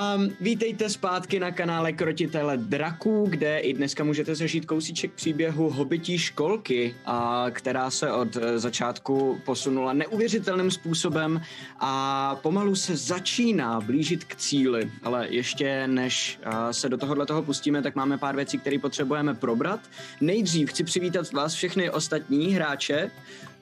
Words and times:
Um, 0.00 0.36
vítejte 0.40 0.88
zpátky 0.88 1.40
na 1.40 1.50
kanále 1.50 1.92
Krotitele 1.92 2.56
draků, 2.56 3.26
kde 3.30 3.58
i 3.58 3.74
dneska 3.74 4.04
můžete 4.04 4.34
zažít 4.34 4.66
kousíček 4.66 5.12
příběhu 5.12 5.70
hobití 5.70 6.18
školky, 6.18 6.94
a, 7.06 7.46
která 7.50 7.90
se 7.90 8.12
od 8.12 8.36
e, 8.36 8.58
začátku 8.58 9.40
posunula 9.44 9.92
neuvěřitelným 9.92 10.70
způsobem 10.70 11.40
a 11.80 12.34
pomalu 12.42 12.74
se 12.74 12.96
začíná 12.96 13.80
blížit 13.80 14.24
k 14.24 14.36
cíli. 14.36 14.90
Ale 15.02 15.26
ještě 15.30 15.86
než 15.86 16.38
a, 16.44 16.72
se 16.72 16.88
do 16.88 16.96
tohohle 16.96 17.26
toho 17.26 17.42
pustíme, 17.42 17.82
tak 17.82 17.94
máme 17.94 18.18
pár 18.18 18.36
věcí, 18.36 18.58
které 18.58 18.78
potřebujeme 18.78 19.34
probrat. 19.34 19.80
Nejdřív 20.20 20.70
chci 20.70 20.84
přivítat 20.84 21.32
vás 21.32 21.54
všechny 21.54 21.90
ostatní 21.90 22.52
hráče. 22.52 23.10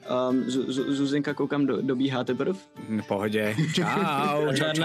Um, 0.09 0.43
Zuzinka, 0.47 1.33
koukám, 1.33 1.65
do, 1.65 1.81
dobíhá 1.81 2.23
teprv. 2.23 2.57
V 2.89 3.07
pohodě. 3.07 3.55
Čau, 3.73 3.85
čau, 4.55 4.73
čau. 4.73 4.83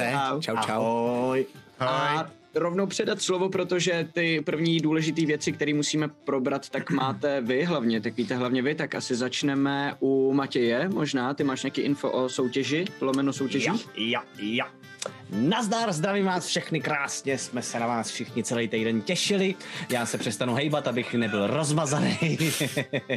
Čau, 0.00 0.40
čau. 0.40 0.56
čau. 0.66 0.82
Ahoj. 0.82 1.46
A 1.80 2.26
rovnou 2.54 2.86
předat 2.86 3.22
slovo, 3.22 3.48
protože 3.48 4.08
ty 4.12 4.42
první 4.44 4.80
důležité 4.80 5.26
věci, 5.26 5.52
které 5.52 5.74
musíme 5.74 6.08
probrat, 6.08 6.68
tak 6.68 6.90
máte 6.90 7.40
vy 7.40 7.64
hlavně, 7.64 8.00
tak 8.00 8.16
víte 8.16 8.34
hlavně 8.34 8.62
vy, 8.62 8.74
tak 8.74 8.94
asi 8.94 9.14
začneme 9.14 9.94
u 10.00 10.32
Matěje 10.32 10.88
možná, 10.88 11.34
ty 11.34 11.44
máš 11.44 11.62
nějaký 11.62 11.80
info 11.80 12.10
o 12.10 12.28
soutěži, 12.28 12.84
lomeno 13.00 13.32
soutěží? 13.32 13.66
Ja, 13.66 13.76
ja, 13.98 14.22
ja. 14.38 14.66
Nazdar, 15.30 15.92
zdravím 15.92 16.24
vás 16.24 16.46
všechny 16.46 16.80
krásně, 16.80 17.38
jsme 17.38 17.62
se 17.62 17.80
na 17.80 17.86
vás 17.86 18.10
všichni 18.10 18.44
celý 18.44 18.68
týden 18.68 19.02
těšili. 19.02 19.54
Já 19.90 20.06
se 20.06 20.18
přestanu 20.18 20.54
hejbat, 20.54 20.88
abych 20.88 21.14
nebyl 21.14 21.46
rozmazaný. 21.46 22.18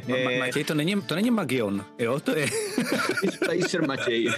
No, 0.08 0.16
Matěj, 0.40 0.64
to 0.64 0.74
není, 0.74 1.02
to 1.02 1.16
není 1.16 1.32
Magion, 1.32 1.86
jo, 2.00 2.20
to 2.20 2.36
je... 2.36 2.48
Spacer 3.34 3.88
Matěj. 3.88 4.30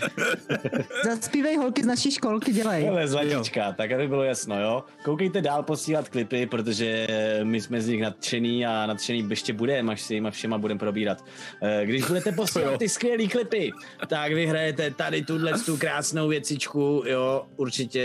Zaspívej 1.06 1.58
holky 1.58 1.84
z 1.84 1.86
naší 1.86 2.12
školky, 2.12 2.54
dělej. 2.54 2.90
Ale 2.90 3.08
zlatička, 3.08 3.72
tak 3.72 3.92
aby 3.92 4.08
bylo 4.08 4.24
jasno, 4.24 4.62
jo. 4.62 4.84
Koukejte 5.04 5.42
dál 5.42 5.64
posílat 5.64 6.10
klipy, 6.10 6.46
protože 6.46 7.08
my 7.44 7.62
jsme 7.62 7.82
z 7.82 7.88
nich 7.88 8.02
nadšený 8.02 8.66
a 8.66 8.86
nadšený 8.86 9.28
ještě 9.30 9.54
budeme, 9.54 9.94
až 9.94 10.02
si 10.02 10.14
jima 10.14 10.32
všema 10.32 10.58
budeme 10.58 10.80
probírat. 10.80 11.26
Eh, 11.62 11.86
když 11.86 12.06
budete 12.06 12.32
posílat 12.32 12.80
ty 12.80 12.90
skvělé 12.90 13.28
klipy, 13.28 13.72
tak 14.08 14.34
vyhrajete 14.34 14.92
tady 14.92 15.22
tuhle 15.22 15.54
tu 15.66 15.78
krásnou 15.78 16.28
věcičku, 16.28 17.04
jo, 17.06 17.46
určitě 17.62 18.04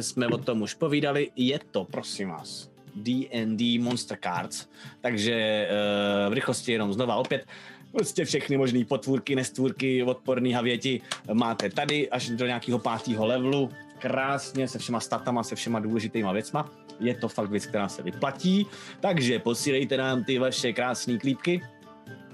jsme 0.00 0.26
o 0.26 0.38
tom 0.38 0.62
už 0.62 0.74
povídali, 0.74 1.30
je 1.36 1.60
to, 1.70 1.84
prosím 1.84 2.28
vás, 2.28 2.70
D&D 2.94 3.78
Monster 3.78 4.18
Cards, 4.22 4.66
takže 5.00 5.68
uh, 5.70 6.30
v 6.30 6.32
rychlosti 6.32 6.72
jenom 6.72 6.92
znova 6.92 7.16
opět, 7.16 7.46
prostě 7.92 8.24
všechny 8.24 8.56
možné 8.56 8.84
potvůrky, 8.84 9.36
nestvůrky, 9.36 10.02
odporný 10.02 10.52
havěti 10.52 11.00
máte 11.32 11.70
tady 11.70 12.10
až 12.10 12.28
do 12.28 12.46
nějakého 12.46 12.78
pátého 12.78 13.26
levelu, 13.26 13.70
krásně 13.98 14.68
se 14.68 14.78
všema 14.78 15.00
statama, 15.00 15.42
se 15.42 15.54
všema 15.54 15.80
důležitýma 15.80 16.32
věcma. 16.32 16.70
Je 17.00 17.14
to 17.14 17.28
fakt 17.28 17.50
věc, 17.50 17.66
která 17.66 17.88
se 17.88 18.02
vyplatí, 18.02 18.66
takže 19.00 19.38
posílejte 19.38 19.96
nám 19.96 20.24
ty 20.24 20.38
vaše 20.38 20.72
krásné 20.72 21.18
klípky. 21.18 21.62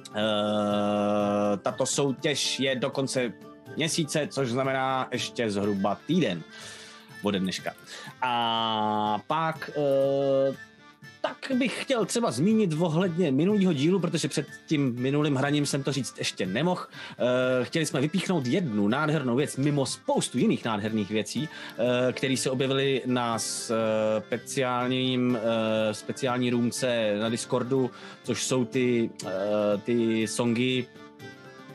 Uh, 0.09 1.59
tato 1.63 1.87
soutěž 1.87 2.61
je 2.61 2.77
dokonce 2.77 3.33
měsíce, 3.77 4.29
což 4.31 4.49
znamená 4.49 5.09
ještě 5.13 5.51
zhruba 5.51 5.99
týden 6.07 6.43
ode 7.23 7.41
dneška. 7.41 7.73
A 8.23 9.19
pak 9.27 9.71
uh, 9.77 10.57
tak 11.21 11.57
bych 11.59 11.83
chtěl 11.83 12.05
třeba 12.05 12.31
zmínit 12.31 12.73
ohledně 12.79 13.33
minulého 13.33 13.73
dílu, 13.73 14.01
protože 14.01 14.29
před 14.29 14.47
tím 14.67 14.95
minulým 14.99 15.37
hraním 15.37 15.67
jsem 15.67 15.83
to 15.83 15.93
říct 15.93 16.19
ještě 16.19 16.47
nemohl. 16.47 16.81
Uh, 16.81 17.65
chtěli 17.65 17.87
jsme 17.87 18.01
vypíchnout 18.01 18.47
jednu 18.47 18.89
nádhernou 18.89 19.37
věc 19.37 19.57
mimo 19.57 19.87
spoustu 19.87 20.39
jiných 20.39 20.65
nádherných 20.65 21.11
věcí, 21.11 21.49
uh, 21.49 22.13
které 22.13 22.37
se 22.37 22.51
objevily 22.51 23.03
na 23.07 23.39
speciálním, 23.39 25.31
uh, 25.31 25.39
speciální 25.93 26.51
růmce 26.51 27.17
na 27.21 27.29
Discordu, 27.29 27.91
což 28.25 28.45
jsou 28.45 28.65
ty, 28.65 29.11
ty 29.85 30.27
songy 30.29 30.87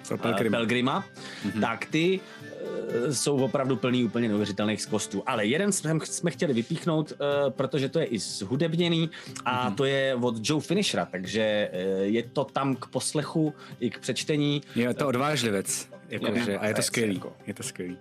pro 0.10 0.18
Pelgrima, 0.18 0.58
Pelgrima 0.58 1.06
mm-hmm. 1.46 1.62
tak 1.62 1.86
ty 1.86 2.20
uh, 2.20 3.14
jsou 3.14 3.38
opravdu 3.38 3.76
plný 3.76 4.04
úplně 4.04 4.28
neuvěřitelných 4.28 4.82
skostů. 4.82 5.24
Ale 5.26 5.46
jeden 5.46 5.72
jsme, 5.72 6.00
jsme 6.04 6.32
chtěli 6.32 6.54
vypíchnout, 6.54 7.12
uh, 7.12 7.18
protože 7.50 7.90
to 7.90 8.00
je 8.00 8.06
i 8.06 8.20
zhudebněný 8.20 9.10
a 9.46 9.70
mm-hmm. 9.70 9.76
to 9.76 9.86
je 9.86 10.16
od 10.16 10.36
Joe 10.50 10.62
Finishera, 10.62 11.06
takže 11.06 11.70
uh, 11.74 12.02
je 12.04 12.24
to 12.24 12.44
tam 12.46 12.76
k 12.76 12.86
poslechu 12.86 13.54
i 13.80 13.90
k 13.90 14.00
přečtení. 14.00 14.62
Je 14.76 14.94
to 14.94 15.08
odvážlivec, 15.08 15.90
jakože, 16.10 16.58
a 16.58 16.68
je 16.68 16.74
to 16.74 16.82
skvělý. 16.82 17.16
Jako. 17.16 17.36
Je 17.48 17.54
to 17.54 17.64
skvělý. 17.64 17.98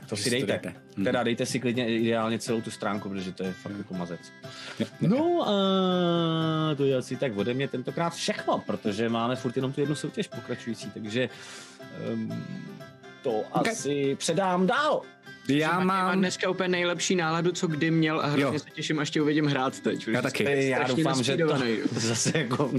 Tak 0.00 0.08
to 0.08 0.16
si 0.16 0.30
dejte. 0.30 0.46
dejte. 0.46 0.74
Hmm. 0.96 1.04
Teda 1.04 1.22
dejte 1.22 1.46
si 1.46 1.60
klidně 1.60 1.88
ideálně 1.88 2.38
celou 2.38 2.60
tu 2.60 2.70
stránku, 2.70 3.08
protože 3.08 3.32
to 3.32 3.42
je 3.42 3.52
fakt 3.52 3.78
jako 3.78 3.94
mazec. 3.94 4.20
No 5.00 5.48
a 5.48 6.74
to 6.74 6.84
je 6.84 6.96
asi 6.96 7.16
tak 7.16 7.36
ode 7.36 7.54
mě 7.54 7.68
tentokrát 7.68 8.14
všechno, 8.14 8.62
protože 8.66 9.08
máme 9.08 9.36
furt 9.36 9.56
jenom 9.56 9.72
tu 9.72 9.80
jednu 9.80 9.94
soutěž 9.94 10.28
pokračující, 10.28 10.90
takže 10.90 11.28
um, 12.12 12.44
to 13.22 13.30
okay. 13.30 13.72
asi 13.72 14.16
předám 14.18 14.66
dál. 14.66 15.02
Já 15.48 15.80
mám 15.80 16.18
dneska 16.18 16.50
úplně 16.50 16.68
nejlepší 16.68 17.16
náladu, 17.16 17.52
co 17.52 17.66
kdy 17.66 17.90
měl 17.90 18.20
a 18.20 18.26
hrozně 18.26 18.42
jo. 18.42 18.58
se 18.58 18.70
těším, 18.70 18.98
až 18.98 19.10
tě 19.10 19.22
uvidím 19.22 19.46
hrát 19.46 19.80
teď. 19.80 20.08
Já 20.08 20.22
taky. 20.22 20.68
Já 20.68 20.82
doufám, 20.82 21.22
že 21.22 21.36
to 21.36 21.58
zase 21.92 22.38
jako... 22.38 22.70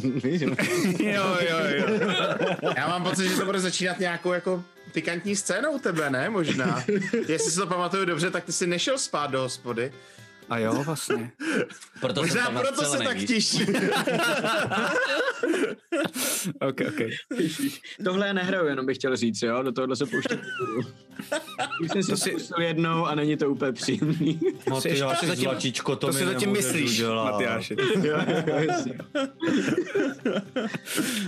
jo, 1.00 1.38
jo, 1.50 1.57
jo. 1.69 2.72
Já 2.75 2.88
mám 2.88 3.03
pocit, 3.03 3.30
že 3.30 3.36
to 3.36 3.46
bude 3.46 3.59
začínat 3.59 4.00
nějakou 4.00 4.34
jako 4.34 4.63
pikantní 4.92 5.36
scénou 5.36 5.80
tebe, 5.80 6.10
ne? 6.10 6.30
Možná. 6.30 6.84
Jestli 7.28 7.52
si 7.52 7.58
to 7.58 7.68
pamatuju 7.68 8.06
dobře, 8.06 8.32
tak 8.32 8.44
ty 8.44 8.52
jsi 8.54 8.68
nešel 8.68 8.98
spát 8.98 9.32
do 9.32 9.42
hospody. 9.42 9.94
A 10.50 10.58
jo, 10.58 10.84
vlastně. 10.84 11.32
Proto 12.02 12.22
Možná 12.22 12.52
proto 12.52 12.86
se 12.86 12.98
tak 12.98 13.18
těší. 13.18 13.66
ok, 16.62 16.82
ok. 16.88 17.02
Tohle 18.04 18.28
já 18.28 18.34
nehraju, 18.34 18.66
jenom 18.66 18.86
bych 18.86 18.98
chtěl 18.98 19.16
říct, 19.16 19.42
jo? 19.42 19.64
Do 19.64 19.72
tohohle 19.72 19.96
se 19.96 20.06
pouštět 20.06 20.40
Už 21.82 21.92
jsem 21.92 22.04
si 22.04 22.12
to 22.12 22.18
si... 22.18 22.36
jednou 22.60 23.06
a 23.06 23.16
není 23.16 23.38
to 23.38 23.50
úplně 23.50 23.72
příjemný. 23.72 24.40
Matyáši, 24.70 25.28
zatím, 25.28 25.44
zlačičko, 25.44 25.96
to, 25.96 26.08
to 26.08 26.14
si 26.14 26.26
zatím 26.26 26.52
myslíš. 26.52 27.02
Matyáši. 27.02 27.76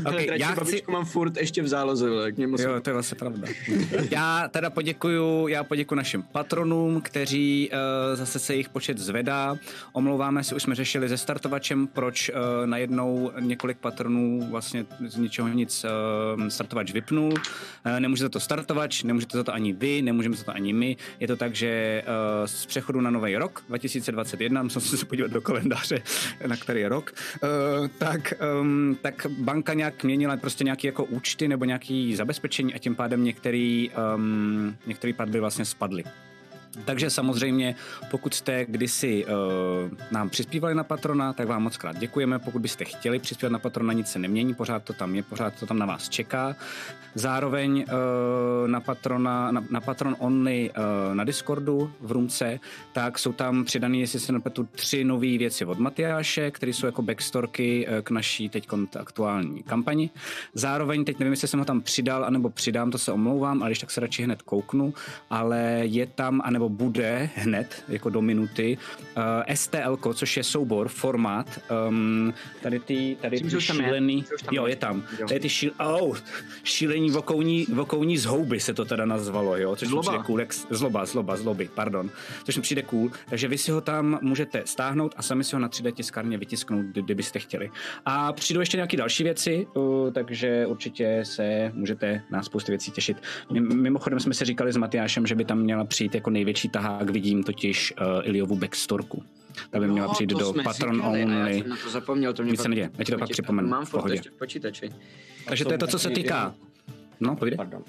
okay, 0.06 0.28
já 0.40 0.56
chci... 0.56 0.84
mám 0.90 1.06
furt 1.06 1.38
ještě 1.38 1.62
v 1.62 1.68
záloze, 1.68 2.10
tak 2.22 2.38
mě 2.38 2.48
musím... 2.48 2.70
Jo, 2.70 2.82
to 2.82 2.90
je 2.90 2.94
vlastně 2.94 3.16
pravda. 3.16 3.48
já 4.12 4.48
teda 4.48 4.70
poděkuju, 4.70 5.48
já 5.48 5.64
poděkuju 5.64 5.98
našim 5.98 6.24
patronům, 6.24 7.02
kteří 7.02 7.70
uh, 7.74 8.16
zase 8.16 8.40
se 8.40 8.54
jejich 8.54 8.70
počet 8.70 8.98
zvedá. 9.12 9.56
Omlouváme 9.94 10.44
se, 10.44 10.56
už 10.56 10.64
jsme 10.64 10.76
řešili 10.76 11.10
se 11.10 11.18
startovačem, 11.18 11.88
proč 11.88 12.30
uh, 12.30 12.36
najednou 12.66 13.32
několik 13.40 13.78
patronů 13.78 14.48
vlastně 14.52 14.86
z 15.08 15.18
ničeho 15.18 15.48
nic 15.48 15.86
uh, 15.86 16.48
startovač 16.48 16.92
vypnul. 16.92 17.34
Uh, 17.34 18.00
nemůže 18.00 18.24
za 18.24 18.30
to 18.30 18.40
startovač, 18.40 19.04
nemůžete 19.04 19.38
za 19.38 19.44
to 19.44 19.54
ani 19.54 19.74
vy, 19.74 20.02
nemůžeme 20.02 20.36
za 20.36 20.44
to 20.44 20.56
ani 20.56 20.74
my. 20.74 20.98
Je 21.20 21.28
to 21.28 21.36
tak, 21.36 21.56
že 21.56 22.04
uh, 22.08 22.48
z 22.48 22.66
přechodu 22.66 23.02
na 23.02 23.10
nový 23.10 23.38
rok 23.38 23.64
2021, 23.68 24.64
musím 24.64 24.82
se 24.82 25.06
podívat 25.06 25.32
do 25.32 25.42
kalendáře, 25.42 26.02
na 26.48 26.58
který 26.58 26.82
je 26.82 26.90
rok, 26.90 27.14
uh, 27.44 27.88
tak, 27.98 28.34
um, 28.62 28.98
tak 29.02 29.28
banka 29.30 29.74
nějak 29.74 30.04
měnila 30.04 30.38
prostě 30.38 30.64
nějaké 30.64 30.88
jako 30.88 31.04
účty 31.04 31.48
nebo 31.48 31.66
nějaké 31.66 32.14
zabezpečení 32.16 32.74
a 32.74 32.78
tím 32.78 32.96
pádem 32.96 33.24
některé 33.24 33.86
um, 34.16 34.76
některý 34.88 35.14
platby 35.14 35.40
vlastně 35.40 35.66
spadly. 35.66 36.04
Takže 36.86 37.10
samozřejmě, 37.10 37.76
pokud 38.12 38.34
jste 38.34 38.66
kdysi 38.66 39.26
uh, 39.26 39.32
nám 40.12 40.30
přispívali 40.30 40.76
na 40.76 40.84
Patrona, 40.84 41.34
tak 41.34 41.48
vám 41.48 41.64
moc 41.64 41.78
krát 41.78 41.98
děkujeme. 41.98 42.40
Pokud 42.40 42.62
byste 42.62 42.86
chtěli 42.86 43.20
přispívat 43.20 43.52
na 43.52 43.60
Patrona, 43.60 43.94
nic 43.94 44.08
se 44.08 44.20
nemění, 44.20 44.54
pořád 44.54 44.84
to 44.84 44.94
tam 44.94 45.16
je, 45.16 45.24
pořád 45.24 45.54
to 45.60 45.66
tam 45.66 45.80
na 45.80 45.86
vás 45.86 46.10
čeká. 46.10 46.56
Zároveň 47.16 47.86
uh, 47.88 48.68
na, 48.68 48.80
Patrona, 48.80 49.52
na, 49.52 49.64
na 49.70 49.82
Patron 49.82 50.16
Only 50.20 50.70
uh, 50.70 51.16
na 51.16 51.24
Discordu 51.24 51.92
v 52.02 52.12
Rumce, 52.12 52.60
tak 52.94 53.20
jsou 53.20 53.34
tam 53.34 53.66
přidané, 53.66 53.98
jestli 53.98 54.20
se 54.20 54.32
nepletu, 54.32 54.68
tři 54.72 55.04
nové 55.04 55.38
věci 55.38 55.66
od 55.66 55.80
Matyáše, 55.80 56.52
které 56.52 56.74
jsou 56.74 56.86
jako 56.86 57.02
backstorky 57.02 57.88
uh, 57.88 58.02
k 58.02 58.12
naší 58.12 58.50
teď 58.50 58.68
aktuální 59.00 59.64
kampani. 59.64 60.10
Zároveň, 60.54 61.06
teď 61.06 61.20
nevím, 61.20 61.34
jestli 61.34 61.48
jsem 61.48 61.60
ho 61.60 61.66
tam 61.66 61.82
přidal, 61.82 62.26
anebo 62.26 62.50
přidám, 62.50 62.92
to 62.92 62.98
se 62.98 63.12
omlouvám, 63.12 63.62
ale 63.62 63.70
když 63.70 63.80
tak 63.80 63.92
se 63.92 64.02
radši 64.02 64.24
hned 64.24 64.42
kouknu, 64.42 64.94
ale 65.30 65.82
je 65.84 66.08
tam, 66.08 66.42
anebo 66.44 66.61
bude 66.70 67.30
hned, 67.36 67.84
jako 67.88 68.10
do 68.10 68.22
minuty, 68.22 68.78
uh, 69.18 69.24
STL, 69.54 69.98
což 70.14 70.38
je 70.38 70.44
soubor, 70.44 70.88
formát, 70.88 71.60
um, 71.88 72.34
tady 72.62 72.80
ty, 72.80 73.18
tady 73.22 73.40
ty 73.40 73.62
šílený, 73.62 74.26
jo, 74.52 74.68
je. 74.68 74.76
tam, 74.76 75.04
tady 75.28 75.40
ty 75.40 75.50
šíl, 75.50 75.72
oh, 75.80 76.18
šílení 76.64 77.12
vokouní, 77.12 77.66
vokouní 77.74 78.18
zhouby 78.18 78.60
se 78.60 78.74
to 78.74 78.86
teda 78.86 79.06
nazvalo, 79.06 79.58
jo, 79.58 79.76
což 79.76 79.90
mi 79.90 80.00
přijde 80.00 80.18
cool, 80.24 80.40
jak, 80.40 80.54
zloba, 80.70 81.06
zloba, 81.06 81.38
zloby, 81.38 81.70
pardon, 81.76 82.10
což 82.44 82.56
mi 82.56 82.62
přijde 82.62 82.82
cool, 82.82 83.12
takže 83.30 83.48
vy 83.48 83.58
si 83.58 83.72
ho 83.72 83.82
tam 83.82 84.20
můžete 84.22 84.62
stáhnout 84.66 85.14
a 85.18 85.22
sami 85.22 85.44
si 85.44 85.56
ho 85.56 85.60
na 85.60 85.70
3D 85.70 85.92
tiskárně 85.92 86.38
vytisknout, 86.38 86.86
kdybyste 86.86 87.40
chtěli. 87.40 87.72
A 88.06 88.34
přijdou 88.34 88.60
ještě 88.60 88.78
nějaké 88.78 88.98
další 88.98 89.24
věci, 89.24 89.68
uh, 89.74 90.12
takže 90.12 90.66
určitě 90.66 91.20
se 91.24 91.72
můžete 91.74 92.22
na 92.30 92.44
spoustu 92.44 92.72
věcí 92.72 92.92
těšit. 92.92 93.18
Mimochodem 93.74 94.20
jsme 94.20 94.34
si 94.34 94.46
říkali 94.46 94.74
s 94.74 94.78
Matyášem, 94.78 95.28
že 95.28 95.36
by 95.36 95.46
tam 95.46 95.60
měla 95.60 95.86
přijít 95.86 96.16
jako 96.16 96.30
největší 96.30 96.51
tahák, 96.72 97.10
vidím 97.10 97.44
totiž 97.44 97.94
uh, 98.02 98.28
Iliovu 98.28 98.56
backstorku. 98.56 99.24
Ta 99.70 99.80
by 99.80 99.88
měla 99.88 100.14
přijít 100.14 100.30
do 100.30 100.54
Patron 100.64 100.96
říkali, 100.96 101.24
Only. 101.24 101.58
Já 101.58 101.62
jsem 101.64 101.70
na 101.70 101.78
to 101.84 101.90
zapomněl, 101.90 102.34
to 102.34 102.44
mě 102.44 102.52
Nic 102.52 102.62
se 102.62 102.70
neděje, 102.70 102.92
já 102.98 103.04
ti 103.04 103.12
to 103.12 103.18
pak 103.18 103.30
připomenu. 103.30 103.70
Mám 103.70 103.86
v 103.86 103.90
furt 103.90 104.00
pohodě. 104.00 104.14
ještě 104.14 104.30
v 104.30 104.34
počítači. 104.34 104.90
Takže 105.46 105.66
to 105.66 105.72
je 105.72 105.78
to, 105.78 105.88
co 105.88 106.00
se 106.00 106.10
týká. 106.10 106.56
No, 107.20 107.36
povídej. 107.36 107.58
Pardon. 107.58 107.84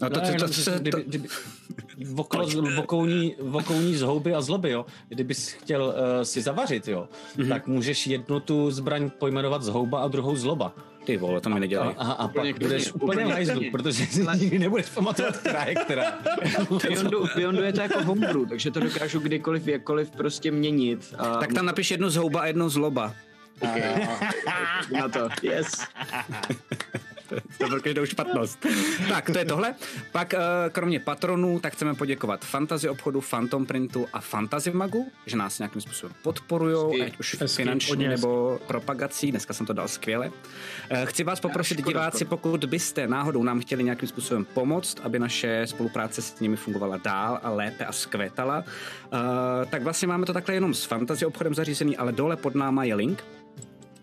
No, 0.00 0.10
to, 0.10 0.20
to, 0.20 0.26
to, 0.26 0.48
to, 0.48 0.64
to, 0.64 0.78
kdyby, 0.78 1.04
kdyby, 1.08 1.28
okolo, 2.16 2.46
vokouní, 2.76 3.34
vokouní 3.40 3.94
zhouby 3.94 4.34
a 4.34 4.40
zloby, 4.40 4.70
jo. 4.70 4.86
Kdybys 5.08 5.48
chtěl 5.52 5.84
uh, 5.84 6.22
si 6.22 6.42
zavařit, 6.42 6.88
jo, 6.88 7.08
Mhm. 7.36 7.44
mm-hmm. 7.46 7.48
tak 7.52 7.66
můžeš 7.66 8.06
jednu 8.06 8.40
tu 8.40 8.70
zbraň 8.70 9.10
pojmenovat 9.10 9.62
zhouba 9.62 10.00
a 10.02 10.08
druhou 10.08 10.36
zloba. 10.36 10.74
Ty 11.04 11.16
vole, 11.16 11.40
to 11.40 11.48
mi 11.48 11.56
A, 11.56 11.58
nedělej. 11.58 11.94
a, 11.98 12.12
a 12.12 12.24
Úplně 12.24 12.52
pak 12.54 12.62
budeš 12.62 12.92
úplně 12.92 13.24
hajzlu, 13.24 13.60
protože 13.70 14.06
si 14.06 14.26
nikdy 14.38 14.58
nebudeš 14.58 14.86
pamatovat, 14.88 15.36
která 15.36 15.64
je 15.68 15.74
která. 15.74 16.18
Beyondu, 16.88 17.26
Beyondu 17.34 17.62
je 17.62 17.72
to 17.72 17.80
jako 17.80 18.02
homebrew, 18.04 18.48
takže 18.48 18.70
to 18.70 18.80
dokážu 18.80 19.20
kdykoliv, 19.20 19.66
jakkoliv 19.68 20.10
prostě 20.10 20.50
měnit. 20.50 21.14
A 21.18 21.36
Tak 21.36 21.52
tam 21.52 21.66
napiš 21.66 21.90
jednu 21.90 22.10
zhouba 22.10 22.40
a 22.40 22.46
jednu 22.46 22.68
zloba. 22.68 23.14
na 24.92 25.08
to. 25.08 25.28
Yes. 25.42 25.86
to 27.58 27.68
byl 27.68 27.80
každou 27.80 28.06
špatnost. 28.06 28.66
tak, 29.08 29.30
to 29.30 29.38
je 29.38 29.44
tohle. 29.44 29.74
Pak 30.12 30.34
eh, 30.34 30.38
kromě 30.72 31.00
patronů, 31.00 31.60
tak 31.60 31.72
chceme 31.72 31.94
poděkovat 31.94 32.44
Fantasy 32.44 32.88
obchodu, 32.88 33.20
Phantom 33.30 33.66
Printu 33.66 34.06
a 34.12 34.20
Fantasy 34.20 34.70
Magu, 34.70 35.12
že 35.26 35.36
nás 35.36 35.58
nějakým 35.58 35.80
způsobem 35.82 36.14
podporujou, 36.22 37.02
ať 37.06 37.18
už 37.18 37.36
Hezky, 37.40 37.64
hezky. 37.64 37.96
nebo 38.08 38.60
propagací. 38.66 39.30
Dneska 39.30 39.54
jsem 39.54 39.66
to 39.66 39.72
dal 39.72 39.88
skvěle. 39.88 40.30
Eh, 40.90 41.06
Chci 41.06 41.24
vás 41.24 41.40
poprosit, 41.40 41.78
škoda, 41.78 41.88
diváci, 41.92 42.16
škoda. 42.24 42.28
pokud 42.30 42.64
byste 42.64 43.06
náhodou 43.06 43.42
nám 43.42 43.60
chtěli 43.60 43.84
nějakým 43.84 44.08
způsobem 44.08 44.44
pomoct, 44.44 45.00
aby 45.02 45.18
naše 45.18 45.66
spolupráce 45.66 46.22
s 46.22 46.40
nimi 46.40 46.56
fungovala 46.56 46.96
dál 46.96 47.40
a 47.42 47.50
lépe 47.50 47.84
a 47.84 47.92
skvétala, 47.92 48.64
eh, 49.12 49.16
tak 49.70 49.82
vlastně 49.82 50.08
máme 50.08 50.26
to 50.26 50.32
takhle 50.32 50.54
jenom 50.54 50.74
s 50.74 50.84
Fantasy 50.84 51.26
obchodem 51.26 51.54
zařízený, 51.54 51.96
ale 51.96 52.12
dole 52.12 52.36
pod 52.36 52.54
náma 52.54 52.84
je 52.84 52.94
link, 52.94 53.24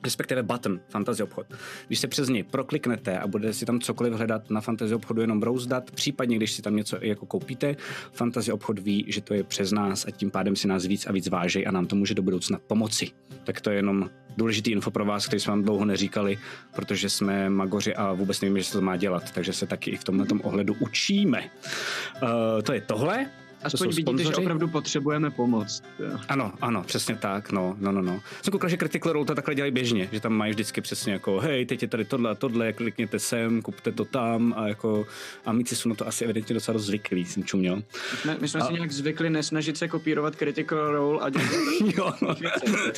respektive 0.03 0.43
button 0.43 0.79
Fantasy 0.89 1.23
obchod. 1.23 1.45
Když 1.87 1.99
se 1.99 2.07
přes 2.07 2.29
něj 2.29 2.43
prokliknete 2.43 3.19
a 3.19 3.27
budete 3.27 3.53
si 3.53 3.65
tam 3.65 3.79
cokoliv 3.79 4.13
hledat 4.13 4.49
na 4.49 4.61
Fantasy 4.61 4.93
obchodu 4.93 5.21
jenom 5.21 5.39
brouzdat, 5.39 5.91
případně 5.91 6.35
když 6.35 6.51
si 6.51 6.61
tam 6.61 6.75
něco 6.75 6.97
jako 7.01 7.25
koupíte, 7.25 7.75
Fantasy 8.11 8.51
obchod 8.51 8.79
ví, 8.79 9.05
že 9.07 9.21
to 9.21 9.33
je 9.33 9.43
přes 9.43 9.71
nás 9.71 10.05
a 10.07 10.11
tím 10.11 10.31
pádem 10.31 10.55
si 10.55 10.67
nás 10.67 10.85
víc 10.85 11.05
a 11.07 11.11
víc 11.11 11.27
vážej 11.27 11.67
a 11.67 11.71
nám 11.71 11.85
to 11.85 11.95
může 11.95 12.13
do 12.13 12.21
budoucna 12.21 12.59
pomoci. 12.67 13.11
Tak 13.43 13.61
to 13.61 13.69
je 13.69 13.75
jenom 13.75 14.09
důležitý 14.37 14.71
info 14.71 14.91
pro 14.91 15.05
vás, 15.05 15.27
který 15.27 15.39
jsme 15.39 15.51
vám 15.51 15.63
dlouho 15.63 15.85
neříkali, 15.85 16.37
protože 16.75 17.09
jsme 17.09 17.49
magoři 17.49 17.95
a 17.95 18.13
vůbec 18.13 18.41
nevíme, 18.41 18.59
že 18.59 18.65
se 18.65 18.73
to 18.73 18.81
má 18.81 18.97
dělat, 18.97 19.31
takže 19.31 19.53
se 19.53 19.67
taky 19.67 19.91
i 19.91 19.97
v 19.97 20.03
tomhle 20.03 20.25
ohledu 20.43 20.75
učíme. 20.79 21.43
Uh, 22.23 22.29
to 22.63 22.73
je 22.73 22.81
tohle. 22.81 23.29
Aspoň 23.63 23.87
vidíte, 23.87 24.11
že 24.11 24.23
sponzoři. 24.23 24.41
opravdu 24.41 24.67
potřebujeme 24.67 25.31
pomoc. 25.31 25.83
Jo. 25.99 26.19
Ano, 26.27 26.53
ano, 26.61 26.83
přesně 26.83 27.15
tak, 27.15 27.51
no, 27.51 27.75
no, 27.79 27.91
no, 27.91 28.01
no. 28.01 28.19
Jsem 28.41 28.51
koukal, 28.51 28.69
že 28.69 28.77
Critical 28.77 29.13
Role 29.13 29.25
to 29.25 29.35
takhle 29.35 29.55
dělají 29.55 29.71
běžně, 29.71 30.09
že 30.11 30.19
tam 30.19 30.33
mají 30.33 30.51
vždycky 30.51 30.81
přesně 30.81 31.13
jako, 31.13 31.39
hej, 31.39 31.65
teď 31.65 31.81
je 31.81 31.87
tady 31.87 32.05
tohle 32.05 32.29
a 32.31 32.35
tohle, 32.35 32.73
klikněte 32.73 33.19
sem, 33.19 33.61
kupte 33.61 33.91
to 33.91 34.05
tam 34.05 34.53
a 34.57 34.67
jako, 34.67 35.05
a 35.45 35.51
míci 35.51 35.75
jsou 35.75 35.89
na 35.89 35.95
to 35.95 36.07
asi 36.07 36.23
evidentně 36.23 36.53
docela 36.53 36.73
dost 36.73 36.85
zvyklí, 36.85 37.25
jsem 37.25 37.43
čuměl. 37.43 37.83
My, 38.25 38.31
my 38.41 38.47
jsme 38.47 38.61
si 38.61 38.73
nějak 38.73 38.91
zvykli 38.91 39.29
nesnažit 39.29 39.77
se 39.77 39.87
kopírovat 39.87 40.35
Critical 40.35 40.91
Role 40.91 41.19
a 41.21 41.29
dělat 41.29 41.49
jo, 41.97 42.13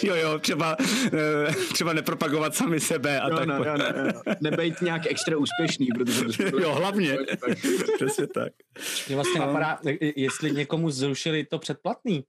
jo, 0.04 0.16
jo, 0.16 0.40
třeba, 0.40 0.78
eh, 1.14 1.54
třeba 1.74 1.94
nepropagovat 1.94 2.56
sami 2.56 2.80
sebe 2.80 3.20
a 3.20 3.30
jo, 3.30 3.36
tak. 3.38 3.48
no, 3.48 3.56
jo, 3.56 3.78
no, 3.78 3.86
jo. 3.86 4.36
Nebejt 4.42 4.82
nějak 4.82 5.02
extra 5.06 5.38
úspěšný, 5.38 5.88
protože 5.98 6.52
to 6.52 6.60
jo, 6.62 6.74
hlavně. 6.74 7.18
Přesně 7.96 8.28
tak. 8.28 8.54
Mě 9.08 9.16
vlastně 9.16 9.40
napadá, 9.40 9.80
jestli 10.16 10.51
někomu 10.52 10.92
zrušili 10.92 11.46
to 11.46 11.60
předplatný. 11.60 12.24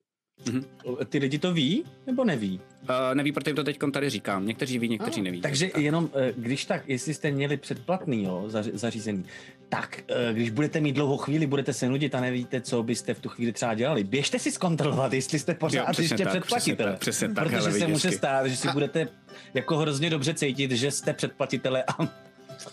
Mhm. 0.46 0.64
Ty 1.08 1.18
lidi 1.18 1.38
to 1.38 1.52
ví, 1.52 1.84
nebo 2.06 2.24
neví? 2.24 2.60
Uh, 2.82 2.88
neví, 3.14 3.32
protože 3.32 3.50
jim 3.50 3.56
to 3.56 3.64
teď 3.64 3.78
tady 3.92 4.10
říkám. 4.10 4.46
Někteří 4.46 4.78
ví, 4.78 4.88
někteří 4.88 5.22
neví. 5.22 5.40
Takže 5.40 5.66
tak. 5.66 5.82
jenom, 5.82 6.10
eh, 6.14 6.32
když 6.36 6.64
tak, 6.64 6.88
jestli 6.88 7.14
jste 7.14 7.30
měli 7.30 7.56
předplatný 7.56 8.24
jo, 8.24 8.44
zaři- 8.46 8.70
zařízený, 8.74 9.24
tak 9.68 10.04
eh, 10.08 10.32
když 10.32 10.50
budete 10.50 10.80
mít 10.80 10.92
dlouhou 10.92 11.16
chvíli, 11.16 11.46
budete 11.46 11.72
se 11.72 11.88
nudit 11.88 12.14
a 12.14 12.20
nevíte, 12.20 12.60
co 12.60 12.82
byste 12.82 13.14
v 13.14 13.20
tu 13.20 13.28
chvíli 13.28 13.52
třeba 13.52 13.74
dělali, 13.74 14.04
běžte 14.04 14.38
si 14.38 14.50
zkontrolovat, 14.52 15.12
jestli 15.12 15.38
jste 15.38 15.54
pořád 15.54 15.98
Jo, 15.98 16.02
ještě 16.02 16.24
tak, 16.24 16.28
předplatitele. 16.28 16.46
přesně 16.48 16.76
tak, 16.86 16.98
přesně 16.98 17.28
tak, 17.28 17.44
Protože 17.44 17.56
hele, 17.56 17.78
se 17.78 17.86
může 17.86 18.10
stát, 18.10 18.46
že 18.46 18.56
si 18.56 18.68
budete 18.68 19.08
jako 19.54 19.76
hrozně 19.76 20.10
dobře 20.10 20.34
cítit, 20.34 20.70
že 20.70 20.90
jste 20.90 21.12
předplatitele 21.12 21.84
a 21.84 22.08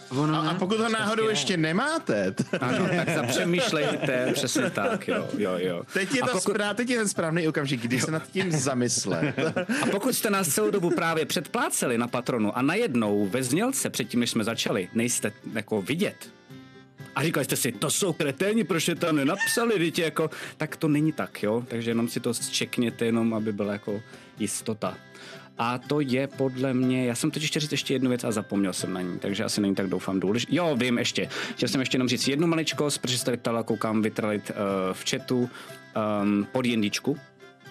Ono, 0.09 0.35
A, 0.35 0.49
a 0.49 0.53
pokud 0.53 0.79
ho 0.79 0.89
náhodou 0.89 1.25
ne. 1.25 1.31
ještě 1.31 1.57
nemáte, 1.57 2.33
Ano, 2.61 2.89
tak 2.95 3.09
zapřemýšlejte, 3.15 4.31
přesně 4.33 4.69
tak, 4.69 5.07
jo, 5.07 5.27
jo, 5.37 5.51
jo. 5.57 5.83
teď 5.93 6.15
je, 6.15 6.21
A 6.21 6.25
to 6.25 6.31
pokud- 6.31 6.51
správný, 6.53 6.75
teď 6.77 6.89
je 6.89 6.97
ten 6.97 7.07
správný 7.09 7.47
okamžik, 7.47 7.81
kdy 7.81 7.99
se 8.01 8.11
nad 8.11 8.27
tím 8.31 8.51
zamyslet. 8.59 9.35
A 9.81 9.85
pokud 9.91 10.13
jste 10.15 10.29
nás 10.29 10.47
celou 10.47 10.71
dobu 10.71 10.89
právě 10.91 11.25
předpláceli 11.25 11.97
na 11.97 12.07
patronu 12.07 12.57
a 12.57 12.61
najednou 12.61 13.27
ve 13.27 13.43
znělce 13.43 13.89
předtím, 13.89 14.19
než 14.19 14.29
jsme 14.29 14.43
začali, 14.43 14.89
nejste 14.93 15.31
jako 15.53 15.81
vidět, 15.81 16.29
a 17.15 17.23
říkali 17.23 17.45
jste 17.45 17.55
si, 17.55 17.71
to 17.71 17.89
jsou 17.89 18.13
kreténi, 18.13 18.63
proč 18.63 18.87
je 18.87 18.95
tam 18.95 19.15
nenapsali, 19.15 19.79
dítě, 19.79 20.01
jako, 20.03 20.29
tak 20.57 20.75
to 20.75 20.87
není 20.87 21.11
tak, 21.11 21.43
jo, 21.43 21.63
takže 21.67 21.91
jenom 21.91 22.07
si 22.09 22.19
to 22.19 22.33
zčekněte, 22.33 23.05
jenom 23.05 23.33
aby 23.33 23.53
byla 23.53 23.73
jako 23.73 24.01
jistota. 24.39 24.97
A 25.61 25.77
to 25.77 25.99
je 26.01 26.27
podle 26.27 26.73
mě, 26.73 27.05
já 27.05 27.15
jsem 27.15 27.31
totiž 27.31 27.49
chtěl 27.49 27.59
říct 27.59 27.71
ještě 27.71 27.93
jednu 27.93 28.09
věc 28.09 28.23
a 28.23 28.31
zapomněl 28.31 28.73
jsem 28.73 28.93
na 28.93 29.01
ní, 29.01 29.19
takže 29.19 29.43
asi 29.43 29.61
není 29.61 29.75
tak 29.75 29.87
doufám 29.87 30.19
důležité. 30.19 30.55
Jo, 30.55 30.75
vím 30.75 30.97
ještě. 30.97 31.29
Chtěl 31.55 31.69
jsem 31.69 31.79
ještě 31.81 31.95
jenom 31.95 32.07
říct 32.07 32.27
jednu 32.27 32.47
maličkost, 32.47 33.01
protože 33.01 33.17
se 33.17 33.25
tady 33.25 33.37
ptala, 33.37 33.63
koukám 33.63 34.01
vytralit 34.01 34.49
uh, 34.51 34.55
v 34.93 35.09
chatu 35.09 35.49
um, 36.21 36.47
pod 36.51 36.65
jindičku. 36.65 37.17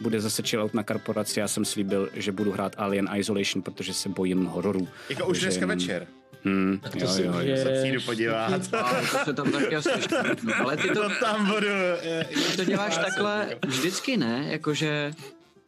Bude 0.00 0.20
zase 0.20 0.42
chillout 0.42 0.74
na 0.74 0.82
korporaci, 0.82 1.40
já 1.40 1.48
jsem 1.48 1.64
slíbil, 1.64 2.08
že 2.14 2.32
budu 2.32 2.52
hrát 2.52 2.74
Alien 2.78 3.08
Isolation, 3.16 3.62
protože 3.62 3.94
se 3.94 4.08
bojím 4.08 4.44
hororů. 4.44 4.88
jako 5.08 5.26
už 5.26 5.40
dneska 5.40 5.60
jenom- 5.62 5.78
večer. 5.78 6.06
Hmm, 6.44 6.80
To 6.92 6.98
jo, 6.98 7.08
si 7.08 7.22
jo, 7.22 7.32
jo. 7.32 7.38
je- 7.40 7.62
Se 7.62 7.80
přijdu 7.82 8.00
podívat. 8.00 8.46
A 8.74 9.00
to 9.00 9.18
se 9.24 9.32
tam 9.32 9.52
taky 9.52 9.76
asi 9.76 9.88
ještě. 9.96 10.16
Ale 10.62 10.76
ty 10.76 10.88
to, 10.88 10.94
To 11.08 11.10
tam 11.20 11.46
budu. 11.46 11.66
ty 12.50 12.56
to 12.56 12.64
děláš 12.64 12.96
takhle 12.98 13.56
vždycky, 13.66 14.16
ne? 14.16 14.44
Jakože 14.48 15.12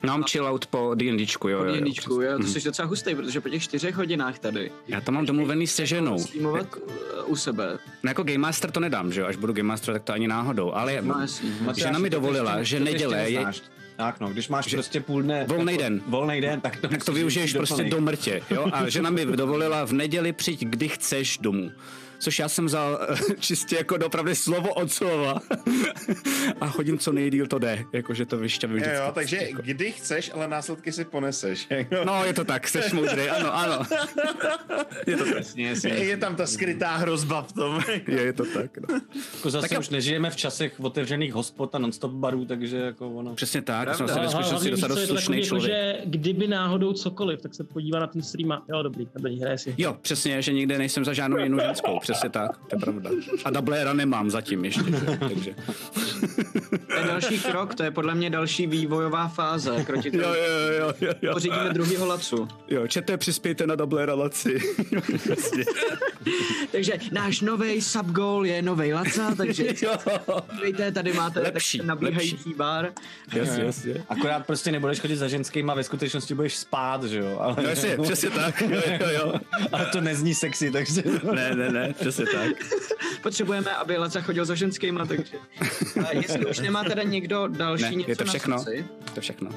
Mám 0.07 0.25
chillout 0.25 0.67
po 0.67 0.95
D&Dčku, 0.95 1.49
jo, 1.49 1.59
po 1.59 1.65
jo, 1.65 1.75
jo. 1.75 1.81
D&Dčku, 1.81 2.21
jo, 2.21 2.39
to 2.39 2.45
jsi 2.47 2.61
docela 2.65 2.89
hustý, 2.89 3.15
protože 3.15 3.41
po 3.41 3.49
těch 3.49 3.63
čtyřech 3.63 3.95
hodinách 3.95 4.39
tady 4.39 4.71
Já 4.89 5.01
to 5.01 5.13
mám 5.13 5.27
domluvený 5.27 5.67
se 5.67 5.87
ženou. 5.87 6.19
streamovat 6.19 6.67
uh, 6.77 6.83
u 7.27 7.37
sebe. 7.37 7.79
No 8.03 8.11
jako 8.11 8.23
Game 8.23 8.39
Master 8.39 8.71
to 8.71 8.81
nedám, 8.81 9.13
že 9.13 9.21
jo, 9.21 9.27
až 9.27 9.37
budu 9.37 9.53
Game 9.53 9.69
Master, 9.69 9.95
tak 9.95 10.03
to 10.03 10.13
ani 10.13 10.29
náhodou, 10.29 10.73
ale 10.75 11.03
No 11.03 11.21
jasně. 11.21 11.51
žena 11.77 11.99
mi 11.99 12.11
dovolila, 12.11 12.63
že 12.63 12.81
neděle 12.81 13.31
je, 13.31 13.47
Tak 13.97 14.21
no, 14.21 14.29
když 14.29 14.49
máš 14.49 14.67
že 14.67 14.77
prostě 14.77 15.01
půl 15.01 15.23
dne... 15.23 15.45
Volnej 15.49 15.75
jako 15.75 15.83
den. 15.83 16.03
Volnej 16.07 16.41
den, 16.41 16.61
tak 16.61 16.77
to, 16.77 16.89
tak 16.89 17.05
to 17.05 17.13
využiješ 17.13 17.53
prostě 17.53 17.85
do 17.85 18.01
mrtě, 18.01 18.43
jo, 18.51 18.67
a 18.73 18.89
žena 18.89 19.11
mi 19.11 19.27
dovolila 19.27 19.85
v 19.85 19.93
neděli 19.93 20.33
přijď, 20.33 20.65
kdy 20.65 20.89
chceš 20.89 21.39
domů. 21.39 21.71
Což 22.21 22.39
já 22.39 22.49
jsem 22.49 22.67
vzal 22.67 23.01
eh, 23.11 23.17
čistě 23.41 23.77
jako 23.77 23.97
dopravdy 23.97 24.35
slovo 24.35 24.75
od 24.75 24.93
slova. 24.93 25.35
a 26.61 26.67
chodím 26.69 26.99
co 26.99 27.13
nejdíl 27.13 27.47
to 27.47 27.59
jde, 27.59 27.85
jakože 27.93 28.27
to 28.27 28.39
vyšťavím 28.39 28.77
Jo, 28.77 28.83
vždycky. 28.83 29.05
jo, 29.07 29.13
takže 29.15 29.49
kdy 29.63 29.93
chceš, 29.93 30.31
ale 30.35 30.49
následky 30.49 30.93
si 30.93 31.05
poneseš. 31.05 31.69
No, 32.05 32.25
je 32.25 32.35
to 32.35 32.45
tak, 32.45 32.69
jsi 32.69 32.79
moudrý, 32.95 33.29
ano, 33.29 33.55
ano. 33.57 33.79
Je 35.07 35.17
to 35.17 35.25
tak. 35.25 35.35
Jasně, 35.35 35.69
jasně. 35.69 35.91
Je 35.91 36.17
tam 36.17 36.37
ta 36.37 36.47
skrytá 36.47 36.97
hrozba 36.97 37.43
v 37.43 37.53
tom. 37.53 37.81
Je, 38.09 38.21
je 38.21 38.33
to 38.33 38.45
tak, 38.45 38.79
no. 38.79 39.01
Jako 39.37 39.51
zase 39.51 39.69
Tak 39.69 39.79
už 39.79 39.89
nežijeme 39.89 40.31
v 40.31 40.37
časech 40.37 40.81
otevřených 40.81 41.33
hospod 41.33 41.75
a 41.75 41.79
nonstop 41.79 42.13
barů, 42.13 42.45
takže 42.45 42.77
jako 42.77 43.11
ono... 43.11 43.35
Přesně 43.35 43.63
tak, 43.63 43.95
jsem 43.95 44.09
se 44.09 44.21
dostal 44.21 44.45
co 44.45 44.65
je 44.65 44.71
dost 44.89 45.07
slušný 45.07 45.37
jako, 45.37 45.47
člověk. 45.47 45.73
že 45.73 46.01
kdyby 46.05 46.49
náhodou 46.49 46.93
cokoliv, 46.93 47.41
tak 47.41 47.55
se 47.55 47.65
podívá 47.65 47.99
na 47.99 48.07
ten 48.07 48.23
stream 48.23 48.53
a 48.53 48.63
jo, 48.69 48.83
dobrý, 48.83 49.09
dobrý, 49.15 49.41
hraje 49.41 49.59
si. 49.59 49.75
Jo, 49.79 49.97
přesně, 50.03 50.43
že 50.43 50.53
nikde 50.53 50.79
nejsem 50.79 51.05
za 51.05 51.13
žádnou 51.13 51.39
jinou 51.39 51.59
ženskou, 51.61 51.99
přesně 52.13 52.31
tak, 52.31 52.51
to 52.57 52.77
je 52.77 52.81
pravda. 52.81 53.11
A 53.45 53.51
dubléra 53.51 53.93
nemám 53.93 54.31
zatím 54.31 54.65
ještě, 54.65 54.85
že? 54.91 55.19
takže. 55.29 55.55
To 56.87 56.95
je 56.95 57.05
další 57.07 57.39
krok, 57.39 57.75
to 57.75 57.83
je 57.83 57.91
podle 57.91 58.15
mě 58.15 58.31
další 58.31 58.67
vývojová 58.67 59.29
fáze. 59.29 59.85
Krotitel. 59.85 60.21
Jo, 60.35 60.35
jo, 60.35 60.79
jo, 60.79 60.95
jo, 61.01 61.13
jo. 61.23 61.33
Pořídíme 61.33 61.71
druhýho 61.73 62.07
lacu. 62.07 62.49
Jo, 62.69 62.87
čete, 62.87 63.17
přispějte 63.17 63.67
na 63.67 63.75
dubléra 63.75 64.15
laci. 64.15 64.59
Takže 66.73 66.93
náš 67.13 67.41
nový 67.41 67.81
subgoal 67.81 68.47
je 68.47 68.63
nový 68.63 68.93
laca, 68.93 69.35
takže 69.35 69.65
Jo. 69.83 69.97
dívejte, 70.55 70.93
tady 70.93 71.13
máte 71.13 71.41
Lepší, 71.41 71.79
tak 71.79 71.87
nabíhající 71.87 72.55
bar. 72.55 72.89
Jasně, 73.35 73.65
jasně. 73.65 73.95
Akorát 74.09 74.47
prostě 74.47 74.73
nebudeš 74.73 75.01
chodit 75.01 75.17
za 75.17 75.29
ženskýma, 75.29 75.75
ve 75.75 75.85
skutečnosti 75.85 76.35
budeš 76.35 76.57
spát, 76.57 77.05
že 77.05 77.19
jo? 77.19 77.39
Ale, 77.41 77.57
No, 77.63 77.69
jasně, 77.69 77.97
přesně 78.03 78.31
tak, 78.31 78.61
jo, 78.61 78.81
jo, 79.01 79.09
jo. 79.11 79.33
ale 79.73 79.87
to 79.87 80.01
nezní 80.01 80.35
sexy, 80.35 80.71
takže... 80.71 81.03
Ne, 81.35 81.55
ne, 81.57 81.71
ne, 81.71 81.95
přesně 82.01 82.25
tak. 82.27 82.51
Potřebujeme, 83.23 83.75
aby 83.75 83.97
Laca 83.99 84.21
chodil 84.21 84.45
za 84.45 84.55
ženskýma, 84.55 85.07
takže... 85.07 85.37
A 86.09 86.17
jestli 86.17 86.47
už 86.47 86.59
nemá 86.59 86.85
teda 86.85 87.03
někdo 87.03 87.47
další 87.49 87.85
Ne, 87.85 87.93
něco 87.95 88.11
je 88.11 88.17
to 88.17 88.25
na 88.25 88.29
všechno. 88.31 88.59
srdci, 88.59 88.85
To 89.05 89.13
je 89.17 89.23
všechno. 89.23 89.51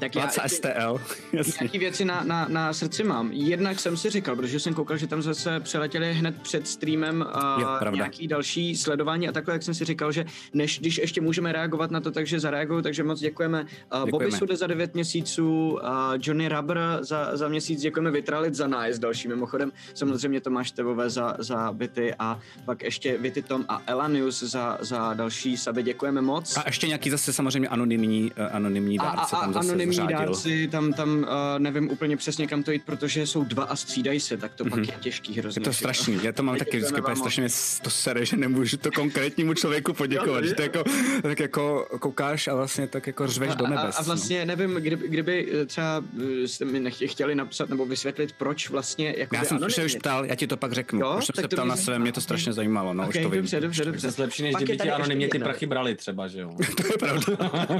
Tak 0.00 0.14
já 0.14 0.24
ještě 0.24 0.40
STL, 0.46 1.00
jasně. 1.32 1.52
nějaký 1.60 1.78
věci 1.78 2.04
na, 2.04 2.24
na, 2.24 2.46
na 2.48 2.72
srdci 2.72 3.04
mám. 3.04 3.32
Jednak 3.32 3.80
jsem 3.80 3.96
si 3.96 4.10
říkal, 4.10 4.36
protože 4.36 4.60
jsem 4.60 4.74
koukal, 4.74 4.96
že 4.96 5.06
tam 5.06 5.22
zase 5.22 5.60
přeletěli 5.60 6.14
hned 6.14 6.42
před 6.42 6.68
streamem 6.68 7.26
uh, 7.36 7.60
Jo, 7.60 7.68
pravda. 7.78 7.96
nějaký 7.96 8.28
další 8.28 8.76
sledování 8.76 9.28
a 9.28 9.32
takhle, 9.32 9.54
jak 9.54 9.62
jsem 9.62 9.74
si 9.74 9.84
říkal, 9.84 10.12
že 10.12 10.24
než 10.54 10.78
když 10.80 10.98
ještě 10.98 11.20
můžeme 11.20 11.52
reagovat 11.52 11.90
na 11.90 12.00
to, 12.00 12.10
takže 12.10 12.40
zareaguju, 12.40 12.82
takže 12.82 13.02
moc 13.02 13.20
děkujeme. 13.20 13.62
Uh, 13.62 13.66
Děkujeme. 13.66 14.10
Bobby 14.10 14.32
Sude 14.32 14.56
za 14.56 14.66
9 14.66 14.94
měsíců, 14.94 15.70
uh, 15.70 15.78
Johnny 16.22 16.48
Rubber 16.48 16.78
za, 17.00 17.36
za 17.36 17.48
měsíc, 17.48 17.80
děkujeme 17.80 18.10
Vitralit 18.10 18.54
za 18.54 18.66
nájezd 18.66 19.02
další 19.02 19.28
mimochodem, 19.28 19.72
samozřejmě 19.94 20.40
Tomáš 20.40 20.70
Tevové 20.70 21.10
za, 21.10 21.36
za 21.38 21.72
byty 21.72 22.14
a 22.18 22.40
pak 22.64 22.82
ještě 22.82 23.18
Vity 23.18 23.42
Tom 23.42 23.64
a 23.68 23.82
Elanius 23.86 24.42
za, 24.42 24.78
za 24.80 25.14
další 25.14 25.56
saby, 25.56 25.82
děkujeme 25.82 26.20
moc. 26.20 26.56
A 26.56 26.62
ještě 26.66 26.86
nějaký 26.86 27.10
zase 27.10 27.32
samozřejmě 27.32 27.68
anonymní, 27.68 28.32
eh, 28.36 28.48
anonymní 28.48 28.98
A, 28.98 29.02
a, 29.02 29.16
dárce 29.16 29.36
a 29.36 29.40
tam 29.40 29.52
zase 29.52 29.68
anonymní 29.68 29.85
zřádil. 29.92 30.18
dárci, 30.18 30.68
tam, 30.68 30.92
tam 30.92 31.18
uh, 31.18 31.26
nevím 31.58 31.90
úplně 31.90 32.16
přesně 32.16 32.46
kam 32.46 32.62
to 32.62 32.70
jít, 32.70 32.82
protože 32.84 33.26
jsou 33.26 33.44
dva 33.44 33.64
a 33.64 33.76
střídají 33.76 34.20
se, 34.20 34.36
tak 34.36 34.54
to 34.54 34.64
mm-hmm. 34.64 34.70
pak 34.70 34.86
je 34.86 34.94
těžký 35.00 35.38
hrozně. 35.38 35.60
Mhm. 35.60 35.62
Je 35.62 35.64
to 35.64 35.72
strašný, 35.72 36.18
já 36.22 36.32
to 36.32 36.42
mám 36.42 36.56
taky 36.56 36.76
vždycky, 36.76 37.00
vám 37.00 37.16
strašně 37.16 37.48
to 37.82 37.90
sere, 37.90 38.26
že 38.26 38.36
nemůžu 38.36 38.76
to 38.76 38.90
konkrétnímu 38.90 39.54
člověku 39.54 39.92
poděkovat, 39.92 40.44
že 40.44 40.54
to 40.54 40.62
jako, 40.62 40.84
tak 41.22 41.40
jako 41.40 41.88
koukáš 42.00 42.48
a 42.48 42.54
vlastně 42.54 42.86
tak 42.86 43.06
jako 43.06 43.26
řveš 43.26 43.54
do 43.54 43.66
a, 43.66 43.68
nebes. 43.68 43.98
a 43.98 44.02
vlastně 44.02 44.46
nevím, 44.46 44.74
kdyby, 44.74 45.08
kdyby 45.08 45.48
eh, 45.62 45.66
třeba 45.66 46.04
eh, 46.42 46.48
jste 46.48 46.64
mi 46.64 46.90
chtěli 46.90 47.34
napsat 47.34 47.68
nebo 47.68 47.86
vysvětlit, 47.86 48.32
proč 48.32 48.70
vlastně 48.70 49.14
jako 49.16 49.34
no. 49.34 49.40
Já 49.40 49.44
jsem 49.44 49.70
se 49.70 49.84
už 49.84 49.94
ptal, 49.94 50.24
já 50.26 50.34
ti 50.34 50.46
to 50.46 50.56
pak 50.56 50.72
řeknu. 50.72 51.00
Jo? 51.00 51.14
už 51.18 51.26
jsem 51.26 51.32
Tak 51.32 51.42
se 51.42 51.48
to 51.48 51.56
ptal 51.56 51.66
na 51.66 51.76
své, 51.76 51.98
mě 51.98 52.12
to 52.12 52.20
strašně 52.20 52.52
zajímalo, 52.52 52.94
no, 52.94 53.08
už 53.08 53.14
to 53.14 53.30
vím. 53.30 53.30
dobře, 53.30 53.60
dobře, 53.60 53.84
dobře. 53.84 54.12
To 54.12 54.22
lepší, 54.22 54.42
než 54.42 54.54
kdyby 54.54 54.78
ti 54.78 54.90
anonymně 54.90 55.28
ty 55.28 55.38
prachy 55.38 55.66
brali 55.66 55.94
třeba, 55.94 56.28
že 56.28 56.40
jo? 56.40 56.50
To 56.76 56.86
je 56.86 56.98
pravda. 56.98 57.26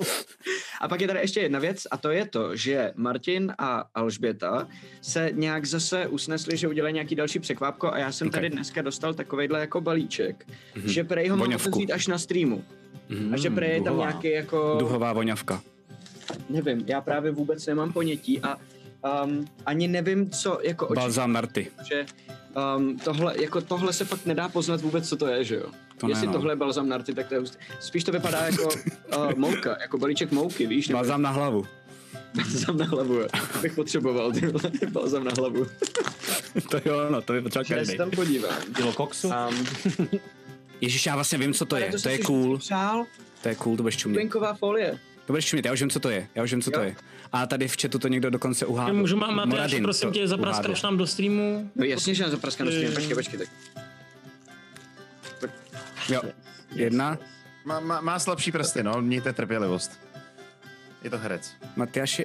A 0.80 0.88
pak 0.90 1.00
je 1.00 1.06
tady 1.06 1.20
ještě 1.20 1.40
jedna 1.40 1.58
věc 1.58 1.82
a 1.90 1.96
to 1.96 2.10
je 2.10 2.26
to, 2.26 2.56
že 2.56 2.92
Martin 2.96 3.52
a 3.58 3.84
Alžběta 3.94 4.68
se 5.02 5.30
nějak 5.34 5.64
zase 5.66 6.06
usnesli, 6.06 6.56
že 6.56 6.68
udělají 6.68 6.94
nějaký 6.94 7.14
další 7.14 7.38
překvápko 7.38 7.92
a 7.92 7.98
já 7.98 8.12
jsem 8.12 8.26
Ok. 8.28 8.32
tady 8.34 8.50
dneska 8.50 8.82
dostal 8.82 9.14
takovejhle 9.14 9.60
jako 9.60 9.80
balíček, 9.80 10.46
že 10.84 11.04
prej 11.04 11.28
ho 11.28 11.36
Voňavku. 11.36 11.68
otevřít 11.68 11.92
až 11.92 12.06
na 12.06 12.18
streamu. 12.18 12.64
A 13.32 13.36
že 13.36 13.50
prej 13.50 13.70
je 13.70 13.76
tam 13.76 13.84
duhová. 13.84 14.08
nějaký 14.10 14.30
jako... 14.30 14.76
Duhová 14.78 15.12
voňavka. 15.12 15.62
Nevím, 16.48 16.84
já 16.86 17.00
právě 17.00 17.30
vůbec 17.30 17.66
nemám 17.66 17.92
ponětí 17.92 18.40
a 18.40 18.56
um, 19.24 19.44
ani 19.66 19.88
nevím, 19.88 20.30
co 20.30 20.58
jako 20.62 20.94
Balzám 20.94 21.32
na 21.32 21.40
rty. 21.40 21.70
že 21.88 22.06
um, 22.76 22.98
tohle, 22.98 23.34
jako 23.42 23.60
tohle 23.60 23.92
se 23.92 24.04
fakt 24.04 24.26
nedá 24.26 24.48
poznat 24.48 24.80
vůbec, 24.80 25.08
co 25.08 25.16
to 25.16 25.26
je, 25.26 25.44
že 25.44 25.54
jo? 25.56 25.66
To 25.98 26.06
ne, 26.06 26.12
Jestli 26.12 26.26
no. 26.26 26.32
tohle 26.32 26.52
je 26.52 26.56
balzam 26.56 26.88
na 26.88 26.98
rty, 26.98 27.14
tak 27.14 27.26
to 27.28 27.34
je 27.34 27.40
hustý. 27.40 27.56
Spíš 27.80 28.04
to 28.04 28.12
vypadá 28.12 28.38
jako 28.46 28.64
uh, 28.64 29.32
mouka, 29.36 29.76
jako 29.80 29.98
balíček 29.98 30.32
mouky, 30.32 30.66
víš? 30.66 30.88
nebo 30.88 30.98
Balzám 30.98 31.22
na 31.22 31.30
hlavu. 31.30 31.66
Balzam 32.34 32.76
na 32.76 32.84
hlavu, 32.84 33.14
jo. 33.14 33.26
bych 33.62 33.74
potřeboval 33.74 34.32
tyhle 34.32 34.60
balzam 34.90 35.24
na 35.24 35.32
hlavu. 35.38 35.66
To 36.70 36.76
jo, 36.84 37.10
no, 37.10 37.22
to 37.22 37.32
by 37.32 37.40
potřeboval 37.40 37.78
Já 37.78 37.84
se 37.84 37.92
každý. 37.92 37.96
tam 37.98 38.10
podívám. 38.10 38.54
Kilo 38.74 38.92
koksu? 38.92 39.28
Um, 39.28 39.66
Ježíš, 40.80 41.06
já 41.06 41.14
vlastně 41.14 41.38
vím, 41.38 41.54
co 41.54 41.64
to 41.66 41.76
je. 41.76 41.90
To 41.90 41.98
jsi 41.98 42.08
je 42.10 42.18
cool. 42.18 42.58
Přál, 42.58 43.04
To 43.42 43.48
je 43.48 43.54
cool, 43.54 43.76
to 43.76 43.82
budeš 43.82 43.96
čumět. 43.96 44.16
plinková 44.18 44.54
folie. 44.54 44.98
To 45.30 45.32
budeš 45.32 45.46
čumět, 45.46 45.64
já 45.66 45.72
už 45.72 45.80
vím, 45.80 45.90
co 45.90 46.00
to 46.00 46.10
je. 46.10 46.28
Já 46.34 46.42
už 46.42 46.50
vím, 46.52 46.62
co 46.62 46.70
to 46.70 46.78
Jo. 46.80 46.84
je. 46.84 46.96
A 47.32 47.46
tady 47.46 47.68
v 47.68 47.76
chatu 47.82 47.98
to 47.98 48.08
někdo 48.08 48.30
dokonce 48.30 48.66
uhádl. 48.66 48.94
Můžu 48.94 49.16
má, 49.16 49.26
Matyáš, 49.30 49.50
Moradin 49.50 49.82
prosím 49.82 50.08
to 50.08 50.14
tě, 50.14 50.28
zapraskaš 50.28 50.66
uhádl. 50.66 50.80
nám 50.82 50.96
do 50.98 51.06
streamu. 51.06 51.70
No 51.76 51.84
jasně, 51.84 52.14
že 52.14 52.22
na 52.22 52.28
zapraskanou 52.30 52.70
stream. 52.70 52.94
Počkej, 52.94 53.14
počkej, 53.14 53.38
tak. 53.38 53.48
Jo. 56.08 56.22
Jedna. 56.74 57.18
Má, 57.64 57.80
má, 57.80 58.00
má 58.00 58.18
slabší 58.18 58.52
prsty, 58.52 58.82
no, 58.82 59.02
mějte 59.02 59.32
trpělivost. 59.32 59.90
Je 61.04 61.10
to 61.10 61.18
herec. 61.18 61.52
Matyáš 61.76 62.18
je... 62.18 62.24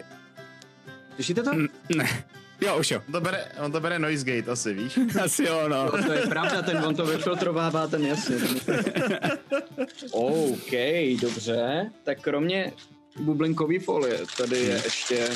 Slyšíte 1.16 1.44
to? 1.44 1.54
Mm, 1.54 1.68
Ne. 1.96 2.24
Jo, 2.62 2.78
už 2.80 2.92
jo. 2.92 3.02
On 3.08 3.12
to 3.14 3.22
bere, 3.22 3.46
on 3.66 3.72
to 3.72 3.80
bere 3.80 4.00
noise 4.00 4.26
gate 4.26 4.52
asi, 4.52 4.74
víš? 4.74 5.00
Asi 5.24 5.44
jo, 5.44 5.70
no. 5.70 5.86
No, 5.86 6.04
to 6.04 6.12
je 6.14 6.22
pravda, 6.22 6.62
ten 6.62 6.78
on 6.78 6.96
to 6.96 7.06
vyfiltrovává, 7.06 7.88
ten 7.88 8.06
jasně. 8.06 8.36
Ten... 8.66 8.80
OK, 10.12 10.72
dobře. 11.22 11.92
Tak 12.04 12.22
kromě 12.22 12.72
bublinkový 13.20 13.80
folie, 13.80 14.20
tady 14.38 14.58
je 14.58 14.82
ještě... 14.84 15.30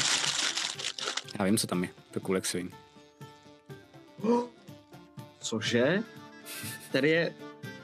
Já 1.40 1.46
vím, 1.46 1.58
co 1.58 1.68
tam 1.68 1.84
je. 1.84 1.90
To 2.12 2.34
jak 2.34 2.46
svin. 2.46 2.70
Cože? 5.40 6.04
Tady 6.92 7.10
je... 7.10 7.34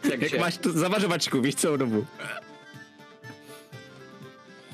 Takže, 0.09 0.25
Jak 0.35 0.39
máš 0.39 0.57
tu 0.57 0.71
zavařovačku, 0.71 1.41
víš 1.41 1.55
celou 1.55 1.77
dobu. 1.77 2.07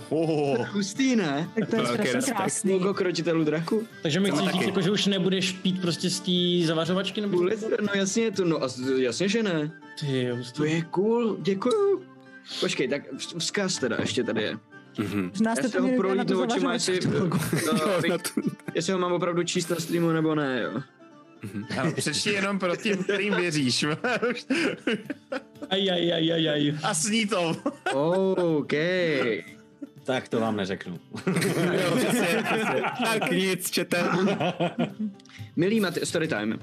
Oh, 0.09 0.67
hustý, 0.69 1.15
ne? 1.15 1.49
Tak 1.59 1.69
to 1.69 1.75
je 1.75 1.81
Velký 1.81 1.93
strašně 1.93 2.13
respekt. 2.13 2.35
krásný. 2.37 2.71
Logo 2.73 2.93
krotitelů 2.93 3.43
draku? 3.43 3.87
Takže 4.01 4.19
mi 4.19 4.31
chceš 4.31 4.45
taky. 4.45 4.57
říct, 4.57 4.67
jako, 4.67 4.81
že 4.81 4.91
už 4.91 5.05
nebudeš 5.05 5.51
pít 5.51 5.81
prostě 5.81 6.09
z 6.09 6.19
té 6.19 6.67
zavařovačky? 6.67 7.21
Nebo... 7.21 7.43
No 7.81 7.89
jasně, 7.95 8.31
to, 8.31 8.45
no 8.45 8.63
a- 8.63 8.69
jasně, 8.97 9.29
že 9.29 9.43
ne. 9.43 9.71
Ty 9.99 10.23
jo, 10.23 10.37
To 10.55 10.65
je 10.65 10.81
cool, 10.81 11.37
děkuju. 11.39 12.05
Počkej, 12.59 12.87
tak 12.87 13.01
v- 13.13 13.37
vzkaz 13.39 13.77
teda 13.77 13.97
ještě 13.99 14.23
tady 14.23 14.43
je. 14.43 14.57
Mhm. 14.98 15.31
Z 15.33 15.41
nás 15.41 15.57
Já 15.63 15.69
si 15.69 15.77
ho 15.79 16.25
tu 16.25 16.41
očima, 16.43 16.74
jestli, 16.74 17.00
no, 18.10 18.17
tu- 18.17 18.41
jestli 18.75 18.93
ho 18.93 19.00
mám 19.00 19.12
opravdu 19.13 19.43
číst 19.43 19.69
na 19.69 19.75
streamu 19.75 20.12
nebo 20.12 20.36
ne, 20.36 20.62
jo. 20.62 20.81
ano, 21.79 21.91
přečti 21.95 22.29
jenom 22.29 22.60
pro 22.60 22.75
tím, 22.75 23.03
kterým 23.03 23.36
věříš. 23.36 23.86
Aj, 25.69 25.91
aj, 25.91 26.13
aj, 26.13 26.33
aj, 26.33 26.50
aj. 26.50 26.74
A 26.83 26.93
sní 26.93 27.25
to. 27.25 27.55
OK. 27.93 28.74
Tak 30.03 30.27
to 30.29 30.39
vám 30.39 30.55
neřeknu. 30.55 31.00
Jo, 31.74 31.95
přesně, 31.98 32.43
přesně. 32.43 32.81
Tak 33.05 33.31
nic, 33.31 33.71
čete. 33.71 34.03
Milý 35.55 35.81
Mati- 35.81 36.01
Storytime. 36.03 36.57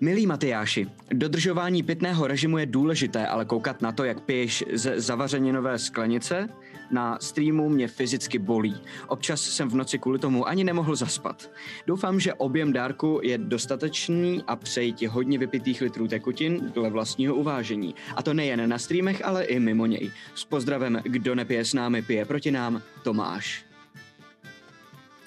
Milí 0.00 0.26
Matyáši, 0.26 0.86
dodržování 1.12 1.82
pitného 1.82 2.26
režimu 2.26 2.58
je 2.58 2.66
důležité, 2.66 3.26
ale 3.26 3.44
koukat 3.44 3.82
na 3.82 3.92
to, 3.92 4.04
jak 4.04 4.20
piješ 4.20 4.64
ze 4.72 5.00
zavařeninové 5.00 5.78
sklenice, 5.78 6.48
na 6.92 7.18
streamu 7.20 7.68
mě 7.68 7.88
fyzicky 7.88 8.38
bolí. 8.38 8.80
Občas 9.08 9.40
jsem 9.40 9.70
v 9.70 9.74
noci 9.74 9.98
kvůli 9.98 10.18
tomu 10.18 10.48
ani 10.48 10.64
nemohl 10.64 10.96
zaspat. 10.96 11.50
Doufám, 11.86 12.20
že 12.20 12.34
objem 12.34 12.72
dárku 12.72 13.20
je 13.22 13.38
dostatečný 13.38 14.42
a 14.46 14.56
přeji 14.56 14.92
ti 14.92 15.06
hodně 15.06 15.38
vypitých 15.38 15.80
litrů 15.80 16.08
tekutin 16.08 16.72
dle 16.74 16.90
vlastního 16.90 17.34
uvážení. 17.34 17.94
A 18.16 18.22
to 18.22 18.34
nejen 18.34 18.68
na 18.68 18.78
streamech, 18.78 19.24
ale 19.24 19.44
i 19.44 19.60
mimo 19.60 19.86
něj. 19.86 20.10
S 20.34 20.44
pozdravem, 20.44 21.00
kdo 21.02 21.34
nepije 21.34 21.64
s 21.64 21.74
námi, 21.74 22.02
pije 22.02 22.24
proti 22.24 22.50
nám, 22.50 22.82
Tomáš. 23.02 23.64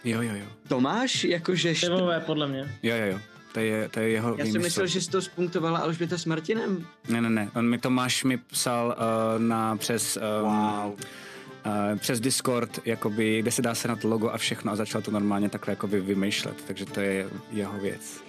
Jo, 0.04 0.22
jo, 0.22 0.36
jo. 0.36 0.46
Tomáš, 0.68 1.24
jakože... 1.24 1.74
Ty 1.74 1.90
vole, 1.90 2.20
podle 2.20 2.48
mě. 2.48 2.78
Jo, 2.84 2.96
jo, 2.96 3.06
jo. 3.06 3.20
To 3.54 3.60
je, 3.60 3.90
to 3.90 4.00
je 4.00 4.10
jeho 4.10 4.30
Já 4.30 4.36
jsem 4.36 4.46
výmysl. 4.46 4.60
myslel, 4.60 4.88
že 4.88 5.02
jsi 5.02 5.10
to 5.12 5.22
spuntovala 5.22 5.80
Alžběta 5.80 6.18
s 6.18 6.26
Martinem. 6.26 6.88
Ne, 7.08 7.22
ne, 7.22 7.30
ne. 7.30 7.50
On 7.56 7.70
mi 7.70 7.78
Tomáš 7.78 8.24
mi 8.24 8.38
psal 8.38 8.88
uh, 8.98 9.42
na 9.42 9.76
přes... 9.76 10.18
Um, 10.18 10.52
wow. 10.52 11.00
Uh, 11.66 12.00
přes 12.00 12.20
Discord, 12.20 12.80
jakoby, 12.86 13.40
kde 13.40 13.52
se 13.52 13.62
dá 13.62 13.76
sehnat 13.76 14.04
logo 14.04 14.30
a 14.30 14.38
všechno 14.38 14.72
a 14.72 14.76
začal 14.76 15.02
to 15.02 15.12
normálně 15.12 15.50
takhle 15.50 15.72
jakoby 15.72 16.02
vymýšlet, 16.02 16.64
takže 16.68 16.86
to 16.86 17.00
je 17.00 17.30
jeho 17.52 17.80
věc. 17.80 18.24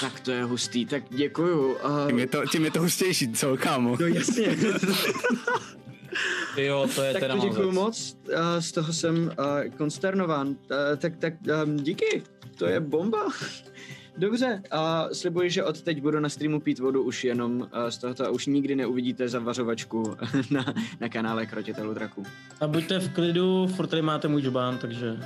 Tak 0.00 0.20
to 0.20 0.30
je 0.30 0.44
hustý, 0.44 0.86
tak 0.86 1.02
děkuju. 1.10 1.76
Tím 2.06 2.14
Uh, 2.14 2.20
je 2.20 2.26
to, 2.26 2.46
tím 2.46 2.64
je 2.64 2.70
to 2.70 2.80
hustější, 2.80 3.32
co, 3.32 3.56
kámo? 3.56 3.96
no 4.00 4.06
jasně. 4.06 4.56
Jo, 6.56 6.88
to 6.94 7.02
je 7.02 7.12
tak 7.12 7.22
teda 7.22 7.36
to 7.36 7.48
děkuju 7.48 7.72
moc, 7.72 8.16
uh, 8.28 8.60
z 8.60 8.72
toho 8.72 8.92
jsem 8.92 9.16
uh, 9.16 9.76
konsternován. 9.76 10.48
Uh, 10.48 10.54
tak, 10.96 11.16
tak 11.16 11.34
um, 11.64 11.76
díky, 11.76 12.22
to 12.58 12.66
je 12.66 12.80
bomba. 12.80 13.28
Dobře, 14.16 14.62
a 14.70 15.08
slibuji, 15.12 15.50
že 15.50 15.64
od 15.64 15.82
teď 15.82 16.00
budu 16.00 16.20
na 16.20 16.28
streamu 16.28 16.60
pít 16.60 16.78
vodu 16.78 17.02
už 17.02 17.24
jenom 17.24 17.60
uh, 17.60 17.66
z 17.88 17.98
tohoto 17.98 18.26
a 18.26 18.30
už 18.30 18.46
nikdy 18.46 18.76
neuvidíte 18.76 19.28
zavařovačku 19.28 20.16
na, 20.50 20.74
na 21.00 21.08
kanále 21.08 21.46
Krotitelů 21.46 21.94
draků. 21.94 22.26
A 22.60 22.66
buďte 22.66 22.98
v 22.98 23.14
klidu, 23.14 23.66
furt 23.76 23.86
tady 23.86 24.02
máte 24.02 24.28
můj 24.28 24.42
džbán, 24.42 24.78
takže... 24.78 25.16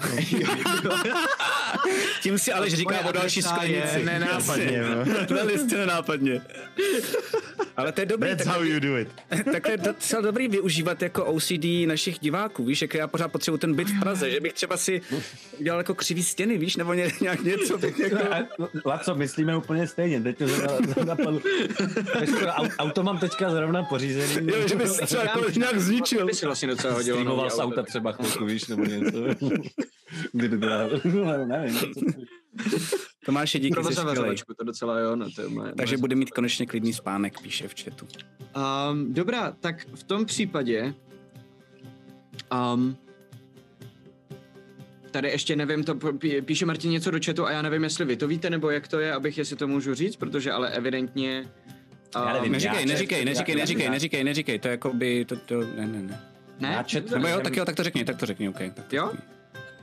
No. 0.84 1.02
Tím 2.22 2.38
si 2.38 2.52
ale 2.52 2.70
říká 2.70 3.00
o 3.08 3.12
další 3.12 3.38
je 3.38 3.42
sklenici. 3.42 4.04
nenápadně, 4.04 4.82
no. 4.82 5.04
Na 5.36 5.42
listě 5.42 5.76
nenápadně. 5.76 6.40
Ale 7.76 7.92
to 7.92 8.00
je 8.00 8.06
dobrý, 8.06 8.30
That's 8.30 8.44
tak, 8.44 8.54
how 8.54 8.64
you 8.64 8.80
do 8.80 8.98
it. 8.98 9.08
takhle 9.52 9.72
je 9.72 9.76
docela 9.76 10.22
dobrý 10.22 10.48
využívat 10.48 11.02
jako 11.02 11.24
OCD 11.24 11.64
našich 11.86 12.18
diváků, 12.18 12.64
víš, 12.64 12.82
jak 12.82 12.94
já 12.94 13.06
pořád 13.06 13.28
potřebuji 13.28 13.58
ten 13.58 13.74
byt 13.74 13.88
v 13.88 14.00
Praze, 14.00 14.30
že 14.30 14.40
bych 14.40 14.52
třeba 14.52 14.76
si 14.76 15.00
udělal 15.58 15.80
jako 15.80 15.94
křivý 15.94 16.22
stěny, 16.22 16.58
víš, 16.58 16.76
nebo 16.76 16.94
ně, 16.94 17.12
nějak 17.20 17.42
něco. 17.42 17.78
bych 17.78 17.98
Jako... 17.98 18.18
Laco, 18.84 19.14
myslíme 19.14 19.56
úplně 19.56 19.86
stejně, 19.86 20.20
teď 20.20 20.38
to 20.94 21.04
napadlo. 21.04 21.40
Auto 22.78 23.02
mám 23.02 23.18
teďka 23.18 23.50
zrovna 23.50 23.82
pořízený. 23.82 24.48
Jo, 24.52 24.68
že 24.68 24.76
bys 24.76 24.92
se 24.92 25.06
třeba 25.06 25.22
jako 25.22 25.50
nějak 25.56 25.80
zničil. 25.80 26.26
By 26.26 26.34
si 26.34 26.46
vlastně 26.46 26.68
docela 26.68 26.94
hodilo. 26.94 27.16
Streamoval 27.18 27.50
z 27.50 27.54
auto. 27.54 27.62
auta 27.64 27.82
třeba 27.82 28.12
chvilku, 28.12 28.44
víš, 28.44 28.66
nebo 28.68 28.84
něco. 28.84 29.18
Kdy 30.32 30.48
to 30.48 30.56
byla, 30.56 30.78
no, 31.04 31.46
nevím. 31.46 31.78
co 31.78 31.86
to- 31.86 32.00
Tomáše, 33.24 33.58
díky, 33.58 33.84
jsi 33.84 33.94
skvělej. 33.94 34.36
to 34.56 34.64
docela 34.64 34.98
jo, 34.98 35.16
no 35.16 35.30
to 35.30 35.42
je 35.42 35.48
moje. 35.48 35.72
Takže 35.76 35.96
moje 35.96 36.00
bude 36.00 36.14
mít 36.16 36.30
konečně 36.30 36.66
klidný 36.66 36.92
spánek, 36.92 37.40
píše 37.42 37.68
v 37.68 37.74
chatu. 37.84 38.06
Um, 38.90 39.14
dobrá, 39.14 39.52
tak 39.60 39.86
v 39.94 40.02
tom 40.02 40.24
případě 40.24 40.94
um, 42.74 42.96
tady 45.10 45.28
ještě 45.28 45.56
nevím, 45.56 45.84
to 45.84 45.94
pí- 45.94 46.42
píše 46.42 46.66
Martin 46.66 46.90
něco 46.90 47.10
do 47.10 47.18
chatu 47.24 47.46
a 47.46 47.50
já 47.52 47.62
nevím, 47.62 47.84
jestli 47.84 48.04
vy 48.04 48.16
to 48.16 48.28
víte, 48.28 48.50
nebo 48.50 48.70
jak 48.70 48.88
to 48.88 49.00
je, 49.00 49.12
abych 49.12 49.38
jestli 49.38 49.56
to 49.56 49.68
můžu 49.68 49.94
říct, 49.94 50.16
protože 50.16 50.52
ale 50.52 50.70
evidentně 50.70 51.44
Já 52.14 52.32
nevím, 52.32 52.52
Neříkej, 52.52 52.80
já- 52.80 52.86
neříkej, 52.86 53.18
já- 53.18 53.24
neříkej, 53.24 53.54
já- 53.54 53.58
neříkej, 53.60 53.84
já- 53.84 53.90
neříkej, 53.90 54.24
neříkej, 54.24 54.58
to 54.58 54.68
jako 54.68 54.92
by, 54.92 55.24
to, 55.24 55.36
to, 55.36 55.60
ne, 55.60 55.86
ne, 55.86 56.02
ne. 56.02 56.20
ne, 56.60 56.68
Já 56.72 56.82
četl- 56.82 57.14
Nebo 57.14 57.28
jo, 57.28 57.40
tak 57.40 57.56
jo, 57.56 57.64
tak 57.64 57.76
to 57.76 57.82
řekni, 57.82 58.04
tak 58.04 58.16
to 58.16 58.26
řekni, 58.26 58.48
OK. 58.48 58.58
Tak 58.74 58.86
to 58.86 58.96
Jo? 58.96 59.10
řekni. 59.12 59.37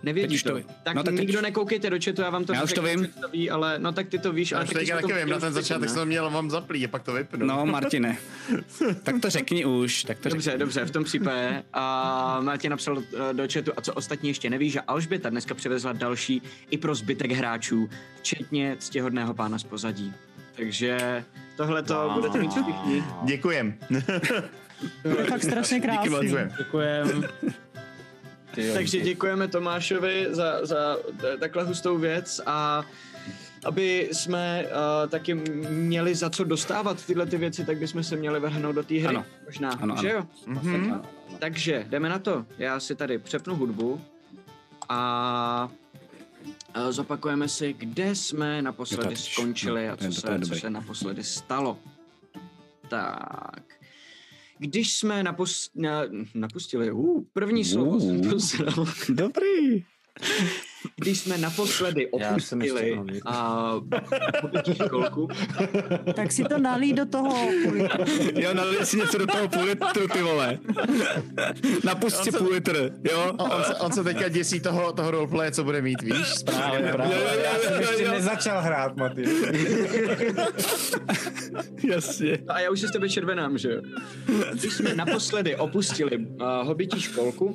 Nevědí 0.06 0.36
teď 0.36 0.44
to. 0.44 0.60
to. 0.60 0.68
Tak, 0.84 0.96
No, 0.96 1.04
tak 1.04 1.14
teď 1.16 1.22
nikdo 1.22 1.40
už- 1.40 1.44
nekoukejte 1.44 1.90
do 1.90 1.98
chatu, 2.06 2.22
já 2.22 2.30
vám 2.30 2.46
to 2.46 2.54
Já 2.54 2.64
už 2.64 2.74
to 2.74 2.82
vím. 2.82 3.08
co 3.14 3.22
To 3.22 3.28
ví, 3.30 3.50
ale 3.50 3.80
no 3.80 3.92
tak 3.92 4.08
ty 4.10 4.18
to 4.20 4.32
víš, 4.34 4.52
Já 4.52 4.58
ale 4.58 4.66
už 4.66 4.74
taky 4.74 4.86
teďka 4.86 4.98
vím, 4.98 5.12
na 5.16 5.22
chtěli 5.22 5.40
ten 5.42 5.54
začátek 5.54 5.90
jsem 5.90 6.08
měl 6.08 6.30
vám 6.30 6.50
zaplý 6.50 6.86
a 6.86 6.88
pak 6.88 7.04
to 7.04 7.14
vypnu. 7.14 7.46
No, 7.46 7.66
Martine, 7.66 8.18
tak 9.04 9.16
to 9.22 9.30
řekni 9.30 9.66
už, 9.66 10.04
tak 10.04 10.20
to 10.20 10.30
Dobře, 10.30 10.44
řekni. 10.52 10.60
dobře, 10.60 10.86
v 10.86 10.92
tom 10.92 11.04
případě. 11.04 11.64
A 11.74 12.40
Martin 12.42 12.72
napsal 12.72 12.98
eh, 13.30 13.34
do 13.34 13.44
chatu, 13.54 13.72
a 13.78 13.82
co 13.82 13.94
ostatní 13.94 14.30
ještě 14.30 14.50
neví, 14.50 14.70
že 14.70 14.82
Alžběta 14.82 15.30
dneska 15.30 15.54
přivezla 15.56 15.94
další 15.94 16.42
i 16.70 16.78
pro 16.78 16.96
zbytek 16.96 17.32
hráčů, 17.32 17.90
včetně 18.20 18.76
ctihodného 18.80 19.34
pána 19.34 19.60
z 19.60 19.64
pozadí. 19.64 20.14
Takže 20.56 21.24
tohle 21.58 21.84
to 21.84 22.12
budete 22.14 22.38
mít 22.40 22.52
všichni. 22.52 23.04
Děkujem. 23.24 23.74
To 25.04 25.10
je 25.10 25.26
fakt 25.26 25.44
strašně 25.44 25.80
krásný. 25.80 26.20
Děkujem. 26.22 26.52
Děkujem. 26.58 27.24
Ty 28.56 28.68
jo, 28.68 28.74
Takže 28.74 29.00
děkujeme 29.00 29.48
Tomášovi 29.48 30.28
za, 30.30 30.66
za 30.66 30.98
takhle 31.40 31.64
hustou 31.64 31.98
věc 31.98 32.42
a 32.46 32.84
aby 33.66 34.10
jsme 34.12 34.66
uh, 34.66 35.10
taky 35.10 35.34
měli 35.70 36.16
za 36.16 36.30
co 36.30 36.44
dostávat 36.44 37.06
tyhle 37.06 37.26
ty 37.26 37.38
věci, 37.38 37.66
tak 37.66 37.78
bychom 37.78 38.04
se 38.04 38.16
měli 38.16 38.40
vrhnout 38.40 38.76
do 38.76 38.84
té 38.84 38.94
hry. 38.96 39.08
Ano. 39.08 39.26
Možná, 39.46 39.72
Ano, 39.72 39.96
že 40.02 40.14
ano. 40.14 40.20
jo? 40.20 40.28
Mhm. 40.46 41.02
Takže 41.40 41.86
jdeme 41.90 42.10
na 42.10 42.20
to. 42.20 42.46
Já 42.58 42.80
si 42.80 42.96
tady 42.96 43.18
přepnu 43.18 43.56
hudbu 43.56 44.02
a 44.90 45.70
a 46.74 46.92
zopakujeme 46.92 47.50
si, 47.50 47.74
kde 47.74 48.16
jsme 48.16 48.56
Jo, 48.56 48.62
naposledy 48.62 49.04
tak, 49.16 49.18
skončili 49.18 49.88
no, 49.88 49.94
a 49.94 49.98
co 49.98 50.12
se, 50.12 50.40
co 50.40 50.56
se 50.56 50.70
naposledy 50.70 51.24
stalo. 51.24 51.80
Tak. 52.90 53.64
Když 54.68 54.94
jsme 54.94 55.24
napus, 55.24 55.72
na, 55.76 56.02
napustili, 56.34 56.92
uh, 56.92 57.24
první 57.34 57.66
slovo 57.66 58.00
jsem 58.00 58.20
Uh. 58.20 58.30
posral. 58.30 58.86
Dobrý. 59.10 59.84
Když 60.96 61.20
jsme 61.20 61.38
naposledy 61.38 62.08
opustili 62.08 63.00
a 63.26 63.72
pobytí 64.42 64.76
školku, 64.76 65.28
Tak 66.16 66.32
si 66.32 66.44
to 66.44 66.58
nalí 66.58 66.94
do 66.94 67.06
toho. 67.06 67.50
Jo, 68.36 68.54
nalili 68.54 68.86
si 68.86 68.98
něco 68.98 69.18
do 69.18 69.28
toho 69.28 69.48
půl 69.48 69.64
litru, 69.64 70.08
ty 70.08 70.22
vole. 70.22 70.60
Napust 71.84 72.24
si 72.24 72.32
půl 72.32 72.50
litr, 72.50 72.92
jo? 73.12 73.34
On, 73.38 73.52
on, 73.52 73.64
se, 73.64 73.76
on 73.76 73.92
se 73.92 74.04
teďka 74.04 74.30
děsí 74.30 74.60
toho, 74.60 74.92
toho 74.94 75.12
roleplay, 75.12 75.52
co 75.52 75.64
bude 75.64 75.82
mít, 75.82 76.02
víš? 76.02 76.34
Právě, 76.46 76.92
právě. 76.94 77.16
Jo, 77.16 77.22
jo, 77.22 77.28
jo, 77.34 77.42
Já 77.44 77.60
jsem 77.60 77.82
ještě 77.82 78.04
jo. 78.04 78.12
nezačal 78.12 78.62
hrát, 78.62 78.96
Maty. 78.98 79.24
Jasně. 81.90 82.38
No 82.48 82.56
a 82.56 82.60
já 82.60 82.72
už 82.72 82.80
se 82.80 82.88
s 82.88 82.92
tebe 82.92 83.10
červenám, 83.10 83.58
že 83.58 83.72
jo? 83.72 83.82
Když 84.52 84.74
jsme 84.74 84.96
naposledy 84.96 85.56
opustili 85.56 86.18
uh, 86.18 86.48
hobití 86.64 87.02
školku, 87.02 87.46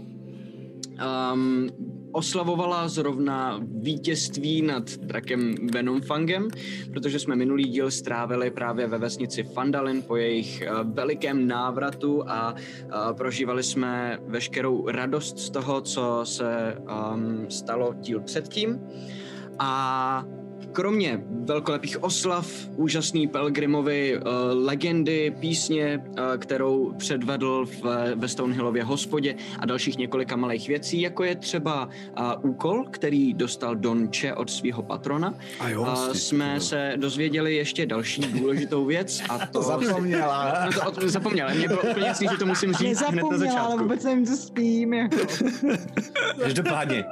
um, 1.32 1.68
oslavovala 2.12 2.88
zrovna 2.88 3.60
vítězství 3.62 4.62
nad 4.62 4.90
drakem 4.90 5.54
Venomfangem, 5.72 6.48
protože 6.92 7.18
jsme 7.18 7.36
minulý 7.36 7.64
díl 7.64 7.90
strávili 7.90 8.50
právě 8.50 8.86
ve 8.86 8.98
vesnici 8.98 9.42
Fandalin 9.42 10.02
po 10.02 10.16
jejich 10.16 10.62
uh, 10.62 10.92
velikém 10.94 11.46
návratu 11.46 12.28
a 12.28 12.52
uh, 12.52 13.16
prožívali 13.16 13.62
jsme 13.62 14.18
veškerou 14.26 14.88
radost 14.88 15.38
z 15.38 15.50
toho, 15.50 15.80
co 15.80 16.20
se 16.24 16.76
um, 17.14 17.50
stalo 17.50 17.94
díl 18.00 18.20
předtím. 18.20 18.80
A 19.58 20.24
Kromě 20.72 21.20
velkolepých 21.44 22.02
oslav, 22.02 22.46
úžasný 22.76 23.26
Pelgrimovi 23.28 24.18
uh, 24.18 24.22
legendy, 24.66 25.34
písně, 25.40 26.02
uh, 26.08 26.16
kterou 26.38 26.94
předvedl 26.98 27.66
v, 27.66 27.82
ve 28.14 28.28
Stonehillově 28.28 28.84
hospodě 28.84 29.34
a 29.58 29.66
dalších 29.66 29.98
několika 29.98 30.36
malých 30.36 30.68
věcí, 30.68 31.00
jako 31.00 31.24
je 31.24 31.34
třeba 31.36 31.86
uh, 31.86 32.50
úkol, 32.50 32.84
který 32.90 33.34
dostal 33.34 33.74
Donče 33.76 34.34
od 34.34 34.50
svého 34.50 34.82
patrona, 34.82 35.34
A 35.60 35.68
jo, 35.68 35.80
uh, 35.80 35.86
vlastně, 35.86 36.20
jsme 36.20 36.54
jo. 36.54 36.60
se 36.60 36.92
dozvěděli 36.96 37.54
ještě 37.54 37.86
další 37.86 38.22
důležitou 38.22 38.84
věc 38.84 39.22
a 39.28 39.46
to... 39.52 39.62
Zapomněla. 39.62 40.54
No 40.64 40.72
to 40.72 40.88
od- 40.88 41.02
zapomněl, 41.02 41.48
mě 41.54 41.68
bylo 41.68 41.82
úplně 41.90 42.06
jasný, 42.06 42.26
že 42.30 42.36
to 42.38 42.46
musím 42.46 42.72
říct 42.74 42.98
hned 43.00 43.22
na 43.22 43.28
Nezapomněla, 43.28 43.52
ale 43.52 43.68
začátku. 43.68 43.82
vůbec 43.82 44.04
nevím, 44.04 44.26
co 44.26 44.36
s 44.36 44.50
tím. 44.50 44.92
Jako. 44.94 45.16
Každopádně. 46.42 47.04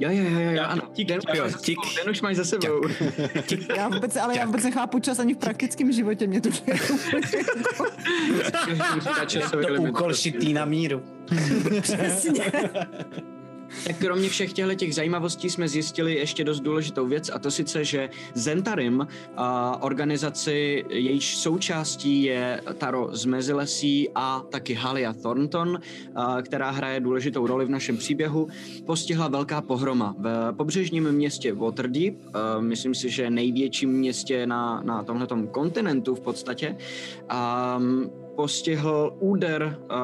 Jo, 0.00 0.10
jo, 0.10 0.24
jo, 0.30 0.40
jo, 0.40 0.50
jo, 0.50 0.62
ano. 0.66 0.82
Tik, 0.92 1.08
Den, 1.08 1.20
jo, 1.34 1.44
už 1.44 1.44
máš 1.44 1.52
za 1.52 1.58
tik. 1.58 1.78
sebou, 1.84 1.96
den 1.96 2.10
už 2.10 2.20
máš 2.20 2.36
za 2.36 2.44
sebou. 2.44 2.80
Já 3.76 3.88
vůbec, 3.88 4.16
ale 4.16 4.36
já 4.36 4.46
vůbec 4.46 4.64
nechápu 4.64 4.98
čas 4.98 5.18
ani 5.18 5.34
v 5.34 5.38
praktickém 5.38 5.92
životě. 5.92 6.26
Mě 6.26 6.40
to 6.40 6.48
Časový 9.26 9.66
To 9.66 9.82
úkol 9.82 10.14
šitý 10.14 10.52
na 10.52 10.64
míru. 10.64 11.02
přesně. 11.82 12.52
Tak 13.84 13.98
kromě 13.98 14.28
všech 14.28 14.52
těchto 14.52 14.74
těch 14.74 14.94
zajímavostí 14.94 15.50
jsme 15.50 15.68
zjistili 15.68 16.14
ještě 16.14 16.44
dost 16.44 16.60
důležitou 16.60 17.06
věc 17.06 17.30
a 17.34 17.38
to 17.38 17.50
sice, 17.50 17.84
že 17.84 18.10
Zentarim, 18.34 19.06
organizaci, 19.80 20.84
jejíž 20.88 21.36
součástí 21.36 22.22
je 22.22 22.60
Taro 22.78 23.08
z 23.12 23.24
Mezilesí 23.24 24.08
a 24.14 24.42
taky 24.50 24.74
Halia 24.74 25.12
Thornton, 25.12 25.80
která 26.42 26.70
hraje 26.70 27.00
důležitou 27.00 27.46
roli 27.46 27.64
v 27.64 27.70
našem 27.70 27.96
příběhu, 27.96 28.48
postihla 28.86 29.28
velká 29.28 29.60
pohroma 29.60 30.14
v 30.18 30.52
pobřežním 30.56 31.12
městě 31.12 31.52
Waterdeep, 31.52 32.14
myslím 32.60 32.94
si, 32.94 33.10
že 33.10 33.30
největším 33.30 33.90
městě 33.90 34.46
na, 34.46 34.82
na 34.84 35.02
tomhletom 35.02 35.46
kontinentu 35.46 36.14
v 36.14 36.20
podstatě. 36.20 36.76
A, 37.28 37.80
postihl 38.38 39.16
úder 39.18 39.78
uh, 39.90 39.96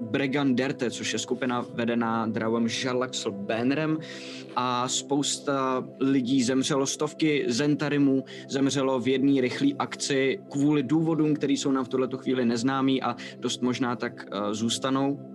Breganderte, 0.00 0.90
což 0.90 1.12
je 1.12 1.18
skupina 1.18 1.66
vedená 1.74 2.26
Drauem 2.26 2.68
Žarlaxl 2.68 3.30
Bannerem 3.30 3.98
a 4.56 4.88
spousta 4.88 5.84
lidí 6.00 6.42
zemřelo, 6.42 6.86
stovky 6.86 7.44
Zentarimů 7.48 8.24
zemřelo 8.48 9.00
v 9.00 9.08
jedné 9.08 9.40
rychlé 9.40 9.68
akci 9.78 10.38
kvůli 10.50 10.82
důvodům, 10.82 11.34
které 11.34 11.52
jsou 11.52 11.70
nám 11.70 11.84
v 11.84 11.88
tuhle 11.88 12.08
chvíli 12.16 12.44
neznámý 12.44 13.02
a 13.02 13.16
dost 13.38 13.62
možná 13.62 13.96
tak 13.96 14.26
uh, 14.30 14.52
zůstanou. 14.52 15.31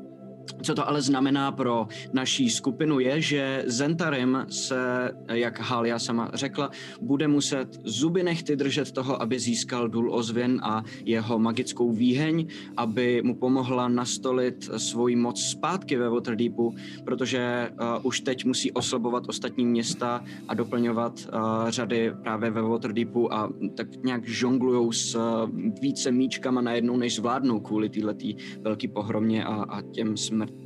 Co 0.62 0.76
to 0.76 0.88
ale 0.88 1.02
znamená 1.02 1.52
pro 1.52 1.88
naší 2.14 2.50
skupinu 2.50 3.00
je, 3.00 3.22
že 3.22 3.64
Zentarim 3.68 4.46
se, 4.50 5.12
jak 5.32 5.60
Halia 5.60 6.00
sama 6.00 6.32
řekla, 6.34 6.72
bude 7.02 7.28
muset 7.28 7.80
zuby 7.84 8.24
nechty 8.24 8.56
držet 8.56 8.92
toho, 8.92 9.22
aby 9.22 9.40
získal 9.40 9.90
Dul 9.90 10.14
Ozvěn 10.14 10.60
a 10.64 10.84
jeho 11.06 11.40
magickou 11.40 11.92
výheň, 11.92 12.48
aby 12.78 13.22
mu 13.22 13.36
pomohla 13.36 13.88
nastolit 13.88 14.70
svoji 14.78 15.16
moc 15.16 15.42
zpátky 15.42 15.98
ve 15.98 16.10
Waterdeepu, 16.10 16.76
protože 17.06 17.70
uh, 17.72 17.88
už 18.04 18.20
teď 18.22 18.46
musí 18.46 18.72
oslabovat 18.72 19.24
ostatní 19.30 19.66
města 19.66 20.24
a 20.48 20.54
doplňovat 20.54 21.20
uh, 21.20 21.70
řady 21.70 22.14
právě 22.24 22.52
ve 22.52 22.62
Waterdeepu 22.62 23.34
a 23.34 23.50
tak 23.76 23.88
nějak 24.04 24.28
žonglujou 24.28 24.92
s 24.92 25.16
uh, 25.16 25.50
více 25.82 26.12
míčkama 26.12 26.62
najednou, 26.62 26.98
než 26.98 27.16
zvládnou 27.16 27.60
kvůli 27.60 27.90
této 27.90 28.14
velké 28.62 28.88
pohromě 28.88 29.46
a, 29.46 29.54
a 29.54 29.82
těm 29.82 30.18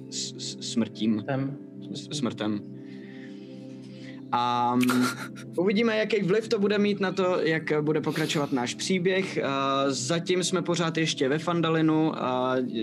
smrt, 0.09 0.33
s- 0.37 0.57
smrtím 0.71 1.23
Tam. 1.27 1.57
s- 1.93 2.17
smrtem. 2.17 2.61
A 4.31 4.75
mm, 4.75 5.05
uvidíme, 5.57 5.97
jaký 5.97 6.21
vliv 6.23 6.47
to 6.47 6.59
bude 6.59 6.77
mít 6.77 6.99
na 6.99 7.11
to, 7.11 7.37
jak 7.41 7.63
bude 7.81 8.01
pokračovat 8.01 8.51
náš 8.51 8.75
příběh. 8.75 9.39
Zatím 9.87 10.43
jsme 10.43 10.61
pořád 10.61 10.97
ještě 10.97 11.29
ve 11.29 11.39
Fandalinu, 11.39 12.11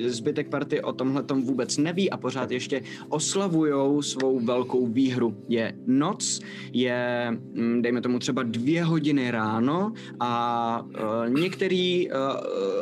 zbytek 0.07 0.49
party 0.49 0.83
o 0.83 0.93
tomhle 0.93 1.23
vůbec 1.43 1.77
neví 1.77 2.11
a 2.11 2.17
pořád 2.17 2.51
ještě 2.51 2.83
oslavujou 3.09 4.03
svou 4.03 4.41
velkou 4.41 4.87
výhru. 4.87 5.37
Je 5.49 5.75
noc, 5.87 6.41
je, 6.73 7.29
mm, 7.53 7.83
dejme 7.83 8.01
tomu 8.01 8.19
třeba 8.19 8.43
dvě 8.43 8.85
hodiny 8.85 9.31
ráno 9.31 9.93
a 10.21 10.83
uh, 11.27 11.29
některý 11.41 12.11
uh, 12.11 12.17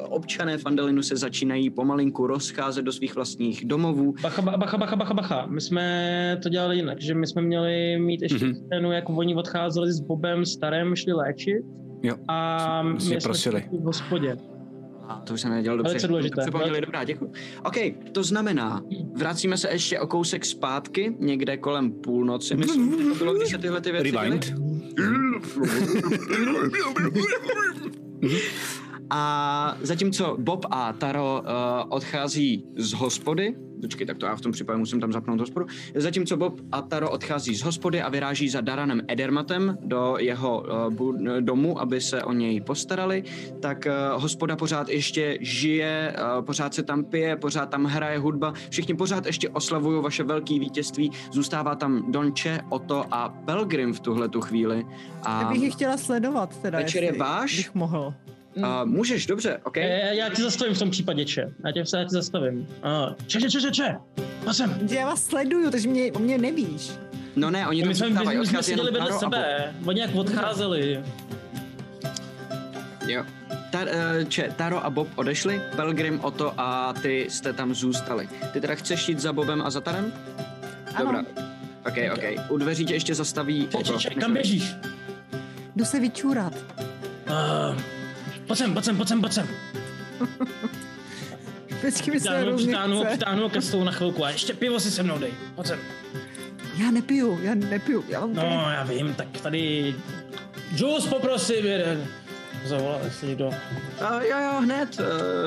občané 0.09 0.59
Fandalinu 0.59 1.03
se 1.03 1.17
začínají 1.17 1.71
pomalinku 1.71 2.27
rozcházet 2.27 2.85
do 2.85 2.93
svých 2.93 3.15
vlastních 3.15 3.65
domovů. 3.65 4.15
Bacha, 4.23 4.43
ba- 4.43 4.57
bacha, 4.57 4.79
bacha, 4.79 4.97
bacha, 4.97 5.15
bacha. 5.15 5.47
My 5.47 5.61
jsme 5.61 6.39
to 6.43 6.49
dělali 6.49 6.77
jinak, 6.77 7.01
že 7.01 7.15
my 7.15 7.27
jsme 7.27 7.43
měli 7.43 7.99
mít 7.99 8.23
ještě 8.23 8.37
Mhm. 8.37 8.47
mm-hmm. 8.47 8.56
Scénu, 8.57 8.93
jak 8.93 9.09
oni 9.09 9.35
odcházeli 9.35 9.93
s 9.93 10.01
Bobem 10.01 10.47
starém, 10.47 10.97
šli 10.97 11.13
léčit. 11.13 11.63
Jo. 12.03 12.15
A 12.29 12.83
my 12.83 13.01
Jsme 13.01 13.17
prosili. 13.23 13.65
v 13.73 13.85
hospodě. 13.85 14.37
A 15.09 15.21
to 15.21 15.35
už 15.35 15.41
jsem 15.41 15.51
nedělal 15.51 15.77
dobře. 15.77 15.91
Velice 15.91 16.09
důležité. 16.09 16.35
To 16.35 16.41
Připomněli, 16.41 16.81
dobrá, 16.81 17.05
děkuji. 17.05 17.33
OK, 17.65 17.75
to 18.13 18.23
znamená, 18.23 18.83
vracíme 19.17 19.57
se 19.57 19.69
ještě 19.71 20.01
o 20.01 20.07
kousek 20.07 20.45
zpátky, 20.45 21.17
někde 21.21 21.57
kolem 21.57 21.93
půlnoci, 21.93 22.57
myslím, 22.57 22.99
že 22.99 23.05
to 23.09 23.15
bylo, 23.15 23.35
když 23.35 23.51
se 23.51 23.59
tyhle 23.59 23.81
ty 23.81 23.93
věci. 23.93 24.11
Rewind. 24.11 24.55
A 29.11 29.77
zatímco 29.83 30.37
Bob 30.41 30.67
a 30.71 30.93
Taro 30.93 31.43
uh, 31.43 31.49
odchází 31.89 32.65
z 32.77 32.93
hospody, 32.93 33.55
počkej, 33.81 34.07
tak 34.07 34.19
to 34.19 34.27
já 34.27 34.37
v 34.37 34.41
tom 34.41 34.53
případě 34.53 34.79
musím 34.79 35.01
tam 35.01 35.13
zapnout 35.13 35.41
hospodu, 35.41 35.67
zatímco 35.95 36.37
Bob 36.37 36.61
a 36.73 36.83
Taro 36.83 37.11
odchází 37.11 37.55
z 37.55 37.63
hospody 37.63 38.03
a 38.03 38.09
vyráží 38.09 38.49
za 38.49 38.61
Daranem 38.61 39.03
Edermatem 39.09 39.79
do 39.81 40.17
jeho 40.19 40.65
uh, 40.99 41.41
domu, 41.41 41.81
aby 41.81 42.01
se 42.01 42.23
o 42.23 42.33
něj 42.33 42.61
postarali, 42.61 43.23
tak 43.61 43.87
uh, 43.87 44.23
hospoda 44.23 44.57
pořád 44.57 44.89
ještě 44.89 45.39
žije, 45.41 46.17
uh, 46.39 46.45
pořád 46.45 46.75
se 46.75 46.83
tam 46.83 47.05
pije, 47.05 47.37
pořád 47.37 47.71
tam 47.71 47.85
hraje 47.85 48.19
hudba, 48.19 48.53
všichni 48.71 48.95
pořád 48.95 49.27
ještě 49.27 49.49
oslavují 49.49 50.03
vaše 50.03 50.23
velké 50.23 50.59
vítězství, 50.59 51.11
zůstává 51.33 51.75
tam 51.75 52.13
Donče, 52.13 52.61
Oto 52.69 53.05
a 53.11 53.29
Pelgrim 53.29 53.93
v 53.93 54.01
tuhle 54.01 54.29
tu 54.29 54.41
chvíli. 54.41 54.87
A, 55.23 55.43
Já 55.43 55.49
bych 55.49 55.63
ji 55.63 55.71
chtěla 55.71 55.97
sledovat 55.97 56.59
teda, 56.63 56.79
Večer 56.79 57.05
je 57.05 57.13
váš? 57.13 57.57
bych 57.57 57.75
mohl. 57.75 58.15
A 58.63 58.85
můžeš, 58.85 59.27
dobře, 59.27 59.61
OK? 59.65 59.77
Já, 59.77 60.13
já 60.13 60.29
ti 60.29 60.43
zastavím 60.43 60.75
v 60.75 60.79
tom 60.79 60.91
případě, 60.91 61.25
če. 61.25 61.53
Já 61.65 61.73
tě, 61.73 61.79
já 61.97 62.05
tě 62.05 62.11
zastavím. 62.11 62.69
A, 62.83 63.15
če, 63.27 63.41
če, 63.41 63.51
če, 63.51 63.61
če, 63.61 63.71
če. 63.71 63.97
Pojď 64.45 64.57
sem. 64.57 64.89
Že 64.89 64.97
Já 64.97 65.07
vás 65.07 65.25
sleduju, 65.25 65.71
takže 65.71 65.89
mě, 65.89 66.13
o 66.13 66.19
mě 66.19 66.39
nevíš. 66.39 66.91
No 67.37 67.51
ne, 67.51 67.69
oni 67.69 67.83
My 67.83 67.89
to 67.89 67.95
jsme, 67.95 68.09
my, 68.09 68.39
my 68.39 68.47
jsme 68.47 68.63
seděli 68.63 68.91
vedle 68.91 69.13
sebe. 69.13 69.75
Oni 69.87 70.01
jak 70.01 70.15
odcházeli. 70.15 71.05
Jo. 73.09 73.25
Tar, 73.71 73.89
eh, 73.89 74.25
če, 74.25 74.53
Taro 74.57 74.85
a 74.85 74.91
Bob 74.91 75.09
odešli, 75.17 75.61
Pelgrim, 75.77 76.21
Oto 76.21 76.55
a 76.57 76.93
ty 76.93 77.27
jste 77.31 77.53
tam 77.53 77.75
zůstali. 77.75 78.29
Ty 78.53 78.61
teda 78.61 78.75
chceš 78.75 79.09
jít 79.09 79.21
za 79.21 79.33
Bobem 79.33 79.63
a 79.63 79.71
za 79.71 79.81
Tarem? 79.81 80.13
Dobrá. 80.99 81.25
OK, 81.87 81.97
OK. 82.15 82.51
U 82.51 82.59
dveří 82.59 82.85
tě 82.85 82.95
ještě 82.95 83.15
zastaví 83.15 83.69
Če, 83.77 83.83
če, 83.83 83.93
če, 83.99 84.11
kam 84.11 84.33
běžíš? 84.33 84.75
Jdu 85.77 85.85
se 85.85 86.01
vyčůrat. 86.01 86.53
Uh, 87.29 87.81
pojď 88.47 88.59
sem, 88.59 88.75
pojď 88.75 88.85
sem, 88.85 88.97
pojď 88.97 89.09
sem, 89.09 89.21
pojď 89.21 89.33
sem. 89.33 89.49
Vždycky 91.79 92.11
mi 92.11 92.21
se 92.21 92.29
Přitáhnu, 92.29 92.47
hrozně 92.49 92.67
přitáhnu, 92.67 93.05
přitáhnu 93.05 93.49
ke 93.49 93.63
stolu 93.63 93.85
na 93.85 93.93
chvilku 93.93 94.25
a 94.25 94.31
ještě 94.31 94.55
pivo 94.55 94.81
si 94.81 94.91
se 94.91 95.03
mnou 95.03 95.19
dej. 95.19 95.33
Pojď 95.55 95.67
sem. 95.67 95.79
Já 96.77 96.91
nepiju, 96.91 97.39
já 97.43 97.55
nepiju. 97.55 98.05
Já 98.09 98.21
mám 98.21 98.35
No, 98.35 98.43
tady... 98.43 98.55
já 98.55 98.85
vím, 98.85 99.15
tak 99.15 99.29
tady... 99.43 99.95
Juice 100.77 101.09
poprosím 101.09 101.67
jeden. 101.67 102.07
Zavolal, 102.67 103.01
jestli 103.05 103.29
někdo... 103.29 103.47
Uh, 103.47 103.55
jo, 104.23 104.39
jo, 104.39 104.61
hned. 104.61 105.01
Uh, 105.01 105.07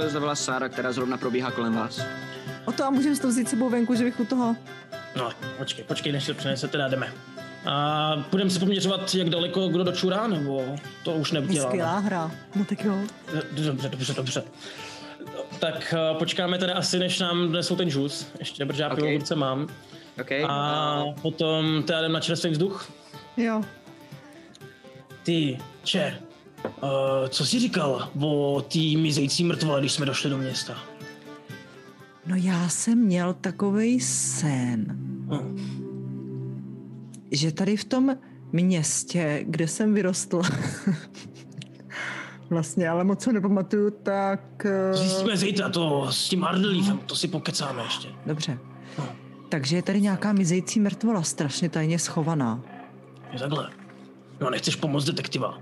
zavolá 0.09 0.35
Sára, 0.35 0.69
která 0.69 0.91
zrovna 0.91 1.17
probíhá 1.17 1.51
kolem 1.51 1.73
vás. 1.73 2.01
O 2.65 2.71
to 2.71 2.83
a 2.85 2.89
můžeme 2.89 3.15
si 3.15 3.21
to 3.21 3.27
vzít 3.27 3.49
sebou 3.49 3.69
venku, 3.69 3.95
že 3.95 4.03
bych 4.03 4.19
u 4.19 4.25
toho... 4.25 4.55
No, 5.15 5.31
počkej, 5.57 5.83
počkej, 5.83 6.12
než 6.12 6.25
to 6.25 6.33
přinese, 6.33 6.67
teda 6.67 6.88
jdeme. 6.88 7.13
A 7.65 8.15
budeme 8.31 8.49
si 8.49 8.59
poměřovat, 8.59 9.15
jak 9.15 9.29
daleko 9.29 9.67
kdo 9.67 9.83
dočurá, 9.83 10.27
nebo 10.27 10.75
to 11.03 11.13
už 11.13 11.31
neuděláme? 11.31 11.69
Skvělá 11.69 11.99
hra. 11.99 12.31
No 12.55 12.65
tak 12.65 12.83
jo. 12.85 12.95
Dobře, 13.51 13.89
dobře, 13.89 14.13
dobře. 14.13 14.43
Tak 15.59 15.93
uh, 16.11 16.17
počkáme 16.19 16.57
teda 16.57 16.73
asi, 16.73 16.99
než 16.99 17.19
nám 17.19 17.47
donesou 17.51 17.75
ten 17.75 17.89
žus, 17.89 18.27
ještě, 18.39 18.65
protože 18.65 18.83
já 18.83 18.89
pivo 18.95 19.07
Ok. 19.07 19.13
v 19.13 19.17
ruce 19.19 19.35
mám. 19.35 19.67
OK? 20.21 20.31
A 20.47 21.03
potom 21.21 21.83
teda 21.87 21.99
jdem 21.99 22.11
na 22.11 22.19
čerstvý 22.19 22.49
vzduch. 22.49 22.91
Jo. 23.37 23.61
Ty, 25.23 25.57
če, 25.83 26.17
uh, 26.65 26.89
co 27.29 27.45
jsi 27.45 27.59
říkal 27.59 28.09
o 28.21 28.61
té 28.61 28.79
mizející 28.79 29.43
mrtvole, 29.43 29.79
když 29.79 29.91
jsme 29.91 30.05
došli 30.05 30.29
do 30.29 30.37
města? 30.37 30.75
No 32.25 32.35
já 32.35 32.69
jsem 32.69 32.97
měl 32.99 33.33
takovej 33.33 33.99
sen, 33.99 34.85
Hm. 35.31 35.68
Že 37.31 37.51
tady 37.51 37.77
v 37.77 37.85
tom 37.85 38.15
městě, 38.51 39.39
kde 39.47 39.67
jsem 39.67 39.93
vyrostl, 39.93 40.41
vlastně, 42.49 42.89
ale 42.89 43.03
moc 43.03 43.21
se 43.23 43.33
nepamatuju, 43.33 43.89
tak... 43.89 44.65
eh, 44.65 44.93
Zjistíme 44.93 45.37
zítra 45.37 45.69
to 45.69 46.11
s 46.11 46.29
tím 46.29 46.43
Ardelífem, 46.43 46.97
to 47.05 47.15
si 47.15 47.27
pokecáme 47.27 47.83
ještě. 47.83 48.07
Dobře. 48.25 48.57
Takže 49.49 49.75
je 49.75 49.81
tady 49.81 50.01
nějaká 50.01 50.33
mizející 50.33 50.79
mrtvola, 50.79 51.23
strašně 51.23 51.69
tajně 51.69 51.99
schovaná. 51.99 52.61
Je 53.33 53.39
takhle. 53.39 53.69
No, 54.41 54.49
nechceš 54.49 54.75
pomoct 54.75 55.05
detektiva? 55.05 55.59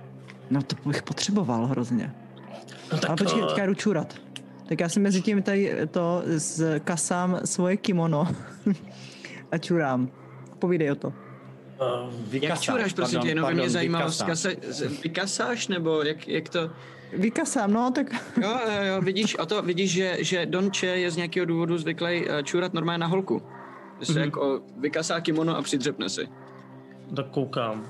No 0.49 0.61
to 0.61 0.75
bych 0.85 1.03
potřeboval 1.03 1.65
hrozně. 1.65 2.13
No 2.91 2.97
tak, 2.97 3.09
Ale 3.09 3.17
počkej, 3.17 3.41
eh, 3.43 3.45
teďka 3.47 3.65
jdu 3.65 3.73
čurat. 3.73 4.15
Tak 4.69 4.79
já 4.79 4.89
si 4.89 4.99
mezi 4.99 5.21
tím 5.21 5.41
tady 5.43 5.77
to 5.91 6.23
z 6.25 6.79
kasám 6.79 7.39
svoje 7.45 7.77
kimono 7.77 8.27
a 9.51 9.57
čurám. 9.57 10.09
Povídej 10.59 10.91
o 10.91 10.95
to. 10.95 11.13
Eh, 11.81 12.39
Jak 12.41 12.61
čuráš, 12.61 12.93
prosím 12.93 13.15
pardon, 13.15 13.21
tě, 13.21 13.31
jenom 13.31 13.43
pardon, 13.43 13.59
mě 13.59 13.69
zajímalo, 13.69 14.11
vykasáš, 15.03 15.67
nebo 15.67 16.01
jak, 16.03 16.27
jak 16.27 16.49
to... 16.49 16.69
Vykasám, 17.13 17.73
no, 17.73 17.91
tak 17.95 18.13
Jo, 18.41 18.59
jo, 18.65 18.83
jo, 18.83 19.01
vidíš, 19.01 19.35
o 19.35 19.45
to, 19.45 19.61
vidíš, 19.61 19.91
že, 19.91 20.17
že 20.19 20.45
Donče 20.45 20.87
je 20.87 21.11
z 21.11 21.15
nějakého 21.15 21.45
důvodu 21.45 21.77
zvyklý 21.77 22.29
uh, 22.29 22.41
čurat 22.43 22.73
normálně 22.73 22.97
na 22.97 23.07
holku. 23.07 23.41
Že 23.99 24.05
se 24.05 24.13
mm-hmm. 24.13 24.23
jako 24.23 24.61
vykasá 24.77 25.19
kimono 25.21 25.57
a 25.57 25.61
přidřepne 25.61 26.09
si. 26.09 26.27
tak 27.15 27.27
koukám. 27.29 27.87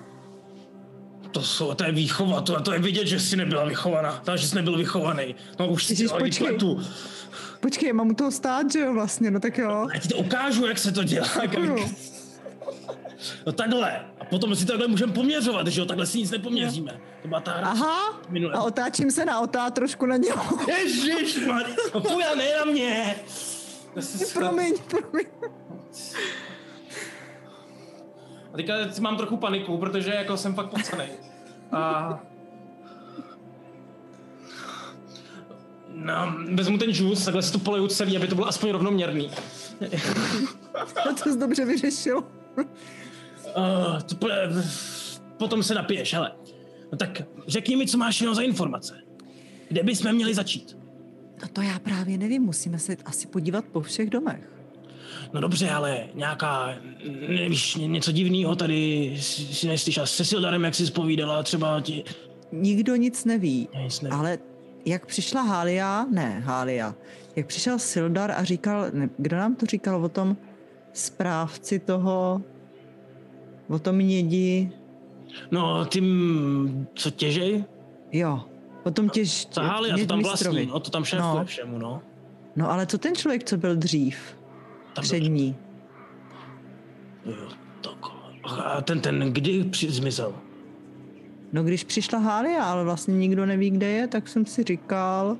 To, 1.31 1.41
jsou, 1.41 1.73
to 1.73 1.83
je 1.83 1.91
výchova, 1.91 2.41
to, 2.41 2.61
to 2.61 2.73
je 2.73 2.79
vidět, 2.79 3.07
že 3.07 3.19
jsi 3.19 3.35
nebyla 3.35 3.65
vychovaná, 3.65 4.21
to, 4.25 4.37
že 4.37 4.47
jsi 4.47 4.55
nebyl 4.55 4.77
vychovaný. 4.77 5.35
No 5.59 5.67
už 5.67 5.85
si 5.85 5.93
Ježiš, 5.93 6.07
dělali 6.07 6.23
počkej. 6.23 6.47
pletu. 6.47 6.81
počkej, 7.61 7.93
mám 7.93 8.09
u 8.09 8.13
toho 8.13 8.31
stát, 8.31 8.71
že 8.71 8.79
jo, 8.79 8.93
vlastně, 8.93 9.31
no 9.31 9.39
tak 9.39 9.57
jo. 9.57 9.87
Já 9.93 9.99
ti 9.99 10.07
to 10.07 10.17
ukážu, 10.17 10.65
jak 10.65 10.77
se 10.77 10.91
to 10.91 11.03
dělá. 11.03 11.27
Děkuju. 11.41 11.75
No 13.45 13.51
takhle. 13.51 14.05
A 14.19 14.25
potom 14.25 14.55
si 14.55 14.65
takhle 14.65 14.87
můžeme 14.87 15.13
poměřovat, 15.13 15.67
že 15.67 15.81
jo, 15.81 15.85
takhle 15.85 16.05
si 16.05 16.17
nic 16.17 16.31
nepoměříme. 16.31 16.99
To 17.21 17.27
byla 17.27 17.39
ta 17.39 17.51
hra. 17.51 17.67
Aha, 17.67 18.21
Minule. 18.29 18.53
a 18.53 18.61
otáčím 18.61 19.11
se 19.11 19.25
na 19.25 19.39
otá 19.39 19.69
trošku 19.69 20.05
na 20.05 20.17
něho. 20.17 20.59
Ježiš, 20.67 21.39
no 21.93 22.01
fuja, 22.01 22.35
ne 22.35 22.45
na 22.59 22.65
mě. 22.65 23.15
Promiň, 24.33 24.73
promiň. 24.87 25.25
A 28.53 28.57
teďka 28.57 28.73
mám 28.99 29.17
trochu 29.17 29.37
paniku, 29.37 29.77
protože 29.77 30.11
jako 30.13 30.37
jsem 30.37 30.55
fakt 30.55 30.69
pocanej. 30.69 31.09
A... 31.71 32.19
No, 35.89 36.35
vezmu 36.53 36.77
ten 36.77 36.91
džus, 36.91 37.25
takhle 37.25 37.43
si 37.43 37.51
to 37.51 37.59
poleju 37.59 37.87
celý, 37.87 38.17
aby 38.17 38.27
to 38.27 38.35
bylo 38.35 38.47
aspoň 38.47 38.71
rovnoměrný. 38.71 39.31
No 41.05 41.13
to 41.23 41.29
jsi 41.31 41.37
dobře 41.39 41.65
vyřešil. 41.65 42.23
Uh, 43.57 43.99
to. 44.01 44.27
Potom 45.37 45.63
se 45.63 45.73
napiješ, 45.75 46.13
hele. 46.13 46.31
No 46.91 46.97
tak 46.97 47.21
řekni 47.47 47.75
mi, 47.75 47.87
co 47.87 47.97
máš 47.97 48.21
jenom 48.21 48.35
za 48.35 48.41
informace. 48.41 48.93
Kde 49.69 49.83
bychom 49.83 50.13
měli 50.13 50.33
začít? 50.33 50.77
No 51.41 51.47
to 51.53 51.61
já 51.61 51.79
právě 51.79 52.17
nevím, 52.17 52.41
musíme 52.43 52.79
se 52.79 52.95
asi 53.05 53.27
podívat 53.27 53.65
po 53.65 53.81
všech 53.81 54.09
domech. 54.09 54.51
no 55.33 55.41
dobře, 55.41 55.69
ale 55.69 56.03
nějaká, 56.13 56.75
nevíš, 57.29 57.75
ně- 57.75 57.87
něco 57.87 58.11
divného 58.11 58.55
tady 58.55 59.13
si 59.21 59.67
neslyšel 59.67 60.05
se 60.07 60.25
Sildarem, 60.25 60.63
jak 60.63 60.75
jsi 60.75 60.87
zpovídala, 60.87 61.43
třeba 61.43 61.81
ti... 61.81 62.03
Nikdo 62.51 62.95
nic 62.95 63.25
neví, 63.25 63.69
Nic 63.83 64.01
neví. 64.01 64.15
ale 64.15 64.37
jak 64.85 65.05
přišla 65.05 65.41
Hália, 65.41 66.05
ne 66.11 66.39
Hália, 66.45 66.95
jak 67.35 67.47
přišel 67.47 67.79
Sildar 67.79 68.31
a 68.31 68.43
říkal, 68.43 68.85
ne, 68.93 69.09
kdo 69.17 69.37
nám 69.37 69.55
to 69.55 69.65
říkal 69.65 70.05
o 70.05 70.09
tom 70.09 70.37
správci 70.93 71.79
toho, 71.79 72.41
o 73.69 73.79
tom 73.79 73.95
mědi, 73.95 74.71
No, 75.51 75.85
tím, 75.85 76.87
co 76.95 77.11
těžej? 77.11 77.63
jo, 78.11 78.41
o 78.83 78.91
tom 78.91 79.09
těž, 79.09 79.45
Tahali 79.45 79.91
a 79.91 79.97
to 79.97 80.05
tam 80.05 80.21
vlastní, 80.23 80.65
no, 80.65 80.79
to 80.79 80.89
tam 80.91 81.03
šéfuje 81.05 81.33
No. 81.39 81.45
všemu, 81.45 81.77
no. 81.77 82.01
No 82.55 82.71
ale 82.71 82.85
co 82.85 82.97
ten 82.97 83.15
člověk, 83.15 83.43
co 83.43 83.57
byl 83.57 83.75
dřív, 83.75 84.17
Tam 84.93 85.03
před 85.03 85.19
byl-? 85.23 85.55
Jo, 87.25 87.47
takhle. 87.81 88.11
A 88.65 88.81
ten, 88.81 89.01
ten, 89.01 89.33
kdy 89.33 89.63
při, 89.63 89.91
zmizel? 89.91 90.33
No 91.53 91.63
když 91.63 91.83
přišla 91.83 92.19
Hália, 92.19 92.63
ale 92.63 92.83
vlastně 92.83 93.13
nikdo 93.13 93.45
neví, 93.45 93.69
kde 93.69 93.87
je, 93.87 94.07
tak 94.07 94.27
jsem 94.27 94.45
si 94.45 94.63
říkal, 94.63 95.37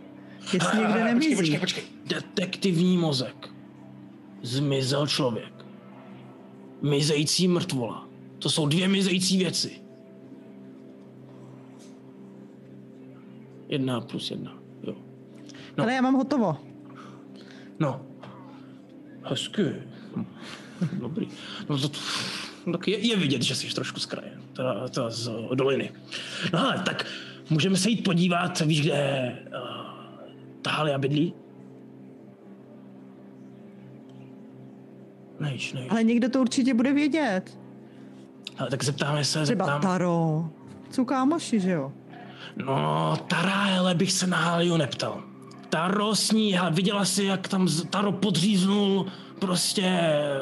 jestli 0.53 0.59
někde 0.79 0.87
počkej, 0.93 1.03
nemizí. 1.03 1.35
počkej, 1.35 1.59
počkej. 1.59 1.83
Detektivní 2.07 2.97
mozek. 2.97 3.49
Zmizel 4.43 5.07
člověk. 5.07 5.53
Mizející 6.81 7.47
mrtvola. 7.47 8.06
To 8.39 8.49
jsou 8.49 8.67
dvě 8.67 8.87
mizející 8.87 9.37
věci. 9.37 9.81
Jedna 13.67 14.01
plus 14.01 14.31
jedna, 14.31 14.57
jo. 14.83 14.95
No. 15.77 15.83
Ale 15.83 15.93
já 15.93 16.01
mám 16.01 16.15
hotovo. 16.15 16.57
No. 17.79 18.01
Hezky. 19.23 19.73
Dobrý. 20.99 21.27
No 21.69 21.77
to, 21.79 21.89
tak 22.71 22.87
je, 22.87 23.07
je 23.07 23.15
vidět, 23.15 23.41
že 23.41 23.55
jsi 23.55 23.75
trošku 23.75 23.99
z 23.99 24.05
kraje. 24.05 24.31
Teda, 24.53 24.87
teda 24.87 25.09
z 25.09 25.31
doliny. 25.55 25.91
No 26.53 26.59
ale 26.59 26.83
tak 26.83 27.05
můžeme 27.49 27.77
se 27.77 27.89
jít 27.89 28.03
podívat, 28.03 28.59
víš, 28.59 28.81
kde 28.81 29.35
uh, 29.47 30.27
ta 30.61 30.71
Halia 30.71 30.97
bydlí? 30.97 31.33
Nejš, 35.39 35.73
nejš. 35.73 35.87
Ale 35.89 36.03
někdo 36.03 36.29
to 36.29 36.41
určitě 36.41 36.73
bude 36.73 36.93
vědět. 36.93 37.57
Ale 38.57 38.69
tak 38.69 38.83
zeptáme 38.83 39.23
se, 39.25 39.43
Třeba 39.43 39.65
zeptám. 39.65 39.81
Taro. 39.81 40.45
Jsou 40.91 41.05
kámoši, 41.05 41.59
že 41.59 41.71
jo? 41.71 41.91
No, 42.65 43.17
Tara, 43.27 43.77
ale 43.79 43.95
bych 43.95 44.11
se 44.11 44.27
na 44.27 44.37
Haliu 44.37 44.77
neptal. 44.77 45.23
Taro 45.69 46.15
s 46.15 46.31
ní, 46.31 46.53
hele, 46.53 46.71
viděla 46.71 47.05
jsi, 47.05 47.23
jak 47.23 47.47
tam 47.47 47.67
Taro 47.89 48.11
podříznul 48.11 49.05
prostě 49.39 49.99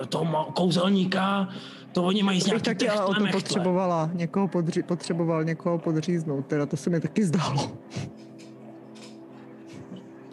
toho 0.10 0.46
kouzelníka, 0.54 1.48
to 1.92 2.04
oni 2.04 2.24
mají 2.24 2.42
z 2.42 2.46
nějaký 2.46 2.64
taky 2.64 2.90
ale 2.90 3.06
o 3.06 3.14
to 3.14 3.20
mechtle. 3.24 3.42
potřebovala. 3.42 4.10
Někoho 4.14 4.48
podři- 4.48 4.84
potřeboval 4.84 5.44
někoho 5.44 5.78
podříznout, 5.78 6.46
teda 6.48 6.66
to 6.66 6.78
se 6.78 6.90
mi 6.90 7.00
taky 7.02 7.26
zdálo. 7.26 7.72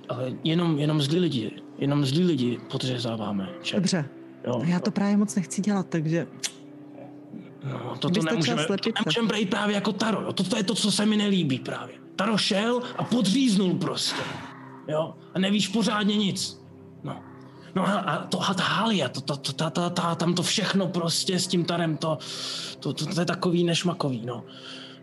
Ale 0.08 0.32
jenom, 0.44 0.78
jenom 0.78 1.02
zlí 1.02 1.18
lidi, 1.18 1.50
jenom 1.78 2.04
zlí 2.06 2.24
lidi 2.24 2.60
podřezáváme. 2.70 3.48
Dobře. 3.74 4.04
Jo. 4.46 4.62
Já 4.64 4.80
to 4.80 4.90
právě 4.90 5.16
moc 5.16 5.34
nechci 5.34 5.60
dělat, 5.62 5.86
takže 5.88 6.26
No, 7.64 7.96
to, 7.98 8.10
to 8.10 8.22
nemůžeme, 8.22 8.66
to 8.66 8.74
nemůžeme 8.98 9.28
brát 9.28 9.48
právě 9.48 9.74
jako 9.74 9.92
Taro. 9.92 10.32
To, 10.32 10.44
to 10.44 10.56
je 10.56 10.62
to, 10.62 10.74
co 10.74 10.92
se 10.92 11.06
mi 11.06 11.16
nelíbí 11.16 11.58
právě. 11.58 11.94
Taro 12.16 12.38
šel 12.38 12.82
a 12.98 13.04
podříznul 13.04 13.74
prostě. 13.74 14.22
Jo? 14.88 15.14
A 15.34 15.38
nevíš 15.38 15.68
pořádně 15.68 16.16
nic. 16.16 16.60
No. 17.04 17.22
No 17.74 17.88
a, 17.88 17.92
a 17.92 18.26
to 18.26 18.42
a 18.42 18.54
ta 18.54 18.62
Halia, 18.62 19.08
to, 19.08 19.20
to, 19.20 19.36
to, 19.36 19.52
ta, 19.52 19.70
ta, 19.70 19.90
ta, 19.90 20.14
tam 20.14 20.34
to 20.34 20.42
všechno 20.42 20.86
prostě 20.86 21.38
s 21.38 21.46
tím 21.46 21.64
Tarem, 21.64 21.96
to, 21.96 22.18
to, 22.80 22.92
to, 22.92 23.06
to 23.06 23.20
je 23.20 23.26
takový 23.26 23.64
nešmakový, 23.64 24.26
no. 24.26 24.44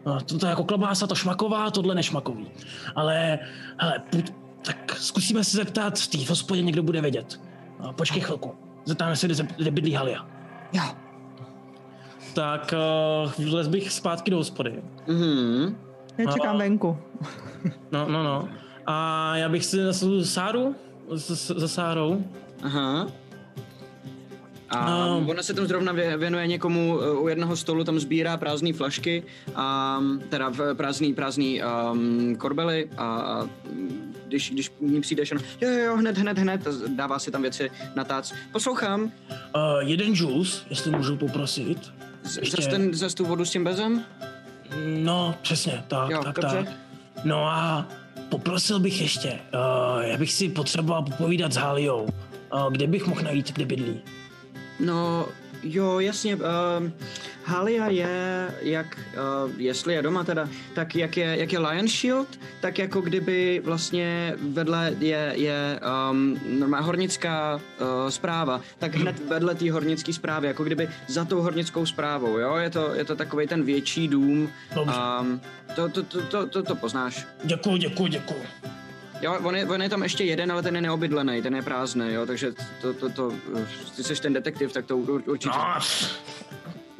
no 0.05 0.21
to, 0.21 0.37
to 0.37 0.45
je 0.45 0.49
jako 0.49 0.63
klobása, 0.63 1.07
to 1.07 1.15
šmaková, 1.15 1.71
tohle 1.71 1.95
nešmakový. 1.95 2.51
Ale, 2.95 3.39
hele, 3.77 3.99
půjď, 4.11 4.33
tak 4.65 4.95
zkusíme 4.99 5.43
se 5.43 5.57
zeptat, 5.57 5.99
v 5.99 6.07
té 6.07 6.17
hospodě 6.29 6.61
někdo 6.61 6.83
bude 6.83 7.01
vědět. 7.01 7.41
No, 7.79 7.93
počkej 7.93 8.21
chvilku. 8.21 8.55
Zeptáme 8.85 9.15
se, 9.15 9.27
kde, 9.27 9.47
kde 9.57 9.71
bydlí 9.71 9.93
Halia. 9.93 10.27
jo. 10.73 11.08
Tak 12.39 12.73
uh, 13.37 13.45
vlez 13.49 13.67
bych 13.67 13.91
zpátky 13.91 14.31
do 14.31 14.37
hospody. 14.37 14.73
Mhm. 15.07 15.75
Já 16.17 16.31
čekám 16.31 16.55
A- 16.55 16.59
venku. 16.59 16.97
No, 17.91 18.05
no, 18.09 18.23
no. 18.23 18.49
A 18.85 19.35
já 19.37 19.49
bych 19.49 19.65
si 19.65 19.83
zasl 19.83 20.23
Sáru 20.25 20.75
za 21.55 21.67
Sárou. 21.67 22.23
Aha. 22.63 23.07
A 24.69 24.89
No. 24.89 25.25
ona 25.29 25.43
se 25.43 25.53
tam 25.53 25.65
zrovna 25.67 25.93
vě- 25.93 26.17
věnuje 26.17 26.47
někomu 26.47 26.97
uh, 26.97 27.23
u 27.23 27.27
jednoho 27.27 27.55
stolu, 27.55 27.83
tam 27.83 27.99
sbírá 27.99 28.37
prázdné 28.37 28.73
flašky, 28.73 29.23
a, 29.55 29.99
teda 30.29 30.49
v- 30.49 30.75
prázdný, 30.75 31.13
prázdný 31.13 31.61
um, 31.91 32.35
korbely 32.35 32.89
a, 32.97 33.05
a 33.05 33.47
když, 34.27 34.51
když 34.51 34.71
ní 34.81 35.01
přijdeš, 35.01 35.31
ona, 35.31 35.41
jo, 35.61 35.69
jo, 35.69 35.79
jo, 35.85 35.95
hned, 35.97 36.17
hned, 36.17 36.37
hned, 36.37 36.67
dává 36.87 37.19
si 37.19 37.31
tam 37.31 37.41
věci 37.41 37.71
na 37.95 38.03
tác. 38.03 38.23
Poslouchám, 38.51 39.11
Uh, 39.55 39.79
jeden 39.79 40.15
džus, 40.15 40.65
jestli 40.69 40.91
můžu 40.91 41.17
poprosit. 41.17 41.91
Z- 42.23 42.37
Ještě- 42.37 42.61
zas, 42.61 42.67
ten, 42.71 42.93
zas 42.93 43.13
tu 43.13 43.25
vodu 43.25 43.45
s 43.45 43.51
tím 43.51 43.63
bezem? 43.63 44.03
No, 44.85 45.35
přesně, 45.41 45.83
tak, 45.87 46.09
Jo, 46.09 46.23
tak, 46.23 46.35
dobře. 46.35 46.57
tak. 46.65 46.75
No 47.23 47.45
a 47.47 47.87
poprosil 48.29 48.79
bych 48.79 49.01
ještě, 49.01 49.29
uh, 49.29 50.01
já 50.03 50.17
bych 50.17 50.31
si 50.33 50.49
potřeboval 50.49 51.03
popovídat 51.03 51.53
s 51.53 51.55
Haliou. 51.57 52.03
Uh, 52.53 52.71
kde 52.71 52.87
bych 52.87 53.07
mohl 53.07 53.21
najít, 53.21 53.51
kde 53.53 53.65
bydlí? 53.65 54.01
No, 54.79 55.27
jo, 55.63 55.99
jasně. 55.99 56.35
Um, 56.35 56.93
Halia 57.49 57.89
je, 57.89 58.47
jak, 58.61 58.99
uh, 59.45 59.51
jestli 59.57 59.93
je 59.93 60.01
doma 60.01 60.23
teda, 60.23 60.49
tak 60.73 60.95
jak 60.95 61.17
je, 61.17 61.35
jak 61.39 61.53
je 61.53 61.59
Lion 61.59 61.87
Shield, 61.87 62.39
tak 62.59 62.77
jako 62.77 63.01
kdyby 63.01 63.61
vlastně 63.65 64.35
vedle 64.37 64.95
je, 64.99 65.31
je 65.35 65.79
um, 66.11 66.39
normálně 66.59 66.85
hornická 66.85 67.55
uh, 67.55 68.09
zpráva, 68.09 68.61
tak 68.79 68.95
hned 68.95 69.19
vedle 69.29 69.55
té 69.55 69.71
hornické 69.71 70.13
zprávy, 70.13 70.47
jako 70.47 70.63
kdyby 70.63 70.89
za 71.07 71.25
tou 71.25 71.41
hornickou 71.41 71.85
zprávou, 71.85 72.37
jo, 72.37 72.55
je 72.55 72.69
to, 72.69 72.93
je 72.93 73.05
to 73.05 73.15
takový 73.15 73.47
ten 73.47 73.63
větší 73.63 74.07
dům, 74.07 74.49
Dobře. 74.75 74.95
um, 75.21 75.41
to, 75.75 75.89
to, 75.89 76.03
to, 76.03 76.21
to, 76.21 76.47
to, 76.47 76.63
to 76.63 76.75
poznáš. 76.75 77.27
Děkuji, 77.43 77.77
děkuji, 77.77 78.07
děkuji. 78.07 78.43
Jo, 79.21 79.37
on 79.43 79.55
je, 79.55 79.65
on 79.65 79.81
je 79.81 79.89
tam 79.89 80.03
ještě 80.03 80.23
jeden, 80.23 80.51
ale 80.51 80.63
ten 80.63 80.75
je 80.75 80.81
neobydlený, 80.81 81.41
ten 81.41 81.55
je 81.55 81.61
prázdný, 81.61 82.13
jo, 82.13 82.25
takže 82.25 82.51
to, 82.81 82.93
to, 82.93 83.09
to, 83.09 83.27
uh, 83.27 83.61
ty 83.95 84.03
jsi 84.03 84.21
ten 84.21 84.33
detektiv, 84.33 84.73
tak 84.73 84.85
to 84.85 84.97
ur- 84.97 85.23
určitě... 85.25 85.57
No, 85.57 85.79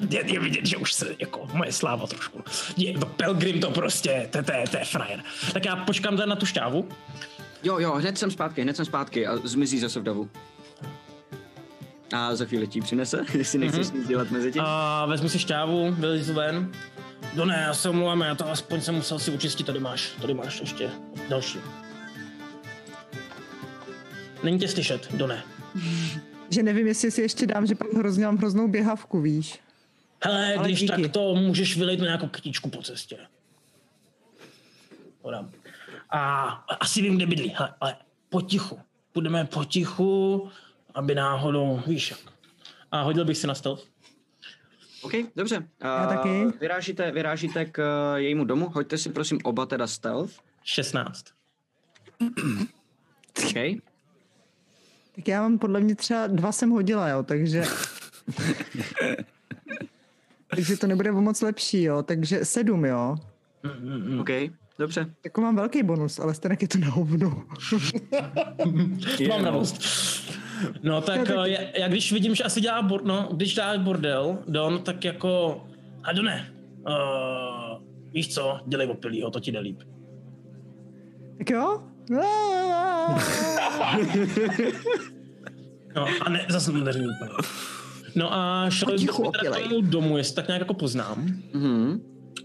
je, 0.10 0.34
je 0.34 0.40
vidět, 0.40 0.66
že 0.66 0.78
už 0.78 0.94
se 0.94 1.16
jako 1.20 1.48
moje 1.54 1.72
sláva 1.72 2.08
trošku. 2.08 2.44
Je, 2.78 2.94
to 2.94 3.06
Pelgrim 3.06 3.60
to 3.60 3.72
prostě, 3.72 4.28
to, 4.32 4.44
to, 4.44 4.52
je- 4.52 4.68
to 4.72 4.78
je 4.78 4.86
frajer. 4.86 5.24
Tak 5.54 5.66
já 5.66 5.76
počkám 5.76 6.18
tady 6.18 6.30
na 6.30 6.36
tu 6.36 6.46
šťávu. 6.46 6.90
Jo, 7.64 7.80
jo, 7.80 7.94
hned 7.94 8.18
jsem 8.18 8.32
zpátky, 8.32 8.62
hned 8.62 8.76
jsem 8.76 8.86
zpátky 8.86 9.28
a 9.28 9.38
zmizí 9.38 9.80
zase 9.80 10.00
v 10.00 10.04
davu. 10.04 10.30
A 12.14 12.36
za 12.36 12.46
chvíli 12.46 12.68
ti 12.68 12.82
přinese, 12.82 13.26
jestli 13.38 13.60
nechceš 13.60 13.88
mm-hmm. 13.88 13.96
nic 13.98 14.08
dělat 14.08 14.32
mezi 14.32 14.52
tím. 14.52 14.62
A 14.66 15.06
vezmu 15.06 15.30
si 15.30 15.40
šťávu, 15.40 15.92
vylezu 15.92 16.34
ven. 16.34 16.72
No 17.36 17.46
ne, 17.46 17.64
já 17.68 17.74
se 17.74 17.90
omlouvám, 17.90 18.22
já 18.22 18.36
to 18.36 18.50
aspoň 18.50 18.82
jsem 18.82 18.96
musel 18.96 19.20
si 19.20 19.32
učistit, 19.32 19.64
tady 19.64 19.80
máš, 19.80 20.12
tady 20.22 20.34
máš 20.34 20.60
ještě 20.60 20.90
další. 21.30 21.60
Není 24.44 24.60
tě 24.60 24.68
slyšet, 24.68 25.14
Doné. 25.14 25.44
Že 26.50 26.64
nevím, 26.64 26.88
jestli 26.88 27.12
si 27.12 27.22
ještě 27.22 27.48
dám, 27.48 27.66
že 27.66 27.76
pak 27.76 27.94
hrozně 27.94 28.26
mám 28.26 28.38
hroznou 28.38 28.68
běhavku, 28.68 29.22
víš. 29.22 29.60
Hele, 30.24 30.56
Ale 30.56 30.68
když 30.68 30.80
díky. 30.80 31.02
tak 31.02 31.12
to 31.12 31.36
můžeš 31.36 31.78
vylejt 31.78 32.00
na 32.00 32.06
nějakou 32.06 32.28
kytičku 32.28 32.70
po 32.70 32.82
cestě. 32.82 33.18
Podám. 35.22 35.52
A 36.10 36.44
asi 36.80 37.02
vím, 37.02 37.16
kde 37.16 37.26
bydlí, 37.26 37.54
hele, 37.58 37.74
ale 37.82 37.96
potichu. 38.30 38.80
Půjdeme 39.12 39.46
potichu, 39.46 40.50
aby 40.94 41.16
náhodou, 41.16 41.82
víš 41.88 42.12
jak. 42.12 42.20
A 42.92 43.02
hodil 43.02 43.26
bych 43.26 43.38
si 43.38 43.48
na 43.48 43.56
stealth. 43.56 43.84
OK, 45.02 45.12
dobře. 45.36 45.68
Já 45.84 45.96
A 45.96 46.08
taky. 46.08 46.46
Vyrážíte, 46.60 47.12
vyrážíte 47.12 47.66
k 47.66 47.78
uh, 48.12 48.18
jejímu 48.18 48.46
domu, 48.46 48.70
hoďte 48.70 48.98
si 48.98 49.10
prosím 49.10 49.40
oba 49.44 49.66
teda 49.66 49.88
stealth. 49.88 50.34
16. 50.64 51.26
OK. 53.46 53.82
Tak 55.16 55.28
já 55.28 55.42
mám 55.42 55.60
podle 55.60 55.80
mě 55.80 55.96
třeba 55.96 56.28
dva 56.28 56.52
jsem 56.52 56.70
hodila, 56.70 57.10
jo, 57.10 57.24
takže... 57.24 57.64
takže 60.56 60.78
to 60.78 60.88
nebude 60.88 61.12
o 61.12 61.22
moc 61.22 61.42
lepší, 61.42 61.84
jo, 61.84 62.04
takže 62.04 62.46
sedm, 62.46 62.86
jo. 62.86 63.16
OK, 64.20 64.30
dobře. 64.80 65.06
Jako 65.24 65.42
mám 65.42 65.56
velký 65.56 65.84
bonus, 65.84 66.20
ale 66.20 66.34
stejně 66.34 66.58
je 66.62 66.68
to 66.68 66.78
na 66.78 66.90
hovno. 66.90 67.44
Mám 69.30 69.44
radost. 69.46 69.82
No 70.84 71.02
tak 71.02 71.28
taky. 71.28 71.52
já, 71.52 71.60
já, 71.78 71.88
když 71.88 72.12
vidím, 72.12 72.36
že 72.36 72.44
asi 72.44 72.62
dělá, 72.62 72.82
bor, 72.82 73.06
no, 73.06 73.30
když 73.34 73.56
dělá 73.56 73.78
bordel, 73.78 74.38
Don, 74.48 74.84
tak 74.84 75.06
jako, 75.06 75.64
a 76.04 76.14
Done, 76.14 76.54
uh, 76.88 76.94
víš 78.14 78.34
co, 78.34 78.60
dělej 78.68 78.88
opilýho, 78.88 79.32
to 79.32 79.40
ti 79.40 79.52
jde 79.52 79.60
líp. 79.60 79.80
tak 81.38 81.50
jo? 81.50 81.84
No 85.96 86.08
a 86.22 86.30
ne, 86.30 86.46
zase 86.50 86.72
neřeknu 86.72 87.10
úplně. 87.10 87.32
No 88.16 88.34
a 88.34 88.70
šel 88.70 88.98
jsme 88.98 89.14
teda 89.40 89.60
k 89.60 89.64
tomu 89.64 89.82
domu, 89.82 90.18
jestli 90.18 90.36
tak 90.36 90.48
nějak 90.48 90.60
jako 90.62 90.74
poznám. 90.74 91.28
Mhm. 91.54 92.02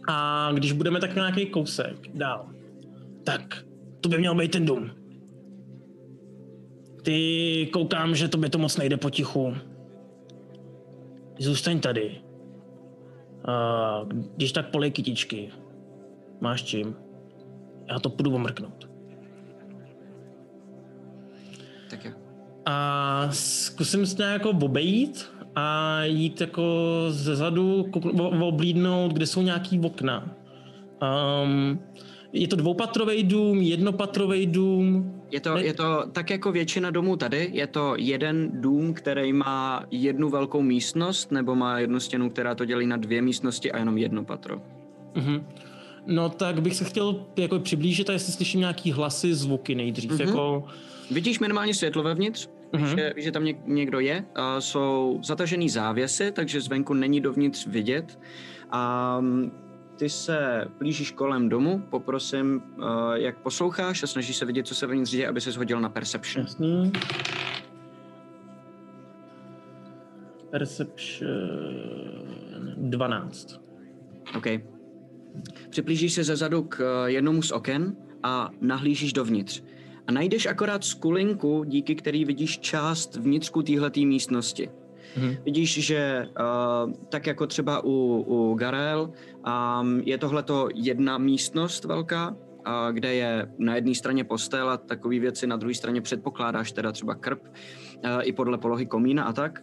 A 0.09 0.49
když 0.53 0.73
budeme 0.73 1.01
tak 1.01 1.15
nějaký 1.15 1.47
kousek 1.47 1.97
dál, 2.15 2.49
tak 3.25 3.65
to 4.01 4.09
by 4.09 4.19
měl 4.19 4.35
být 4.35 4.51
ten 4.51 4.67
dům. 4.67 4.91
Ty 7.03 7.69
koukám, 7.73 8.15
že 8.15 8.29
tobě 8.29 8.51
to 8.51 8.59
moc 8.59 8.77
nejde 8.77 8.97
potichu. 8.97 9.55
Zůstaň 11.39 11.81
tady. 11.81 12.21
A 13.49 14.07
když 14.37 14.53
tak 14.53 14.71
polej 14.71 14.91
kytičky. 14.91 15.51
Máš 16.41 16.63
čím? 16.63 16.97
Já 17.91 17.99
to 17.99 18.11
půjdu 18.11 18.35
omrknout. 18.35 18.91
Tak 21.91 22.05
jo. 22.05 22.13
A 22.67 23.29
zkusím 23.31 24.07
se 24.07 24.17
nějak 24.19 24.33
jako 24.33 24.51
obejít 24.51 25.33
a 25.57 25.99
jít 26.05 26.41
jako 26.41 26.63
ze 27.09 27.37
zadu, 27.37 27.87
oblídnout, 28.41 29.13
kde 29.13 29.27
jsou 29.27 29.43
nějaký 29.43 29.81
okna. 29.81 30.37
Um, 31.43 31.81
je 32.33 32.49
to 32.49 32.57
dvoupatrový 32.57 33.23
dům, 33.23 33.63
jednopatrový 33.63 34.47
dům. 34.47 35.15
Je 35.31 35.41
to, 35.41 35.59
je 35.59 35.75
to 35.75 36.05
tak 36.13 36.31
jako 36.31 36.53
většina 36.53 36.91
domů 36.91 37.17
tady, 37.17 37.51
je 37.53 37.67
to 37.67 37.95
jeden 37.99 38.51
dům, 38.53 38.95
který 38.95 39.33
má 39.33 39.85
jednu 39.91 40.31
velkou 40.31 40.63
místnost, 40.63 41.33
nebo 41.33 41.55
má 41.55 41.79
jednu 41.79 42.01
stěnu, 42.01 42.31
která 42.31 42.55
to 42.55 42.65
dělí 42.65 42.87
na 42.87 42.97
dvě 42.97 43.23
místnosti 43.23 43.73
a 43.73 43.79
jenom 43.79 43.99
jedno 43.99 44.25
patro. 44.25 44.63
Mhm. 45.15 45.47
No 46.07 46.29
tak 46.29 46.63
bych 46.63 46.77
se 46.77 46.85
chtěl 46.85 47.27
jako 47.37 47.59
přiblížit 47.59 48.11
a 48.11 48.13
jestli 48.13 48.33
slyším 48.33 48.61
nějaký 48.61 48.93
hlasy, 48.93 49.35
zvuky 49.35 49.75
nejdřív. 49.75 50.11
Mhm. 50.11 50.21
Jako, 50.21 50.65
Vidíš 51.11 51.39
minimálně 51.39 51.75
světlo 51.75 52.03
vevnitř, 52.03 52.49
Mhm. 52.75 52.87
že, 52.87 53.13
víš, 53.17 53.25
že 53.25 53.33
tam 53.33 53.45
něk, 53.45 53.57
někdo 53.67 54.01
je. 54.01 54.25
A 54.35 54.61
jsou 54.61 55.21
zatažený 55.25 55.69
závěsy, 55.69 56.33
takže 56.33 56.61
zvenku 56.61 56.95
není 56.95 57.21
dovnitř 57.21 57.67
vidět. 57.67 58.19
A 58.71 59.21
mm, 59.21 59.51
ty 59.97 60.09
se 60.09 60.65
blížíš 60.79 61.11
kolem 61.11 61.49
domu, 61.49 61.83
poprosím, 61.91 62.63
uh, 62.77 62.85
jak 63.15 63.39
posloucháš 63.39 64.03
a 64.03 64.07
snažíš 64.07 64.37
se 64.37 64.45
vidět, 64.45 64.67
co 64.67 64.75
se 64.75 64.87
vevnitř 64.87 65.11
děje, 65.11 65.29
aby 65.29 65.41
se 65.41 65.59
hodil 65.59 65.81
na 65.81 65.89
Perception. 65.89 66.45
jasný. 66.45 66.93
Perception 70.51 71.29
12. 72.77 73.61
OK. 74.37 74.47
Připlížíš 75.71 76.13
se 76.13 76.25
zezadu 76.25 76.63
k 76.63 76.81
eh, 76.81 77.11
jednomu 77.11 77.43
z 77.43 77.53
oken 77.53 77.97
a 78.23 78.51
nahlížíš 78.61 79.13
dovnitř. 79.13 79.63
A 80.07 80.13
najdeš 80.13 80.47
akorát 80.47 80.85
skulinku, 80.85 81.65
díky 81.65 81.95
který 81.95 82.25
vidíš 82.25 82.59
část 82.59 83.17
vnitřku 83.17 83.63
téhletý 83.63 84.07
místnosti. 84.07 84.71
Mhm. 85.17 85.37
Vidíš, 85.45 85.87
že 85.87 86.29
uh, 86.41 86.93
tak 87.09 87.27
jako 87.27 87.47
třeba 87.47 87.85
u, 87.85 88.25
u 88.27 88.55
Garel, 88.55 89.13
um, 89.81 90.01
je 90.01 90.19
tohleto 90.19 90.69
jedna 90.75 91.19
místnost 91.19 91.85
velká, 91.85 92.31
uh, 92.31 92.37
kde 92.93 93.15
je 93.15 93.49
na 93.59 93.75
jedné 93.75 93.95
straně 93.95 94.25
postel 94.25 94.71
a 94.71 94.77
takové 94.77 95.19
věci, 95.19 95.47
na 95.47 95.57
druhé 95.57 95.75
straně 95.75 96.01
předpokládáš 96.01 96.73
teda 96.73 96.93
třeba 96.93 97.15
krb, 97.15 97.43
uh, 97.43 98.11
i 98.23 98.33
podle 98.33 98.59
polohy 98.59 98.87
komína 98.87 99.25
a 99.25 99.33
tak. 99.33 99.63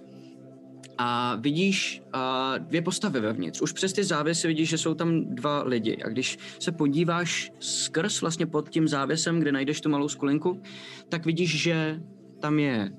A 1.03 1.35
vidíš 1.35 2.01
uh, 2.15 2.59
dvě 2.59 2.81
postavy 2.81 3.19
vevnitř. 3.19 3.61
Už 3.61 3.71
přes 3.71 3.93
ty 3.93 4.03
závěsy 4.03 4.47
vidíš, 4.47 4.69
že 4.69 4.77
jsou 4.77 4.93
tam 4.93 5.35
dva 5.35 5.63
lidi. 5.63 5.97
A 6.03 6.09
když 6.09 6.37
se 6.59 6.71
podíváš 6.71 7.51
skrz 7.59 8.21
vlastně 8.21 8.45
pod 8.45 8.69
tím 8.69 8.87
závěsem, 8.87 9.39
kde 9.39 9.51
najdeš 9.51 9.81
tu 9.81 9.89
malou 9.89 10.09
skulinku, 10.09 10.61
tak 11.09 11.25
vidíš, 11.25 11.61
že 11.61 12.01
tam 12.39 12.59
je, 12.59 12.91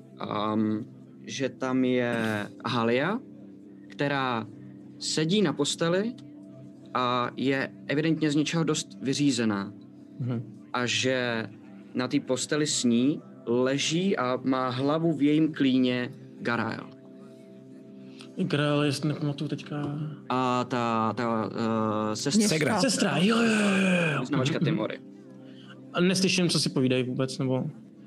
um, 0.53 0.85
že 1.25 1.49
tam 1.49 1.83
je 1.83 2.15
Halia, 2.65 3.19
která 3.87 4.47
sedí 4.99 5.41
na 5.41 5.53
posteli 5.53 6.13
a 6.93 7.31
je 7.37 7.71
evidentně 7.87 8.31
z 8.31 8.35
něčeho 8.35 8.63
dost 8.63 8.87
vyřízená. 9.01 9.73
Mhm. 10.19 10.43
A 10.73 10.85
že 10.85 11.47
na 11.93 12.07
té 12.07 12.19
posteli 12.19 12.67
s 12.67 12.83
ní 12.83 13.21
leží 13.45 14.17
a 14.17 14.39
má 14.43 14.69
hlavu 14.69 15.13
v 15.13 15.21
jejím 15.21 15.53
klíně 15.53 16.11
Garael. 16.41 16.92
Grail, 18.37 18.81
jestli 18.83 19.09
nepamatuju 19.09 19.47
teďka. 19.47 19.99
A 20.29 20.63
ta, 20.63 21.13
ta 21.13 21.45
uh, 21.45 22.13
sestra, 22.13 22.47
Segra. 22.47 22.79
Sestra, 22.79 23.17
jo, 23.17 23.37
jo, 23.37 23.51
jo, 24.15 24.25
znamačka 24.25 24.59
Timory. 24.59 24.99
A 25.93 26.01
neslyším, 26.01 26.49
co 26.49 26.59
si 26.59 26.69
povídají 26.69 27.03
vůbec, 27.03 27.37
nebo... 27.37 27.63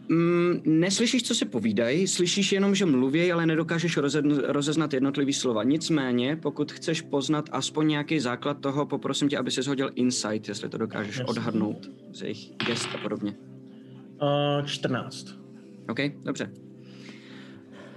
Mm, 0.08 0.60
neslyšíš, 0.64 1.22
co 1.22 1.34
si 1.34 1.44
povídají, 1.44 2.06
slyšíš 2.06 2.52
jenom, 2.52 2.74
že 2.74 2.86
mluví, 2.86 3.32
ale 3.32 3.46
nedokážeš 3.46 3.96
rozezn- 3.98 4.42
rozeznat 4.46 4.94
jednotlivý 4.94 5.32
slova. 5.32 5.62
Nicméně, 5.62 6.36
pokud 6.36 6.72
chceš 6.72 7.00
poznat 7.02 7.48
aspoň 7.52 7.88
nějaký 7.88 8.20
základ 8.20 8.60
toho, 8.60 8.86
poprosím 8.86 9.28
tě, 9.28 9.38
aby 9.38 9.50
si 9.50 9.62
shodil 9.62 9.90
insight, 9.94 10.48
jestli 10.48 10.68
to 10.68 10.78
dokážeš 10.78 11.18
Jasně. 11.18 11.30
odhadnout 11.30 11.90
z 12.12 12.22
jejich 12.22 12.50
gest 12.66 12.88
a 12.94 12.98
podobně. 12.98 13.34
Uh, 14.60 14.66
14. 14.66 15.26
OK, 15.88 15.98
dobře. 16.24 16.50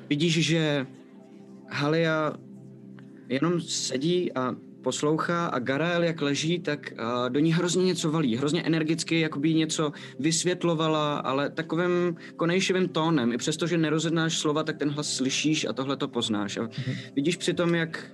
Vidíš, 0.10 0.46
že 0.46 0.88
Halia 1.72 2.34
jenom 3.30 3.62
sedí 3.62 4.34
a 4.34 4.56
poslouchá 4.82 5.48
a 5.48 5.60
Garael, 5.60 6.04
jak 6.04 6.22
leží, 6.22 6.60
tak 6.60 6.94
do 7.30 7.40
ní 7.40 7.54
hrozně 7.54 7.84
něco 7.86 8.12
valí. 8.12 8.38
Hrozně 8.38 8.64
energicky, 8.64 9.20
jako 9.20 9.40
by 9.40 9.54
něco 9.54 9.92
vysvětlovala, 10.20 11.18
ale 11.18 11.50
takovým 11.50 12.16
konejšivým 12.36 12.88
tónem. 12.88 13.32
I 13.32 13.38
přesto, 13.38 13.68
že 13.68 13.78
nerozeznáš 13.78 14.38
slova, 14.38 14.64
tak 14.64 14.78
ten 14.78 14.90
hlas 14.90 15.16
slyšíš 15.16 15.66
a 15.66 15.74
tohle 15.74 15.98
to 15.98 16.08
poznáš. 16.08 16.58
A 16.58 16.70
vidíš 17.16 17.36
přitom, 17.36 17.76
jak 17.76 18.12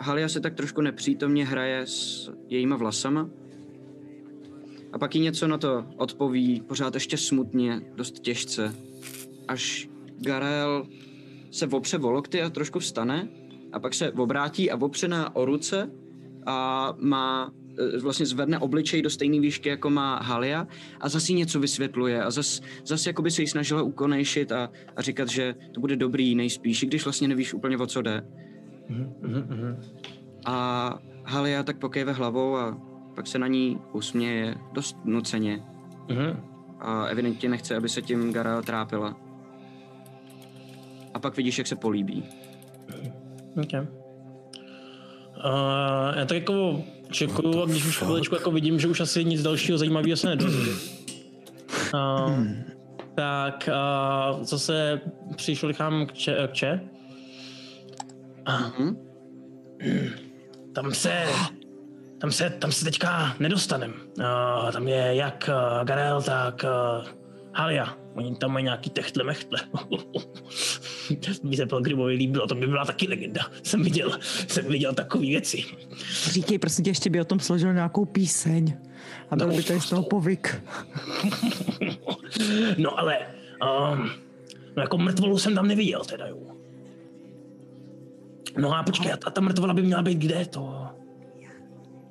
Halia 0.00 0.28
se 0.28 0.40
tak 0.40 0.54
trošku 0.54 0.80
nepřítomně 0.80 1.46
hraje 1.46 1.80
s 1.86 2.30
jejíma 2.48 2.76
vlasama. 2.76 3.30
A 4.92 4.98
pak 4.98 5.14
jí 5.14 5.20
něco 5.20 5.48
na 5.48 5.58
to 5.58 5.86
odpoví, 5.96 6.60
pořád 6.60 6.94
ještě 6.94 7.16
smutně, 7.16 7.80
dost 7.94 8.20
těžce. 8.20 8.74
Až 9.48 9.88
Garel 10.20 10.86
se 11.52 11.66
opře 11.66 11.98
o 11.98 12.10
lokty 12.10 12.42
a 12.42 12.50
trošku 12.50 12.78
vstane 12.78 13.28
a 13.72 13.80
pak 13.80 13.94
se 13.94 14.12
obrátí 14.12 14.70
a 14.70 14.76
opřená 14.80 15.36
o 15.36 15.44
ruce 15.44 15.90
a 16.46 16.88
má 16.98 17.52
e, 17.94 17.98
vlastně 17.98 18.26
zvedne 18.26 18.58
obličej 18.58 19.02
do 19.02 19.10
stejné 19.10 19.40
výšky, 19.40 19.68
jako 19.68 19.90
má 19.90 20.16
Halia 20.16 20.66
a 21.00 21.08
zase 21.08 21.32
jí 21.32 21.38
něco 21.38 21.60
vysvětluje 21.60 22.22
a 22.22 22.30
zase 22.30 22.62
zas 22.86 23.06
jakoby 23.06 23.30
se 23.30 23.42
jí 23.42 23.48
snažila 23.48 23.82
ukonejšit 23.82 24.52
a, 24.52 24.70
a 24.96 25.02
říkat, 25.02 25.28
že 25.28 25.54
to 25.74 25.80
bude 25.80 25.96
dobrý 25.96 26.34
nejspíš, 26.34 26.82
i 26.82 26.86
když 26.86 27.04
vlastně 27.04 27.28
nevíš 27.28 27.54
úplně 27.54 27.76
o 27.76 27.86
co 27.86 28.02
jde. 28.02 28.26
A 30.46 30.98
Halia 31.24 31.62
tak 31.62 31.78
pokejve 31.78 32.12
hlavou 32.12 32.56
a 32.56 32.78
pak 33.14 33.26
se 33.26 33.38
na 33.38 33.46
ní 33.46 33.78
usměje 33.92 34.54
dost 34.72 34.96
nuceně 35.04 35.62
Mhm. 36.08 36.36
a 36.80 37.04
evidentně 37.06 37.48
nechce, 37.48 37.76
aby 37.76 37.88
se 37.88 38.02
tím 38.02 38.32
Garel 38.32 38.62
trápila. 38.62 39.16
A 41.14 41.18
pak 41.18 41.36
vidíš, 41.36 41.58
jak 41.58 41.66
se 41.66 41.76
políbí. 41.76 42.24
Okay. 43.62 43.80
Uh, 43.80 43.86
já 46.16 46.24
tak 46.24 46.36
jako 46.36 46.82
čekuju 47.10 47.62
a 47.62 47.66
když 47.66 47.86
už 47.86 47.98
chviličku 47.98 48.34
jako 48.34 48.50
vidím, 48.50 48.80
že 48.80 48.88
už 48.88 49.00
asi 49.00 49.24
nic 49.24 49.42
dalšího 49.42 49.78
zajímavého 49.78 50.16
se 50.16 50.28
nedozvím. 50.28 50.78
Uh, 51.94 52.46
tak 53.14 53.68
uh, 53.68 54.42
zase 54.42 55.00
přišlichám 55.36 56.06
k 56.06 56.12
če, 56.12 56.36
k 56.46 56.52
če. 56.52 56.80
Mhm. 58.48 58.96
tam 60.74 60.94
se, 60.94 61.24
tam 62.20 62.30
se, 62.30 62.50
tam 62.50 62.72
se 62.72 62.84
teďka 62.84 63.36
nedostanem. 63.38 63.94
Uh, 64.18 64.72
tam 64.72 64.88
je 64.88 65.14
jak 65.14 65.48
uh, 65.48 65.84
Garel, 65.84 66.22
tak 66.22 66.64
uh, 66.64 67.04
Halia. 67.54 68.01
Oni 68.14 68.36
tam 68.36 68.52
mají 68.52 68.64
nějaký 68.64 68.90
techtle 68.90 69.24
mechtle. 69.24 69.58
by 71.44 71.56
se 71.56 71.66
Pelgrimovi 71.66 72.14
líbilo, 72.14 72.46
to 72.46 72.54
by 72.54 72.66
byla 72.66 72.84
taky 72.84 73.08
legenda. 73.08 73.40
Jsem 73.62 73.82
viděl, 73.82 74.18
jsem 74.48 74.64
viděl 74.64 74.94
takové 74.94 75.26
věci. 75.26 75.64
Říkej, 76.30 76.58
prosím 76.58 76.84
tě, 76.84 76.90
ještě 76.90 77.10
by 77.10 77.20
o 77.20 77.24
tom 77.24 77.40
složil 77.40 77.74
nějakou 77.74 78.04
píseň. 78.04 78.78
A 79.30 79.36
byl 79.36 79.48
by 79.48 79.62
tady 79.62 79.80
z 79.80 79.88
toho 79.88 80.02
povyk. 80.02 80.62
No 82.78 82.98
ale, 82.98 83.18
um, 83.62 84.10
no 84.76 84.82
jako 84.82 84.98
mrtvolu 84.98 85.38
jsem 85.38 85.54
tam 85.54 85.68
neviděl 85.68 86.04
teda, 86.04 86.26
jo. 86.26 86.38
No 88.58 88.76
a 88.76 88.82
počkej, 88.82 89.12
a 89.12 89.30
ta 89.30 89.40
mrtvola 89.40 89.74
by 89.74 89.82
měla 89.82 90.02
být 90.02 90.18
kde 90.18 90.46
to? 90.46 90.86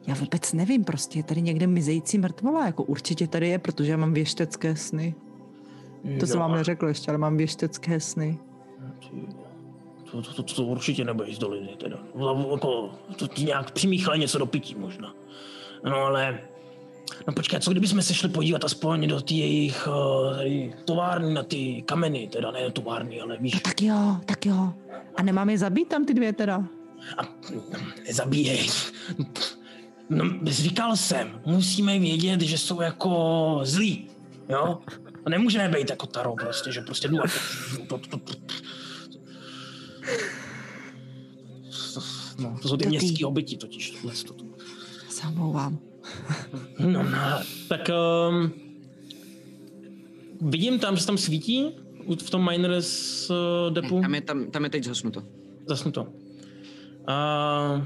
Já 0.08 0.14
vůbec 0.14 0.54
nevím, 0.54 0.84
prostě 0.84 1.20
je 1.20 1.24
tady 1.24 1.42
někde 1.42 1.68
mizející 1.68 2.18
mrtvola, 2.18 2.66
jako 2.66 2.84
určitě 2.84 3.28
tady 3.28 3.48
je, 3.48 3.60
protože 3.60 3.92
já 3.92 3.98
mám 3.98 4.14
věštecké 4.14 4.76
sny. 4.76 5.16
To 6.20 6.28
jsem 6.28 6.36
No, 6.36 6.42
vám 6.42 6.56
neřekl 6.56 6.88
ještě, 6.88 7.12
ale 7.12 7.18
mám 7.18 7.38
věštecké 7.38 8.00
sny. 8.00 8.40
To, 10.12 10.22
to, 10.22 10.34
to, 10.34 10.44
to 10.44 10.64
určitě 10.64 11.06
nebude 11.06 11.34
z 11.34 11.40
doliny 11.40 11.76
teda. 11.78 11.98
No, 12.16 12.50
Jako, 12.52 12.90
to 13.16 13.28
ti 13.28 13.44
nějak 13.44 13.72
přimíchali 13.72 14.20
něco 14.20 14.38
do 14.38 14.46
pití 14.46 14.76
možná. 14.76 15.14
No 15.84 15.96
ale 15.96 16.40
No 17.28 17.34
počkej, 17.34 17.60
co 17.60 17.72
kdybychom 17.72 18.02
se 18.02 18.14
šli 18.14 18.30
podívat 18.30 18.64
aspoň 18.66 19.08
do 19.08 19.22
té 19.22 19.34
jejich 19.34 19.88
uh, 19.88 20.36
tady, 20.36 20.74
továrny 20.86 21.34
na 21.34 21.44
ty 21.44 21.82
kameny, 21.86 22.28
teda 22.28 22.52
ne 22.52 22.72
továrny, 22.72 23.22
ale 23.22 23.38
víš, 23.38 23.60
Tak 23.64 23.82
jo, 23.82 24.18
tak 24.26 24.46
jo. 24.46 24.74
A 25.16 25.24
nemám 25.24 25.50
je 25.50 25.58
zabít 25.58 25.88
tam 25.88 26.06
ty 26.06 26.14
dvě 26.14 26.34
teda? 26.34 26.64
a 27.18 27.22
nezabíjej. 28.08 28.68
No, 30.10 30.26
říkal 30.46 30.96
jsem, 30.96 31.42
musíme 31.46 32.00
vědět, 32.00 32.42
že 32.42 32.58
jsou 32.58 32.82
jako 32.82 33.60
zlí, 33.64 34.08
jo? 34.50 34.80
A 35.26 35.30
nemůžeme 35.30 35.70
být 35.70 35.90
jako 35.90 36.08
Taro 36.08 36.36
prostě, 36.36 36.72
že 36.72 36.82
prostě 36.82 37.08
jdu 37.08 37.20
a 37.20 37.24
to, 37.88 37.98
to, 37.98 38.18
to, 38.18 38.18
to, 38.18 38.34
No, 42.40 42.58
to 42.62 42.68
jsou 42.68 42.78
ty 42.78 42.88
městský 42.88 43.26
obyti 43.26 43.58
totiž. 43.58 43.92
tohle 43.92 44.14
to. 44.28 44.36
Se 45.10 45.28
omlouvám. 45.28 45.80
No, 46.80 47.04
no, 47.04 47.10
tak 47.68 47.82
um, 48.30 48.52
vidím 50.42 50.80
tam, 50.80 50.98
že 50.98 51.06
tam 51.06 51.18
svítí 51.18 51.76
v 52.24 52.30
tom 52.30 52.50
Miners 52.50 53.30
uh, 53.30 53.74
depu. 53.74 54.02
Tam 54.02 54.16
je, 54.16 54.22
tam, 54.22 54.52
tam 54.52 54.64
je 54.64 54.70
teď 54.70 54.84
zhasnuto. 54.84 55.24
Zasnu 55.68 55.92
to. 55.92 56.08
A, 57.08 57.86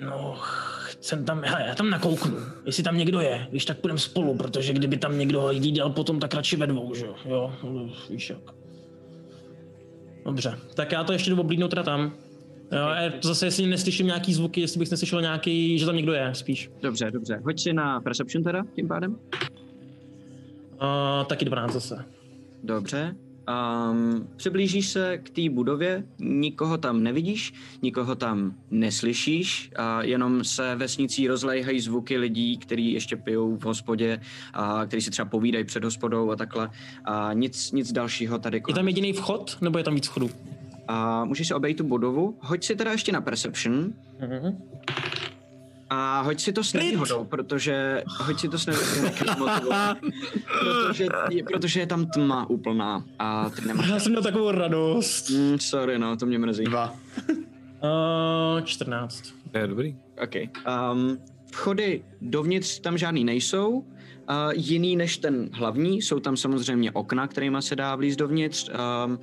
no, 0.00 0.38
chcem 1.00 1.24
tam, 1.24 1.42
hele, 1.44 1.64
já 1.68 1.74
tam 1.74 1.90
nakouknu, 1.90 2.36
jestli 2.66 2.82
tam 2.82 2.96
někdo 2.96 3.20
je, 3.20 3.46
když 3.50 3.64
tak 3.64 3.78
půjdeme 3.78 3.98
spolu, 3.98 4.34
protože 4.34 4.72
kdyby 4.72 4.96
tam 4.96 5.18
někdo 5.18 5.50
viděl 5.60 5.90
potom, 5.90 6.20
tak 6.20 6.34
radši 6.34 6.56
ve 6.56 6.66
dvou, 6.66 6.94
že 6.94 7.06
jo, 7.06 7.14
jo, 7.24 7.52
no, 7.62 7.90
víš 8.10 8.30
jak. 8.30 8.54
Dobře, 10.24 10.58
tak 10.74 10.92
já 10.92 11.04
to 11.04 11.12
ještě 11.12 11.30
jdu 11.30 11.40
oblídnout 11.40 11.68
teda 11.68 11.82
tam. 11.82 12.12
Jo, 12.72 12.82
a 12.82 13.12
zase 13.22 13.46
jestli 13.46 13.66
neslyším 13.66 14.06
nějaký 14.06 14.34
zvuky, 14.34 14.60
jestli 14.60 14.78
bych 14.78 14.90
neslyšel 14.90 15.20
nějaký, 15.20 15.78
že 15.78 15.86
tam 15.86 15.96
někdo 15.96 16.12
je, 16.12 16.34
spíš. 16.34 16.70
Dobře, 16.82 17.10
dobře. 17.10 17.40
Hoď 17.44 17.60
si 17.60 17.72
na 17.72 18.00
Perception 18.00 18.44
teda, 18.44 18.62
tím 18.74 18.88
pádem. 18.88 19.12
Uh, 19.12 19.18
taky 21.26 21.44
12 21.44 21.72
zase. 21.72 22.04
Dobře. 22.64 23.14
Um, 23.50 24.28
přiblížíš 24.36 24.88
se 24.88 25.18
k 25.18 25.30
té 25.30 25.50
budově, 25.50 26.04
nikoho 26.18 26.78
tam 26.78 27.02
nevidíš, 27.02 27.54
nikoho 27.82 28.14
tam 28.14 28.54
neslyšíš, 28.70 29.70
a 29.76 30.02
jenom 30.02 30.44
se 30.44 30.74
vesnicí 30.74 31.28
rozléhají 31.28 31.80
zvuky 31.80 32.18
lidí, 32.18 32.56
kteří 32.56 32.92
ještě 32.92 33.16
pijou 33.16 33.56
v 33.56 33.62
hospodě, 33.62 34.20
a 34.52 34.86
kteří 34.86 35.02
si 35.02 35.10
třeba 35.10 35.28
povídají 35.28 35.64
před 35.64 35.84
hospodou 35.84 36.30
a 36.30 36.36
takhle. 36.36 36.70
A 37.04 37.32
nic, 37.32 37.72
nic 37.72 37.92
dalšího 37.92 38.38
tady 38.38 38.62
Je 38.68 38.74
tam 38.74 38.88
jediný 38.88 39.12
vchod, 39.12 39.58
nebo 39.60 39.78
je 39.78 39.84
tam 39.84 39.94
víc 39.94 40.06
vchodů? 40.06 40.30
A 40.88 41.24
můžeš 41.24 41.48
si 41.48 41.54
obejít 41.54 41.76
tu 41.76 41.84
budovu. 41.84 42.38
Hoď 42.40 42.64
si 42.64 42.76
teda 42.76 42.92
ještě 42.92 43.12
na 43.12 43.20
Perception. 43.20 43.92
Mhm. 44.20 44.62
A 45.90 46.20
hoď 46.20 46.40
si 46.40 46.52
to 46.52 46.64
s 46.64 46.72
nevýhodou, 46.72 47.24
protože... 47.24 48.02
Hoď 48.06 48.40
si 48.40 48.48
to 48.48 48.58
s 48.58 48.66
nevýhodou, 48.66 49.10
protože, 50.60 51.06
protože 51.52 51.80
je 51.80 51.86
tam 51.86 52.06
tma 52.06 52.50
úplná 52.50 53.04
a 53.18 53.50
ty 53.50 53.66
nemáš... 53.66 53.88
Já 53.88 54.00
jsem 54.00 54.12
měl 54.12 54.22
takovou 54.22 54.50
radost. 54.50 55.30
Mm, 55.30 55.58
sorry, 55.58 55.98
no, 55.98 56.16
to 56.16 56.26
mě 56.26 56.38
mrzí. 56.38 56.64
Dva. 56.64 56.94
Uh, 57.82 58.60
14. 58.64 59.34
To 59.50 59.58
je 59.58 59.66
dobrý. 59.66 59.96
OK. 60.22 60.34
Um, 60.92 61.18
vchody 61.52 62.02
dovnitř 62.20 62.80
tam 62.80 62.98
žádný 62.98 63.24
nejsou. 63.24 63.70
Uh, 63.70 63.84
jiný 64.52 64.96
než 64.96 65.18
ten 65.18 65.48
hlavní, 65.52 66.02
jsou 66.02 66.20
tam 66.20 66.36
samozřejmě 66.36 66.92
okna, 66.92 67.26
kterýma 67.26 67.60
se 67.60 67.76
dá 67.76 67.96
vlíz 67.96 68.16
dovnitř. 68.16 68.70
Um, 69.04 69.18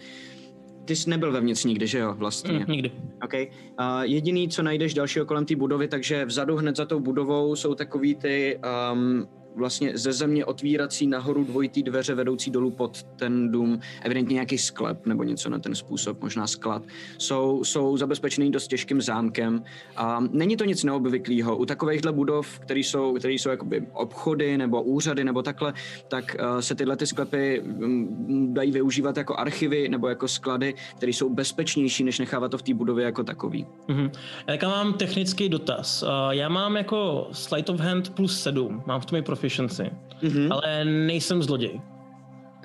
ty 0.88 0.96
jsi 0.96 1.10
nebyl 1.10 1.32
vevnitř 1.32 1.66
nikdy, 1.66 1.88
že 1.88 2.00
jo, 2.00 2.14
vlastně? 2.18 2.60
Mm, 2.60 2.66
nikdy. 2.68 2.92
OK. 3.24 3.34
Uh, 3.34 4.02
jediný, 4.02 4.50
co 4.50 4.64
najdeš 4.64 4.94
dalšího 4.94 5.26
kolem 5.26 5.46
té 5.46 5.56
budovy, 5.56 5.88
takže 5.88 6.26
vzadu 6.26 6.56
hned 6.56 6.76
za 6.76 6.86
tou 6.86 7.00
budovou 7.00 7.56
jsou 7.56 7.76
takový 7.76 8.16
ty 8.16 8.60
um, 8.94 9.28
vlastně 9.58 9.98
ze 9.98 10.14
země 10.14 10.46
otvírací 10.46 11.08
nahoru 11.08 11.44
dvojitý 11.44 11.84
dveře 11.84 12.16
vedoucí 12.16 12.52
dolů 12.52 12.72
pod 12.72 13.04
ten 13.04 13.52
dům, 13.52 13.80
evidentně 14.02 14.34
nějaký 14.34 14.58
sklep 14.58 15.06
nebo 15.06 15.24
něco 15.24 15.50
na 15.50 15.60
ten 15.60 15.76
způsob, 15.76 16.22
možná 16.22 16.48
sklad, 16.48 16.84
jsou, 17.18 17.64
jsou 17.64 17.98
zabezpečený 17.98 18.52
dost 18.52 18.68
těžkým 18.68 19.02
zámkem. 19.02 19.64
A 19.96 20.20
není 20.32 20.58
to 20.58 20.66
nic 20.66 20.84
neobvyklého. 20.84 21.58
U 21.58 21.66
takovýchhle 21.66 22.12
budov, 22.12 22.60
které 22.60 22.80
jsou, 22.80 23.14
které 23.14 23.34
jsou 23.34 23.50
jakoby 23.50 23.88
obchody 23.94 24.58
nebo 24.58 24.82
úřady 24.82 25.24
nebo 25.24 25.42
takhle, 25.42 25.74
tak 26.08 26.36
uh, 26.40 26.60
se 26.60 26.76
tyhle 26.76 26.98
ty 26.98 27.08
sklepy 27.08 27.62
um, 27.62 28.54
dají 28.54 28.72
využívat 28.72 29.18
jako 29.18 29.36
archivy 29.36 29.90
nebo 29.90 30.08
jako 30.08 30.28
sklady, 30.28 30.74
které 30.98 31.14
jsou 31.14 31.30
bezpečnější, 31.30 32.04
než 32.04 32.20
nechávat 32.20 32.52
to 32.52 32.58
v 32.58 32.62
té 32.62 32.74
budově 32.74 33.06
jako 33.06 33.24
takový. 33.24 33.68
Mhm. 33.88 34.12
Já 34.48 34.70
mám 34.70 34.94
technický 34.94 35.50
dotaz. 35.50 36.04
Uh, 36.04 36.10
já 36.30 36.50
mám 36.50 36.78
jako 36.78 37.28
sleight 37.32 37.70
of 37.70 37.80
hand 37.80 38.10
plus 38.10 38.42
7, 38.42 38.84
mám 38.86 39.02
v 39.02 39.06
tom 39.06 39.20
i 39.20 39.22
proficiency, 39.48 39.92
Mhm. 40.22 40.52
ale 40.52 40.86
nejsem 40.86 41.44
zloděj. 41.44 41.82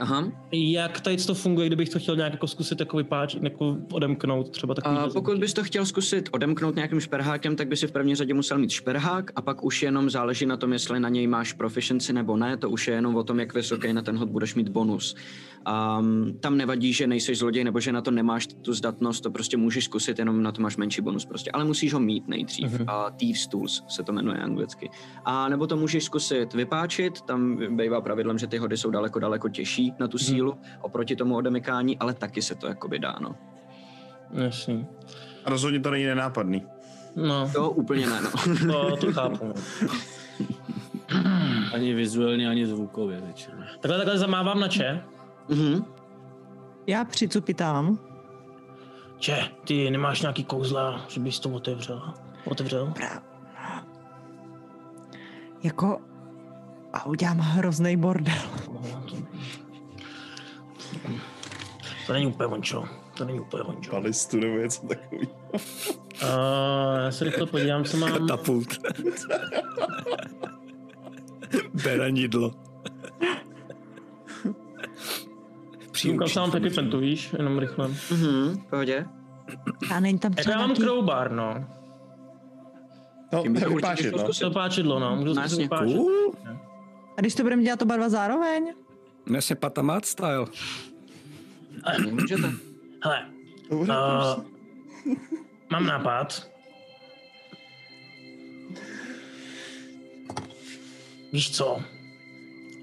Aha. 0.00 0.32
Jak 0.52 1.00
tady 1.00 1.16
to 1.16 1.34
funguje, 1.34 1.66
kdybych 1.66 1.88
to 1.88 1.98
chtěl 1.98 2.16
nějak 2.16 2.32
jako 2.32 2.46
zkusit 2.46 2.80
jako 2.80 2.96
vypáčit, 2.96 3.42
jako 3.42 3.76
odemknout 3.92 4.50
třeba 4.50 4.74
takový 4.74 4.96
A 4.96 5.08
pokud 5.08 5.38
bys 5.38 5.54
to 5.54 5.64
chtěl 5.64 5.86
zkusit 5.86 6.28
odemknout 6.32 6.74
nějakým 6.76 7.00
šperhákem, 7.00 7.56
tak 7.56 7.68
by 7.68 7.76
si 7.76 7.86
v 7.86 7.92
první 7.92 8.14
řadě 8.14 8.34
musel 8.34 8.58
mít 8.58 8.70
šperhák 8.70 9.30
a 9.36 9.42
pak 9.42 9.64
už 9.64 9.82
jenom 9.82 10.10
záleží 10.10 10.46
na 10.46 10.56
tom, 10.56 10.72
jestli 10.72 11.00
na 11.00 11.08
něj 11.08 11.26
máš 11.26 11.52
proficiency 11.52 12.12
nebo 12.12 12.36
ne, 12.36 12.56
to 12.56 12.70
už 12.70 12.88
je 12.88 12.94
jenom 12.94 13.16
o 13.16 13.24
tom, 13.24 13.40
jak 13.40 13.54
vysoký 13.54 13.92
na 13.92 14.02
ten 14.02 14.16
hod 14.18 14.28
budeš 14.28 14.54
mít 14.54 14.68
bonus. 14.68 15.16
Um, 15.68 16.32
tam 16.40 16.56
nevadí, 16.56 16.92
že 16.92 17.06
nejseš 17.06 17.38
zloděj 17.38 17.64
nebo 17.64 17.80
že 17.80 17.92
na 17.92 18.00
to 18.00 18.10
nemáš 18.10 18.46
tu 18.46 18.72
zdatnost, 18.74 19.22
to 19.22 19.30
prostě 19.30 19.56
můžeš 19.56 19.84
zkusit, 19.84 20.18
jenom 20.18 20.42
na 20.42 20.52
to 20.52 20.62
máš 20.62 20.76
menší 20.76 21.00
bonus 21.02 21.24
prostě, 21.24 21.50
ale 21.50 21.64
musíš 21.64 21.92
ho 21.92 22.00
mít 22.00 22.28
nejdřív. 22.28 22.72
Mhm. 22.72 22.84
A 22.88 23.10
Thieves 23.10 23.46
Tools 23.46 23.84
se 23.88 24.02
to 24.02 24.12
jmenuje 24.12 24.38
anglicky. 24.38 24.90
A 25.24 25.48
nebo 25.48 25.66
to 25.66 25.76
můžeš 25.76 26.04
zkusit 26.04 26.54
vypáčit, 26.54 27.20
tam 27.20 27.56
bývá 27.76 28.00
pravidlem, 28.00 28.38
že 28.38 28.46
ty 28.46 28.58
hody 28.58 28.76
jsou 28.76 28.90
daleko, 28.90 29.18
daleko 29.18 29.48
těžší 29.48 29.94
na 29.98 30.08
tu 30.08 30.18
sílu 30.18 30.54
oproti 30.80 31.16
tomu 31.16 31.36
odemykání, 31.36 31.98
ale 31.98 32.14
taky 32.14 32.42
se 32.42 32.54
to 32.54 32.66
jakoby 32.66 32.98
dá, 32.98 33.16
no. 33.20 33.36
Jasný. 34.32 34.86
A 35.44 35.50
rozhodně 35.50 35.80
to 35.80 35.90
není 35.90 36.04
nenápadný. 36.04 36.66
No, 37.16 37.50
To 37.54 37.70
úplně 37.70 38.06
ne, 38.06 38.20
no. 38.22 38.30
to, 38.72 38.96
to 39.06 39.12
chápu. 39.12 39.46
no. 39.46 39.54
Ani 41.74 41.94
vizuálně, 41.94 42.48
ani 42.48 42.66
zvukově 42.66 43.20
většinou. 43.20 43.56
Takhle, 43.80 43.96
takhle 43.98 44.18
zamávám 44.18 44.60
na 44.60 44.68
če. 44.68 45.02
Mhm. 45.52 45.84
Já 46.86 47.04
přicupitám. 47.04 47.98
Če, 49.18 49.48
ty 49.64 49.90
nemáš 49.90 50.20
nějaký 50.20 50.44
kouzla, 50.44 51.04
že 51.08 51.20
bys 51.20 51.40
to 51.40 51.50
otevřel? 51.50 52.14
Otevřel? 52.44 52.86
Pra... 52.86 53.22
Jako... 55.62 56.00
A 56.92 57.06
udělám 57.06 57.38
hrozný 57.38 57.96
bordel. 57.96 58.34
No, 58.72 59.02
to... 59.10 59.16
to 62.06 62.12
není 62.12 62.26
úplně 62.26 62.46
vončo. 62.46 62.84
To 63.16 63.24
není 63.24 63.40
úplně 63.40 63.62
vončo. 63.62 63.90
Palistu 63.90 64.36
nebo 64.36 64.56
něco 64.56 64.86
takový. 64.86 65.28
Uh, 65.28 66.28
já 67.04 67.10
se 67.10 67.24
rychle 67.24 67.46
podívám, 67.46 67.84
co 67.84 67.96
mám. 67.96 68.12
Katapult. 68.12 68.68
Beranidlo. 71.84 72.71
Koukám 76.10 76.28
se 76.28 76.40
mám 76.40 76.50
taky 76.50 76.70
pentu, 76.70 76.98
víš, 76.98 77.30
jenom 77.38 77.58
rychle. 77.58 77.88
Mhm, 78.10 78.62
pohodě. 78.70 79.06
A 79.94 80.00
není 80.00 80.18
tam 80.18 80.32
třeba 80.32 80.52
já 80.52 80.58
mám 80.58 80.68
nějaký... 80.68 80.82
crowbar, 80.82 81.32
no. 81.32 81.64
No, 83.32 83.42
Tím 83.42 83.52
bych 83.52 83.62
to 83.64 83.70
chtěl 83.94 84.10
no. 84.12 84.18
zkusit. 84.18 84.40
To 84.40 84.50
páčidlo, 84.50 84.98
no. 84.98 85.16
Můžu 85.16 85.28
No, 85.28 85.34
zkusit 85.34 85.44
jasně. 85.44 85.64
vypáčit. 85.64 85.96
Cool. 85.96 86.32
A 87.16 87.20
když 87.20 87.34
to 87.34 87.42
budeme 87.42 87.62
dělat 87.62 87.82
oba 87.82 87.96
dva 87.96 88.08
zároveň? 88.08 88.74
Jasně 89.34 89.56
patamat 89.56 90.04
style. 90.04 90.46
Můžete. 92.10 92.50
Hele, 93.04 93.26
uh, 93.68 93.86
mám 95.70 95.86
nápad. 95.86 96.48
Víš 101.32 101.50
co? 101.56 101.82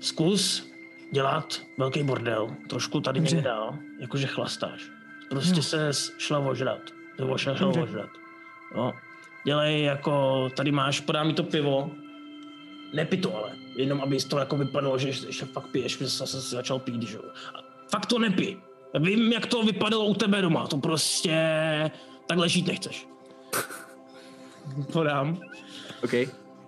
Zkus 0.01 0.68
dělat 1.11 1.61
velký 1.77 2.03
bordel, 2.03 2.55
trošku 2.69 3.01
tady 3.01 3.19
Dobře. 3.19 3.35
někde 3.35 3.49
dál, 3.49 3.77
jakože 3.99 4.27
chlastáš. 4.27 4.91
Prostě 5.29 5.61
se 5.61 5.89
šla 6.17 6.39
ožrat. 6.39 6.81
Nebo 7.19 7.37
šla, 7.37 7.55
šla 7.55 7.67
ožrat. 7.67 8.09
Jo. 8.75 8.93
Dělej 9.43 9.83
jako, 9.83 10.47
tady 10.55 10.71
máš, 10.71 10.99
podá 10.99 11.23
mi 11.23 11.33
to 11.33 11.43
pivo, 11.43 11.91
Nepij 12.93 13.19
to 13.19 13.35
ale, 13.37 13.51
jenom 13.75 14.01
aby 14.01 14.17
to 14.17 14.37
jako 14.39 14.57
vypadalo, 14.57 14.97
že 14.97 15.07
ještě 15.07 15.45
fakt 15.45 15.67
piješ, 15.67 15.97
že 15.97 16.09
jsi 16.09 16.27
se 16.27 16.41
začal 16.41 16.79
pít, 16.79 17.01
že 17.01 17.15
jo. 17.15 17.23
A 17.55 17.69
Fakt 17.91 18.05
to 18.05 18.19
nepij. 18.19 18.57
Já 18.93 18.99
vím, 18.99 19.31
jak 19.31 19.45
to 19.45 19.63
vypadalo 19.63 20.05
u 20.05 20.13
tebe 20.13 20.41
doma, 20.41 20.67
to 20.67 20.77
prostě 20.77 21.35
takhle 22.27 22.49
žít 22.49 22.67
nechceš. 22.67 23.07
Podám. 24.93 25.41
OK. 26.03 26.13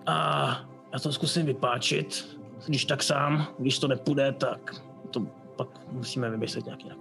A 0.06 0.60
já 0.92 0.98
to 0.98 1.12
zkusím 1.12 1.46
vypáčit, 1.46 2.38
když 2.66 2.84
tak 2.84 3.02
sám, 3.02 3.46
když 3.58 3.78
to 3.78 3.88
nepůjde, 3.88 4.32
tak 4.32 4.74
to 5.10 5.20
pak 5.56 5.68
musíme 5.92 6.30
vymyslet 6.30 6.64
nějak 6.64 6.84
jinak. 6.84 6.98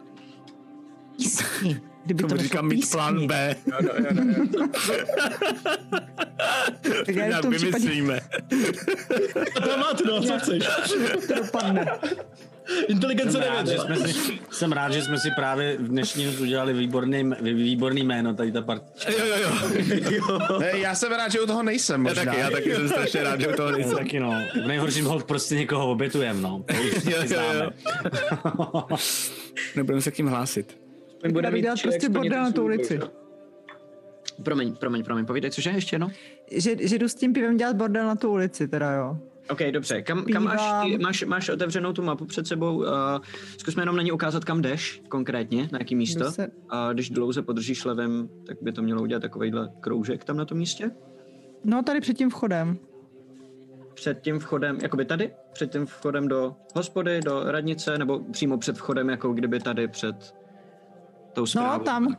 Pískni. 1.17 1.81
Kdyby 2.05 2.23
to 2.23 2.37
říkám 2.37 2.67
mít 2.67 2.91
plán. 2.91 3.27
B. 3.27 3.55
Tak 7.05 7.15
já 7.15 7.25
v 7.25 7.27
nějak 7.27 7.41
tom 7.41 7.53
případě 7.53 7.89
vymyslíme. 7.89 8.19
To 9.63 9.77
má 9.77 9.93
to, 9.93 10.05
no, 10.05 10.21
co 10.21 10.39
chceš? 10.39 10.63
to 11.27 11.35
dopadne. 11.35 11.85
Inteligence 12.87 13.31
Jsem 13.31 13.41
rád, 13.41 13.67
že 13.67 13.77
nevěděla. 13.77 13.95
jsme 13.95 14.07
si, 14.07 14.39
jsem 14.51 14.71
rád, 14.71 14.91
že 14.93 15.01
jsme 15.01 15.17
si 15.19 15.27
právě 15.35 15.77
v 15.77 15.87
dnešní 15.87 16.25
noc 16.25 16.39
udělali 16.39 16.73
výborný, 16.73 17.23
vý- 17.41 17.53
výborný 17.53 18.03
jméno, 18.03 18.33
tady 18.33 18.51
ta 18.51 18.61
part. 18.61 18.83
Jo, 19.09 19.25
jo, 19.25 19.35
jo. 19.41 20.59
Ne, 20.59 20.71
já 20.79 20.95
jsem 20.95 21.11
rád, 21.11 21.31
že 21.31 21.39
u 21.41 21.45
toho 21.45 21.63
nejsem 21.63 22.05
Já 22.05 22.09
možná. 22.09 22.25
taky, 22.25 22.39
já 22.39 22.49
taky 22.49 22.75
jsem 22.75 22.87
strašně 22.89 23.23
rád, 23.23 23.41
že 23.41 23.47
u 23.47 23.53
toho 23.55 23.69
Já 23.69 23.75
nejsem. 23.77 23.97
taky 23.97 24.19
no. 24.19 24.41
V 24.63 24.67
nejhorším 24.67 25.05
hold 25.05 25.23
prostě 25.23 25.55
někoho 25.55 25.91
obětujem, 25.91 26.41
no. 26.41 26.63
To 26.67 26.73
už 26.73 27.05
Jo, 27.05 27.17
jo, 27.23 27.41
jo. 27.53 27.69
Nebudeme 29.75 30.01
se 30.01 30.11
k 30.11 30.15
tím 30.15 30.27
hlásit. 30.27 30.77
Budeme 31.31 31.53
mít 31.55 31.61
dělat 31.61 31.79
prostě 31.81 32.09
bordel 32.09 32.43
na 32.43 32.51
tu 32.51 32.63
ulici. 32.63 32.99
Promiň, 34.43 34.75
promiň, 34.75 35.03
promiň, 35.03 35.25
povídej, 35.25 35.51
cože 35.51 35.69
ještě 35.69 35.93
jednou? 35.95 36.09
Že, 36.51 36.75
že 36.87 36.97
jdu 36.97 37.07
s 37.09 37.15
tím 37.15 37.33
pivem 37.33 37.57
dělat 37.57 37.75
bordel 37.75 38.05
na 38.05 38.15
tu 38.15 38.31
ulici, 38.31 38.67
teda 38.67 38.91
jo. 38.91 39.17
OK, 39.51 39.59
dobře. 39.71 40.01
Kam, 40.01 40.25
kam 40.33 40.43
máš, 40.43 40.59
Zpívám. 40.59 40.87
ty, 40.89 40.97
máš, 40.97 41.23
máš 41.23 41.49
otevřenou 41.49 41.93
tu 41.93 42.01
mapu 42.03 42.25
před 42.25 42.47
sebou? 42.47 42.77
Uh, 42.77 42.85
zkusme 43.57 43.81
jenom 43.81 43.95
na 43.95 44.01
ní 44.03 44.11
ukázat, 44.11 44.45
kam 44.45 44.61
jdeš 44.61 45.01
konkrétně, 45.09 45.69
na 45.71 45.79
jaký 45.79 45.95
místo. 45.95 46.31
Se- 46.31 46.47
A 46.69 46.93
když 46.93 47.09
dlouze 47.09 47.41
podržíš 47.41 47.85
levem, 47.85 48.29
tak 48.47 48.57
by 48.61 48.71
to 48.71 48.81
mělo 48.81 49.01
udělat 49.01 49.19
takovýhle 49.21 49.69
kroužek 49.79 50.23
tam 50.23 50.37
na 50.37 50.45
tom 50.45 50.57
místě. 50.57 50.91
No, 51.63 51.83
tady 51.83 52.01
před 52.01 52.13
tím 52.17 52.29
vchodem. 52.29 52.77
Před 53.93 54.21
tím 54.21 54.39
vchodem, 54.39 54.77
jakoby 54.81 55.05
tady? 55.05 55.31
Před 55.53 55.71
tím 55.71 55.85
vchodem 55.85 56.27
do 56.27 56.55
hospody, 56.75 57.19
do 57.25 57.43
radnice, 57.51 57.97
nebo 57.97 58.19
přímo 58.31 58.57
před 58.57 58.77
vchodem, 58.77 59.09
jako 59.09 59.33
kdyby 59.33 59.59
tady 59.59 59.87
před 59.87 60.35
tou 61.33 61.41
No, 61.41 61.47
zprávou? 61.47 61.83
tam. 61.83 62.17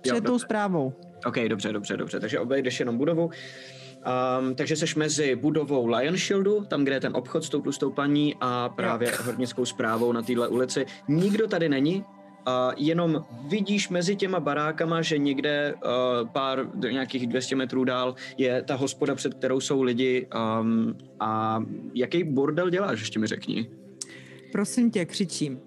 Před 0.00 0.14
tou 0.14 0.20
dobře. 0.20 0.44
zprávou. 0.44 0.92
OK, 1.26 1.36
dobře, 1.48 1.72
dobře, 1.72 1.96
dobře. 1.96 2.20
Takže 2.20 2.40
obejdeš 2.40 2.80
jenom 2.80 2.98
budovu. 2.98 3.30
Um, 4.02 4.54
takže 4.54 4.76
seš 4.76 4.94
mezi 4.94 5.36
budovou 5.36 5.86
Lion 5.86 6.16
Shieldu, 6.16 6.64
tam, 6.68 6.84
kde 6.84 6.94
je 6.94 7.00
ten 7.00 7.16
obchod 7.16 7.44
s 7.44 7.48
tou 7.48 7.60
tlustou 7.60 7.90
paní 7.90 8.34
a 8.40 8.68
právě 8.68 9.12
hornickou 9.24 9.64
zprávou 9.64 10.12
na 10.12 10.22
téhle 10.22 10.48
ulici. 10.48 10.86
Nikdo 11.08 11.48
tady 11.48 11.68
není, 11.68 12.04
a 12.46 12.70
jenom 12.76 13.24
vidíš 13.48 13.88
mezi 13.88 14.16
těma 14.16 14.40
barákama, 14.40 15.02
že 15.02 15.18
někde 15.18 15.74
uh, 15.74 16.28
pár, 16.28 16.66
nějakých 16.90 17.26
200 17.26 17.56
metrů 17.56 17.84
dál 17.84 18.14
je 18.38 18.62
ta 18.62 18.74
hospoda, 18.74 19.14
před 19.14 19.34
kterou 19.34 19.60
jsou 19.60 19.82
lidi. 19.82 20.26
Um, 20.60 20.94
a 21.20 21.62
jaký 21.94 22.24
bordel 22.24 22.70
děláš, 22.70 23.00
ještě 23.00 23.18
mi 23.18 23.26
řekni. 23.26 23.70
Prosím 24.52 24.90
tě, 24.90 25.04
křičím. 25.04 25.60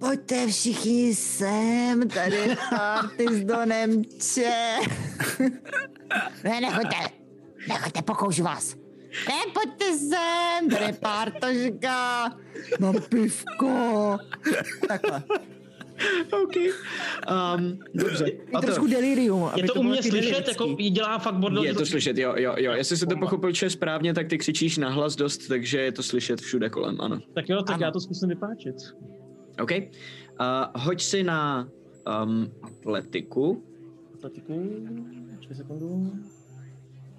Pojďte 0.00 0.46
všichni 0.46 1.14
sem, 1.14 2.08
tady 2.08 2.36
je 2.36 2.56
party 2.70 3.26
s 3.30 3.44
Donem 3.44 4.04
Če. 4.04 4.76
Ne, 6.44 6.60
nechoďte. 6.60 6.96
Nechoďte, 7.68 8.02
pokoušu 8.02 8.42
vás. 8.42 8.74
Ne, 9.28 9.52
pojďte 9.54 9.84
sem, 9.98 10.70
tady 10.70 10.84
je 10.84 10.92
partožka. 10.92 12.24
Mám 12.80 12.94
pivko. 13.08 14.16
Takhle. 14.88 15.22
OK. 16.42 16.56
Um, 17.56 17.78
dobře. 17.94 18.24
Je 18.26 18.60
trošku 18.62 18.86
delirium. 18.86 19.44
aby 19.44 19.60
Je 19.60 19.66
to 19.66 19.72
u 19.74 19.82
bylo 19.82 19.92
mě 19.92 20.02
slyšet, 20.02 20.48
jako 20.48 20.76
dělá 20.90 21.18
fakt 21.18 21.34
bordel. 21.34 21.64
Je 21.64 21.74
to 21.74 21.86
slyšet, 21.86 22.18
jo, 22.18 22.34
jo, 22.36 22.54
jo. 22.56 22.72
Jestli 22.72 22.96
jsem 22.96 23.08
to 23.08 23.16
pochopil 23.16 23.52
če 23.52 23.70
správně, 23.70 24.14
tak 24.14 24.28
ty 24.28 24.38
křičíš 24.38 24.76
nahlas 24.78 25.16
dost, 25.16 25.48
takže 25.48 25.80
je 25.80 25.92
to 25.92 26.02
slyšet 26.02 26.40
všude 26.40 26.70
kolem, 26.70 27.00
ano. 27.00 27.18
Tak 27.34 27.48
jo, 27.48 27.62
tak 27.62 27.74
Ano. 27.76 27.84
já 27.86 27.90
to 27.90 28.00
zkusím 28.00 28.28
vypáčit. 28.28 28.74
OK. 29.62 29.70
Uh, 29.72 30.82
hoď 30.82 31.02
si 31.02 31.22
na 31.24 31.68
um, 32.22 32.52
atletiku 32.62 33.64
Atletiku, 34.14 34.54
sekundu. 35.52 36.12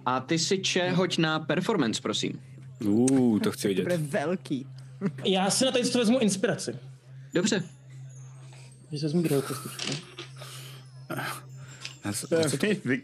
a 0.05 0.19
ty 0.19 0.39
si 0.39 0.57
če 0.57 0.89
hoď 0.91 1.17
na 1.17 1.39
performance, 1.39 2.01
prosím. 2.01 2.41
Uh, 2.85 3.39
to 3.39 3.51
chci 3.51 3.61
To 3.61 3.67
vidět. 3.67 3.83
bude 3.83 3.97
velký. 3.97 4.67
Já 5.25 5.49
si 5.49 5.65
na 5.65 5.71
tady 5.71 5.89
to 5.89 5.97
vezmu 5.99 6.19
inspiraci. 6.19 6.75
Dobře. 7.33 7.63
Že 8.91 8.99
si 8.99 9.05
vezmu 9.05 9.21
druhou 9.21 9.41
kostičku. 9.41 9.93
Na 12.05 12.13
co, 12.13 12.27
na 12.35 12.43
co, 12.43 12.57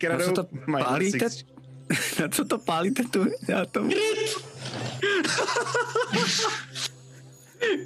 na 0.10 0.20
co 0.20 0.32
to 0.34 0.48
pálíte? 0.72 1.28
Na 2.20 2.28
co 2.28 2.46
to 2.46 2.58
pálíte 2.58 3.04
tu? 3.04 3.26
Já 3.48 3.66
to... 3.66 3.84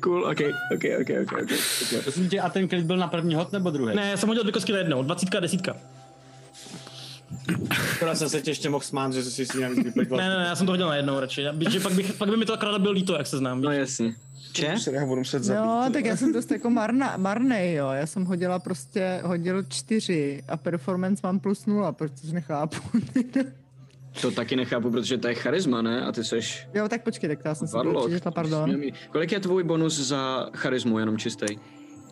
Cool, 0.04 0.24
OK, 0.26 0.40
OK, 0.76 0.84
OK, 1.02 1.10
OK, 1.22 1.32
OK. 1.34 1.42
okay. 1.42 2.02
Prosím 2.04 2.30
tě, 2.30 2.40
a 2.42 2.50
ten 2.50 2.68
klid 2.68 2.86
byl 2.86 2.98
na 2.98 3.08
první 3.08 3.36
hod 3.36 3.52
nebo 3.52 3.70
druhý? 3.72 3.96
Ne, 3.96 4.10
já 4.10 4.18
jsem 4.18 4.30
hodil 4.30 4.44
dvě 4.44 4.54
kostky 4.54 4.72
na 4.72 4.78
jednou, 4.78 5.04
dvacítka, 5.04 5.40
desítka. 5.40 5.76
Skoro 7.96 8.16
jsem 8.16 8.30
se 8.30 8.42
tě 8.42 8.52
ještě 8.52 8.70
mohl 8.70 8.84
smát, 8.84 9.14
že 9.14 9.24
jsi 9.24 9.46
si 9.46 9.58
nějak 9.58 9.74
vyplikl. 9.74 10.18
Ne, 10.18 10.30
ne, 10.30 10.38
ne, 10.38 10.46
já 10.46 10.56
jsem 10.56 10.66
to 10.66 10.72
hodil 10.74 10.88
na 10.88 10.96
jednou 10.96 11.20
radši. 11.20 11.42
Já- 11.42 11.54
Že 11.70 11.80
pak, 11.80 11.94
bych, 11.94 12.14
pak 12.14 12.30
by 12.30 12.38
mi 12.38 12.46
to 12.46 12.54
akorát 12.54 12.82
bylo 12.82 12.94
líto, 12.94 13.14
jak 13.18 13.28
se 13.28 13.38
znám. 13.38 13.62
No 13.62 13.72
jasně. 13.72 14.16
Če? 14.54 14.80
Se 14.80 14.92
já 14.92 15.06
budu 15.06 15.20
muset 15.20 15.44
zabít. 15.44 15.64
No, 15.66 15.90
tak 15.94 16.06
já 16.06 16.16
jsem 16.18 16.34
dost 16.34 16.52
jako 16.52 16.70
marna, 16.70 17.14
marnej, 17.18 17.74
jo. 17.74 17.90
Já 17.92 18.06
jsem 18.06 18.26
hodila 18.26 18.60
prostě, 18.60 19.22
hodil 19.24 19.64
čtyři 19.64 20.44
a 20.48 20.58
performance 20.58 21.22
mám 21.24 21.40
plus 21.40 21.66
nula, 21.66 21.92
protože 21.92 22.34
nechápu. 22.34 22.78
To 24.22 24.32
taky 24.32 24.56
nechápu, 24.56 24.92
protože 24.92 25.18
to 25.18 25.28
je 25.28 25.34
charisma, 25.36 25.82
ne? 25.82 26.02
A 26.06 26.12
ty 26.12 26.24
seš 26.24 26.68
jo, 26.74 26.88
tak 26.90 27.04
počkej, 27.04 27.30
tak 27.30 27.40
já 27.46 27.56
jsem 27.56 27.68
si 27.68 27.76
Varlock. 27.76 28.08
přečetla, 28.08 28.32
pardon. 28.32 28.82
Kolik 29.12 29.32
je 29.32 29.40
tvůj 29.40 29.64
bonus 29.64 30.00
za 30.00 30.50
charismu, 30.56 31.00
jenom 31.00 31.18
čistý? 31.18 31.46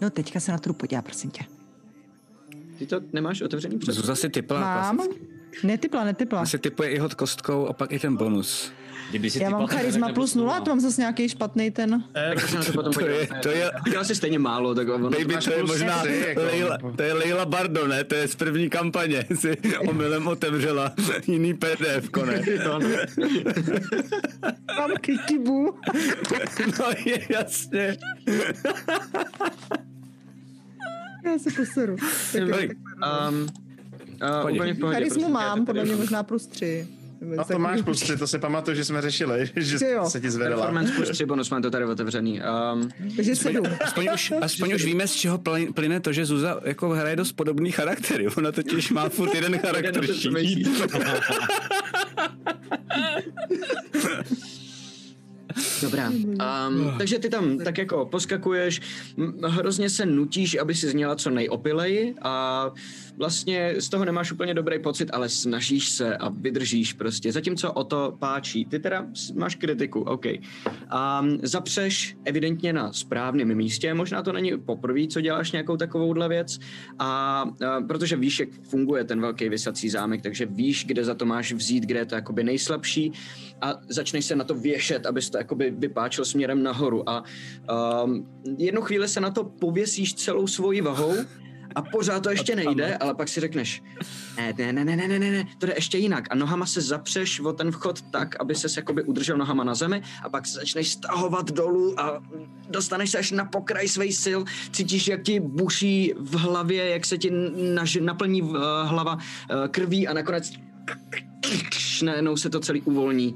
No, 0.02 0.10
teďka 0.10 0.40
se 0.40 0.52
na 0.52 0.58
to 0.58 0.70
jdu 0.70 0.74
podívat, 0.74 1.02
prosím 1.06 1.32
tě. 1.32 1.44
Ty 2.80 2.86
to 2.86 3.02
nemáš 3.14 3.42
otevřený 3.42 3.78
před? 3.80 3.92
Zuza 3.92 4.16
si 4.16 4.30
typla. 4.30 4.60
Mám? 4.60 5.08
Netypla, 5.64 6.04
netypla. 6.04 6.46
Si 6.46 6.60
typuje 6.60 6.90
i 6.90 6.98
hod 7.00 7.14
kostkou 7.14 7.68
a 7.68 7.74
pak 7.74 7.92
i 7.92 8.00
ten 8.00 8.16
bonus. 8.18 8.72
Kdyby 9.10 9.30
si 9.30 9.44
Já 9.44 9.50
mám 9.50 9.68
charisma 9.68 10.08
tak 10.08 10.16
plus 10.16 10.36
nula, 10.36 10.60
to 10.60 10.70
mám 10.70 10.80
zase 10.80 11.02
nějaký 11.02 11.30
špatný 11.30 11.72
ten. 11.72 12.04
Na 12.56 12.64
to 12.66 12.72
potom 12.72 12.94
To 12.94 13.08
je, 13.08 13.28
to 13.44 13.50
je, 13.50 13.72
Dělal 13.90 14.06
stejně 14.06 14.40
málo, 14.40 14.76
tak 14.76 14.90
ono 14.90 15.10
baby, 15.10 15.34
máš 15.34 15.46
to 15.46 15.54
je 15.54 15.64
možná 15.64 16.06
jako. 16.06 16.42
Leila, 16.42 16.78
to 16.96 17.04
je 17.04 17.14
Leila 17.14 17.46
Bardo, 17.46 17.88
ne? 17.88 18.04
To 18.04 18.16
je 18.16 18.28
z 18.28 18.36
první 18.36 18.70
kampaně. 18.70 19.26
Si 19.38 19.58
omylem 19.88 20.28
otevřela 20.28 20.94
jiný 21.28 21.54
PDF, 21.54 22.10
ne? 22.26 22.42
Mám 24.78 24.92
kikibu. 25.02 25.76
No 26.80 26.86
je 27.06 27.28
jasně. 27.30 27.98
Já 31.26 31.40
se 31.40 31.52
poseru. 31.52 31.96
Um, 32.36 33.48
uh, 34.84 34.92
Charismu 34.92 35.30
mám, 35.30 35.66
podle 35.66 35.86
mě 35.86 35.96
možná 35.96 36.24
plus 36.24 36.48
tři. 36.48 36.88
No 37.22 37.44
to 37.44 37.60
máš 37.60 37.82
plus 37.82 38.00
tři, 38.00 38.18
to 38.18 38.28
si 38.28 38.40
pamatuju, 38.40 38.78
že 38.78 38.86
jsme 38.86 39.02
řešili, 39.02 39.52
že 39.56 39.86
jo. 39.90 40.10
se 40.10 40.22
ti 40.22 40.30
zvedala. 40.32 40.62
Performance 40.62 40.94
plus 40.94 41.10
3 41.10 41.26
bonus, 41.32 41.50
mám 41.50 41.62
to 41.62 41.72
tady 41.72 41.86
otevřený. 41.86 42.42
Um, 42.74 42.90
Takže 43.16 43.36
sedm. 43.36 43.66
Aspoň 43.86 44.10
už, 44.14 44.34
aspoň 44.42 44.74
už 44.74 44.86
víme, 44.86 45.08
z 45.08 45.14
čeho 45.14 45.38
plyne- 45.38 46.02
to, 46.02 46.14
že 46.14 46.26
Zuza 46.26 46.60
jako 46.66 46.90
hraje 46.90 47.16
dost 47.16 47.32
podobný 47.32 47.72
charaktery. 47.72 48.28
Ona 48.28 48.52
totiž 48.52 48.92
má 48.92 49.10
furt 49.10 49.36
jeden 49.36 49.58
charakter. 49.60 50.06
Dobrá. 55.82 56.10
Um, 56.10 56.38
takže 56.98 57.20
ty 57.20 57.30
tam 57.30 57.58
tak 57.58 57.78
jako 57.78 58.06
poskakuješ, 58.06 58.82
hrozně 59.48 59.90
se 59.90 60.06
nutíš, 60.06 60.58
aby 60.58 60.76
si 60.76 60.90
zněla 60.90 61.16
co 61.16 61.30
nejopileji 61.30 62.16
a 62.22 62.72
vlastně 63.18 63.76
z 63.78 63.90
toho 63.90 64.06
nemáš 64.06 64.32
úplně 64.32 64.54
dobrý 64.54 64.80
pocit, 64.80 65.10
ale 65.14 65.30
snažíš 65.30 65.90
se 65.90 66.18
a 66.18 66.30
vydržíš 66.30 66.94
prostě. 66.94 67.32
Zatímco 67.32 67.74
o 67.74 67.84
to 67.84 68.16
páčí. 68.20 68.66
Ty 68.66 68.80
teda 68.80 69.08
máš 69.36 69.56
kritiku, 69.56 70.00
OK. 70.00 70.26
Um, 70.26 71.40
zapřeš 71.44 72.18
evidentně 72.26 72.74
na 72.74 72.94
správném 72.94 73.56
místě, 73.56 73.94
možná 73.94 74.24
to 74.24 74.32
není 74.32 74.58
poprvé, 74.58 75.08
co 75.08 75.22
děláš 75.22 75.52
nějakou 75.52 75.78
takovouhle 75.78 76.30
věc, 76.30 76.60
a, 77.00 77.42
a 77.68 77.82
protože 77.82 78.16
víš, 78.16 78.40
jak 78.40 78.50
funguje 78.70 79.04
ten 79.04 79.22
velký 79.22 79.50
vysací 79.50 79.90
zámek, 79.90 80.22
takže 80.22 80.46
víš, 80.46 80.86
kde 80.86 81.06
za 81.06 81.16
to 81.16 81.26
máš 81.26 81.54
vzít, 81.54 81.84
kde 81.84 82.00
je 82.00 82.06
to 82.06 82.16
jakoby 82.16 82.44
nejslabší 82.44 83.12
a 83.62 83.74
začneš 83.90 84.26
se 84.26 84.36
na 84.36 84.44
to 84.44 84.56
věšet, 84.56 85.06
abys 85.06 85.30
to 85.30 85.38
jakoby 85.38 85.72
vypáčil 85.72 86.26
směrem 86.26 86.64
nahoru 86.64 87.10
a 87.10 87.24
um, 88.04 88.28
jednu 88.58 88.82
chvíli 88.82 89.08
se 89.08 89.22
na 89.22 89.32
to 89.32 89.44
pověsíš 89.44 90.14
celou 90.14 90.48
svojí 90.48 90.82
vahou 90.82 91.14
a 91.78 91.82
pořád 91.82 92.24
to 92.24 92.30
ještě 92.30 92.56
nejde, 92.56 92.98
ale 92.98 93.14
pak 93.14 93.28
si 93.28 93.40
řekneš, 93.40 93.84
ne, 94.38 94.54
ne, 94.58 94.74
ne, 94.74 94.86
ne, 94.86 95.08
ne, 95.08 95.20
ne, 95.20 95.32
ne, 95.32 95.48
to 95.58 95.66
jde 95.66 95.74
ještě 95.76 95.98
jinak. 95.98 96.28
A 96.30 96.36
nohama 96.36 96.66
se 96.66 96.82
zapřeš 96.82 97.40
o 97.40 97.54
ten 97.54 97.72
vchod 97.72 98.02
tak, 98.02 98.36
aby 98.40 98.56
ses 98.56 98.78
jakoby 98.78 99.04
udržel 99.04 99.38
nohama 99.38 99.64
na 99.64 99.76
zemi 99.76 100.02
a 100.24 100.30
pak 100.30 100.48
se 100.48 100.54
začneš 100.54 100.92
stahovat 100.92 101.52
dolů 101.52 102.00
a 102.00 102.24
dostaneš 102.70 103.12
se 103.12 103.18
až 103.18 103.32
na 103.32 103.46
pokraj 103.46 103.88
svých 103.88 104.18
sil, 104.26 104.40
cítíš, 104.72 105.08
jak 105.08 105.22
ti 105.24 105.40
buší 105.40 106.14
v 106.18 106.36
hlavě, 106.36 106.90
jak 106.90 107.06
se 107.06 107.18
ti 107.18 107.32
naž, 107.74 107.98
naplní 108.02 108.42
v, 108.42 108.50
uh, 108.50 108.58
hlava 108.84 109.16
uh, 109.16 109.22
krví 109.68 110.08
a 110.08 110.14
nakonec 110.14 110.54
najednou 112.04 112.38
se 112.38 112.50
to 112.50 112.60
celý 112.60 112.82
uvolní. 112.82 113.36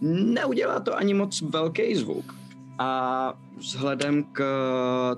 Neudělá 0.00 0.80
to 0.80 0.96
ani 0.96 1.14
moc 1.14 1.40
velký 1.40 1.94
zvuk. 1.94 2.37
A 2.78 3.34
vzhledem 3.56 4.24
k 4.24 4.42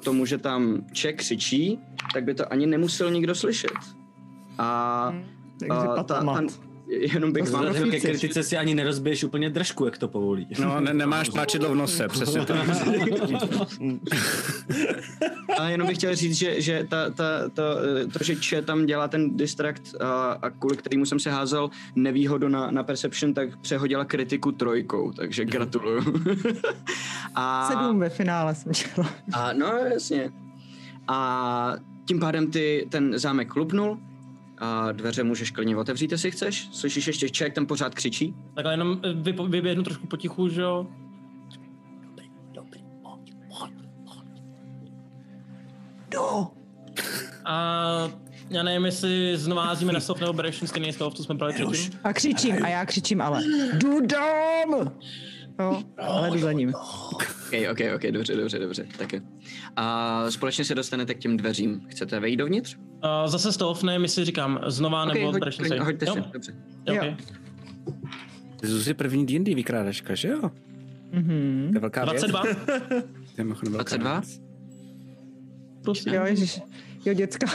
tomu, 0.05 0.27
že 0.27 0.39
tam 0.39 0.85
Ček 0.93 1.19
křičí, 1.19 1.79
tak 2.15 2.25
by 2.25 2.35
to 2.35 2.53
ani 2.53 2.67
nemusel 2.67 3.11
nikdo 3.11 3.35
slyšet. 3.35 3.73
A, 4.59 5.13
Takže 5.59 5.89
a 5.89 6.03
ta, 6.03 6.03
ta, 6.03 6.41
jenom 6.91 7.33
bych 7.33 7.51
vám 7.51 7.75
ke 7.91 8.01
kritice 8.01 8.43
si 8.43 8.57
ani 8.57 8.75
nerozbiješ 8.75 9.25
úplně 9.25 9.51
držku, 9.51 9.85
jak 9.85 9.99
to 9.99 10.09
povolí. 10.09 10.47
No, 10.61 10.81
ne, 10.81 10.95
nemáš 10.95 11.29
páčidlo 11.29 11.71
v 11.71 11.75
nose, 11.75 12.09
přesně 12.09 12.47
tak. 12.47 12.69
A 15.59 15.69
jenom 15.69 15.87
bych 15.87 15.97
chtěl 15.97 16.15
říct, 16.15 16.37
že, 16.37 16.61
že 16.61 16.87
ta, 16.91 17.11
ta, 17.11 17.49
ta, 17.49 17.63
to, 18.13 18.25
že 18.25 18.37
Če 18.37 18.63
tam 18.63 18.87
dělá 18.87 19.09
ten 19.09 19.37
distract 19.37 19.95
a, 20.01 20.33
a 20.43 20.51
kvůli 20.51 20.77
kterému 20.77 21.07
jsem 21.07 21.21
se 21.21 21.31
házel 21.31 21.71
nevýhodu 21.95 22.49
na, 22.49 22.71
na 22.71 22.83
Perception, 22.83 23.35
tak 23.35 23.57
přehodila 23.57 24.05
kritiku 24.05 24.53
trojkou, 24.53 25.13
takže 25.13 25.45
gratuluju. 25.45 26.03
a, 27.35 27.69
Sedm 27.69 27.99
ve 27.99 28.09
finále 28.09 28.55
jsme 28.55 28.75
šla. 28.75 29.11
a, 29.33 29.53
no 29.53 29.67
jasně. 29.67 30.33
A 31.09 31.75
tím 32.05 32.21
pádem 32.21 32.51
ty 32.51 32.87
ten 32.91 33.19
zámek 33.19 33.49
klupnul, 33.49 33.99
a 34.61 34.93
dveře 34.93 35.25
můžeš 35.25 35.51
klidně 35.51 35.77
otevřít, 35.77 36.13
jestli 36.13 36.31
chceš. 36.31 36.69
Slyšíš 36.73 37.07
ještě 37.07 37.45
jak 37.45 37.53
tam 37.53 37.67
pořád 37.67 37.95
křičí? 37.95 38.35
Takhle 38.55 38.73
jenom 38.73 39.01
eh, 39.05 39.33
vyběhnu 39.49 39.83
trošku 39.83 40.07
potichu, 40.07 40.49
že 40.49 40.63
jo. 40.63 40.87
Do. 46.11 46.47
A 47.45 48.09
já 48.51 48.63
nevím, 48.63 48.85
jestli 48.85 49.37
znovu 49.37 49.61
házíme 49.61 49.93
na 49.93 50.01
soft 50.01 50.21
nebo 50.21 50.33
bereš 50.33 50.63
stejný 50.67 50.93
stav, 50.93 51.15
co 51.15 51.25
jsme 51.25 51.35
brali 51.35 51.53
předtím. 51.53 51.99
A 52.05 52.13
křičím, 52.13 52.65
a 52.65 52.69
já 52.69 52.87
křičím 52.87 53.21
ale. 53.21 53.43
Jdu 53.73 54.01
dom! 54.01 54.93
Jo, 55.61 55.83
ale 55.99 56.31
jdu 56.31 56.39
za 56.39 56.53
ním. 56.53 56.75
OK, 57.13 57.53
OK, 57.71 57.79
OK, 57.95 58.03
dobře, 58.11 58.37
dobře, 58.37 58.59
dobře, 58.59 58.87
tak 58.99 59.13
jo. 59.13 59.21
A 59.77 60.25
společně 60.31 60.65
se 60.65 60.75
dostanete 60.75 61.15
k 61.15 61.19
těm 61.19 61.37
dveřím. 61.37 61.81
Chcete 61.89 62.21
vejít 62.21 62.37
dovnitř? 62.39 62.77
A 63.03 63.29
zase 63.29 63.53
stav, 63.53 63.83
nevím, 63.83 64.03
jestli 64.03 64.25
říkám 64.25 64.61
znova 64.67 65.03
OK, 65.05 65.15
nebo 65.15 65.27
hoď, 65.27 65.41
bereš 65.41 65.57
klidně, 65.57 65.81
hoďte 65.81 66.07
si, 66.07 66.19
Jo, 66.19 66.25
dobře. 66.33 66.53
jo, 66.87 66.95
okay. 66.95 67.17
Zuzi 68.63 68.95
první 68.95 69.27
D&D 69.27 69.55
vykrádačka, 69.55 70.15
že 70.15 70.29
jo? 70.29 70.51
Mhm. 71.13 71.69
To 71.73 71.77
je 71.77 71.81
velká 71.81 72.05
věc. 72.05 72.25
22. 72.25 72.43
To 73.35 73.41
je 73.41 73.45
mimochodem 73.45 73.73
velká 73.73 73.97
22? 73.97 74.21
věc. 74.21 74.41
Prosím. 75.83 76.15
Jo, 76.15 76.25
ježiš. 76.25 76.61
Jo, 77.05 77.15
děcka. 77.15 77.47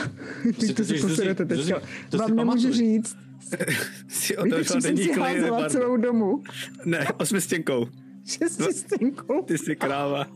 Ty 0.42 0.52
to 0.74 0.84
se 0.84 0.84
Zuzi, 0.84 1.00
posunete 1.00 1.56
Zuzi, 1.56 1.72
teďka. 1.72 1.86
to 2.10 2.16
si 2.18 2.22
Vám 2.22 2.36
nemůžu 2.36 2.72
říct. 2.72 3.16
Si 4.08 4.36
otevřel 4.36 4.80
denní 4.80 5.08
klid, 5.08 5.44
celou 5.68 5.96
domu? 5.96 6.42
Ne, 6.84 7.06
osmistěnkou. 7.18 7.86
Šestistinkou. 8.26 9.42
Ty 9.42 9.58
jsi 9.58 9.76
kráva. 9.76 10.26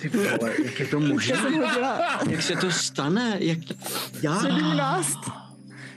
Ty 0.00 0.08
vole, 0.08 0.52
jak 0.64 0.80
je 0.80 0.86
to 0.86 1.00
možné? 1.00 1.36
Jak 2.30 2.42
se 2.42 2.56
to 2.56 2.70
stane? 2.70 3.36
Jak... 3.40 3.58
Já? 4.22 4.40
17. 4.40 5.18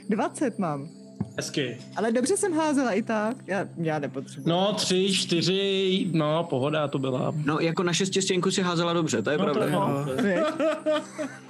20 0.08 0.58
mám. 0.58 0.88
Hezky. 1.36 1.78
Ale 1.96 2.12
dobře 2.12 2.36
jsem 2.36 2.52
házela 2.52 2.92
i 2.92 3.02
tak. 3.02 3.36
Já, 3.46 3.68
já 3.76 3.98
nepotřebuji. 3.98 4.48
No, 4.48 4.72
tři, 4.72 5.12
čtyři, 5.14 6.06
no, 6.12 6.46
pohoda 6.50 6.88
to 6.88 6.98
byla. 6.98 7.34
No, 7.44 7.58
jako 7.60 7.82
na 7.82 7.92
šestistěnku 7.92 8.50
si 8.50 8.62
házela 8.62 8.92
dobře, 8.92 9.22
to 9.22 9.30
je 9.30 9.38
No, 9.38 9.46
to 9.46 9.52
pravda. 9.52 9.70
no. 9.72 10.06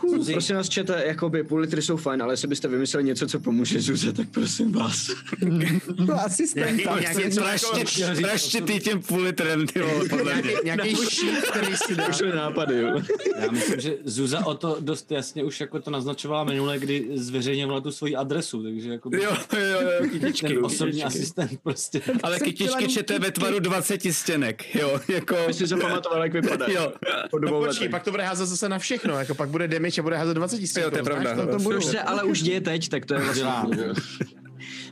Prosím 0.32 0.56
vás, 0.56 0.68
čete, 0.68 1.02
jakoby 1.06 1.42
půl 1.44 1.58
litry 1.58 1.82
jsou 1.82 1.96
fajn, 1.96 2.22
ale 2.22 2.32
jestli 2.32 2.48
byste 2.48 2.68
vymysleli 2.68 3.04
něco, 3.04 3.26
co 3.26 3.40
pomůže 3.40 3.80
Zuze, 3.80 4.12
tak 4.12 4.28
prosím 4.28 4.72
vás. 4.72 5.06
To 6.06 6.14
asistenta. 6.14 7.00
Nějaký 7.00 7.30
co 7.30 7.40
jako- 7.44 8.20
Praštitý 8.20 8.80
tím 8.80 9.02
půl 9.02 9.20
litrem, 9.22 9.66
ty 9.66 9.80
vole, 9.82 10.08
podle 10.08 10.34
mě. 10.34 10.52
Nějaký 10.64 10.96
šít, 10.96 11.36
který 11.50 11.76
si 11.76 11.94
dá. 11.96 12.04
Nápady, 12.34 12.78
jo. 12.80 13.00
Já 13.40 13.50
myslím, 13.50 13.80
že 13.80 13.94
Zuza 14.04 14.46
o 14.46 14.54
to 14.54 14.76
dost 14.80 15.12
jasně 15.12 15.44
už 15.44 15.60
jako 15.60 15.80
to 15.80 15.90
naznačovala 15.90 16.44
minule, 16.44 16.78
kdy 16.78 17.08
zveřejňovala 17.14 17.80
tu 17.80 17.92
svoji 17.92 18.16
adresu, 18.16 18.62
takže 18.62 18.90
jako 18.92 19.10
Jo, 19.16 19.36
jo, 19.70 19.80
jo, 19.80 20.08
kytičky. 20.10 20.46
ten 20.46 20.64
osobní 20.64 20.92
kytičky. 20.92 21.06
asistent 21.06 21.60
prostě. 21.62 22.00
Ale 22.22 22.40
kytičky 22.40 22.88
čete 22.88 23.18
ve 23.18 23.30
tvaru 23.30 23.58
20 23.58 24.00
stěnek, 24.10 24.74
jo, 24.74 25.00
jako... 25.08 25.36
Aby 25.36 25.54
si 25.54 25.66
zapamatoval, 25.66 26.22
jak 26.22 26.32
vypadá. 26.32 26.66
Jo, 26.68 26.92
Po 27.30 27.38
dvou 27.38 27.60
No 27.60 27.66
počkej, 27.66 27.88
pak 27.88 28.02
to 28.02 28.10
bude 28.10 28.22
házet 28.22 28.46
zase 28.46 28.68
na 28.68 28.78
všechno, 28.78 29.18
jako 29.18 29.34
pak 29.34 29.48
bude 29.48 29.68
damage 29.68 30.00
a 30.00 30.02
bude 30.02 30.16
házet 30.16 30.34
20 30.34 30.58
tisíc. 30.58 30.76
Jo, 30.76 30.90
to 30.90 30.96
je 30.96 31.02
pravda. 31.02 31.46
To 31.46 31.58
budu. 31.58 31.80
Což 31.80 31.90
se 31.90 32.00
ale 32.00 32.22
už 32.22 32.42
děje 32.42 32.60
teď, 32.60 32.88
tak 32.88 33.06
to 33.06 33.14
je 33.14 33.20
vlastně... 33.20 33.42
Dělám. 33.42 33.70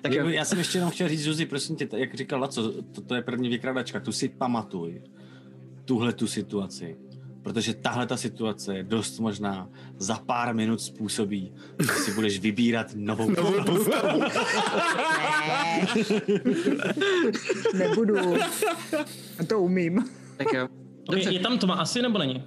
Tak 0.02 0.12
jo. 0.12 0.28
Já 0.28 0.44
jsem 0.44 0.58
ještě 0.58 0.78
jenom 0.78 0.90
chtěl 0.90 1.08
říct, 1.08 1.22
Zuzi, 1.22 1.46
prosím 1.46 1.76
tě, 1.76 1.88
jak 1.92 2.14
říkal 2.14 2.40
Laco, 2.40 2.72
to, 2.72 3.00
to 3.00 3.14
je 3.14 3.22
první 3.22 3.48
vykradačka, 3.48 4.00
tu 4.00 4.12
si 4.12 4.28
pamatuj, 4.28 5.02
tuhle 5.84 6.12
tu 6.12 6.26
situaci. 6.26 6.96
Protože 7.42 7.74
tahle 7.74 8.06
ta 8.06 8.16
situace 8.16 8.76
je 8.76 8.82
dost 8.82 9.18
možná 9.18 9.68
za 9.96 10.14
pár 10.14 10.54
minut 10.54 10.80
způsobí, 10.80 11.52
že 11.80 11.92
si 11.92 12.14
budeš 12.14 12.38
vybírat 12.38 12.86
novou, 12.94 13.30
novou 13.30 13.64
postavu. 13.64 14.22
Nebudu. 17.74 18.16
To 19.46 19.60
umím. 19.60 20.04
Tak 20.36 20.46
jo. 20.54 20.68
Okay, 21.08 21.34
je 21.34 21.40
tam 21.40 21.58
tma 21.58 21.74
asi 21.74 22.02
nebo 22.02 22.18
není? 22.18 22.44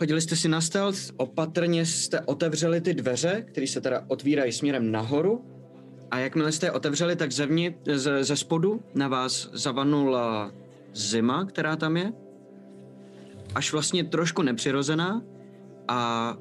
Hodili 0.00 0.20
jste 0.20 0.36
si 0.36 0.48
na 0.48 0.60
stealth, 0.60 0.98
opatrně 1.16 1.86
jste 1.86 2.20
otevřeli 2.20 2.80
ty 2.80 2.94
dveře, 2.94 3.44
které 3.48 3.66
se 3.66 3.80
teda 3.80 4.04
otvírají 4.08 4.52
směrem 4.52 4.92
nahoru. 4.92 5.44
A 6.10 6.18
jakmile 6.18 6.52
jste 6.52 6.66
je 6.66 6.72
otevřeli, 6.72 7.16
tak 7.16 7.32
zevnit, 7.32 7.76
ze, 7.94 8.24
ze 8.24 8.36
spodu 8.36 8.82
na 8.94 9.08
vás 9.08 9.50
zavanula 9.52 10.52
zima, 10.94 11.44
která 11.44 11.76
tam 11.76 11.96
je. 11.96 12.12
Až 13.54 13.72
vlastně 13.72 14.04
trošku 14.04 14.42
nepřirozená 14.42 15.22
a 15.88 16.34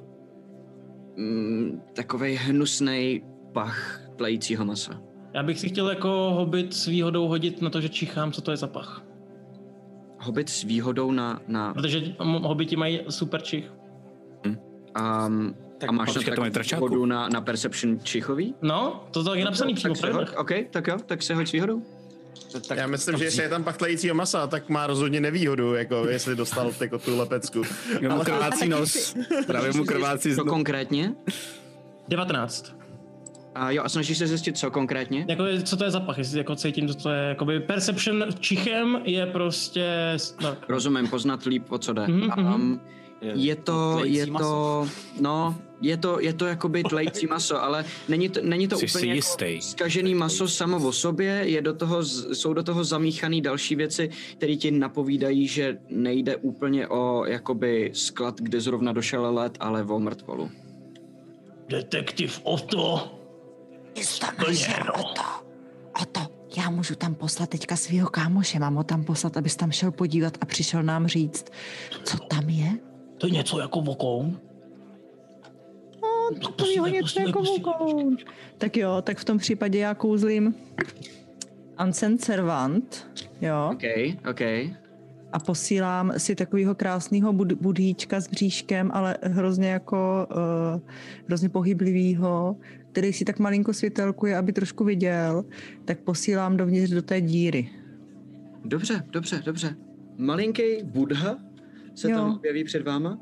mm, 1.17 1.81
takovej 1.93 2.35
hnusnej 2.35 3.23
pach 3.53 4.01
tlejícího 4.15 4.65
masa. 4.65 5.01
Já 5.33 5.43
bych 5.43 5.59
si 5.59 5.69
chtěl 5.69 5.89
jako 5.89 6.09
hobit 6.09 6.73
s 6.73 6.85
výhodou 6.85 7.27
hodit 7.27 7.61
na 7.61 7.69
to, 7.69 7.81
že 7.81 7.89
čichám, 7.89 8.31
co 8.31 8.41
to 8.41 8.51
je 8.51 8.57
za 8.57 8.67
pach. 8.67 9.03
Hobit 10.19 10.49
s 10.49 10.63
výhodou 10.63 11.11
na... 11.11 11.41
na 11.47 11.73
Protože 11.73 12.01
hobiti 12.19 12.75
mají 12.75 12.99
super 13.09 13.41
čich. 13.41 13.73
um, 14.45 15.55
Tak 15.77 15.89
a 15.89 15.91
máš 15.91 16.13
počkej, 16.13 16.31
na 16.31 16.35
to 16.35 16.41
mají 16.41 16.51
tak 16.51 16.63
trčáku. 16.63 16.85
výhodu 16.85 17.05
na, 17.05 17.29
na 17.29 17.41
Perception 17.41 17.99
čichový? 18.03 18.55
No, 18.61 19.03
to 19.11 19.23
tak 19.23 19.39
je 19.39 19.45
napsaný 19.45 19.73
přímo 19.73 19.95
tak 19.95 20.13
hoď. 20.13 20.29
OK, 20.37 20.51
tak 20.71 20.87
jo, 20.87 20.97
tak 21.05 21.21
se 21.21 21.35
hoď 21.35 21.47
s 21.47 21.51
výhodou. 21.51 21.81
Tak 22.67 22.77
Já 22.77 22.87
myslím, 22.87 23.17
že 23.17 23.23
jestli 23.23 23.43
je 23.43 23.49
tam 23.49 23.63
pachtlejícího 23.63 24.15
masa, 24.15 24.47
tak 24.47 24.69
má 24.69 24.87
rozhodně 24.87 25.21
nevýhodu, 25.21 25.73
jako 25.75 26.07
jestli 26.07 26.35
dostal 26.35 26.71
jako 26.81 26.99
tu 26.99 27.17
lepecku. 27.17 27.61
Jo, 28.01 28.15
mu 28.15 28.23
krvácí 28.23 28.69
nos. 28.69 29.15
Právě 29.47 29.71
mu 29.73 29.85
krvácí 29.85 30.35
Co 30.35 30.43
nos. 30.43 30.49
konkrétně? 30.49 31.13
19. 32.07 32.75
A 33.55 33.71
jo, 33.71 33.83
a 33.85 33.89
snažíš 33.89 34.17
se 34.17 34.27
zjistit, 34.27 34.57
co 34.57 34.71
konkrétně? 34.71 35.25
Jako, 35.29 35.43
co 35.63 35.77
to 35.77 35.83
je 35.83 35.91
za 35.91 35.99
pach, 35.99 36.17
jestli 36.17 36.37
jako 36.37 36.55
cítím, 36.55 36.87
co 36.87 36.93
to 36.95 37.09
je, 37.09 37.19
jakoby 37.23 37.59
perception 37.59 38.25
čichem 38.39 39.01
je 39.03 39.25
prostě, 39.25 40.17
no, 40.41 40.57
Rozumím, 40.69 41.07
poznat 41.07 41.43
líp, 41.45 41.71
o 41.71 41.77
co 41.77 41.93
jde. 41.93 42.07
Mhm, 42.07 42.53
Um, 42.55 42.81
je 43.35 43.55
to, 43.55 43.99
je 44.03 44.27
to, 44.27 44.87
no, 45.21 45.55
je 45.81 45.97
to, 45.97 46.19
je 46.19 46.33
to 46.33 46.45
jakoby 46.45 46.83
tlející 46.89 47.27
maso, 47.27 47.63
ale 47.63 47.85
není 48.09 48.29
to, 48.29 48.39
není 48.43 48.67
to 48.67 48.77
Jsi 48.77 48.85
úplně 48.85 49.05
jako 49.07 49.15
jistý. 49.15 49.61
zkažený 49.61 50.15
maso 50.15 50.47
samo 50.47 50.87
o 50.87 50.91
sobě, 50.91 51.41
je 51.45 51.61
do 51.61 51.73
toho, 51.73 52.03
jsou 52.05 52.53
do 52.53 52.63
toho 52.63 52.83
zamíchané 52.83 53.41
další 53.41 53.75
věci, 53.75 54.09
které 54.37 54.55
ti 54.55 54.71
napovídají, 54.71 55.47
že 55.47 55.77
nejde 55.89 56.35
úplně 56.35 56.87
o 56.87 57.25
jakoby 57.25 57.91
sklad, 57.93 58.41
kde 58.41 58.61
zrovna 58.61 58.91
došel 58.93 59.33
let, 59.33 59.57
ale 59.59 59.83
o 59.83 59.99
mrtvolu. 59.99 60.51
detektiv 61.69 62.39
Otto. 62.43 63.19
Jsi 63.95 64.19
tam 64.19 64.35
To 64.35 64.47
našel 64.47 64.73
je, 64.73 64.83
no. 64.85 64.93
o 64.93 65.13
to. 65.13 65.21
O 66.01 66.05
to. 66.05 66.21
Já 66.57 66.69
můžu 66.69 66.95
tam 66.95 67.15
poslat 67.15 67.49
teďka 67.49 67.75
svého 67.75 68.09
kámoše. 68.09 68.59
Mám 68.59 68.75
ho 68.75 68.83
tam 68.83 69.03
poslat, 69.03 69.37
abys 69.37 69.55
tam 69.55 69.71
šel 69.71 69.91
podívat 69.91 70.37
a 70.41 70.45
přišel 70.45 70.83
nám 70.83 71.07
říct, 71.07 71.45
co 72.03 72.17
tam 72.17 72.49
je. 72.49 72.71
To 73.23 73.27
je 73.27 73.33
něco 73.33 73.59
jako 73.59 73.81
vokoun. 73.81 74.39
No, 76.01 76.39
takovýho 76.39 76.87
něco 76.87 77.19
jako 77.19 77.43
vokoun. 77.43 78.17
Tak 78.57 78.77
jo, 78.77 79.01
tak 79.01 79.17
v 79.17 79.25
tom 79.25 79.37
případě 79.37 79.79
já 79.79 79.93
kouzlím 79.95 80.55
Ancient 81.77 82.21
Servant, 82.21 83.07
jo, 83.41 83.69
OK, 83.73 83.83
OK. 84.29 84.41
a 85.31 85.39
posílám 85.45 86.13
si 86.17 86.35
takového 86.35 86.75
krásného 86.75 87.33
bud- 87.33 87.57
budíčka 87.61 88.21
s 88.21 88.27
bříškem, 88.27 88.91
ale 88.93 89.17
hrozně 89.21 89.67
jako, 89.67 90.27
uh, 90.75 90.81
hrozně 91.27 91.49
pohyblivýho, 91.49 92.55
který 92.91 93.13
si 93.13 93.25
tak 93.25 93.39
malinko 93.39 93.73
světelkuje, 93.73 94.37
aby 94.37 94.53
trošku 94.53 94.83
viděl, 94.83 95.45
tak 95.85 95.99
posílám 95.99 96.57
dovnitř 96.57 96.91
do 96.91 97.01
té 97.01 97.21
díry. 97.21 97.69
Dobře, 98.65 99.03
dobře, 99.09 99.41
dobře. 99.45 99.75
Malinký 100.17 100.83
Budha 100.83 101.52
se 101.95 102.11
Jo. 102.11 102.17
tam 102.17 102.31
objeví 102.35 102.63
před 102.63 102.85
váma 102.87 103.17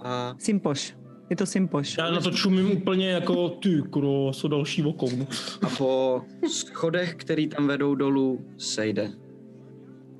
a 0.00 0.34
Simpoš. 0.38 0.96
Je 1.30 1.36
to 1.36 1.46
Simpoš. 1.46 1.96
Já 1.98 2.10
na 2.10 2.20
to 2.20 2.30
čumím 2.30 2.70
úplně 2.72 3.10
jako 3.10 3.48
ty 3.48 3.82
kros, 3.90 4.44
další 4.48 4.82
vokoun. 4.82 5.26
a 5.62 5.68
po 5.78 6.22
schodech, 6.48 7.14
který 7.14 7.48
tam 7.48 7.66
vedou 7.66 7.94
dolů, 7.94 8.44
sejde. 8.58 9.10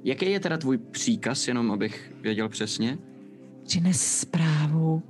Jaký 0.05 0.31
je 0.31 0.41
teda 0.41 0.57
tvůj 0.57 0.79
příkaz, 0.79 1.49
jenom 1.49 1.71
abych 1.71 2.13
věděl 2.21 2.49
přesně? 2.49 2.99
Přines 3.65 4.21
zprávu, 4.21 5.03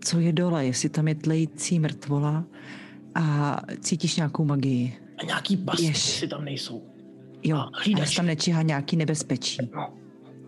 co 0.00 0.20
je 0.20 0.32
dole, 0.32 0.66
jestli 0.66 0.88
tam 0.88 1.08
je 1.08 1.14
tlející 1.14 1.78
mrtvola 1.80 2.44
a 3.14 3.60
cítíš 3.80 4.16
nějakou 4.16 4.44
magii. 4.44 4.96
A 5.18 5.24
nějaký 5.26 5.56
pasti 5.56 5.94
si 5.94 6.28
tam 6.28 6.44
nejsou. 6.44 6.82
Jo, 7.42 7.56
A 7.56 7.68
a 8.02 8.04
tam 8.16 8.26
nečíhá 8.26 8.62
nějaký 8.62 8.96
nebezpečí. 8.96 9.58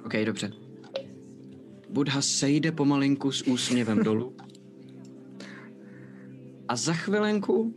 OK, 0.04 0.12
dobře. 0.24 0.50
Budha 1.90 2.22
sejde 2.22 2.72
pomalinku 2.72 3.32
s 3.32 3.42
úsměvem 3.42 4.02
dolů 4.04 4.36
a 6.68 6.76
za 6.76 6.92
chvilenku 6.92 7.74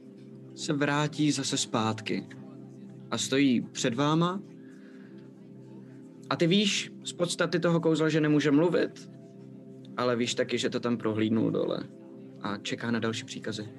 se 0.55 0.74
vrátí 0.74 1.32
zase 1.32 1.57
zpátky 1.57 2.28
a 3.12 3.18
stojí 3.18 3.62
před 3.62 3.93
váma 3.93 4.41
a 6.30 6.36
ty 6.36 6.47
víš 6.47 6.91
z 7.03 7.14
podstaty 7.14 7.60
toho 7.60 7.80
kouzla, 7.80 8.10
že 8.10 8.22
nemůže 8.22 8.51
mluvit, 8.51 9.12
ale 9.97 10.16
víš 10.16 10.36
taky, 10.36 10.57
že 10.57 10.70
to 10.70 10.80
tam 10.80 10.97
prohlídnul 10.97 11.51
dole 11.51 11.84
a 12.41 12.57
čeká 12.57 12.91
na 12.91 12.99
další 12.99 13.26
příkazy. 13.26 13.70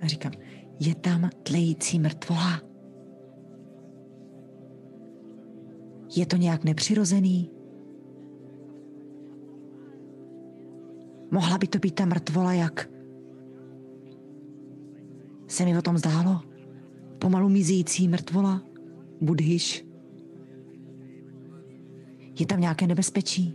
A 0.00 0.06
říkám, 0.06 0.32
je 0.80 0.94
tam 0.94 1.30
tlející 1.42 1.98
mrtvola. 1.98 2.62
Je 6.16 6.26
to 6.26 6.36
nějak 6.36 6.64
nepřirozený? 6.64 7.53
Mohla 11.30 11.58
by 11.58 11.66
to 11.66 11.78
být 11.78 11.94
ta 11.94 12.04
mrtvola, 12.04 12.52
jak 12.52 12.88
se 15.46 15.64
mi 15.64 15.78
o 15.78 15.82
tom 15.82 15.98
zdálo? 15.98 16.40
Pomalu 17.18 17.48
mizící 17.48 18.08
mrtvola? 18.08 18.62
Budhyš? 19.20 19.86
Je 22.40 22.46
tam 22.46 22.60
nějaké 22.60 22.86
nebezpečí? 22.86 23.54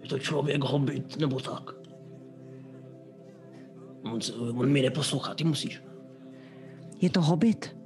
Je 0.00 0.08
to 0.08 0.18
člověk 0.18 0.64
hobit, 0.64 1.16
nebo 1.16 1.40
tak. 1.40 1.70
On, 4.02 4.18
on 4.54 4.72
mi 4.72 4.82
neposlouchá, 4.82 5.34
ty 5.34 5.44
musíš. 5.44 5.82
Je 7.00 7.10
to 7.10 7.22
hobit? 7.22 7.76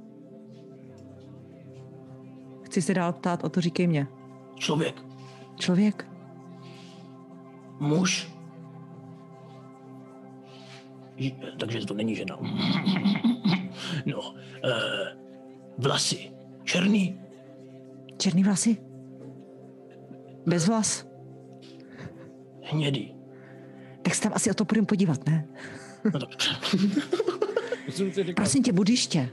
Chci 2.63 2.81
se 2.81 2.93
dál 2.93 3.13
ptát, 3.13 3.43
o 3.43 3.49
to 3.49 3.61
říkej 3.61 3.87
mě. 3.87 4.07
Člověk, 4.55 5.03
Člověk? 5.55 6.10
Muž. 7.81 8.31
Takže 11.59 11.85
to 11.85 11.93
není 11.93 12.15
žena. 12.15 12.39
No, 14.05 14.35
eh, 14.65 15.17
vlasy. 15.77 16.31
Černý, 16.63 17.19
Černý 18.17 18.43
vlasy? 18.43 18.77
Bez 20.45 20.67
vlas? 20.67 21.07
hnědý. 22.61 23.15
Tak 24.01 24.15
se 24.15 24.21
tam 24.21 24.31
asi 24.35 24.51
o 24.51 24.53
to 24.53 24.65
půjdeme 24.65 24.87
podívat, 24.87 25.25
ne? 25.25 25.47
No 26.13 26.19
tak, 26.19 26.29
Prosím 28.35 28.63
tě, 28.63 28.73
budiště. 28.73 29.29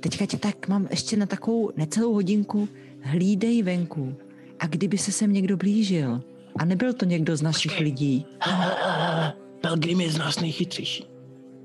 Teďka 0.00 0.26
tě 0.26 0.36
tak 0.36 0.68
mám 0.68 0.86
ještě 0.90 1.16
na 1.16 1.26
takovou 1.26 1.70
necelou 1.76 2.12
hodinku. 2.12 2.68
Hlídej 3.00 3.62
venku. 3.62 4.16
A 4.58 4.66
kdyby 4.66 4.98
se 4.98 5.12
sem 5.12 5.32
někdo 5.32 5.56
blížil 5.56 6.22
a 6.58 6.64
nebyl 6.64 6.92
to 6.92 7.04
někdo 7.04 7.36
z 7.36 7.42
našich 7.42 7.80
lidí, 7.80 8.26
Pelgrim 9.60 10.00
je 10.00 10.10
z 10.10 10.18
nás 10.18 10.40
nejchytřejší. 10.40 11.06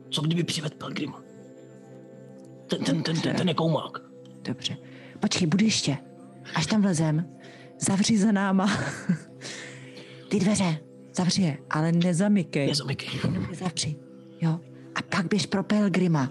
Co 0.10 0.22
kdyby 0.22 0.44
přived 0.44 0.74
Pelgrima? 0.74 1.22
Ten, 2.68 2.84
ten, 2.84 3.04
ten, 3.04 3.22
ten, 3.22 3.36
ten 3.36 3.48
je 3.48 3.54
koumák. 3.54 3.98
dobře. 4.42 4.78
Počkej, 5.20 5.48
budiště. 5.48 5.98
Až 6.56 6.66
tam 6.66 6.82
vlezem, 6.82 7.26
zavři 7.80 8.18
za 8.18 8.32
náma. 8.32 8.70
Ty 10.30 10.40
dveře, 10.40 10.78
zavři 11.18 11.42
je, 11.42 11.58
ale 11.70 11.92
nezamykej. 11.92 12.68
Nezamykej. 12.68 13.10
Jenom 13.24 13.48
je 13.50 13.56
zavři, 13.56 13.96
jo. 14.42 14.60
A 14.96 15.02
pak 15.16 15.28
běž 15.28 15.46
pro 15.46 15.64
Pelgrima. 15.64 16.30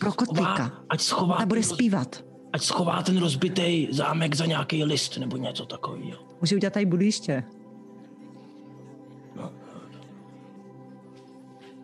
Pro 0.00 0.12
kotlíka. 0.12 0.72
Ať 0.88 1.00
schová, 1.00 1.34
A 1.34 1.46
bude 1.46 1.62
zpívat. 1.62 2.24
ať 2.52 2.62
schová 2.62 3.02
ten 3.02 3.18
rozbitý 3.18 3.88
zámek 3.90 4.34
za 4.34 4.46
nějaký 4.46 4.84
list 4.84 5.16
nebo 5.18 5.36
něco 5.36 5.66
takového. 5.66 6.18
Může 6.40 6.56
udělat 6.56 6.72
tady 6.72 6.86
budiště. 6.86 7.44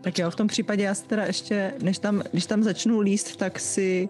Tak 0.01 0.19
jo, 0.19 0.31
v 0.31 0.37
tom 0.37 0.47
případě 0.47 0.83
já 0.85 0.95
si 0.95 1.05
teda 1.07 1.25
ještě, 1.25 1.75
než 1.83 1.99
tam, 1.99 2.23
když 2.31 2.47
tam 2.47 2.63
začnu 2.63 3.01
líst, 3.01 3.37
tak 3.37 3.61
si 3.61 4.09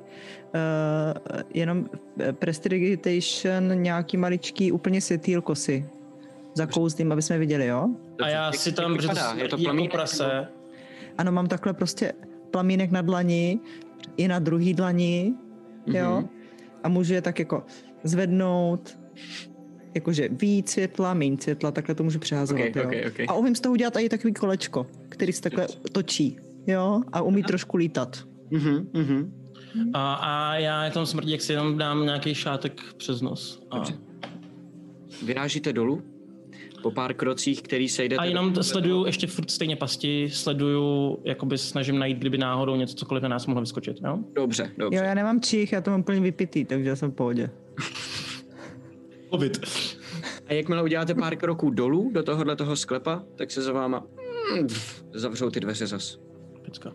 uh, 0.54 1.40
jenom 1.54 1.86
eh, 2.20 2.32
prestidigitation 2.32 3.82
nějaký 3.82 4.16
maličký 4.16 4.72
úplně 4.72 5.00
světýlko 5.00 5.54
si 5.54 5.88
zakouzlím, 6.54 7.12
aby 7.12 7.22
jsme 7.22 7.38
viděli, 7.38 7.66
jo? 7.66 7.88
A 8.24 8.28
já 8.28 8.46
Jak- 8.46 8.54
si 8.54 8.68
jak 8.68 8.76
tam, 8.76 8.96
vypadá? 8.96 9.32
Je 9.36 9.48
to 9.48 9.56
jako 9.56 9.56
plamínek, 9.56 9.92
prase, 9.92 10.48
Ano, 11.18 11.32
mám 11.32 11.46
takhle 11.46 11.72
prostě 11.72 12.12
plamínek 12.50 12.90
na 12.90 13.02
dlani 13.02 13.60
i 14.16 14.28
na 14.28 14.38
druhý 14.38 14.74
dlani, 14.74 15.34
jo? 15.86 16.16
Mhm. 16.16 16.28
A 16.82 16.88
můžu 16.88 17.14
je 17.14 17.22
tak 17.22 17.38
jako 17.38 17.62
zvednout, 18.04 18.98
jakože 19.94 20.28
víc 20.28 20.70
světla, 20.70 21.14
méně 21.14 21.36
světla, 21.40 21.70
takhle 21.70 21.94
to 21.94 22.02
můžu 22.02 22.18
přehazovat, 22.18 22.66
Ok, 22.68 22.76
jo? 22.76 22.82
ok, 22.84 22.92
ok. 23.06 23.20
A 23.28 23.34
umím 23.34 23.54
z 23.54 23.60
toho 23.60 23.72
udělat 23.72 23.96
i 23.96 24.08
takový 24.08 24.34
kolečko, 24.34 24.86
který 25.08 25.32
se 25.32 25.42
takhle 25.42 25.66
točí, 25.92 26.38
jo? 26.66 27.00
A 27.12 27.22
umí 27.22 27.42
trošku 27.42 27.76
lítat. 27.76 28.24
Mhm, 28.50 28.88
mhm. 28.92 29.32
a, 29.94 30.14
a 30.14 30.54
já 30.56 30.84
je 30.84 30.90
tam 30.90 31.06
smrdí, 31.06 31.32
jak 31.32 31.40
si 31.40 31.52
jenom 31.52 31.78
dám 31.78 32.04
nějaký 32.04 32.34
šátek 32.34 32.80
přes 32.96 33.20
nos. 33.20 33.62
A, 33.70 33.84
Vyrážíte 35.22 35.72
dolů 35.72 36.02
po 36.82 36.90
pár 36.90 37.14
krocích, 37.14 37.62
který 37.62 37.88
sejdete... 37.88 38.22
a 38.22 38.24
jenom 38.24 38.52
to 38.52 38.62
sleduju 38.62 39.06
ještě 39.06 39.26
furt 39.26 39.50
stejně 39.50 39.76
pasti, 39.76 40.30
sleduju, 40.32 41.18
jakoby 41.24 41.58
snažím 41.58 41.98
najít, 41.98 42.18
kdyby 42.18 42.38
náhodou 42.38 42.76
něco 42.76 42.94
cokoliv 42.94 43.22
na 43.22 43.28
nás 43.28 43.46
mohlo 43.46 43.60
vyskočit, 43.60 43.96
jo? 44.04 44.18
Dobře, 44.34 44.70
dobře. 44.78 44.98
Jo, 44.98 45.04
já 45.04 45.14
nemám 45.14 45.40
čich, 45.40 45.72
já 45.72 45.80
to 45.80 45.90
mám 45.90 46.02
plně 46.02 46.20
vypitý, 46.20 46.64
takže 46.64 46.88
já 46.88 46.96
jsem 46.96 47.10
v 47.10 47.14
pohodě. 47.14 47.50
Covid. 49.30 49.60
A 50.46 50.52
jakmile 50.52 50.82
uděláte 50.82 51.14
pár 51.14 51.36
kroků 51.36 51.70
dolů 51.70 52.10
do 52.14 52.22
tohohle 52.22 52.56
toho 52.56 52.76
sklepa, 52.76 53.22
tak 53.36 53.50
se 53.50 53.62
za 53.62 53.72
váma 53.72 54.06
mm, 54.54 54.66
pf, 54.66 55.04
zavřou 55.14 55.50
ty 55.50 55.60
dveře 55.60 55.86
zas. 55.86 56.18
Pecka. 56.64 56.92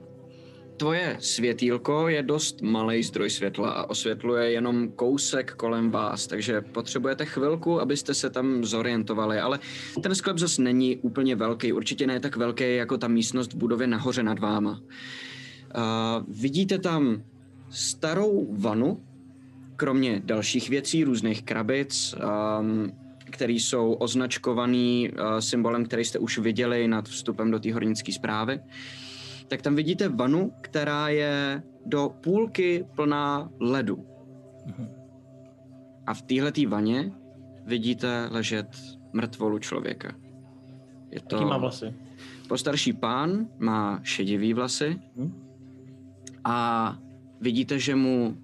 Tvoje 0.78 1.18
světýlko 1.20 2.08
je 2.08 2.24
dost 2.24 2.62
malý 2.62 3.04
zdroj 3.04 3.30
světla 3.30 3.70
a 3.70 3.90
osvětluje 3.90 4.52
jenom 4.52 4.92
kousek 4.92 5.54
kolem 5.54 5.92
vás, 5.92 6.28
takže 6.28 6.62
potřebujete 6.62 7.26
chvilku, 7.26 7.82
abyste 7.82 8.14
se 8.14 8.30
tam 8.30 8.66
zorientovali, 8.66 9.40
ale 9.40 9.60
ten 10.04 10.16
sklep 10.16 10.38
zase 10.38 10.62
není 10.62 10.98
úplně 10.98 11.36
velký, 11.36 11.74
určitě 11.74 12.08
ne 12.08 12.20
tak 12.20 12.36
velký 12.36 12.76
jako 12.76 12.98
ta 12.98 13.08
místnost 13.08 13.54
v 13.54 13.58
budově 13.58 13.88
nahoře 13.88 14.24
nad 14.24 14.40
váma. 14.40 14.72
Uh, 14.72 14.82
vidíte 16.28 16.80
tam 16.80 17.24
starou 17.70 18.56
vanu, 18.58 19.04
kromě 19.76 20.22
dalších 20.26 20.70
věcí, 20.70 21.04
různých 21.04 21.44
krabic, 21.44 22.16
um, 22.60 22.92
které 23.26 23.54
jsou 23.54 23.94
označkovaný 23.94 25.10
uh, 25.10 25.38
symbolem, 25.40 25.86
který 25.86 26.06
jste 26.06 26.20
už 26.20 26.38
viděli 26.38 26.88
nad 26.88 27.06
vstupem 27.06 27.52
do 27.52 27.60
té 27.60 27.74
hornické 27.74 28.12
zprávy 28.12 28.60
tak 29.48 29.62
tam 29.62 29.76
vidíte 29.76 30.10
vanu, 30.10 30.52
která 30.62 31.10
je 31.10 31.64
do 31.86 32.12
půlky 32.24 32.86
plná 32.96 33.50
ledu. 33.60 34.06
A 36.08 36.14
v 36.14 36.22
téhletý 36.22 36.66
vaně 36.66 37.12
vidíte 37.66 38.28
ležet 38.32 38.68
mrtvolu 39.14 39.60
člověka. 39.60 40.16
Je 41.12 41.22
to 41.22 41.36
Jaký 41.36 41.46
má 41.46 41.58
vlasy? 41.58 41.94
postarší 42.48 42.94
pán, 42.94 43.48
má 43.60 44.00
šedivý 44.04 44.54
vlasy 44.54 45.00
Hm? 45.16 45.44
a 46.44 46.98
vidíte, 47.42 47.80
že 47.80 47.96
mu 47.96 48.38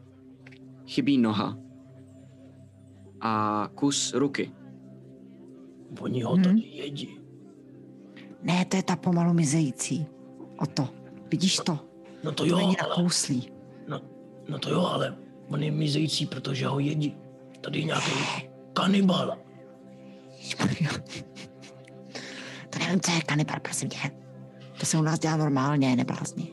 chybí 0.88 1.18
noha 1.18 1.58
a 3.22 3.68
kus 3.76 4.14
ruky. 4.14 4.52
Oni 6.02 6.22
ho 6.22 6.38
tady 6.38 6.62
jedí. 6.62 7.20
Ne, 8.44 8.66
to 8.66 8.78
je 8.78 8.84
ta 8.84 8.96
pomalu 8.96 9.34
mizející. 9.34 10.06
O 10.60 10.66
to. 10.66 10.90
Vidíš 11.32 11.56
to? 11.58 11.80
No 12.24 12.32
to 12.32 12.44
To 12.44 12.46
jo, 12.46 12.58
není 12.58 12.78
ale, 12.78 12.90
nakouslý. 12.90 13.52
no, 13.88 14.02
no 14.50 14.60
to 14.60 14.70
jo, 14.70 14.82
ale 14.82 15.18
on 15.48 15.64
je 15.64 15.72
mizející, 15.72 16.26
protože 16.26 16.68
ho 16.68 16.80
jedí. 16.80 17.16
Tady 17.62 17.80
je 17.80 17.86
nějaký 17.86 18.12
kanibal. 18.74 19.38
To 22.70 22.80
nevím, 22.80 23.02
co 23.02 23.12
je 23.12 23.22
kanibal, 23.22 23.60
prosím 23.62 23.90
tě. 23.90 23.98
To 24.80 24.86
se 24.86 24.98
u 24.98 25.02
nás 25.02 25.20
dělá 25.20 25.38
normálně, 25.38 25.96
neblázni. 25.96 26.48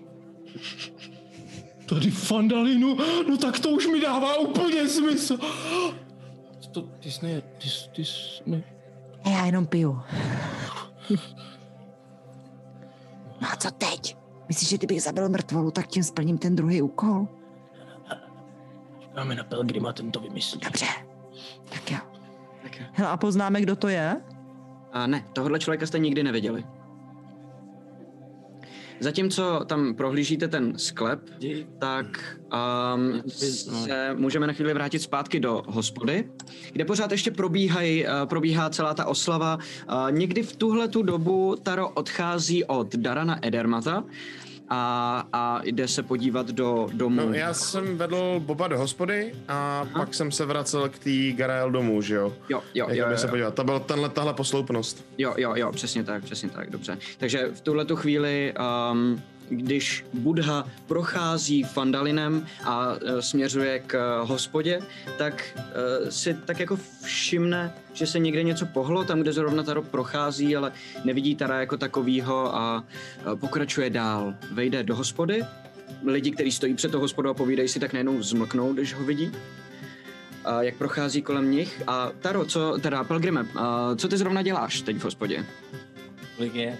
Tady 1.88 2.10
fandalinu, 2.10 2.96
no 3.28 3.36
tak 3.36 3.58
to 3.60 3.68
už 3.68 3.86
mi 3.86 4.00
dává 4.00 4.36
úplně 4.38 4.88
smysl. 4.88 5.38
To, 6.72 6.82
ty 6.82 7.10
jsi 7.10 7.26
ne, 7.26 7.40
ty, 7.40 7.68
jsi- 7.68 7.90
ty 7.90 8.04
jsi 8.04 8.42
ne, 8.46 8.62
Ne, 9.24 9.32
já 9.32 9.46
jenom 9.46 9.66
piju. 9.66 10.00
No 13.40 13.48
a 13.52 13.56
co 13.56 13.70
teď? 13.70 14.16
Myslíš, 14.48 14.68
že 14.68 14.76
kdybych 14.78 15.02
zabil 15.02 15.28
mrtvolu, 15.28 15.70
tak 15.70 15.86
tím 15.86 16.02
splním 16.02 16.38
ten 16.38 16.56
druhý 16.56 16.82
úkol? 16.82 17.28
dáme 19.14 19.34
na 19.34 19.44
Pelgrima, 19.44 19.92
ten 19.92 20.10
to 20.10 20.20
vymyslí. 20.20 20.60
Dobře. 20.64 20.86
Tak 21.68 21.90
jo. 21.90 21.98
Tak 22.62 22.80
jo. 22.80 22.86
Hele, 22.92 23.10
a 23.10 23.16
poznáme, 23.16 23.60
kdo 23.60 23.76
to 23.76 23.88
je? 23.88 24.20
A 24.92 25.06
ne, 25.06 25.24
tohohle 25.32 25.58
člověka 25.58 25.86
jste 25.86 25.98
nikdy 25.98 26.22
neviděli. 26.22 26.64
Zatímco 29.00 29.64
tam 29.66 29.94
prohlížíte 29.94 30.48
ten 30.48 30.78
sklep, 30.78 31.20
tak 31.78 32.36
um, 32.94 33.22
se 33.26 34.14
můžeme 34.14 34.46
na 34.46 34.52
chvíli 34.52 34.74
vrátit 34.74 34.98
zpátky 34.98 35.40
do 35.40 35.62
hospody, 35.66 36.30
kde 36.72 36.84
pořád 36.84 37.12
ještě 37.12 37.30
probíhají, 37.30 38.04
uh, 38.04 38.10
probíhá 38.24 38.70
celá 38.70 38.94
ta 38.94 39.04
oslava. 39.04 39.56
Uh, 39.56 40.10
někdy 40.10 40.42
v 40.42 40.56
tuhle 40.56 40.88
tu 40.88 41.02
dobu 41.02 41.56
Taro 41.62 41.88
odchází 41.88 42.64
od 42.64 42.94
Darana 42.94 43.46
Edermata 43.46 44.04
a, 44.70 45.24
a 45.32 45.60
jde 45.64 45.88
se 45.88 46.02
podívat 46.02 46.46
do 46.46 46.88
domu. 46.92 47.26
No, 47.26 47.32
já 47.32 47.54
jsem 47.54 47.96
vedl 47.96 48.40
Boba 48.40 48.68
do 48.68 48.78
hospody 48.78 49.34
a 49.48 49.86
pak 49.92 50.14
jsem 50.14 50.32
se 50.32 50.46
vracel 50.46 50.88
k 50.88 50.98
té 50.98 51.32
Garael 51.32 51.70
domů, 51.70 52.02
že 52.02 52.14
jo? 52.14 52.32
Jo, 52.48 52.62
jo, 52.74 52.86
Jak 52.88 52.98
jo, 52.98 53.06
by 53.06 53.12
jo, 53.12 53.18
se 53.18 53.26
jo. 53.26 53.30
podívat. 53.30 53.54
To 53.54 53.64
byl 53.64 53.80
tenhle, 53.80 54.08
tahle 54.08 54.34
posloupnost. 54.34 55.04
Jo, 55.18 55.34
jo, 55.36 55.52
jo, 55.56 55.72
přesně 55.72 56.04
tak, 56.04 56.24
přesně 56.24 56.48
tak, 56.48 56.70
dobře. 56.70 56.98
Takže 57.18 57.48
v 57.54 57.60
tuhle 57.60 57.84
tu 57.84 57.96
chvíli, 57.96 58.54
um, 58.92 59.22
když 59.50 60.04
Budha 60.14 60.68
prochází 60.86 61.62
Fandalinem 61.62 62.46
a 62.64 62.92
uh, 62.92 63.18
směřuje 63.20 63.78
k 63.78 64.20
uh, 64.22 64.28
hospodě, 64.28 64.80
tak 65.18 65.44
uh, 65.56 66.08
si 66.08 66.34
tak 66.34 66.60
jako 66.60 66.78
všimne, 67.04 67.74
že 67.92 68.06
se 68.06 68.18
někde 68.18 68.42
něco 68.42 68.66
pohlo, 68.66 69.04
tam, 69.04 69.20
kde 69.20 69.32
zrovna 69.32 69.62
Taro 69.62 69.82
prochází, 69.82 70.56
ale 70.56 70.72
nevidí 71.04 71.34
Tara 71.34 71.60
jako 71.60 71.76
takovýho 71.76 72.56
a 72.56 72.84
pokračuje 73.34 73.90
dál. 73.90 74.34
Vejde 74.52 74.82
do 74.82 74.96
hospody, 74.96 75.44
lidi, 76.06 76.30
kteří 76.30 76.52
stojí 76.52 76.74
před 76.74 76.92
tou 76.92 77.00
hospodou 77.00 77.30
a 77.30 77.34
povídají 77.34 77.68
si, 77.68 77.80
tak 77.80 77.92
najednou 77.92 78.22
zmlknou, 78.22 78.72
když 78.72 78.94
ho 78.94 79.04
vidí. 79.04 79.32
A 80.44 80.62
jak 80.62 80.74
prochází 80.74 81.22
kolem 81.22 81.50
nich. 81.50 81.82
A 81.86 82.10
Taro, 82.20 82.44
co, 82.44 82.78
teda 82.80 83.04
Pelgrime, 83.04 83.46
co 83.96 84.08
ty 84.08 84.16
zrovna 84.16 84.42
děláš 84.42 84.80
teď 84.80 84.96
v 84.96 85.04
hospodě? 85.04 85.46
Kolik 86.36 86.54
je? 86.54 86.78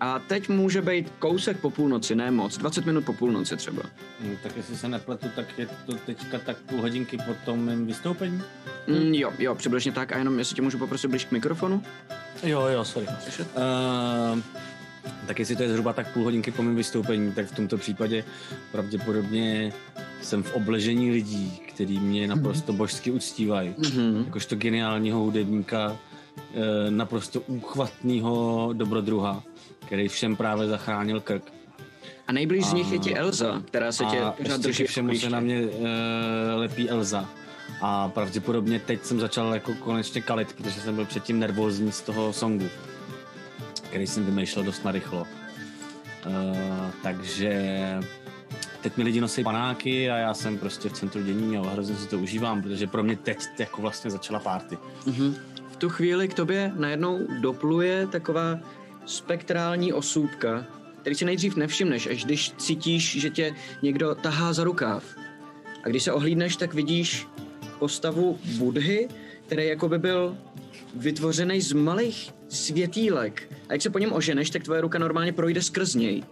A 0.00 0.18
teď 0.18 0.48
může 0.48 0.82
být 0.82 1.12
kousek 1.18 1.60
po 1.60 1.70
půlnoci, 1.70 2.14
ne 2.14 2.30
moc, 2.30 2.58
20 2.58 2.86
minut 2.86 3.04
po 3.04 3.12
půlnoci 3.12 3.56
třeba. 3.56 3.82
Hm, 4.20 4.36
tak 4.42 4.56
jestli 4.56 4.76
se 4.76 4.88
nepletu, 4.88 5.26
tak 5.36 5.58
je 5.58 5.68
to 5.86 5.94
teďka 5.94 6.38
tak 6.38 6.56
půl 6.56 6.80
hodinky 6.80 7.16
po 7.16 7.34
tom 7.44 7.64
mém 7.64 7.86
vystoupení? 7.86 8.42
Mm, 8.86 9.14
jo, 9.14 9.32
jo, 9.38 9.54
přibližně 9.54 9.92
tak 9.92 10.12
a 10.12 10.18
jenom 10.18 10.38
jestli 10.38 10.56
tě 10.56 10.62
můžu 10.62 10.78
poprosit 10.78 11.08
blíž 11.08 11.24
k 11.24 11.32
mikrofonu. 11.32 11.82
Jo, 12.42 12.66
jo, 12.66 12.84
sorry. 12.84 13.06
Uh, 13.06 14.38
tak 15.26 15.38
jestli 15.38 15.56
to 15.56 15.62
je 15.62 15.68
zhruba 15.68 15.92
tak 15.92 16.12
půl 16.12 16.24
hodinky 16.24 16.50
po 16.50 16.62
mém 16.62 16.76
vystoupení, 16.76 17.32
tak 17.32 17.46
v 17.46 17.56
tomto 17.56 17.78
případě 17.78 18.24
pravděpodobně 18.72 19.72
jsem 20.22 20.42
v 20.42 20.54
obležení 20.54 21.10
lidí, 21.10 21.60
který 21.68 21.98
mě 21.98 22.26
naprosto 22.26 22.72
božsky 22.72 23.10
uctívají. 23.10 23.74
Mhm. 23.78 24.22
Jakožto 24.26 24.56
geniálního 24.56 25.20
hudebníka, 25.20 25.96
eh, 26.54 26.90
naprosto 26.90 27.40
úchvatného 27.40 28.70
dobrodruha, 28.72 29.42
který 29.90 30.08
všem 30.08 30.36
právě 30.36 30.68
zachránil 30.68 31.20
krk. 31.20 31.42
A 32.28 32.32
nejblíž 32.32 32.66
z 32.66 32.72
nich 32.72 32.92
je 32.92 32.98
ti 32.98 33.14
Elza, 33.14 33.62
která 33.66 33.92
se 33.92 34.04
tě 34.04 34.22
pořád 34.42 34.60
drží 34.60 34.84
všemu 34.84 35.14
se 35.14 35.30
na 35.30 35.40
mě 35.40 35.60
uh, 35.62 35.86
lepí 36.54 36.90
Elza. 36.90 37.28
A 37.80 38.08
pravděpodobně 38.08 38.80
teď 38.80 39.04
jsem 39.04 39.20
začal 39.20 39.54
jako 39.54 39.74
konečně 39.74 40.20
kalit, 40.20 40.52
protože 40.52 40.80
jsem 40.80 40.94
byl 40.94 41.04
předtím 41.04 41.38
nervózní 41.38 41.92
z 41.92 42.00
toho 42.00 42.32
songu, 42.32 42.68
který 43.82 44.06
jsem 44.06 44.24
vymýšlel 44.26 44.64
dost 44.64 44.84
narychlo. 44.84 45.26
Uh, 46.26 46.90
takže 47.02 47.74
teď 48.80 48.96
mi 48.96 49.04
lidi 49.04 49.20
nosí 49.20 49.44
panáky 49.44 50.10
a 50.10 50.16
já 50.16 50.34
jsem 50.34 50.58
prostě 50.58 50.88
v 50.88 50.92
centru 50.92 51.22
dění 51.22 51.56
a 51.56 51.70
hrozně 51.70 51.96
si 51.96 52.08
to 52.08 52.18
užívám, 52.18 52.62
protože 52.62 52.86
pro 52.86 53.02
mě 53.02 53.16
teď 53.16 53.38
jako 53.58 53.82
vlastně 53.82 54.10
začala 54.10 54.40
party. 54.40 54.78
Mhm. 55.06 55.36
V 55.70 55.76
tu 55.76 55.88
chvíli 55.88 56.28
k 56.28 56.34
tobě 56.34 56.72
najednou 56.76 57.18
dopluje 57.40 58.06
taková 58.06 58.58
spektrální 59.10 59.92
osůbka, 59.92 60.66
který 61.00 61.16
si 61.16 61.24
nejdřív 61.24 61.56
nevšimneš, 61.56 62.06
až 62.06 62.24
když 62.24 62.52
cítíš, 62.52 63.20
že 63.20 63.30
tě 63.30 63.54
někdo 63.82 64.14
tahá 64.14 64.52
za 64.52 64.64
rukáv. 64.64 65.04
A 65.84 65.88
když 65.88 66.02
se 66.02 66.12
ohlídneš, 66.12 66.56
tak 66.56 66.74
vidíš 66.74 67.26
postavu 67.78 68.38
Budhy, 68.58 69.08
který 69.46 69.66
jako 69.66 69.88
by 69.88 69.98
byl 69.98 70.36
vytvořený 70.94 71.60
z 71.60 71.72
malých 71.72 72.30
světílek. 72.48 73.52
A 73.68 73.72
jak 73.72 73.82
se 73.82 73.90
po 73.90 73.98
něm 73.98 74.12
oženeš, 74.12 74.50
tak 74.50 74.62
tvoje 74.62 74.80
ruka 74.80 74.98
normálně 74.98 75.32
projde 75.32 75.62
skrz 75.62 75.94
něj. 75.94 76.22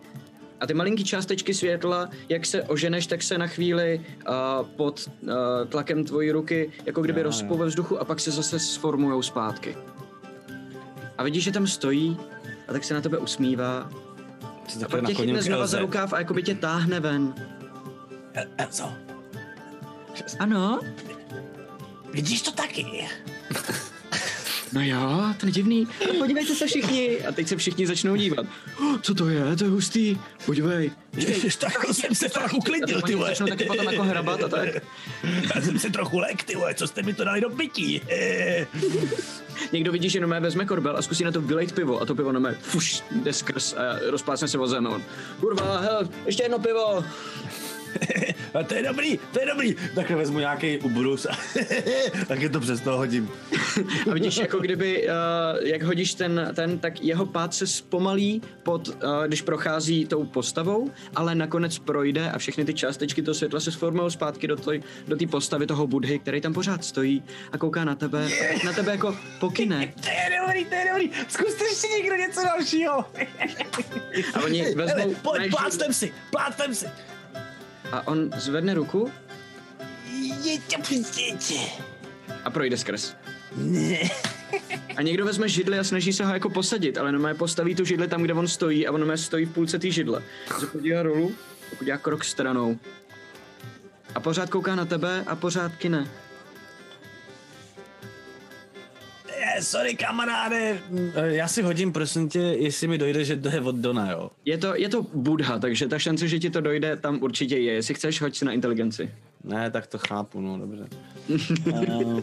A 0.60 0.66
ty 0.66 0.74
malinký 0.74 1.04
částečky 1.04 1.54
světla, 1.54 2.10
jak 2.28 2.46
se 2.46 2.62
oženeš, 2.62 3.06
tak 3.06 3.22
se 3.22 3.38
na 3.38 3.46
chvíli 3.46 4.00
uh, 4.00 4.66
pod 4.66 5.10
uh, 5.22 5.30
tlakem 5.68 6.04
tvojí 6.04 6.30
ruky, 6.30 6.72
jako 6.86 7.02
kdyby 7.02 7.22
rozpou 7.22 7.56
ve 7.56 7.66
vzduchu 7.66 7.98
a 8.00 8.04
pak 8.04 8.20
se 8.20 8.30
zase 8.30 8.58
sformujou 8.58 9.22
zpátky. 9.22 9.76
A 11.18 11.22
vidíš, 11.22 11.44
že 11.44 11.52
tam 11.52 11.66
stojí 11.66 12.16
a 12.68 12.72
tak 12.72 12.84
se 12.84 12.94
na 12.94 13.00
tebe 13.00 13.18
usmívá. 13.18 13.90
Se 14.68 14.84
A 14.84 14.88
pak 14.88 15.06
tě 15.06 15.14
chytne 15.14 15.42
znova 15.42 15.66
za 15.66 15.78
rukáv 15.78 16.12
a 16.12 16.18
jako 16.18 16.34
by 16.34 16.42
tě 16.42 16.54
táhne 16.54 17.00
ven. 17.00 17.34
Elzo, 18.58 18.92
Ano? 20.38 20.80
vidíš 22.12 22.42
to 22.42 22.52
taky? 22.52 23.08
No 24.72 24.82
jo, 24.82 25.34
to 25.40 25.46
je 25.46 25.52
divný. 25.52 25.86
Podívejte 26.18 26.54
se 26.54 26.66
všichni. 26.66 27.24
A 27.26 27.32
teď 27.32 27.48
se 27.48 27.56
všichni 27.56 27.86
začnou 27.86 28.16
dívat. 28.16 28.46
Oh, 28.80 28.98
co 29.00 29.14
to 29.14 29.28
je? 29.28 29.56
To 29.56 29.64
je 29.64 29.70
hustý. 29.70 30.18
Podívej. 30.46 30.90
tak 31.58 31.84
jsem 31.92 32.14
se 32.14 32.28
trochu 32.28 32.56
uklidnil, 32.56 33.02
ty 33.02 33.14
vole. 33.14 33.28
začnou 33.28 33.46
taky 33.46 33.64
potom 33.64 33.86
jako 33.86 34.02
hrabat 34.02 34.42
a 34.42 34.48
tak. 34.48 34.68
Já 35.54 35.62
jsem 35.62 35.78
se 35.78 35.90
trochu 35.90 36.18
lek, 36.18 36.44
ty 36.44 36.56
vole, 36.56 36.74
co 36.74 36.86
jste 36.86 37.02
mi 37.02 37.14
to 37.14 37.24
dali 37.24 37.40
do 37.40 37.50
pití? 37.50 38.00
Někdo 39.72 39.92
vidí, 39.92 40.10
že 40.10 40.20
nomé 40.20 40.40
vezme 40.40 40.66
korbel 40.66 40.96
a 40.96 41.02
zkusí 41.02 41.24
na 41.24 41.32
to 41.32 41.40
vylejt 41.40 41.72
pivo 41.72 42.00
a 42.00 42.06
to 42.06 42.14
pivo 42.14 42.32
nomé 42.32 42.54
fuš, 42.60 43.02
jde 43.10 43.32
skrz 43.32 43.72
a 43.72 43.98
rozplácne 44.10 44.48
se 44.48 44.58
vozem. 44.58 44.86
a 44.86 44.90
on, 44.90 45.02
Kurva, 45.40 45.80
hele, 45.80 46.08
ještě 46.26 46.42
jedno 46.42 46.58
pivo. 46.58 47.04
A 48.54 48.62
to 48.62 48.74
je 48.74 48.82
dobrý, 48.82 49.18
to 49.32 49.40
je 49.40 49.46
dobrý. 49.46 49.76
Takhle 49.94 50.16
vezmu 50.16 50.38
nějaký 50.38 50.78
ubrus 50.78 51.26
a 51.26 51.38
tak 52.28 52.40
je 52.40 52.48
to 52.48 52.60
přes 52.60 52.80
toho 52.80 52.96
hodím. 52.96 53.30
A 54.10 54.14
vidíš, 54.14 54.36
jako 54.46 54.58
kdyby, 54.58 55.08
uh, 55.08 55.68
jak 55.68 55.82
hodíš 55.82 56.14
ten, 56.14 56.52
ten, 56.54 56.78
tak 56.78 57.00
jeho 57.00 57.26
pád 57.26 57.54
se 57.54 57.66
zpomalí, 57.66 58.42
pod, 58.62 58.88
uh, 58.88 58.94
když 59.26 59.42
prochází 59.42 60.06
tou 60.06 60.24
postavou, 60.24 60.90
ale 61.14 61.34
nakonec 61.34 61.78
projde 61.78 62.30
a 62.30 62.38
všechny 62.38 62.64
ty 62.64 62.74
částečky 62.74 63.22
toho 63.22 63.34
světla 63.34 63.60
se 63.60 63.72
sformují 63.72 64.10
zpátky 64.10 64.46
do 64.46 64.56
té 64.56 64.80
do 65.08 65.16
postavy 65.30 65.66
toho 65.66 65.86
Budhy, 65.86 66.18
který 66.18 66.40
tam 66.40 66.52
pořád 66.52 66.84
stojí 66.84 67.22
a 67.52 67.58
kouká 67.58 67.84
na 67.84 67.94
tebe, 67.94 68.28
teď 68.52 68.64
na 68.64 68.72
tebe 68.72 68.92
jako 68.92 69.16
pokyne. 69.40 69.92
To 70.00 70.08
je 70.08 70.40
dobrý, 70.40 70.64
to 70.64 70.74
je 70.74 70.86
dobrý. 70.88 71.10
Zkuste 71.28 71.64
ještě 71.64 71.88
někdo 71.88 72.16
něco 72.16 72.42
dalšího. 72.42 73.04
A 74.34 74.40
oni 74.44 74.62
vezmou... 74.74 75.02
Hele, 75.02 75.14
pojď, 75.22 75.50
plácnem 75.50 75.92
si, 75.92 76.12
plácnem 76.30 76.74
si. 76.74 76.86
A 77.92 78.06
on 78.06 78.30
zvedne 78.36 78.74
ruku 78.74 79.12
Je 80.44 80.58
to 80.58 80.76
a 82.44 82.50
projde 82.50 82.76
skrz. 82.76 83.14
A 84.96 85.02
někdo 85.02 85.24
vezme 85.24 85.48
židli 85.48 85.78
a 85.78 85.84
snaží 85.84 86.12
se 86.12 86.24
ho 86.24 86.32
jako 86.32 86.50
posadit, 86.50 86.98
ale 86.98 87.12
normálně 87.12 87.38
postaví 87.38 87.74
tu 87.74 87.84
židli 87.84 88.08
tam, 88.08 88.22
kde 88.22 88.34
on 88.34 88.48
stojí 88.48 88.86
a 88.86 88.92
on 88.92 89.00
normálně 89.00 89.22
stojí 89.22 89.44
v 89.44 89.52
půlce 89.52 89.78
té 89.78 89.90
židle. 89.90 90.22
Se 90.58 90.66
podívá 90.66 91.02
rolů, 91.02 91.34
pokud 91.70 91.84
dělá 91.84 91.98
krok 91.98 92.24
stranou. 92.24 92.78
A 94.14 94.20
pořád 94.20 94.50
kouká 94.50 94.74
na 94.74 94.84
tebe 94.84 95.24
a 95.26 95.36
pořád 95.36 95.76
kine. 95.76 96.10
Eh, 99.40 99.62
Sorry, 99.62 99.94
kamaráde. 99.96 100.78
Eh, 101.14 101.34
Já 101.34 101.48
si 101.48 101.62
hodím, 101.62 101.92
prosím 101.92 102.28
tě, 102.28 102.38
jestli 102.38 102.86
mi 102.88 102.98
dojde, 102.98 103.24
že 103.24 103.36
to 103.36 103.48
je 103.48 103.60
od 103.60 103.74
Dona, 103.76 104.10
jo. 104.10 104.30
Je 104.44 104.58
to, 104.58 104.76
je 104.76 104.88
to 104.88 105.02
Budha, 105.14 105.58
takže 105.58 105.88
ta 105.88 105.98
šance, 105.98 106.28
že 106.28 106.38
ti 106.38 106.50
to 106.50 106.60
dojde, 106.60 106.96
tam 106.96 107.22
určitě 107.22 107.56
je. 107.56 107.72
Jestli 107.72 107.94
chceš, 107.94 108.20
hoď 108.20 108.36
si 108.36 108.44
na 108.44 108.52
inteligenci. 108.52 109.10
Ne, 109.44 109.70
tak 109.70 109.86
to 109.86 109.98
chápu, 109.98 110.40
no 110.40 110.58
dobře. 110.58 110.86
Uh, 111.72 112.20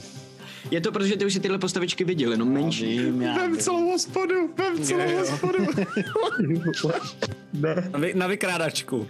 Je 0.72 0.82
to, 0.82 0.92
protože 0.92 1.18
ty 1.18 1.26
už 1.26 1.34
si 1.34 1.40
tyhle 1.40 1.58
postavičky 1.58 2.04
viděl, 2.04 2.32
jenom 2.32 2.50
menší. 2.54 3.00
vím, 3.00 3.22
já 3.22 3.36
Vem 3.38 3.52
vím. 3.52 3.60
celou 3.62 3.86
hospodu, 3.92 4.50
vem 4.58 4.84
celou 4.84 5.18
hospodu. 5.18 5.66
Na, 7.92 8.00
vy, 8.00 8.14
na 8.14 8.28
vykrádačku. 8.28 9.08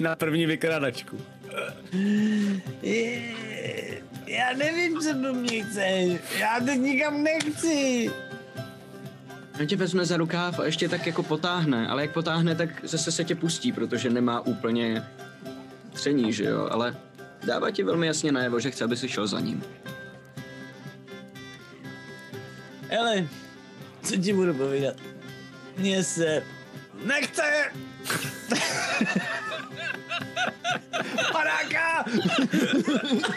na 0.00 0.16
první 0.16 0.46
vykrádačku. 0.46 1.18
Je- 2.82 3.95
Já 4.26 4.52
nevím, 4.52 5.00
co 5.00 5.12
do 5.12 5.32
mě 5.34 5.64
chceš. 5.64 6.20
Já 6.38 6.60
teď 6.60 6.78
nikam 6.78 7.22
nechci. 7.22 8.10
On 9.60 9.66
tě 9.66 9.76
vezme 9.76 10.06
za 10.06 10.16
rukáv 10.16 10.58
a 10.58 10.64
ještě 10.64 10.88
tak 10.88 11.06
jako 11.06 11.22
potáhne, 11.22 11.88
ale 11.88 12.02
jak 12.02 12.12
potáhne, 12.12 12.54
tak 12.54 12.68
zase 12.82 13.12
se 13.12 13.24
tě 13.24 13.34
pustí, 13.34 13.72
protože 13.72 14.10
nemá 14.10 14.40
úplně 14.40 15.02
tření, 15.92 16.32
že 16.32 16.44
jo, 16.44 16.68
ale 16.70 16.96
dává 17.46 17.70
ti 17.70 17.82
velmi 17.84 18.06
jasně 18.06 18.32
najevo, 18.32 18.60
že 18.60 18.70
chce, 18.70 18.84
aby 18.84 18.96
si 18.96 19.08
šel 19.08 19.26
za 19.26 19.40
ním. 19.40 19.62
Hele, 22.88 23.28
co 24.02 24.16
ti 24.16 24.32
budu 24.32 24.54
povídat? 24.54 24.94
Mně 25.76 26.04
se 26.04 26.42
nechce. 27.04 27.42
Padáka! 31.32 32.04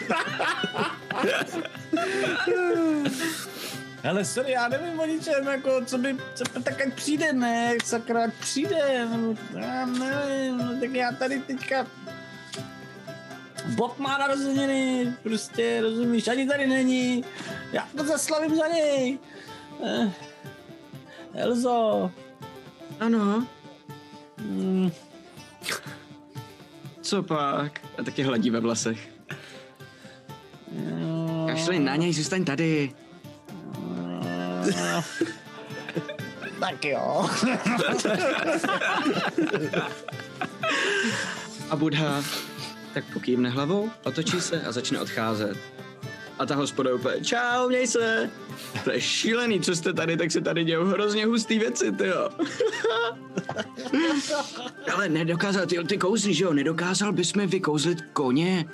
Hele, 4.02 4.24
sorry, 4.24 4.52
já 4.52 4.68
nevím 4.68 5.00
o 5.00 5.06
ničem, 5.06 5.46
jako, 5.46 5.84
co 5.84 5.98
by, 5.98 6.16
co 6.34 6.44
by 6.44 6.62
tak 6.62 6.78
jak 6.78 6.94
přijde, 6.94 7.32
ne, 7.32 7.74
sakra, 7.84 8.20
jak 8.20 8.34
přijde, 8.34 9.08
no, 9.16 9.34
já 9.60 9.86
nevím, 9.86 10.58
no, 10.58 10.80
tak 10.80 10.90
já 10.90 11.12
tady 11.12 11.40
teďka, 11.40 11.86
Bob 13.74 13.98
má 13.98 14.18
narozeniny, 14.18 15.14
prostě, 15.22 15.80
rozumíš, 15.80 16.28
ani 16.28 16.46
tady 16.48 16.66
není, 16.66 17.24
já 17.72 17.88
to 17.96 18.04
zaslavím 18.04 18.56
za 18.56 18.66
něj. 18.66 19.18
Eh, 19.86 20.12
Elzo, 21.34 22.10
Ano, 23.00 23.46
mm, 24.38 24.90
co 27.00 27.22
pak? 27.22 27.80
A 27.98 28.02
taky 28.02 28.22
hladí 28.22 28.50
ve 28.50 28.60
vlasech. 28.60 29.08
Kašli 31.46 31.78
na 31.78 31.96
něj, 31.96 32.12
zůstaň 32.12 32.44
tady. 32.44 32.92
tak 36.60 36.84
jo. 36.84 37.30
A 41.70 41.76
Budha 41.76 42.24
tak 42.94 43.04
pokývne 43.12 43.50
hlavou, 43.50 43.90
otočí 44.04 44.40
se 44.40 44.62
a 44.62 44.72
začne 44.72 45.00
odcházet. 45.00 45.56
A 46.38 46.46
ta 46.46 46.54
hospoda 46.54 46.94
úplně, 46.94 47.24
čau, 47.24 47.68
měj 47.68 47.86
se. 47.86 48.30
To 48.84 48.90
je 48.90 49.00
šílený, 49.00 49.60
co 49.60 49.76
jste 49.76 49.92
tady, 49.92 50.16
tak 50.16 50.30
se 50.30 50.40
tady 50.40 50.64
dějou 50.64 50.84
hrozně 50.84 51.26
hustý 51.26 51.58
věci, 51.58 51.92
ty 51.92 52.06
jo. 52.06 52.28
Ale 54.94 55.08
nedokázal, 55.08 55.66
ty, 55.66 55.84
ty 55.84 55.98
kouzlí, 55.98 56.34
že 56.34 56.44
jo, 56.44 56.52
nedokázal 56.52 57.12
bys 57.12 57.34
mi 57.34 57.46
vykouzlit 57.46 58.00
koně? 58.12 58.66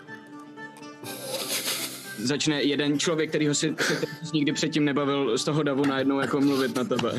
Začne 2.27 2.63
jeden 2.63 2.99
člověk, 2.99 3.29
který 3.29 3.49
ho 3.49 3.55
si, 3.55 3.75
jsi 4.23 4.31
nikdy 4.35 4.53
předtím 4.53 4.85
nebavil 4.85 5.39
z 5.39 5.45
toho 5.45 5.63
davu 5.63 5.87
najednou 5.87 6.21
jako 6.21 6.41
mluvit 6.41 6.77
na 6.77 6.85
tebe. 6.85 7.13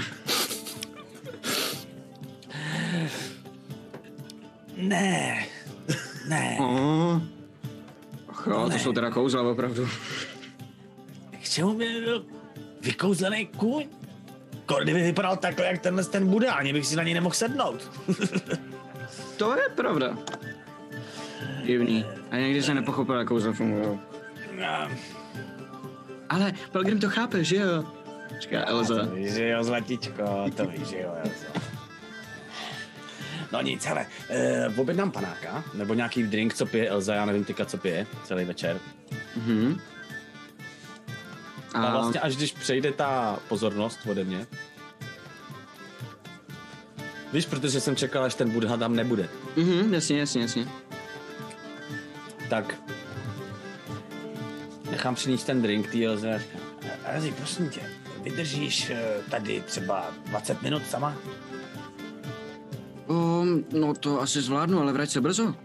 Ne, 4.77 5.45
ne, 6.27 6.57
Oh. 6.59 7.21
Ach 8.29 8.47
jo, 8.47 8.69
to 8.71 8.79
jsou 8.79 8.93
teda 8.93 9.11
kouzla 9.11 9.41
opravdu. 9.41 9.87
k 11.41 11.49
čemu 11.49 11.73
by 11.73 11.85
byl 11.85 12.25
vykouzlený 12.81 13.45
kůň? 13.45 13.85
Kdyby 14.83 15.03
vypadal 15.03 15.37
takhle, 15.37 15.65
jak 15.65 15.81
tenhle 15.81 16.03
ten 16.03 16.27
Buda, 16.27 16.53
ani 16.53 16.73
bych 16.73 16.85
si 16.85 16.95
na 16.95 17.03
něj 17.03 17.13
nemohl 17.13 17.35
sednout. 17.35 17.91
To 19.37 19.55
je 19.55 19.69
pravda. 19.75 20.17
Divný. 21.65 22.05
A 22.31 22.37
někdy 22.37 22.63
se 22.63 22.73
nepochopil, 22.73 23.15
jak 23.15 23.27
kouzla 23.27 23.53
fungují. 23.53 23.99
Ale 26.29 26.53
Pelgrim 26.71 26.99
to 26.99 27.09
chápe, 27.09 27.43
že 27.43 27.55
jo? 27.55 27.83
Říká 28.41 28.65
Elza. 28.67 29.05
To 29.05 29.15
víš, 29.15 29.33
že 29.33 29.47
jo, 29.49 29.63
zlatičko, 29.63 30.45
to 30.55 30.65
víš, 30.65 30.87
že 30.87 30.99
jo. 31.01 31.13
Elzo. 31.23 31.45
No 33.51 33.61
nic, 33.61 33.85
hele, 33.85 34.05
uh, 34.69 34.79
objednám 34.79 35.11
panáka, 35.11 35.63
nebo 35.73 35.93
nějaký 35.93 36.23
drink, 36.23 36.53
co 36.53 36.65
pije 36.65 36.89
Elza, 36.89 37.13
já 37.15 37.25
nevím 37.25 37.43
tyka, 37.45 37.65
co 37.65 37.77
pije 37.77 38.07
celý 38.23 38.45
večer. 38.45 38.79
Mhm. 39.35 39.79
A 41.73 41.79
A 41.83 41.91
vlastně 41.91 42.19
až 42.19 42.35
když 42.35 42.51
přejde 42.51 42.91
ta 42.91 43.39
pozornost 43.47 43.99
ode 44.09 44.23
mě, 44.23 44.47
víš, 47.33 47.45
protože 47.45 47.81
jsem 47.81 47.95
čekal, 47.95 48.23
až 48.23 48.35
ten 48.35 48.49
Budha 48.49 48.77
tam 48.77 48.95
nebude, 48.95 49.29
Mhm, 49.57 49.93
jasně, 49.93 50.19
jasně, 50.19 50.41
jasně. 50.41 50.67
tak 52.49 52.75
nechám 54.97 55.15
přinést 55.15 55.43
ten 55.43 55.61
drink 55.61 55.91
tý 55.91 56.05
Elze 56.05 56.35
a 56.35 56.37
říkám, 56.37 56.61
Elzi, 57.05 57.31
prosím 57.31 57.69
tě, 57.69 57.81
vydržíš 58.23 58.89
eh, 58.89 59.13
tady 59.29 59.61
třeba 59.61 60.11
20 60.25 60.61
minut 60.61 60.87
sama? 60.89 61.17
Um, 63.07 63.65
no 63.71 63.93
to 63.93 64.21
asi 64.21 64.41
zvládnu, 64.41 64.79
ale 64.79 64.93
vrať 64.93 65.09
se 65.09 65.21
brzo. 65.21 65.55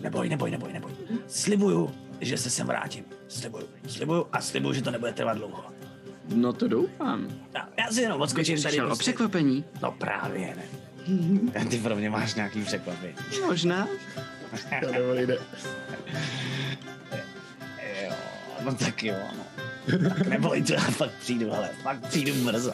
Neboj, 0.00 0.28
neboj, 0.28 0.50
neboj, 0.50 0.72
neboj. 0.72 0.92
Slibuju, 1.28 1.94
že 2.20 2.36
se 2.36 2.50
sem 2.50 2.66
vrátím. 2.66 3.04
Slibuju, 3.28 3.68
slibuju 3.86 4.26
a 4.32 4.40
slibuju, 4.40 4.74
že 4.74 4.82
to 4.82 4.90
nebude 4.90 5.12
trvat 5.12 5.38
dlouho. 5.38 5.64
No 6.34 6.52
to 6.52 6.68
doufám. 6.68 7.28
Já, 7.54 7.68
já 7.78 7.92
si 7.92 8.00
jenom 8.00 8.20
odskočím 8.20 8.56
tady. 8.56 8.68
Přišel 8.68 8.84
o 8.84 8.88
prostě- 8.88 9.02
překvapení? 9.02 9.64
No 9.82 9.92
právě 9.92 10.56
ne. 10.56 10.64
Ty 11.70 11.78
pro 11.78 11.96
mě 11.96 12.10
máš 12.10 12.34
nějaký 12.34 12.64
překvapení. 12.64 13.14
Možná. 13.46 13.88
Jo, 14.82 14.92
no 18.64 18.74
tak 18.74 19.02
jo, 19.04 19.14
no. 19.36 19.44
Tak 20.08 20.26
neboj, 20.26 20.62
to 20.62 20.72
já 20.72 20.80
fakt 20.80 21.10
přijdu, 21.20 21.54
ale 21.54 21.70
fakt 21.82 22.06
přijdu 22.08 22.44
brzo. 22.44 22.70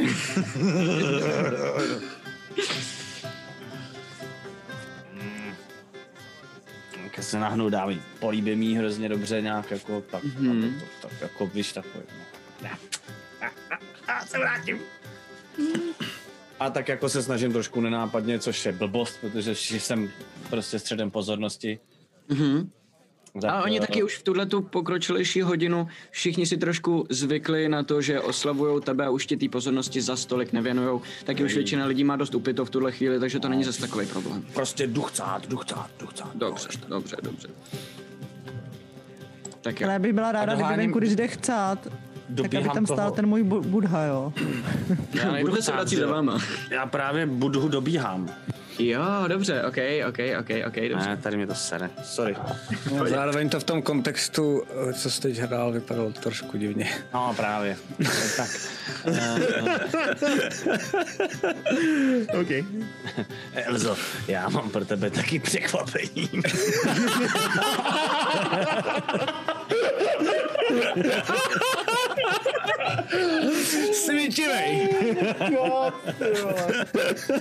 Mm. 5.15 5.53
Tak 7.15 7.25
se 7.25 7.39
nahnu, 7.39 7.71
dá 7.71 7.87
mi, 7.87 8.01
políbí 8.21 8.57
mi 8.57 8.75
hrozně 8.75 9.09
dobře 9.09 9.43
nějak 9.43 9.71
jako, 9.71 10.01
tak, 10.01 10.25
Mhm. 10.25 10.53
mm-hmm. 10.53 10.73
tak, 11.03 11.11
tak 11.11 11.21
jako, 11.21 11.47
víš, 11.47 11.73
takový, 11.73 12.05
no. 12.63 12.69
A, 13.41 13.47
a, 13.47 14.13
a 14.13 14.27
se 14.27 14.39
vrátím. 14.39 14.79
A 16.61 16.71
tak 16.71 16.89
jako 16.89 17.09
se 17.09 17.23
snažím 17.23 17.53
trošku 17.53 17.81
nenápadně, 17.81 18.39
což 18.39 18.67
je 18.67 18.73
blbost, 18.73 19.19
protože 19.21 19.55
jsem 19.55 20.11
prostě 20.51 20.79
středem 20.79 21.11
pozornosti. 21.11 21.79
Mhm. 22.29 22.71
Tak, 23.43 23.51
A 23.51 23.63
oni 23.63 23.77
eh, 23.77 23.81
taky 23.81 24.03
už 24.03 24.17
v 24.19 24.23
tuhle 24.23 24.47
tu 24.47 24.63
pokročilejší 24.63 25.43
hodinu 25.43 25.89
všichni 26.11 26.47
si 26.47 26.57
trošku 26.57 27.07
zvykli 27.11 27.69
na 27.69 27.83
to, 27.83 28.03
že 28.03 28.21
oslavují 28.21 28.83
tebe 28.83 29.07
a 29.07 29.11
už 29.11 29.27
ti 29.27 29.37
té 29.37 29.49
pozornosti 29.49 30.01
za 30.01 30.17
stolik 30.17 30.53
nevěnujou. 30.53 31.03
Taky 31.25 31.45
už 31.45 31.55
většina 31.55 31.87
lidí 31.87 32.05
má 32.05 32.17
dost 32.17 32.35
upito 32.35 32.65
v 32.65 32.71
tuhle 32.71 32.93
chvíli, 32.93 33.21
takže 33.21 33.41
to 33.41 33.49
není 33.49 33.65
zase 33.65 33.81
takový 33.81 34.07
problém. 34.07 34.45
Prostě 34.55 34.87
duchcát, 34.87 35.49
duchcát, 35.49 35.91
duchcát. 36.01 36.31
Dobře, 36.35 36.69
dobře, 36.89 37.17
dobře. 37.23 37.49
Tak 39.61 39.81
jo. 39.81 39.85
Ale 39.87 39.93
já 39.93 39.99
bych 39.99 40.13
byla 40.13 40.33
ráda, 40.33 40.55
kdyby 40.55 40.77
venku, 40.77 40.99
když 40.99 41.17
jde 41.17 41.29
chcát, 41.29 41.89
tak 42.43 42.55
aby 42.55 42.69
tam 42.75 42.87
stál 42.87 42.97
toho. 42.97 43.11
ten 43.11 43.27
můj 43.27 43.43
bu- 43.43 43.61
Budha, 43.63 44.05
jo. 44.05 44.33
Já 45.15 45.33
nejdu 45.33 45.57
se 45.63 45.73
vrací 45.73 45.97
za 45.97 46.07
váma. 46.07 46.39
Já 46.71 46.87
právě 46.87 47.27
budu 47.27 47.69
dobíhám. 47.69 48.29
Jo, 48.79 49.03
dobře, 49.29 49.63
ok, 49.63 49.77
ok, 50.09 50.19
ok, 50.41 50.51
ok, 50.67 50.75
dobře. 50.89 51.09
Ne, 51.09 51.17
tady 51.17 51.37
mě 51.37 51.47
to 51.47 51.55
sere. 51.55 51.91
Sorry. 52.03 52.37
No, 52.97 53.09
zároveň 53.09 53.49
to 53.49 53.61
v 53.61 53.65
tom 53.65 53.83
kontextu, 53.83 54.65
co 54.95 55.11
jsi 55.11 55.21
teď 55.21 55.39
hrál, 55.39 55.73
vypadalo 55.73 56.13
trošku 56.13 56.57
divně. 56.59 56.91
No 57.15 57.35
právě. 57.37 57.77
tak. 58.37 58.51
OK. 62.41 62.49
Elzo, 63.55 63.97
já 64.29 64.49
mám 64.49 64.71
pro 64.71 64.85
tebe 64.85 65.11
taky 65.11 65.39
překvapení. 65.39 66.29
Svíčivej! 73.93 74.89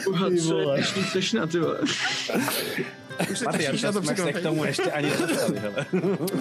Uha, 0.08 0.30
co 0.48 0.60
je 0.60 0.66
dnešní 0.66 1.04
sešna, 1.04 1.48
ty 1.48 1.60
vole. 1.60 1.80
Už 3.32 3.44
těšíš 3.58 3.82
to 3.82 3.94
jsme 3.94 4.16
se 4.16 4.34
k 4.34 4.42
tomu 4.42 4.66
ještě 4.66 4.92
ani 4.92 5.10
nedostali, 5.10 5.60
hele. 5.60 5.86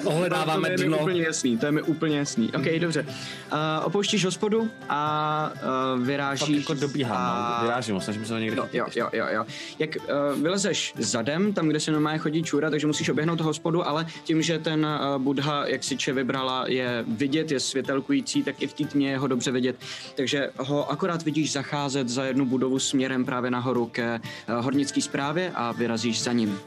Ohledáváme 0.05 0.69
to 0.69 0.73
je 0.73 0.79
mi 0.79 0.85
dno. 0.85 0.99
úplně 0.99 1.23
jasný, 1.23 1.59
to 1.59 1.67
je 1.67 1.73
mi 1.73 1.83
úplně 1.83 2.19
jasný. 2.19 2.53
Ok, 2.57 2.65
dobře. 2.81 3.03
Uh, 3.03 3.59
opouštíš 3.85 4.25
hospodu 4.25 4.71
a 4.89 5.53
uh, 5.55 5.61
Fakt 5.61 6.07
vyrážíš... 6.07 6.57
jako 6.57 6.75
dobíhám, 6.75 7.17
a... 7.17 7.59
no. 7.61 7.67
vyrážím, 7.69 8.01
snažím 8.01 8.25
se 8.25 8.33
ho 8.33 8.39
někde 8.39 8.57
Jo, 8.57 8.65
chytit. 8.65 8.97
jo, 8.97 9.09
jo, 9.13 9.25
jo, 9.25 9.27
jo. 9.31 9.45
Jak 9.79 9.91
uh, 9.97 10.43
vylezeš 10.43 10.95
zadem, 10.99 11.53
tam, 11.53 11.69
kde 11.69 11.81
se 11.81 11.93
normálně 11.93 12.19
chodí 12.19 12.43
čůra, 12.43 12.71
takže 12.71 12.87
musíš 12.87 13.09
oběhnout 13.09 13.41
hospodu, 13.41 13.87
ale 13.89 14.07
tím, 14.25 14.43
že 14.43 14.59
ten 14.59 14.87
uh, 14.87 15.23
Budha, 15.23 15.67
jak 15.67 15.85
si 15.85 15.97
Če 15.97 16.13
vybrala, 16.13 16.65
je 16.69 17.05
vidět, 17.09 17.51
je 17.51 17.61
světelkující, 17.61 18.43
tak 18.43 18.63
i 18.63 18.67
v 18.67 18.73
té 18.73 18.85
tmě 18.85 19.11
je 19.11 19.19
ho 19.19 19.27
dobře 19.27 19.51
vidět. 19.51 19.77
Takže 20.15 20.51
ho 20.59 20.91
akorát 20.91 21.23
vidíš 21.23 21.53
zacházet 21.53 22.09
za 22.09 22.25
jednu 22.25 22.47
budovu 22.47 22.79
směrem 22.79 23.25
právě 23.25 23.51
nahoru 23.51 23.87
ke 23.87 24.21
uh, 24.49 24.65
hornické 24.65 25.01
správě 25.01 25.53
a 25.55 25.73
vyrazíš 25.73 26.23
za 26.23 26.33
ním. 26.33 26.59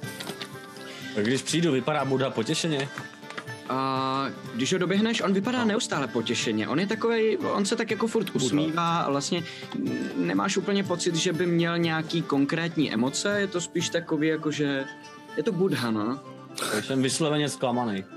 Když 1.23 1.41
přijdu, 1.41 1.71
vypadá 1.71 2.05
Buda 2.05 2.29
potěšeně. 2.29 2.89
A 3.69 4.25
když 4.55 4.73
ho 4.73 4.79
doběhneš, 4.79 5.21
on 5.21 5.33
vypadá 5.33 5.65
neustále 5.65 6.07
potěšeně. 6.07 6.67
On 6.67 6.79
je 6.79 6.87
takový, 6.87 7.37
on 7.37 7.65
se 7.65 7.75
tak 7.75 7.91
jako 7.91 8.07
furt 8.07 8.35
usmívá 8.35 8.97
a 8.99 9.09
vlastně 9.11 9.43
nemáš 10.15 10.57
úplně 10.57 10.83
pocit, 10.83 11.15
že 11.15 11.33
by 11.33 11.45
měl 11.45 11.77
nějaký 11.77 12.21
konkrétní 12.21 12.93
emoce, 12.93 13.39
je 13.39 13.47
to 13.47 13.61
spíš 13.61 13.89
takový 13.89 14.27
jako, 14.27 14.51
že 14.51 14.85
je 15.37 15.43
to 15.43 15.51
Budha, 15.51 15.91
no. 15.91 16.19
Jsem 16.81 17.01
vysloveně 17.01 17.49
zklamaný. 17.49 18.03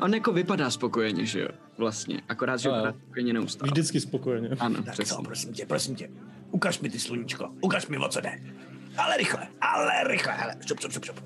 On 0.00 0.14
jako 0.14 0.32
vypadá 0.32 0.70
spokojeně, 0.70 1.26
že 1.26 1.40
jo, 1.40 1.48
vlastně. 1.78 2.20
Akorát, 2.28 2.56
že 2.60 2.68
vypadá 2.68 2.92
spokojeně 2.92 3.32
neustále. 3.32 3.70
Vždycky 3.70 4.00
spokojeně. 4.00 4.48
Ano, 4.58 4.82
Tak 4.82 4.92
přesně. 4.94 5.16
co, 5.16 5.22
prosím 5.22 5.52
tě, 5.52 5.66
prosím 5.66 5.96
tě. 5.96 6.10
Ukaž 6.50 6.80
mi 6.80 6.90
ty 6.90 6.98
sluníčko, 6.98 7.48
ukaž 7.60 7.86
mi, 7.86 7.98
o 7.98 8.08
co 8.08 8.20
jde. 8.20 8.40
Ale 8.98 9.16
rychle, 9.16 9.46
ale 9.60 9.90
rychle, 10.08 10.32
hele, 10.32 10.54
šup, 10.68 10.80
šup, 10.80 10.92
šup, 10.92 11.04
šup. 11.04 11.16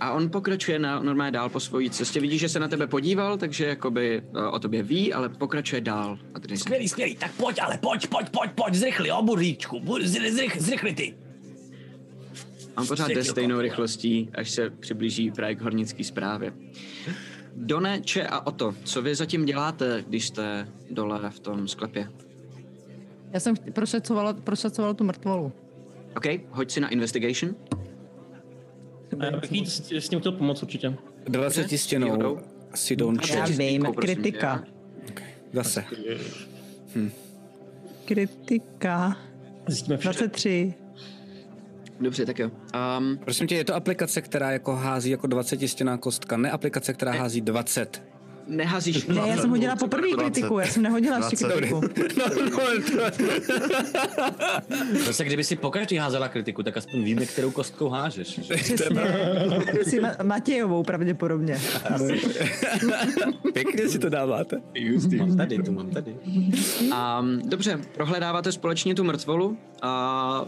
A 0.00 0.12
on 0.12 0.30
pokračuje 0.30 0.78
na, 0.78 1.02
normálně 1.02 1.32
dál 1.32 1.48
po 1.48 1.60
svojí 1.60 1.90
cestě. 1.90 2.20
Vidíš, 2.20 2.40
že 2.40 2.48
se 2.48 2.58
na 2.60 2.68
tebe 2.68 2.86
podíval, 2.86 3.36
takže 3.38 3.66
jakoby 3.66 4.22
eh, 4.36 4.46
o 4.46 4.58
tobě 4.58 4.82
ví, 4.82 5.12
ale 5.12 5.28
pokračuje 5.28 5.80
dál. 5.80 6.18
A 6.34 6.40
ty 6.40 6.48
nejsi- 6.48 6.60
Skvělý, 6.62 6.88
skvělý, 6.88 7.16
tak 7.16 7.32
pojď, 7.32 7.58
ale 7.62 7.78
pojď, 7.78 8.06
pojď, 8.06 8.28
pojď, 8.30 8.50
pojď, 8.50 8.74
zrychli, 8.74 9.10
o 9.12 9.22
budíčku, 9.22 9.80
bu- 9.80 9.98
zry- 10.02 10.32
zrych, 10.32 10.56
zrychli 10.62 10.94
ty. 10.94 11.14
On 12.76 12.86
pořád 12.86 13.08
jde 13.10 13.24
stejnou 13.24 13.60
rychlostí, 13.60 14.30
až 14.34 14.50
se 14.50 14.70
přiblíží 14.70 15.30
právě 15.30 15.54
k 15.54 15.60
hornické 15.60 16.04
zprávě. 16.04 16.52
Done, 17.56 18.00
Če 18.00 18.26
a 18.26 18.46
Oto, 18.46 18.74
co 18.84 19.02
vy 19.02 19.14
zatím 19.14 19.44
děláte, 19.44 20.04
když 20.08 20.26
jste 20.26 20.68
dole 20.90 21.30
v 21.30 21.40
tom 21.40 21.68
sklepě? 21.68 22.08
Já 23.32 23.40
jsem 23.40 23.54
prošacovala, 23.72 24.32
prošacovala 24.32 24.94
tu 24.94 25.04
mrtvolu. 25.04 25.52
OK, 26.16 26.26
hoď 26.50 26.70
si 26.70 26.80
na 26.80 26.88
investigation. 26.88 27.56
A 29.20 29.24
já 29.24 29.36
bych 29.36 29.52
jí 29.52 29.66
s, 29.66 29.92
s 29.92 30.08
tím 30.08 30.20
chtěl 30.20 30.32
pomoct 30.32 30.62
určitě. 30.62 30.94
20 31.24 31.68
stěnou. 31.78 32.38
Si 32.74 32.96
don't 32.96 33.28
Já 33.30 33.44
vím, 33.44 33.82
kritika. 33.82 34.64
Zase. 35.52 35.84
Kritika. 38.04 39.16
Zjistíme 39.66 39.96
vše. 39.96 40.04
23. 40.08 40.74
Dobře, 42.00 42.26
tak 42.26 42.38
jo. 42.38 42.50
Um, 42.98 43.18
Prosím 43.18 43.46
tě, 43.46 43.54
je 43.54 43.64
to 43.64 43.74
aplikace, 43.74 44.22
která 44.22 44.50
jako 44.50 44.76
hází 44.76 45.10
jako 45.10 45.26
20 45.26 45.68
stěná 45.68 45.98
kostka, 45.98 46.36
ne 46.36 46.50
aplikace, 46.50 46.92
která 46.92 47.12
hází 47.12 47.40
20. 47.40 48.02
neházíš... 48.48 49.06
Ne, 49.06 49.22
já 49.26 49.36
jsem 49.36 49.50
hodila 49.50 49.76
poprvé 49.76 50.08
kritiku, 50.18 50.58
já 50.58 50.66
jsem 50.66 50.82
nehodila 50.82 51.16
ještě 51.16 51.36
20. 51.46 51.58
kritiku. 51.58 51.80
Zase 55.06 55.24
kdyby 55.24 55.44
si 55.44 55.56
pokaždý 55.56 55.96
házela 55.96 56.28
kritiku, 56.28 56.62
tak 56.62 56.76
aspoň 56.76 57.02
víme, 57.02 57.26
kterou 57.26 57.50
kostkou 57.50 57.88
hážeš. 57.88 58.38
že? 58.42 58.54
Přesně. 58.54 58.86
Jsi 59.84 60.00
Ma- 60.00 60.24
Matějovou 60.24 60.82
pravděpodobně. 60.82 61.60
Pěkně 63.52 63.88
si 63.88 63.98
to 63.98 64.08
dáváte. 64.08 64.56
Mám 65.18 65.36
tady, 65.36 65.58
tu 65.62 65.72
mám 65.72 65.90
tady. 65.90 66.16
Um, 66.82 67.42
dobře, 67.44 67.80
prohledáváte 67.94 68.52
společně 68.52 68.94
tu 68.94 69.04
mrtvolu 69.04 69.58
a 69.82 70.44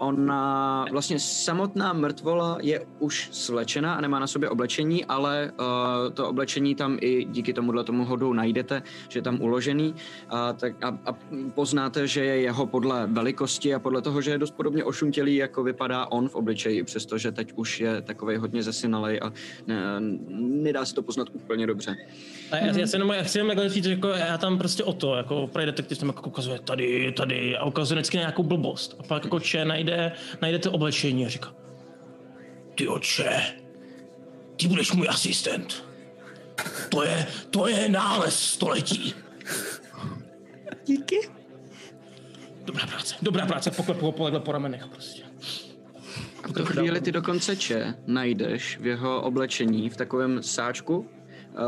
ona, 0.00 0.84
vlastně 0.92 1.18
samotná 1.20 1.92
mrtvola 1.92 2.58
je 2.60 2.86
už 2.98 3.28
slečena 3.32 3.94
a 3.94 4.00
nemá 4.00 4.18
na 4.18 4.26
sobě 4.26 4.48
oblečení, 4.48 5.04
ale 5.04 5.52
uh, 5.60 6.12
to 6.14 6.28
oblečení 6.28 6.74
tam 6.74 6.98
i 7.00 7.24
díky 7.24 7.52
tomuhle 7.52 7.84
tomu 7.84 8.04
hodu 8.04 8.32
najdete, 8.32 8.82
že 9.08 9.18
je 9.18 9.22
tam 9.22 9.40
uložený 9.40 9.94
a, 10.28 10.52
tak, 10.52 10.84
a, 10.84 10.98
a 11.06 11.16
poznáte, 11.54 12.06
že 12.06 12.24
je 12.24 12.40
jeho 12.40 12.66
podle 12.66 13.06
velikosti 13.06 13.74
a 13.74 13.78
podle 13.78 14.02
toho, 14.02 14.20
že 14.20 14.30
je 14.30 14.38
dost 14.38 14.50
podobně 14.50 14.84
ošuntělý, 14.84 15.36
jako 15.36 15.62
vypadá 15.62 16.06
on 16.06 16.28
v 16.28 16.34
obličeji, 16.34 16.84
přestože 16.84 17.32
teď 17.32 17.52
už 17.56 17.80
je 17.80 18.02
takovej 18.02 18.36
hodně 18.36 18.62
zesinalej 18.62 19.20
a 19.22 19.32
ne, 19.66 20.00
nedá 20.38 20.84
se 20.84 20.94
to 20.94 21.02
poznat 21.02 21.28
úplně 21.32 21.66
dobře. 21.66 21.96
A 21.96 22.39
já, 22.56 22.78
já, 22.78 22.86
se 22.86 22.96
jenom, 22.96 23.10
já 23.10 23.22
chci 23.22 23.38
jenom 23.38 23.48
takhle 23.48 23.68
říct, 23.68 23.84
že 23.84 23.90
jako 23.90 24.08
já 24.08 24.38
tam 24.38 24.58
prostě 24.58 24.84
o 24.84 24.92
to, 24.92 25.14
jako 25.14 25.46
právě 25.46 25.66
detektiv 25.66 25.98
tam 25.98 26.08
jako 26.08 26.28
ukazuje 26.28 26.58
tady, 26.58 27.12
tady 27.12 27.56
a 27.56 27.64
ukazuje 27.64 27.96
vždycky 27.96 28.16
nějakou 28.16 28.42
blbost. 28.42 28.96
A 28.98 29.02
pak 29.02 29.24
jako 29.24 29.40
Če 29.40 29.64
najde, 29.64 30.12
najde 30.42 30.58
to 30.58 30.72
oblečení 30.72 31.26
a 31.26 31.28
říká, 31.28 31.54
ty 32.74 32.88
oče, 32.88 33.42
ty 34.56 34.68
budeš 34.68 34.92
můj 34.92 35.08
asistent. 35.08 35.84
To 36.88 37.02
je, 37.02 37.26
to 37.50 37.68
je 37.68 37.88
nález 37.88 38.38
století. 38.38 39.14
Díky. 40.86 41.16
Dobrá 42.64 42.86
práce, 42.86 43.14
dobrá 43.22 43.46
práce, 43.46 43.70
poklepu 43.70 44.06
ho 44.06 44.12
po, 44.12 44.40
po 44.40 44.52
ramenech 44.52 44.86
prostě. 44.86 45.22
A 46.44 46.48
v 46.48 46.52
tu 46.52 46.64
chvíli 46.64 47.00
ty 47.00 47.12
dokonce 47.12 47.56
če 47.56 47.94
najdeš 48.06 48.78
v 48.78 48.86
jeho 48.86 49.22
oblečení 49.22 49.90
v 49.90 49.96
takovém 49.96 50.42
sáčku 50.42 51.08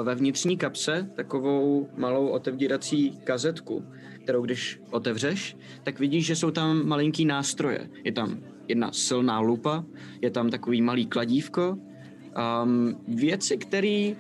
ve 0.03 0.15
vnitřní 0.15 0.57
kapse 0.57 1.11
takovou 1.17 1.89
malou 1.97 2.27
otevírací 2.27 3.19
kazetku, 3.25 3.85
kterou 4.23 4.43
když 4.43 4.81
otevřeš, 4.91 5.57
tak 5.83 5.99
vidíš, 5.99 6.27
že 6.27 6.37
jsou 6.37 6.51
tam 6.51 6.87
malinký 6.87 7.25
nástroje. 7.25 7.91
Je 8.05 8.13
tam 8.13 8.39
jedna 8.69 8.93
silná 8.93 9.41
lupa, 9.41 9.85
je 10.21 10.31
tam 10.31 10.51
takový 10.51 10.83
malý 10.83 11.07
kladívko, 11.07 11.79
um, 12.63 12.97
věci, 13.09 13.57
které 13.57 14.15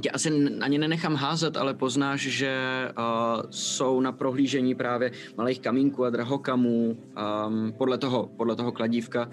tě 0.00 0.10
asi 0.10 0.28
n- 0.28 0.64
ani 0.64 0.78
nenechám 0.78 1.14
házet, 1.14 1.56
ale 1.56 1.74
poznáš, 1.74 2.20
že 2.20 2.52
uh, 2.98 3.42
jsou 3.50 4.00
na 4.00 4.12
prohlížení 4.12 4.74
právě 4.74 5.10
malých 5.36 5.60
kamínků 5.60 6.04
a 6.04 6.10
drahokamů 6.10 6.96
um, 6.96 7.72
podle, 7.78 7.98
toho, 7.98 8.30
podle 8.36 8.56
toho 8.56 8.72
kladívka 8.72 9.28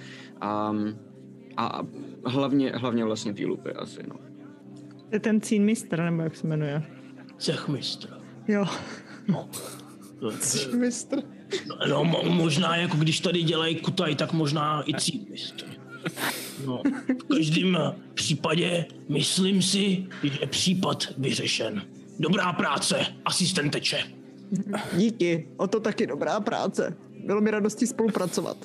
um, 0.71 0.99
a 1.57 1.81
hlavně, 2.25 2.71
hlavně 2.75 3.05
vlastně 3.05 3.33
ty 3.33 3.45
lupy 3.45 3.73
asi, 3.73 3.99
no. 4.07 4.32
To 5.13 5.15
je 5.17 5.19
ten 5.19 5.41
cín 5.41 5.63
mistr, 5.65 5.99
nebo 6.01 6.21
jak 6.21 6.35
se 6.35 6.47
jmenuje. 6.47 6.83
Cechmistr. 7.37 8.09
Jo. 8.47 8.65
No. 9.27 9.49
Mistr. 10.77 11.17
No, 11.89 12.03
mo- 12.03 12.29
možná 12.29 12.75
jako 12.75 12.97
když 12.97 13.19
tady 13.19 13.43
dělají 13.43 13.75
kutaj, 13.75 14.15
tak 14.15 14.33
možná 14.33 14.83
i 14.89 14.93
címistr. 14.93 15.65
No, 16.65 16.81
v 17.19 17.35
každém 17.35 17.77
případě 18.13 18.85
myslím 19.09 19.61
si, 19.61 20.07
že 20.23 20.37
je 20.41 20.47
případ 20.47 21.03
vyřešen. 21.17 21.81
Dobrá 22.19 22.53
práce, 22.53 23.05
asistenteče. 23.25 24.03
Díky, 24.97 25.47
o 25.57 25.67
to 25.67 25.79
taky 25.79 26.07
dobrá 26.07 26.39
práce. 26.39 26.97
Bylo 27.25 27.41
mi 27.41 27.51
radostí 27.51 27.87
spolupracovat. 27.87 28.57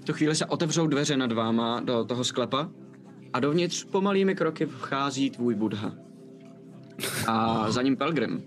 V 0.00 0.04
tu 0.04 0.12
chvíli 0.12 0.34
se 0.34 0.46
otevřou 0.46 0.86
dveře 0.86 1.16
nad 1.16 1.32
váma 1.32 1.80
do 1.80 2.04
toho 2.04 2.24
sklepa 2.24 2.70
a 3.36 3.40
dovnitř 3.40 3.84
pomalými 3.84 4.34
kroky 4.34 4.66
vchází 4.66 5.30
tvůj 5.30 5.54
Budha. 5.54 5.94
A 7.26 7.70
za 7.70 7.82
ním 7.82 7.96
Pelgrim. 7.96 8.42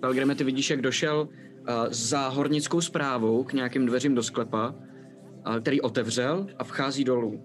Pelgrime, 0.00 0.34
ty 0.34 0.44
vidíš, 0.44 0.70
jak 0.70 0.80
došel 0.80 1.28
uh, 1.30 1.66
za 1.90 2.28
hornickou 2.28 2.80
zprávou 2.80 3.44
k 3.44 3.52
nějakým 3.52 3.86
dveřím 3.86 4.14
do 4.14 4.22
sklepa, 4.22 4.74
uh, 5.46 5.56
který 5.60 5.80
otevřel 5.80 6.46
a 6.58 6.64
vchází 6.64 7.04
dolů. 7.04 7.42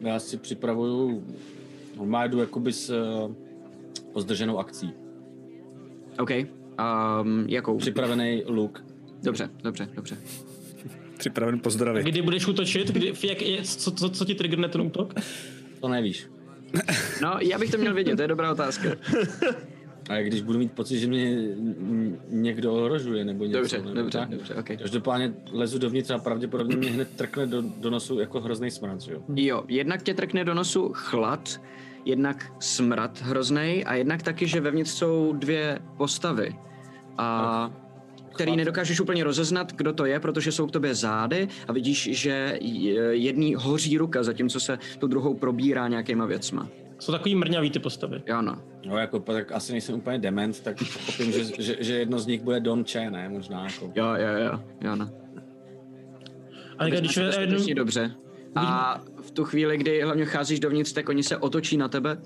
Já 0.00 0.18
si 0.18 0.36
připravuju, 0.36 1.24
normálně 1.96 2.28
jdu 2.28 2.38
jakoby 2.38 2.72
s 2.72 2.90
uh, 2.90 3.34
pozdrženou 4.12 4.58
akcí. 4.58 4.92
OK. 6.18 6.30
Um, 6.30 7.44
jakou? 7.48 7.78
Připravený 7.78 8.42
luk. 8.46 8.84
Dobře, 9.22 9.50
dobře, 9.62 9.88
dobře. 9.94 10.16
Připraven 11.18 11.60
pozdravit. 11.60 12.06
Kdy 12.06 12.22
budeš 12.22 12.46
útočit? 12.46 12.90
Kdy, 12.90 13.12
jak, 13.22 13.42
je, 13.42 13.62
co, 13.62 13.90
co, 13.90 14.10
co 14.10 14.24
ti 14.24 14.34
triggerne 14.34 14.68
ten 14.68 14.80
útok? 14.80 15.14
To 15.80 15.88
nevíš. 15.88 16.26
No, 17.22 17.36
já 17.40 17.58
bych 17.58 17.70
to 17.70 17.78
měl 17.78 17.94
vědět, 17.94 18.16
to 18.16 18.22
je 18.22 18.28
dobrá 18.28 18.52
otázka. 18.52 18.88
A 20.10 20.22
když 20.22 20.42
budu 20.42 20.58
mít 20.58 20.72
pocit, 20.72 20.98
že 20.98 21.06
mě 21.06 21.36
někdo 22.28 22.74
ohrožuje 22.74 23.24
nebo 23.24 23.44
něco. 23.44 23.58
Dobře, 23.58 23.78
nebo 23.78 23.94
dobře, 23.94 24.18
tak. 24.18 24.30
dobře, 24.30 24.54
OK. 24.54 24.66
Každopádně 24.66 25.34
lezu 25.52 25.78
dovnitř 25.78 26.10
a 26.10 26.18
pravděpodobně 26.18 26.76
mě 26.76 26.90
hned 26.90 27.08
trkne 27.16 27.46
do, 27.46 27.62
do 27.62 27.90
nosu 27.90 28.18
jako 28.18 28.40
hrozný 28.40 28.70
smrad, 28.70 28.98
jo? 29.08 29.22
Jo, 29.34 29.64
jednak 29.68 30.02
tě 30.02 30.14
trkne 30.14 30.44
do 30.44 30.54
nosu 30.54 30.90
chlad, 30.94 31.60
jednak 32.04 32.52
smrad 32.60 33.22
hrozný 33.22 33.84
a 33.84 33.94
jednak 33.94 34.22
taky, 34.22 34.46
že 34.46 34.60
vevnitř 34.60 34.90
jsou 34.90 35.32
dvě 35.32 35.78
postavy. 35.96 36.56
A 37.18 37.70
který 38.34 38.56
nedokážeš 38.56 39.00
úplně 39.00 39.24
rozeznat, 39.24 39.72
kdo 39.72 39.92
to 39.92 40.04
je, 40.04 40.20
protože 40.20 40.52
jsou 40.52 40.66
k 40.66 40.70
tobě 40.70 40.94
zády 40.94 41.48
a 41.68 41.72
vidíš, 41.72 42.08
že 42.12 42.58
jedný 43.10 43.54
hoří 43.54 43.98
ruka, 43.98 44.22
zatímco 44.22 44.60
se 44.60 44.78
tu 44.98 45.06
druhou 45.06 45.34
probírá 45.34 45.88
nějakýma 45.88 46.26
věcma. 46.26 46.68
Jsou 46.98 47.12
takový 47.12 47.34
mrňavý 47.34 47.70
ty 47.70 47.78
postavy. 47.78 48.22
Jo, 48.26 48.42
no. 48.42 48.56
No 48.86 48.98
jako, 48.98 49.18
tak 49.18 49.52
asi 49.52 49.72
nejsem 49.72 49.94
úplně 49.94 50.18
dement, 50.18 50.60
tak 50.60 50.76
pochopím, 50.78 51.32
že, 51.32 51.44
že, 51.62 51.76
že 51.80 51.94
jedno 51.94 52.18
z 52.18 52.26
nich 52.26 52.42
bude 52.42 52.60
Don 52.60 52.84
Che, 52.84 53.10
ne? 53.10 53.28
Možná 53.28 53.64
jako. 53.64 53.92
Jo, 53.94 54.06
jo, 54.06 54.44
jo, 54.44 54.60
jo, 54.80 54.96
no. 54.96 55.10
A 56.78 56.84
když 56.84 57.00
Když 57.00 57.16
je 57.16 57.40
jednou, 57.40 57.68
je 57.68 57.74
dobře. 57.74 58.14
A 58.56 59.00
v 59.22 59.30
tu 59.30 59.44
chvíli, 59.44 59.78
kdy 59.78 60.02
hlavně 60.02 60.24
cházíš 60.24 60.60
dovnitř, 60.60 60.92
tak 60.92 61.08
oni 61.08 61.22
se 61.22 61.36
otočí 61.36 61.76
na 61.76 61.88
tebe 61.88 62.18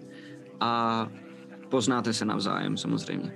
a 0.61 1.09
poznáte 1.69 2.13
se 2.13 2.25
navzájem 2.25 2.77
samozřejmě. 2.77 3.33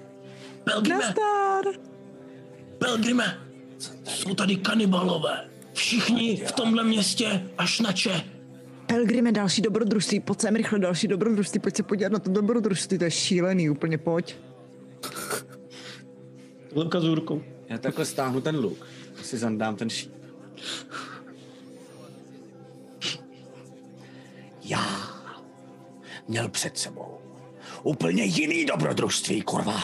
Nastar! 0.88 1.91
Pelgrime, 2.82 3.38
jsou 4.04 4.34
tady 4.34 4.56
kanibalové. 4.56 5.48
Všichni 5.72 6.36
v 6.36 6.52
tomhle 6.52 6.84
městě 6.84 7.46
až 7.58 7.80
na 7.80 7.92
Če. 7.92 8.24
Pelgrime, 8.86 9.32
další 9.32 9.62
dobrodružství, 9.62 10.20
pojď 10.20 10.40
sem 10.40 10.56
rychle, 10.56 10.78
další 10.78 11.08
dobrodružství, 11.08 11.60
pojď 11.60 11.76
se 11.76 11.82
podívat 11.82 12.12
na 12.12 12.18
to 12.18 12.30
dobrodružství, 12.30 12.98
to 12.98 13.04
je 13.04 13.10
šílený, 13.10 13.70
úplně 13.70 13.98
pojď. 13.98 14.36
Tohle 16.68 16.84
ukazuju 16.84 17.14
rukou. 17.14 17.42
Já 17.68 17.78
takhle 17.78 18.04
stáhnu 18.04 18.40
ten 18.40 18.56
luk. 18.56 18.86
Si 19.22 19.38
zandám 19.38 19.76
ten 19.76 19.90
šíp. 19.90 20.12
Já 24.64 24.86
měl 26.28 26.48
před 26.48 26.78
sebou 26.78 27.18
úplně 27.82 28.24
jiný 28.24 28.64
dobrodružství, 28.64 29.42
kurva. 29.42 29.82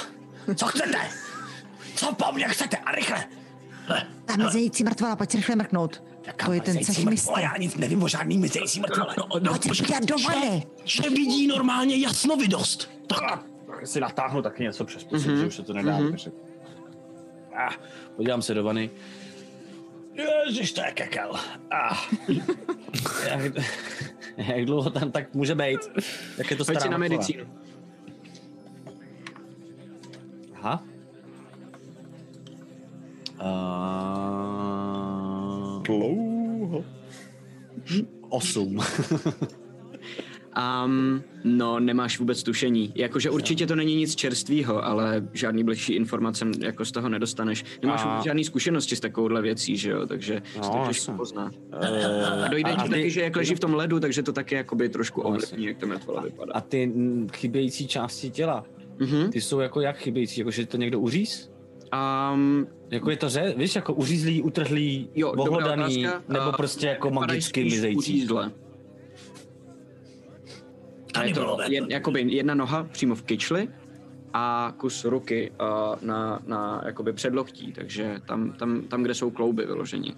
Co 0.54 0.66
chcete? 0.66 1.27
Co 1.98 2.14
po 2.14 2.32
mně 2.32 2.48
chcete? 2.48 2.76
A 2.76 2.92
rychle! 2.92 3.24
Hle, 3.86 4.06
Tam 4.24 4.40
je 4.40 4.48
zející 4.48 4.84
mrtvola, 4.84 5.16
pojď 5.16 5.30
se 5.30 5.36
rychle 5.36 5.56
mrknout. 5.56 6.02
To 6.44 6.52
je 6.52 6.60
ten 6.60 6.84
cech 6.84 7.04
mistr. 7.04 7.40
Já 7.40 7.56
nic 7.56 7.76
nevím 7.76 8.02
o 8.02 8.08
žádný 8.08 8.38
mizející 8.38 8.80
mrtvole. 8.80 9.14
No, 9.18 9.26
no, 9.40 9.50
Pojď 9.50 9.68
podívat 9.68 10.04
do 10.04 10.14
vany. 10.18 10.66
že 10.84 11.10
vidí 11.10 11.46
normálně 11.46 11.96
jasnovidost. 11.96 12.90
Tak, 13.06 13.44
si 13.84 14.00
natáhnu 14.00 14.42
taky 14.42 14.62
něco 14.62 14.84
přes 14.84 15.04
pusu, 15.04 15.28
mm-hmm. 15.28 15.46
už 15.46 15.54
se 15.54 15.62
to 15.62 15.72
nedá. 15.72 15.98
Mm-hmm. 15.98 16.32
Ah, 17.56 17.74
podívám 18.16 18.42
se 18.42 18.54
do 18.54 18.64
vany. 18.64 18.90
Ježiš, 20.46 20.72
to 20.72 20.80
je 20.80 20.92
kekel. 20.92 21.32
Ah. 21.70 21.96
jak, 23.28 23.52
jak 24.36 24.64
dlouho 24.64 24.90
tam 24.90 25.12
tak 25.12 25.34
může 25.34 25.54
být? 25.54 25.80
Jak 26.38 26.50
je 26.50 26.56
to 26.56 26.64
stará 26.64 26.80
si 26.80 26.88
na 26.88 26.98
mrtvola? 26.98 27.18
medicínu. 27.18 27.44
Aha. 30.54 30.84
Uh, 33.38 33.46
Dlouho. 35.82 36.84
osm. 38.28 38.78
Um, 40.84 41.22
no, 41.44 41.80
nemáš 41.80 42.18
vůbec 42.18 42.42
tušení. 42.42 42.92
Jakože 42.94 43.30
určitě 43.30 43.66
to 43.66 43.76
není 43.76 43.96
nic 43.96 44.14
čerstvého, 44.14 44.84
ale 44.84 45.28
žádný 45.32 45.64
bližší 45.64 45.92
informace 45.92 46.46
jako 46.60 46.84
z 46.84 46.92
toho 46.92 47.08
nedostaneš. 47.08 47.64
Nemáš 47.82 48.00
A- 48.04 48.08
vůbec 48.10 48.24
žádný 48.24 48.44
zkušenosti 48.44 48.96
s 48.96 49.00
takovouhle 49.00 49.42
věcí, 49.42 49.76
že 49.76 49.90
jo, 49.90 50.06
takže 50.06 50.42
No, 50.56 50.62
to 50.62 50.88
těžko 50.88 51.12
pozná. 51.12 51.50
Eh, 51.80 52.24
A 52.44 52.48
dojde 52.48 52.70
a 52.70 52.76
ti 52.76 52.82
ty- 52.82 52.88
taky, 52.94 53.10
že 53.10 53.20
jak 53.20 53.36
leží 53.36 53.54
v 53.54 53.60
tom 53.60 53.74
ledu, 53.74 54.00
takže 54.00 54.22
to 54.22 54.32
taky 54.32 54.54
jakoby 54.54 54.88
trošku 54.88 55.22
No, 55.22 55.28
ovlivní, 55.28 55.64
jak 55.66 55.76
to 55.78 55.86
mrtvola 55.86 56.22
vypadá. 56.22 56.52
A 56.52 56.60
ty 56.60 56.92
chybějící 57.32 57.88
části 57.88 58.30
těla, 58.30 58.64
Mhm. 59.00 59.30
ty 59.30 59.40
jsou 59.40 59.58
jako 59.60 59.80
jak 59.80 59.96
chybějící? 59.96 60.40
Jako, 60.40 60.50
že 60.50 60.66
to 60.66 60.76
někdo 60.76 61.00
uříz? 61.00 61.50
Um, 61.92 62.66
Jako 62.90 63.10
je 63.10 63.16
to 63.16 63.28
ře, 63.28 63.54
víš, 63.56 63.76
jako 63.76 63.94
uřízlý, 63.94 64.42
utrhlý, 64.42 65.08
jo, 65.14 65.30
otázka. 65.30 66.22
nebo 66.28 66.52
prostě 66.52 66.86
jako 66.86 67.10
magicky 67.10 67.64
mizející? 67.64 68.28
A 71.14 71.24
je 71.24 71.34
to 71.34 71.58
jed, 71.68 71.84
jakoby 71.88 72.20
jedna 72.28 72.54
noha 72.54 72.84
přímo 72.84 73.14
v 73.14 73.22
kyčli 73.22 73.68
a 74.32 74.74
kus 74.76 75.04
ruky 75.04 75.50
uh, 75.50 75.66
na, 76.02 76.40
na 76.46 76.82
jakoby 76.86 77.12
předloktí, 77.12 77.72
takže 77.72 78.20
tam, 78.26 78.52
tam, 78.52 78.82
tam, 78.82 79.02
kde 79.02 79.14
jsou 79.14 79.30
klouby 79.30 79.66
vyložení. 79.66 80.14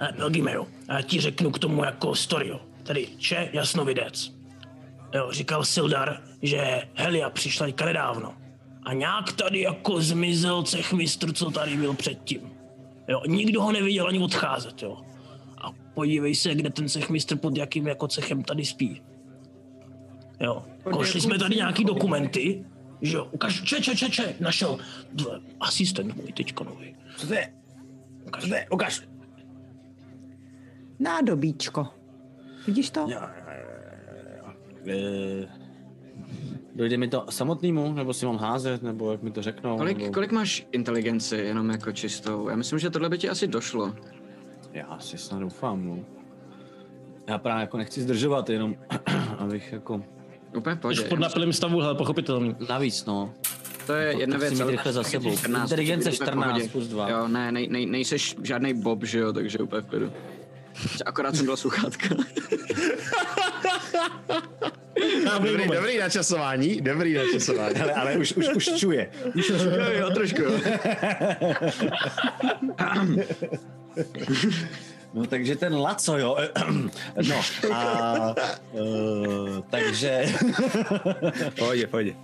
Eh, 0.00 0.12
Belgimeo, 0.18 0.66
já 0.88 1.02
ti 1.02 1.20
řeknu 1.20 1.50
k 1.50 1.58
tomu 1.58 1.84
jako 1.84 2.14
story, 2.14 2.48
jo. 2.48 2.60
Tady 2.82 3.06
Če 3.18 3.50
jasnovidec. 3.52 4.32
Jo, 5.14 5.28
říkal 5.32 5.64
Sildar, 5.64 6.22
že 6.42 6.82
Helia 6.94 7.30
přišla 7.30 7.66
teďka 7.66 7.84
nedávno. 7.84 8.34
A 8.86 8.92
nějak 8.92 9.32
tady 9.32 9.60
jako 9.60 10.00
zmizel 10.00 10.62
cech 10.62 10.92
mistr, 10.92 11.32
co 11.32 11.50
tady 11.50 11.76
byl 11.76 11.94
předtím. 11.94 12.40
Jo, 13.08 13.22
nikdo 13.26 13.62
ho 13.62 13.72
neviděl 13.72 14.08
ani 14.08 14.18
odcházet, 14.18 14.82
jo. 14.82 14.96
A 15.58 15.72
podívej 15.94 16.34
se, 16.34 16.54
kde 16.54 16.70
ten 16.70 16.88
cech 16.88 17.10
mistr 17.10 17.36
pod 17.36 17.56
jakým 17.56 17.86
jako 17.86 18.08
cechem 18.08 18.42
tady 18.42 18.64
spí. 18.64 19.02
Jo, 20.40 20.64
košli 20.82 21.20
jsme 21.20 21.38
tady 21.38 21.56
nějaký 21.56 21.84
dokumenty, 21.84 22.64
že 23.02 23.16
jo, 23.16 23.28
ukaž, 23.32 23.62
če, 23.62 23.80
če, 23.80 23.96
če, 23.96 24.10
če, 24.10 24.34
našel 24.40 24.78
dle, 25.12 25.40
asistent 25.60 26.16
můj 26.16 26.32
teďka 26.32 26.64
nový. 26.64 26.96
Co 27.16 27.26
to 27.26 27.34
je? 27.34 27.54
Ukaž, 28.26 28.42
Co 28.42 28.48
to 28.48 28.54
je? 28.54 28.66
Ukaž. 28.70 29.02
Nádobíčko. 30.98 31.88
Vidíš 32.66 32.90
to? 32.90 33.06
Jo, 33.10 33.20
Eh, 34.88 35.48
Dojde 36.76 36.96
mi 36.96 37.08
to 37.08 37.24
samotnému, 37.30 37.92
nebo 37.92 38.14
si 38.14 38.26
mám 38.26 38.36
házet, 38.36 38.82
nebo 38.82 39.12
jak 39.12 39.22
mi 39.22 39.30
to 39.30 39.42
řeknou? 39.42 39.76
Kolik, 39.76 39.98
nebo... 39.98 40.12
kolik 40.12 40.32
máš 40.32 40.66
inteligenci, 40.72 41.36
jenom 41.36 41.70
jako 41.70 41.92
čistou? 41.92 42.48
Já 42.48 42.56
myslím, 42.56 42.78
že 42.78 42.90
tohle 42.90 43.08
by 43.08 43.18
ti 43.18 43.28
asi 43.28 43.46
došlo. 43.48 43.94
Já 44.72 44.98
si 44.98 45.18
snad 45.18 45.40
doufám, 45.40 45.86
no. 45.86 45.98
Já 47.28 47.38
právě 47.38 47.60
jako 47.60 47.76
nechci 47.76 48.02
zdržovat, 48.02 48.50
jenom 48.50 48.74
abych 49.38 49.72
jako... 49.72 50.02
Úplně 50.56 50.76
pohodě. 50.76 51.00
v 51.00 51.08
podnapilém 51.08 51.52
stavu, 51.52 51.80
hele, 51.80 51.94
pochopitelný. 51.94 52.56
Navíc, 52.68 53.04
no. 53.04 53.34
To 53.86 53.92
je 53.94 54.12
To- 54.12 54.20
jedna 54.20 54.38
věc. 54.38 54.52
mít 54.52 54.60
ale 54.60 54.70
rychle 54.70 54.92
za 54.92 55.02
sebou. 55.02 55.36
14, 55.36 55.62
Inteligence 55.62 56.04
takže 56.04 56.22
úplně 56.22 56.30
v 56.30 56.32
14 56.32 56.52
pohodě. 56.52 56.68
plus 56.68 56.88
dva. 56.88 57.10
Jo, 57.10 57.28
ne, 57.28 57.52
nej, 57.52 57.68
nej, 57.68 57.86
nejseš 57.86 58.36
žádný 58.42 58.74
Bob, 58.74 59.04
že 59.04 59.18
jo, 59.18 59.32
takže 59.32 59.58
úplně 59.58 59.82
v 59.82 59.86
klidu. 59.86 60.12
Akorát 61.06 61.36
jsem 61.36 61.46
dal 61.46 61.56
sluchátka. 61.56 62.08
Dobrý, 65.32 65.68
dobrý 65.68 65.98
načasování, 65.98 66.80
dobrý 66.80 67.14
načasování. 67.14 67.74
Ale, 67.74 67.92
ale 67.92 68.16
už, 68.16 68.32
už, 68.32 68.48
už 68.48 68.70
čuje. 68.76 69.10
Už 69.34 69.48
jo, 69.48 69.56
jo, 69.98 70.10
trošku, 70.10 70.42
jo. 70.42 70.52
No 75.14 75.26
takže 75.26 75.56
ten 75.56 75.74
Laco, 75.74 76.18
jo. 76.18 76.36
No 77.28 77.40
a... 77.72 78.34
Uh, 78.72 79.60
takže... 79.70 80.26
Pojď, 81.58 81.90
pojď. 81.90 82.12
Uh, 82.12 82.16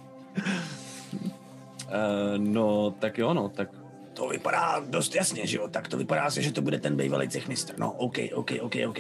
no, 2.36 2.90
tak 2.90 3.18
jo, 3.18 3.34
no, 3.34 3.48
tak 3.48 3.68
to 4.14 4.28
vypadá 4.28 4.82
dost 4.86 5.14
jasně, 5.14 5.46
že 5.46 5.56
jo, 5.56 5.68
tak 5.68 5.88
to 5.88 5.96
vypadá 5.96 6.30
se, 6.30 6.42
že 6.42 6.52
to 6.52 6.62
bude 6.62 6.80
ten 6.80 6.96
bývalý 6.96 7.28
cechmistr. 7.28 7.74
No, 7.78 7.92
OK, 7.92 8.18
OK, 8.34 8.52
OK, 8.60 8.76
OK, 8.88 8.98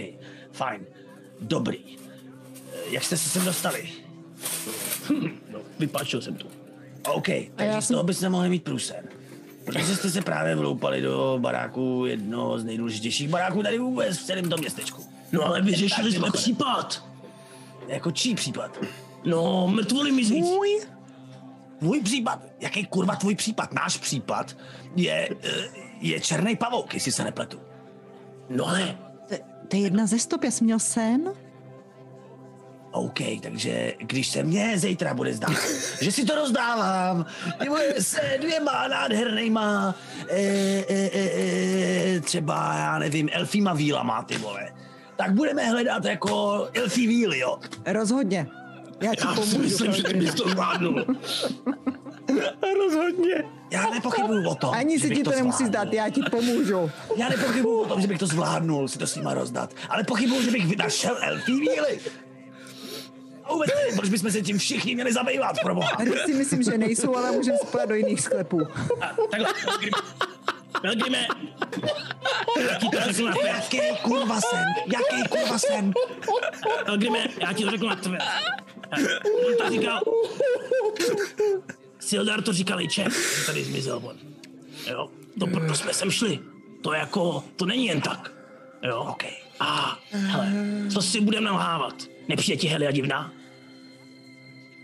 fajn, 0.52 0.86
dobrý. 1.40 2.01
Jak 2.92 3.04
jste 3.04 3.16
se 3.16 3.28
sem 3.28 3.44
dostali? 3.44 3.88
No, 5.52 5.58
vypáčil 5.78 6.22
jsem 6.22 6.34
tu. 6.34 6.46
OK, 7.08 7.26
takže 7.56 7.80
z 7.82 7.88
toho 7.88 8.02
byste 8.02 8.28
mohli 8.28 8.48
mít 8.48 8.64
průser. 8.64 9.04
Protože 9.64 9.96
jste 9.96 10.10
se 10.10 10.22
právě 10.22 10.54
vloupali 10.54 11.00
do 11.00 11.38
baráku, 11.40 12.04
jednoho 12.06 12.58
z 12.58 12.64
nejdůležitějších 12.64 13.28
baráků 13.28 13.62
tady 13.62 13.78
vůbec 13.78 14.18
v 14.18 14.24
celém 14.24 14.48
tom 14.50 14.60
městečku. 14.60 15.06
No 15.32 15.46
ale 15.46 15.62
vyřešili 15.62 16.10
jsme 16.10 16.18
mimochodem. 16.20 16.42
případ. 16.42 17.04
Jako 17.88 18.10
čí 18.10 18.34
případ? 18.34 18.78
No, 19.24 19.68
mrtvoli 19.68 20.12
mizející. 20.12 20.50
Můj? 20.50 20.80
Tvůj 21.78 22.00
případ? 22.02 22.42
Jaký 22.60 22.86
kurva 22.86 23.16
tvůj 23.16 23.34
případ? 23.34 23.72
Náš 23.72 23.96
případ 23.98 24.56
je, 24.96 25.28
eh, 25.42 25.50
je 26.00 26.20
černý 26.20 26.56
pavouk, 26.56 26.94
jestli 26.94 27.12
se 27.12 27.24
nepletu. 27.24 27.60
No 28.50 28.68
ale, 28.68 28.98
To, 29.28 29.34
to 29.68 29.76
je 29.76 29.82
jedna 29.82 30.06
ze 30.06 30.18
stop, 30.18 30.44
já 30.44 30.50
jsem 30.50 30.64
měl 30.64 30.78
sen. 30.78 31.32
OK, 32.92 33.18
takže 33.42 33.94
když 33.98 34.28
se 34.28 34.42
mně 34.42 34.78
zítra 34.78 35.14
bude 35.14 35.34
zdát, 35.34 35.56
že 36.00 36.12
si 36.12 36.24
to 36.24 36.34
rozdávám 36.34 37.26
se 37.98 38.20
dvěma 38.40 38.88
nádhernýma, 38.88 39.94
e, 40.28 40.40
e, 40.88 41.10
e, 41.12 41.30
e, 42.16 42.20
třeba, 42.20 42.74
já 42.74 42.98
nevím, 42.98 43.28
elfíma 43.32 43.72
vílama, 43.74 44.22
ty 44.22 44.38
vole, 44.38 44.72
tak 45.16 45.32
budeme 45.32 45.66
hledat 45.70 46.04
jako 46.04 46.68
elfí 46.74 47.06
víly, 47.06 47.38
jo. 47.38 47.58
Rozhodně. 47.86 48.46
Já 49.00 49.14
ti 49.14 49.26
já 49.26 49.34
si 49.34 49.40
pomůžu. 49.40 49.58
myslím, 49.58 49.92
že 49.92 50.02
ty 50.02 50.14
bys 50.14 50.34
to 50.34 50.48
zvládnul. 50.48 51.04
Rozhodně. 52.78 53.44
Já 53.70 53.90
nepochybuju 53.90 54.48
o 54.48 54.54
tom, 54.54 54.74
Ani 54.74 55.00
si 55.00 55.14
ti 55.14 55.22
to 55.22 55.30
nemusí 55.30 55.64
zvládnul. 55.64 55.68
zdát, 55.68 55.92
já 55.92 56.10
ti 56.10 56.22
pomůžu. 56.30 56.90
Já 57.16 57.28
nepochybuju 57.28 57.80
o 57.80 57.86
tom, 57.86 58.00
že 58.00 58.06
bych 58.06 58.18
to 58.18 58.26
zvládnul 58.26 58.88
si 58.88 58.98
to 58.98 59.06
s 59.06 59.16
nima 59.16 59.34
rozdat, 59.34 59.74
ale 59.88 60.04
pochybuju, 60.04 60.42
že 60.42 60.50
bych 60.50 60.76
našel 60.76 61.16
elfí 61.22 61.60
víly. 61.60 62.00
A 63.44 63.52
vůbec 63.52 63.70
nevím, 63.74 63.96
proč 63.96 64.08
bychom 64.10 64.30
se 64.30 64.42
tím 64.42 64.58
všichni 64.58 64.94
měli 64.94 65.12
zabývat, 65.12 65.56
pro 65.62 65.74
boha. 65.74 65.90
Tady 65.96 66.12
si 66.26 66.34
myslím, 66.34 66.62
že 66.62 66.78
nejsou, 66.78 67.16
ale 67.16 67.32
můžeme 67.32 67.58
spojit 67.58 67.88
do 67.88 67.94
jiných 67.94 68.20
sklepů. 68.20 68.60
A, 69.00 69.14
takhle, 69.30 69.54
Belgrime. 70.82 71.26
Jaký 72.70 72.90
to 72.90 73.00
řeknu 73.00 73.26
na 73.26 73.32
tvé? 73.32 73.48
Jaký 73.48 73.80
kurva 74.02 74.40
sen? 74.40 74.64
Jaký 74.92 75.28
kurva 75.28 75.58
sen? 75.58 75.92
Belgrime, 76.86 77.26
já 77.40 77.52
ti 77.52 77.64
to 77.64 77.70
řeknu 77.70 77.88
na 77.88 77.96
tvé. 77.96 78.18
On 79.48 79.56
to 79.58 79.70
říkal. 79.70 80.00
Sildar 82.00 82.42
to 82.42 82.52
říkal 82.52 82.80
i 82.80 82.88
Čech, 82.88 83.46
tady 83.46 83.64
zmizel 83.64 84.00
on. 84.04 84.16
Jo, 84.90 85.08
to 85.40 85.46
proto 85.46 85.74
jsme 85.74 85.94
sem 85.94 86.10
šli. 86.10 86.40
To 86.82 86.92
jako, 86.92 87.44
to 87.56 87.66
není 87.66 87.86
jen 87.86 88.00
tak. 88.00 88.32
Jo, 88.82 89.06
OK. 89.10 89.24
A 89.60 89.98
hele, 90.10 90.52
co 90.92 91.02
si 91.02 91.20
budeme 91.20 91.46
nalhávat? 91.46 91.94
Nepřijde 92.28 92.56
ti 92.60 92.66
Helia 92.66 92.90
divná? 92.90 93.32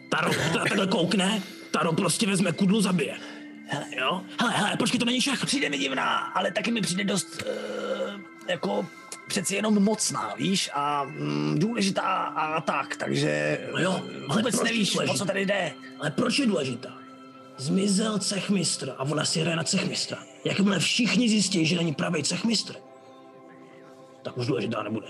Taro 0.09 0.31
ta- 0.53 0.59
takhle 0.59 0.87
koukne, 0.87 1.43
Taro 1.71 1.93
prostě 1.93 2.27
vezme 2.27 2.53
kudlu, 2.53 2.81
zabije. 2.81 3.15
Hele, 3.67 3.85
jo? 4.01 4.23
Hele, 4.41 4.53
hele, 4.57 4.77
počkej, 4.77 5.01
to 5.01 5.07
není 5.07 5.21
všechno. 5.21 5.47
Přijde 5.47 5.71
mi 5.71 5.79
divná, 5.79 6.17
ale 6.19 6.51
taky 6.53 6.71
mi 6.71 6.81
přijde 6.81 7.05
dost 7.05 7.43
uh, 7.43 8.21
jako 8.49 8.87
přeci 9.29 9.55
jenom 9.55 9.83
mocná, 9.85 10.35
víš, 10.39 10.71
a 10.75 11.05
mm, 11.05 11.59
důležitá 11.59 12.03
a 12.23 12.61
tak, 12.61 12.97
takže 12.97 13.59
No 13.73 13.79
jo, 13.79 14.03
eh, 14.11 14.25
ale 14.29 14.37
vůbec 14.39 14.57
proč 14.57 14.71
nevíš, 14.71 14.97
o 14.97 15.15
co 15.15 15.25
tady 15.25 15.47
jde. 15.47 15.73
Ale 16.01 16.11
proč 16.11 16.39
je 16.39 16.47
důležitá? 16.47 16.93
Zmizel 17.57 18.19
cechmistr 18.19 18.95
a 18.99 19.03
ona 19.03 19.25
si 19.25 19.41
hraje 19.41 19.57
na 19.57 19.65
cechmistra. 19.65 20.19
Jakmile 20.45 20.79
všichni 20.79 21.29
zjistí, 21.29 21.67
že 21.67 21.77
není 21.77 21.95
pravý 21.95 22.23
cechmistr, 22.23 22.75
tak 24.23 24.37
už 24.39 24.47
důležitá 24.47 24.83
nebude. 24.83 25.07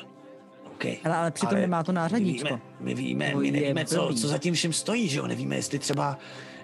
Okay. 0.79 0.99
Ale, 1.05 1.17
ale 1.17 1.31
přitom 1.31 1.59
nemá 1.59 1.83
to 1.83 1.93
nářadíčko. 1.93 2.61
My 2.81 2.95
víme, 2.95 3.27
my, 3.27 3.31
víme, 3.31 3.31
To 3.33 3.39
my 3.39 3.51
nevíme, 3.51 3.85
co, 3.85 4.11
co 4.21 4.29
za 4.29 4.39
tím 4.39 4.55
všem 4.55 4.73
stojí, 4.73 5.09
že 5.09 5.19
jo? 5.19 5.27
Nevíme, 5.27 5.57
jestli 5.57 5.79
třeba, 5.79 6.19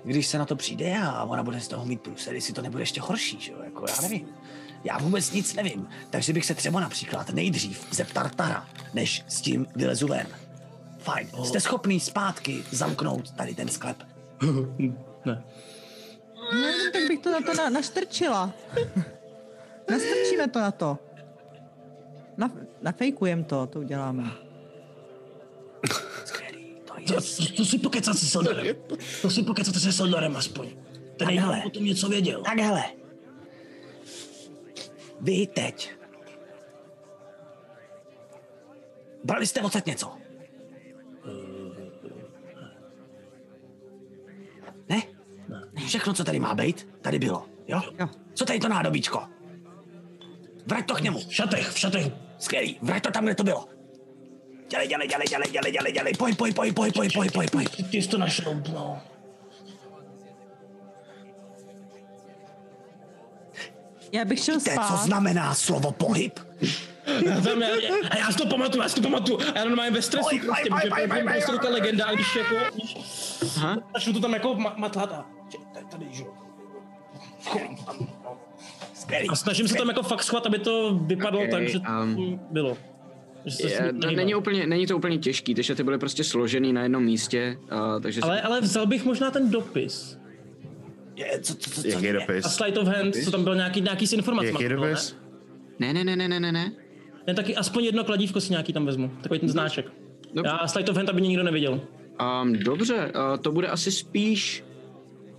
když 0.04 0.26
se 0.26 0.38
na 0.38 0.46
to 0.46 0.56
přijde 0.56 0.98
a 1.02 1.24
ona 1.24 1.42
bude 1.42 1.60
z 1.60 1.68
toho 1.68 1.86
mít 1.86 2.00
průser, 2.00 2.34
jestli 2.34 2.54
to 2.54 2.62
nebude 2.62 2.82
ještě 2.82 3.00
horší, 3.00 3.40
že 3.40 3.52
jo? 3.52 3.58
Jako 3.64 3.84
já 3.88 4.02
nevím. 4.02 4.28
Já 4.84 4.98
vůbec 4.98 5.32
nic 5.32 5.54
nevím, 5.54 5.88
takže 6.10 6.32
bych 6.32 6.46
se 6.46 6.54
třeba 6.54 6.80
například 6.80 7.30
nejdřív 7.30 7.86
zeptal 7.90 8.28
Tara, 8.36 8.66
než 8.94 9.24
s 9.28 9.40
tím 9.40 9.66
vylezu 9.76 10.08
ven. 10.08 10.26
Fajn, 10.98 11.28
jste 11.44 11.60
schopný 11.60 12.00
zpátky 12.00 12.64
zamknout 12.70 13.30
tady 13.30 13.54
ten 13.54 13.68
sklep? 13.68 13.96
Ne. 15.26 15.44
No, 16.52 16.68
tak 16.92 17.08
bych 17.08 17.18
to 17.18 17.32
na 17.32 17.40
to 17.40 17.54
na, 17.54 17.70
naštrčila. 17.70 18.52
Nastrčíme 19.90 20.48
to 20.48 20.60
na 20.60 20.70
to. 20.70 20.98
Na, 22.36 22.50
nafejkujem 22.84 23.44
to, 23.44 23.66
to 23.66 23.80
uděláme. 23.80 24.30
To, 26.84 27.14
to, 27.14 27.14
to 27.56 27.64
si 27.64 27.78
pokecat 27.78 28.16
se 28.18 28.26
Soldarem. 28.26 28.76
To 29.22 29.30
si 29.30 29.42
pokecat 29.42 29.74
se 29.74 29.92
Soldarem 29.92 30.36
aspoň. 30.36 30.68
Ten 31.16 31.28
Tak 31.28 31.34
hele. 31.36 31.62
o 31.66 31.70
tom 31.70 31.84
něco 31.84 32.08
věděl. 32.08 32.42
Tak 32.42 32.58
hele, 32.58 32.84
vy 35.20 35.46
teď. 35.46 35.94
Brali 39.24 39.46
jste 39.46 39.62
odsaď 39.62 39.86
něco? 39.86 40.12
Ne? 44.88 45.02
Všechno, 45.86 46.14
co 46.14 46.24
tady 46.24 46.40
má 46.40 46.54
být, 46.54 46.88
tady 47.00 47.18
bylo, 47.18 47.46
jo? 47.68 47.80
Jo. 48.00 48.08
Co 48.34 48.44
tady 48.44 48.58
to 48.58 48.68
nádobíčko? 48.68 49.22
Vrať 50.66 50.86
to 50.86 50.94
k 50.94 51.00
němu. 51.00 51.18
V 51.18 51.34
šatech, 51.34 51.68
v 51.68 51.78
šatech. 51.78 52.23
Skvělý, 52.38 52.78
vrať 52.82 53.02
to 53.02 53.10
tam, 53.10 53.24
kde 53.24 53.34
to 53.34 53.44
bylo. 53.44 53.68
Dělej, 54.68 54.88
dělej, 54.88 55.08
dělej, 55.08 55.26
dělej, 55.28 55.48
dělej, 55.52 55.72
dělej, 55.72 55.92
dělej, 55.92 56.14
poj, 56.18 56.34
poj, 56.34 56.52
poj, 56.52 56.72
poj, 56.72 56.92
poj, 56.92 57.08
poj, 57.14 57.28
poj, 57.30 57.46
poj. 57.46 57.64
Ty 57.90 58.02
jsi 58.02 58.08
to 58.08 58.18
našel, 58.18 58.62
no. 58.72 59.00
Já 64.12 64.24
bych 64.24 64.44
šel 64.44 64.58
Víte, 64.58 64.70
co 64.70 64.76
spát. 64.82 64.96
znamená 64.96 65.54
slovo 65.54 65.92
pohyb? 65.92 66.40
Já, 67.26 67.40
tam, 67.40 67.62
já, 67.62 67.68
a 68.10 68.16
já 68.18 68.30
si 68.30 68.38
to 68.38 68.46
pamatuju, 68.46 68.82
já 68.82 68.88
si 68.88 68.94
to 68.94 69.02
pamatuju. 69.02 69.38
Já 69.54 69.64
normálně 69.64 69.90
ve 69.90 70.02
stresu 70.02 70.26
Oj, 70.32 70.40
prostě, 70.40 70.62
oj, 70.70 70.80
protože 70.80 70.90
oj, 70.90 71.02
oj, 71.12 71.18
vím, 71.18 71.26
oj, 71.28 71.32
prostě 71.32 71.52
oj, 71.52 71.58
ta 71.58 71.68
legenda, 71.68 72.06
a 72.06 72.12
když 72.12 72.36
jako, 72.36 72.54
když, 72.74 72.96
Aha. 73.56 73.76
začnu 73.94 74.12
to 74.12 74.20
tam 74.20 74.32
jako 74.32 74.54
ma- 74.54 74.76
matlat 74.76 75.12
a 75.12 75.26
tady, 75.90 76.06
že 76.12 76.22
jo. 76.22 76.34
A 79.28 79.36
snažím 79.36 79.68
se 79.68 79.74
tam 79.74 79.88
jako 79.88 80.02
fakt 80.02 80.22
schovat, 80.22 80.46
aby 80.46 80.58
to 80.58 81.00
vypadalo 81.06 81.38
Okay, 81.38 81.50
tak, 81.50 81.68
že 81.68 81.78
um, 81.78 82.16
to 82.16 82.44
bylo. 82.50 82.78
Že 83.44 83.68
Je, 83.68 83.76
to 83.76 83.82
nehýbal. 83.82 84.14
není, 84.14 84.34
úplně, 84.34 84.66
není 84.66 84.86
to 84.86 84.96
úplně 84.96 85.18
těžký, 85.18 85.54
ty 85.54 85.64
šaty 85.64 85.82
byly 85.82 85.98
prostě 85.98 86.24
složený 86.24 86.72
na 86.72 86.82
jednom 86.82 87.04
místě, 87.04 87.58
uh, 87.72 88.02
takže 88.02 88.20
ale, 88.20 88.40
ale 88.40 88.60
vzal 88.60 88.86
bych 88.86 89.04
možná 89.04 89.30
ten 89.30 89.50
dopis. 89.50 90.18
Je, 91.16 91.40
co, 91.42 91.54
co, 91.54 91.70
co, 91.70 91.82
co 91.82 91.88
Jaký 91.88 92.04
je? 92.04 92.16
A 92.16 92.20
dopis? 92.20 92.44
Sleight 92.44 92.78
of 92.78 92.88
Hand, 92.88 93.14
co 93.24 93.30
tam 93.30 93.44
byl 93.44 93.54
nějaký, 93.54 93.80
nějaký 93.80 94.06
s 94.06 94.12
informacemi. 94.12 94.62
Jaký 94.62 94.74
dopis? 94.74 95.16
Ne, 95.78 95.92
ne, 95.92 96.04
ne, 96.04 96.16
ne, 96.16 96.28
ne, 96.28 96.40
ne, 96.40 96.52
ne. 96.52 96.72
Ne, 97.26 97.34
taky 97.34 97.56
aspoň 97.56 97.84
jedno 97.84 98.04
kladívko 98.04 98.40
si 98.40 98.50
nějaký 98.50 98.72
tam 98.72 98.86
vezmu. 98.86 99.10
Takový 99.22 99.40
ten 99.40 99.48
znáček. 99.48 99.86
Dobře. 100.34 100.50
Já 100.62 100.68
Sleight 100.68 100.88
of 100.88 100.96
Hand, 100.96 101.08
aby 101.08 101.20
mě 101.20 101.28
nikdo 101.28 101.42
neviděl. 101.44 101.80
Um, 102.42 102.52
dobře, 102.52 102.94
uh, 102.94 103.36
to 103.42 103.52
bude 103.52 103.68
asi 103.68 103.92
spíš 103.92 104.64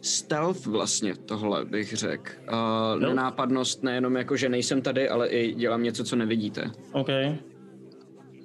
stealth 0.06 0.66
vlastně 0.66 1.16
tohle, 1.16 1.66
bych 1.66 1.94
řekl. 1.94 2.32
Uh, 2.52 3.02
Jo. 3.04 3.10
nenápadnost 3.10 3.84
nejenom 3.84 4.16
jako, 4.16 4.38
že 4.38 4.50
nejsem 4.50 4.82
tady, 4.82 5.10
ale 5.10 5.28
i 5.28 5.54
dělám 5.54 5.84
něco, 5.84 6.04
co 6.04 6.16
nevidíte. 6.16 6.72
OK. 6.92 7.08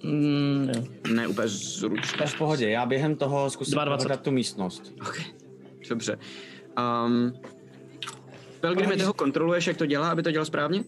Mm, 0.04 0.70
jo. 0.76 0.82
Ne 1.14 1.28
úplně 1.28 1.48
To 1.48 1.54
zručně. 1.54 2.18
je 2.20 2.26
v 2.26 2.38
pohodě, 2.38 2.70
já 2.70 2.86
během 2.86 3.16
toho 3.16 3.50
zkusím 3.50 3.72
22. 3.74 3.96
prohledat 3.96 4.24
tu 4.24 4.30
místnost. 4.30 4.92
Okay. 5.08 5.24
Dobře. 5.88 6.18
Um, 7.06 7.32
Pelgrime, 8.60 8.96
ty 8.96 9.02
ho 9.02 9.12
kontroluješ, 9.12 9.66
jak 9.66 9.76
to 9.76 9.86
dělá, 9.86 10.10
aby 10.10 10.22
to 10.22 10.30
dělal 10.30 10.44
správně? 10.44 10.84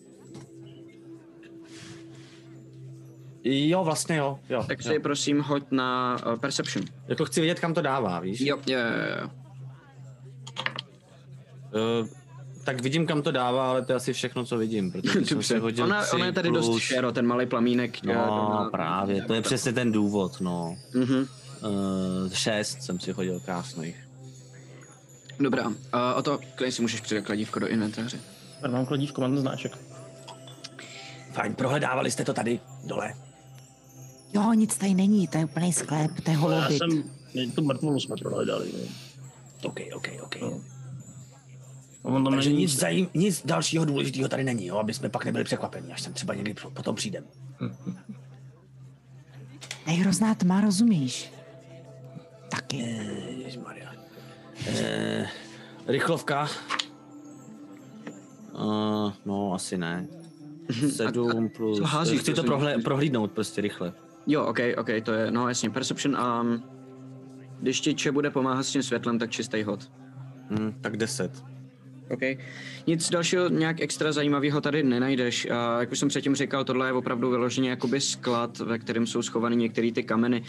Jo, 3.44 3.84
vlastně 3.84 4.16
jo. 4.16 4.38
jo, 4.48 4.64
Tak 4.68 4.78
jo. 4.84 4.92
si 4.92 4.98
prosím 4.98 5.40
hoď 5.40 5.64
na 5.70 6.16
uh, 6.26 6.38
Perception. 6.38 6.84
Jako 7.08 7.24
chci 7.24 7.40
vědět, 7.40 7.60
kam 7.60 7.74
to 7.74 7.82
dává, 7.82 8.20
víš? 8.20 8.40
Jo, 8.40 8.58
jo, 8.66 8.78
jo, 8.78 9.20
jo. 9.22 9.30
Uh, 12.02 12.08
tak 12.64 12.82
vidím, 12.82 13.06
kam 13.06 13.22
to 13.22 13.30
dává, 13.32 13.70
ale 13.70 13.84
to 13.84 13.92
je 13.92 13.96
asi 13.96 14.12
všechno, 14.12 14.44
co 14.44 14.58
vidím. 14.58 14.92
Protože 14.92 15.36
jsem 15.42 15.60
hodil 15.60 15.84
Ona, 15.84 16.12
ona 16.12 16.26
je 16.26 16.32
tady 16.32 16.50
dost 16.50 16.66
plus... 16.66 16.82
šero, 16.82 17.12
ten 17.12 17.26
malý 17.26 17.46
plamínek. 17.46 18.04
eh, 18.04 18.14
No, 18.14 18.60
to- 18.64 18.70
právě, 18.70 19.22
to 19.22 19.34
je 19.34 19.42
přesně 19.42 19.72
ten 19.72 19.92
důvod, 19.92 20.40
no. 20.40 20.76
Mhm. 20.94 21.26
Uh, 21.62 22.30
šest 22.32 22.82
jsem 22.82 23.00
si 23.00 23.12
hodil 23.12 23.40
krásných. 23.40 23.96
Dobrá, 25.40 25.66
uh, 25.68 25.74
o 26.16 26.22
to 26.22 26.38
klidně 26.54 26.72
si 26.72 26.82
můžeš 26.82 27.00
přidat 27.00 27.24
kladívko 27.24 27.58
do 27.58 27.68
inventáře. 27.68 28.20
Já 28.62 28.68
mám 28.68 28.86
kladívko, 28.86 29.20
mám 29.20 29.38
znáček. 29.38 29.78
Fajn, 31.32 31.54
prohledávali 31.54 32.10
jste 32.10 32.24
to 32.24 32.34
tady 32.34 32.60
dole. 32.84 33.14
Jo, 34.32 34.52
nic 34.52 34.76
tady 34.76 34.94
není, 34.94 35.28
to 35.28 35.38
je 35.38 35.44
úplný 35.44 35.72
sklep, 35.72 36.10
to 36.24 36.30
je 36.30 36.34
Já 36.34 36.40
holobit. 36.40 36.78
jsem, 36.78 37.02
tu 37.54 37.64
mrtvolu 37.64 38.00
jsme 38.00 38.16
prohledali. 38.16 38.70
jo. 38.72 38.86
OK, 39.62 39.80
OK, 39.94 40.08
OK. 40.22 40.36
A 40.36 40.62
On 42.02 42.24
tam 42.24 42.32
Takže 42.32 42.48
není... 42.48 42.60
nic, 42.60 42.78
zajím, 42.78 43.08
nic 43.14 43.46
dalšího 43.46 43.84
důležitého 43.84 44.28
tady 44.28 44.44
není, 44.44 44.66
jo? 44.66 44.76
aby 44.76 44.94
jsme 44.94 45.08
pak 45.08 45.24
nebyli 45.24 45.44
překvapeni, 45.44 45.92
až 45.92 46.02
sem 46.02 46.12
třeba 46.12 46.34
někdy 46.34 46.54
potom 46.54 46.96
přijdem. 46.96 47.24
Nejhrozná 49.86 50.34
tma, 50.34 50.60
rozumíš? 50.60 51.32
Taky. 52.50 53.00
Maria. 53.64 53.92
Eh, 54.66 55.28
rychlovka. 55.86 56.48
Uh, 58.52 59.12
no, 59.24 59.54
asi 59.54 59.78
ne. 59.78 60.06
Sedm 60.90 61.48
plus... 61.48 61.78
Co 61.78 61.84
házíš, 61.84 62.20
chci 62.20 62.34
to 62.34 62.42
prohle- 62.42 62.82
prohlídnout 62.82 63.32
prostě 63.32 63.60
rychle. 63.60 63.92
Jo, 64.26 64.46
ok, 64.46 64.58
ok, 64.78 64.88
to 65.02 65.12
je, 65.12 65.30
no 65.30 65.48
jasně, 65.48 65.70
perception 65.70 66.16
a 66.16 66.40
um, 66.40 66.62
když 67.60 67.80
ti 67.80 67.94
Če 67.94 68.12
bude 68.12 68.30
pomáhat 68.30 68.62
s 68.62 68.70
tím 68.72 68.82
světlem, 68.82 69.18
tak 69.18 69.30
čistý 69.30 69.62
hod. 69.62 69.90
Hmm, 70.50 70.72
tak 70.80 70.96
10. 70.96 71.44
OK. 72.12 72.20
Nic 72.86 73.10
dalšího 73.10 73.48
nějak 73.48 73.80
extra 73.80 74.12
zajímavého 74.12 74.60
tady 74.60 74.82
nenajdeš. 74.82 75.50
A 75.50 75.80
jak 75.80 75.92
už 75.92 75.98
jsem 75.98 76.08
předtím 76.08 76.34
říkal, 76.34 76.64
tohle 76.64 76.88
je 76.88 76.92
opravdu 76.92 77.30
vyloženě 77.30 77.70
jakoby 77.70 78.00
sklad, 78.00 78.58
ve 78.58 78.78
kterém 78.78 79.06
jsou 79.06 79.22
schovány 79.22 79.56
některé 79.56 79.92
ty 79.92 80.02
kameny, 80.02 80.42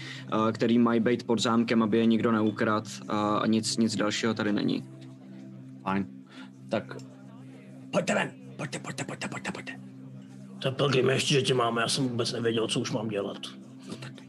které 0.52 0.80
mají 0.80 1.00
být 1.00 1.24
pod 1.24 1.42
zámkem, 1.42 1.84
aby 1.84 1.98
je 1.98 2.06
nikdo 2.06 2.32
neukrad. 2.32 2.84
a 3.10 3.48
nic, 3.48 3.78
nic 3.78 3.96
dalšího 3.96 4.34
tady 4.34 4.54
není. 4.54 4.84
Fajn. 5.84 6.08
Tak 6.70 6.96
pojďte 7.92 8.14
ven, 8.16 8.32
pojďte, 8.58 8.80
pojďte, 8.80 9.04
pojďte, 9.04 9.28
pojďte, 9.28 9.52
pojďte. 9.52 9.80
Tak 10.64 10.96
ještě, 10.96 11.34
že 11.34 11.42
tě 11.42 11.54
máme, 11.54 11.82
já 11.82 11.88
jsem 11.88 12.08
vůbec 12.08 12.34
nevěděl, 12.34 12.68
co 12.68 12.80
už 12.80 12.92
mám 12.92 13.08
dělat. 13.08 13.38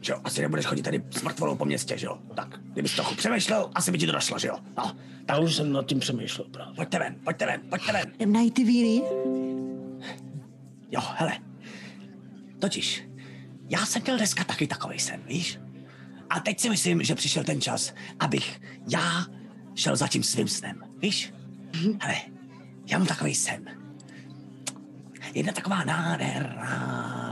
Tak, 0.05 0.07
že 0.07 0.13
jo, 0.13 0.21
asi 0.23 0.41
nebudeš 0.41 0.65
chodit 0.65 0.81
tady 0.81 1.03
s 1.11 1.21
mrtvolou 1.21 1.55
po 1.55 1.65
městě, 1.65 1.97
že 1.97 2.05
jo? 2.05 2.17
Tak, 2.35 2.59
kdybys 2.73 2.95
trochu 2.95 3.15
přemýšlel, 3.15 3.71
asi 3.75 3.91
by 3.91 3.97
ti 3.97 4.05
to 4.05 4.11
došlo, 4.11 4.39
že 4.39 4.47
jo? 4.47 4.57
No, 4.77 4.95
Já 5.29 5.37
už 5.39 5.55
jsem 5.55 5.73
nad 5.73 5.85
tím 5.85 5.99
přemýšlel 5.99 6.47
právě. 6.47 6.75
pojďte 6.75 6.99
ven, 6.99 7.15
pojďte 7.23 7.45
ven, 7.45 7.61
pojďte 7.69 7.93
ven. 7.93 8.11
Jdem 8.15 8.33
najít 8.33 8.53
ty 8.53 8.63
víry? 8.63 9.01
Jo, 10.91 11.01
hele. 11.15 11.31
Totiž, 12.59 13.07
já 13.69 13.85
jsem 13.85 14.01
měl 14.01 14.17
dneska 14.17 14.43
taky 14.43 14.67
takový 14.67 14.99
sen, 14.99 15.21
víš? 15.27 15.59
A 16.29 16.39
teď 16.39 16.59
si 16.59 16.69
myslím, 16.69 17.03
že 17.03 17.15
přišel 17.15 17.43
ten 17.43 17.61
čas, 17.61 17.93
abych 18.19 18.61
já 18.89 19.25
šel 19.75 19.95
za 19.95 20.07
tím 20.07 20.23
svým 20.23 20.47
snem, 20.47 20.83
víš? 20.97 21.33
Hele, 22.01 22.15
já 22.85 22.97
mám 22.97 23.07
takový 23.07 23.35
sen. 23.35 23.65
Jedna 25.33 25.53
taková 25.53 25.83
nádherná, 25.83 27.24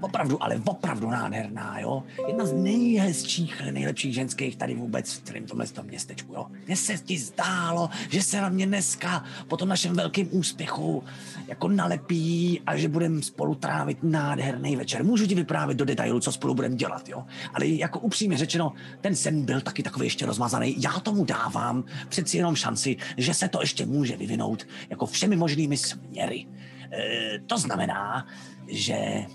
opravdu, 0.00 0.42
ale 0.42 0.60
opravdu 0.64 1.10
nádherná, 1.10 1.80
jo? 1.80 2.02
Jedna 2.28 2.46
z 2.46 2.52
nejhezčích, 2.52 3.62
nejlepších 3.70 4.14
ženských 4.14 4.56
tady 4.56 4.74
vůbec 4.74 5.12
v 5.12 5.22
celém 5.22 5.46
tomhle 5.46 5.66
tom 5.66 5.86
městečku, 5.86 6.34
jo? 6.34 6.46
Mně 6.66 6.76
se 6.76 6.98
ti 6.98 7.18
zdálo, 7.18 7.90
že 8.10 8.22
se 8.22 8.40
na 8.40 8.48
mě 8.48 8.66
dneska 8.66 9.24
po 9.48 9.56
tom 9.56 9.68
našem 9.68 9.96
velkém 9.96 10.28
úspěchu 10.30 11.04
jako 11.48 11.68
nalepí 11.68 12.60
a 12.66 12.76
že 12.76 12.88
budeme 12.88 13.22
spolu 13.22 13.54
trávit 13.54 13.98
nádherný 14.02 14.76
večer. 14.76 15.04
Můžu 15.04 15.26
ti 15.26 15.34
vyprávět 15.34 15.78
do 15.78 15.84
detailu, 15.84 16.20
co 16.20 16.32
spolu 16.32 16.54
budeme 16.54 16.76
dělat, 16.76 17.08
jo? 17.08 17.24
Ale 17.54 17.66
jako 17.66 17.98
upřímně 17.98 18.38
řečeno, 18.38 18.72
ten 19.00 19.16
sen 19.16 19.44
byl 19.44 19.60
taky 19.60 19.82
takový 19.82 20.06
ještě 20.06 20.26
rozmazaný. 20.26 20.82
Já 20.82 20.92
tomu 20.92 21.24
dávám 21.24 21.84
přeci 22.08 22.36
jenom 22.36 22.56
šanci, 22.56 22.96
že 23.16 23.34
se 23.34 23.48
to 23.48 23.60
ještě 23.60 23.86
může 23.86 24.16
vyvinout 24.16 24.66
jako 24.90 25.06
všemi 25.06 25.36
možnými 25.36 25.76
směry. 25.76 26.46
E, 26.92 27.38
to 27.46 27.58
znamená, 27.58 28.26
že 28.68 29.26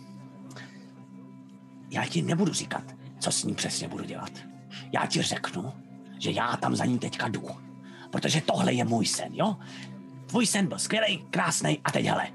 já 1.89 2.05
ti 2.05 2.21
nebudu 2.21 2.53
říkat, 2.53 2.83
co 3.19 3.31
s 3.31 3.43
ní 3.43 3.55
přesně 3.55 3.87
budu 3.87 4.03
dělat. 4.03 4.31
Já 4.93 5.05
ti 5.05 5.21
řeknu, 5.21 5.73
že 6.19 6.31
já 6.31 6.57
tam 6.57 6.75
za 6.75 6.85
ní 6.85 6.99
teďka 6.99 7.27
jdu. 7.27 7.47
Protože 8.11 8.41
tohle 8.41 8.73
je 8.73 8.85
můj 8.85 9.05
sen, 9.05 9.29
jo? 9.31 9.57
Tvůj 10.25 10.45
sen 10.45 10.67
byl 10.67 10.79
skvělý, 10.79 11.25
krásný 11.29 11.79
a 11.83 11.91
teď 11.91 12.05
hele. 12.05 12.27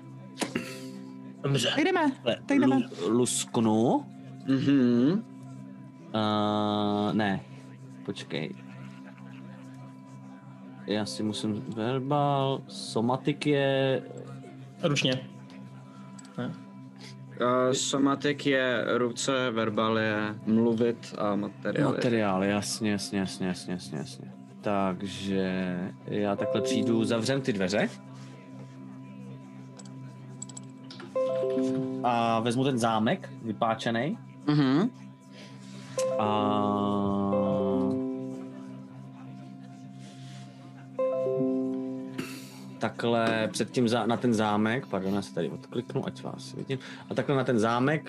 Dobře. 1.42 1.68
Tak 1.68 1.84
jdeme, 1.84 2.12
tak 2.46 2.58
jdeme. 2.58 2.80
lusknu 3.08 4.06
Mhm. 4.46 5.24
Uh, 6.14 7.12
ne, 7.12 7.40
počkej. 8.04 8.54
Já 10.86 11.06
si 11.06 11.22
musím 11.22 11.64
verbal, 11.76 12.62
somatik 12.68 13.46
je... 13.46 14.02
Ručně. 14.82 15.33
Ne? 17.40 17.46
Uh, 17.46 17.72
somatik 17.72 18.46
je 18.46 18.84
ruce, 18.98 19.50
verbal 19.50 19.98
je 19.98 20.34
mluvit 20.46 21.14
a 21.18 21.36
materiál. 21.36 21.92
Materiál, 21.92 22.44
jasně, 22.44 22.90
jasně, 22.90 23.18
jasně, 23.18 23.46
jasně, 23.46 23.72
jasně, 23.72 23.98
jasně. 23.98 24.32
Takže 24.60 25.78
já 26.06 26.36
takhle 26.36 26.60
přijdu, 26.60 27.04
zavřem 27.04 27.40
ty 27.40 27.52
dveře. 27.52 27.88
A 32.02 32.40
vezmu 32.40 32.64
ten 32.64 32.78
zámek, 32.78 33.30
vypáčený. 33.42 34.18
Mhm. 34.46 34.90
A... 36.18 37.13
Takhle 42.84 43.48
před 43.52 43.70
tím 43.70 43.88
zá, 43.88 44.06
na 44.06 44.16
ten 44.16 44.34
zámek, 44.34 44.86
pardon, 44.86 45.14
já 45.14 45.22
se 45.22 45.34
tady 45.34 45.50
odkliknu, 45.50 46.06
ať 46.06 46.22
vás 46.22 46.54
vidím. 46.54 46.78
A 47.10 47.14
takhle 47.14 47.36
na 47.36 47.44
ten 47.44 47.58
zámek 47.58 48.08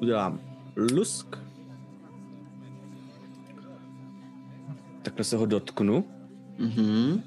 udělám 0.00 0.40
lusk. 0.94 1.36
Takhle 5.02 5.24
se 5.24 5.36
ho 5.36 5.46
dotknu. 5.46 6.04
Mhm. 6.58 7.22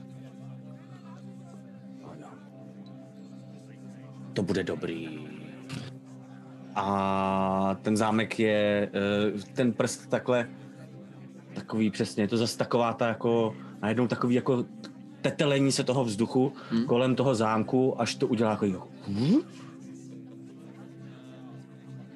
To 4.34 4.43
bude 4.43 4.64
dobrý. 4.64 5.27
A 6.76 7.77
ten 7.81 7.97
zámek 7.97 8.39
je, 8.39 8.89
eh, 8.93 9.53
ten 9.53 9.73
prst 9.73 10.10
takhle, 10.10 10.49
takový 11.53 11.89
přesně, 11.89 12.23
je 12.23 12.27
to 12.27 12.38
zase 12.38 12.57
taková 12.57 12.93
ta 12.93 13.07
jako, 13.07 13.55
najednou 13.81 14.07
takový 14.07 14.35
jako 14.35 14.65
tetelení 15.23 15.71
se 15.71 15.83
toho 15.83 16.03
vzduchu 16.03 16.53
hmm. 16.69 16.85
kolem 16.85 17.15
toho 17.15 17.35
zámku, 17.35 18.01
až 18.01 18.15
to 18.15 18.27
udělá 18.27 18.51
jako 18.51 18.65
jo. 18.65 18.83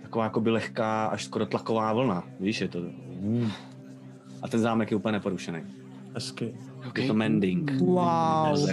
Taková 0.01 0.23
jako 0.23 0.41
by 0.41 0.49
lehká, 0.49 1.05
až 1.05 1.25
skoro 1.25 1.45
tlaková 1.45 1.93
vlna, 1.93 2.23
víš, 2.39 2.61
je 2.61 2.67
to. 2.67 2.79
A 4.41 4.47
ten 4.47 4.59
zámek 4.59 4.91
je 4.91 4.97
úplně 4.97 5.11
neporušený. 5.11 5.59
Hezky. 6.13 6.53
Je 6.97 7.07
to 7.07 7.13
mending. 7.13 7.71
Wow. 7.79 8.69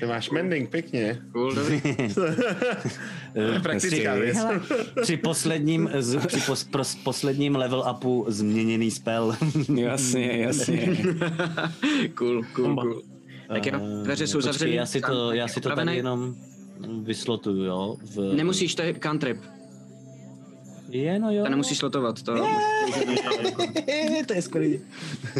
Ty 0.00 0.06
máš 0.06 0.30
mending, 0.30 0.70
pěkně. 0.70 1.22
Cool, 1.32 1.54
dobrý. 1.54 1.80
Praktická 3.62 4.12
Při- 4.12 4.20
věc. 4.20 4.38
Při 5.02 5.16
posledním, 5.16 5.90
z, 5.98 6.26
při 6.26 6.40
pos, 6.40 6.64
pros, 6.64 6.94
posledním 6.94 7.56
level 7.56 7.84
upu 7.90 8.24
změněný 8.28 8.90
spell. 8.90 9.36
Jasně, 9.74 10.32
jasně. 10.32 10.78
cool, 12.14 12.42
cool, 12.54 12.76
cool. 12.76 13.02
Tak 13.52 13.66
jo, 13.66 13.80
dveře 14.02 14.26
jsou 14.26 14.38
Počkej, 14.38 14.52
zavřený. 14.52 14.74
já 14.74 14.86
si 14.86 15.00
to, 15.00 15.32
já 15.32 15.42
je 15.42 15.48
si 15.48 15.60
to 15.60 15.76
tady 15.76 15.96
jenom 15.96 16.34
vyslotuju, 17.02 17.64
jo. 17.64 17.96
V... 18.02 18.34
Nemusíš, 18.34 18.74
to 18.74 18.82
je 18.82 18.94
cantrip. 18.94 19.42
Je, 20.88 21.18
no 21.18 21.32
jo. 21.32 21.44
To 21.44 21.50
nemusíš 21.50 21.78
slotovat, 21.78 22.22
to... 22.22 22.34
to 24.26 24.34
je 24.34 24.42
skvělý. 24.42 24.80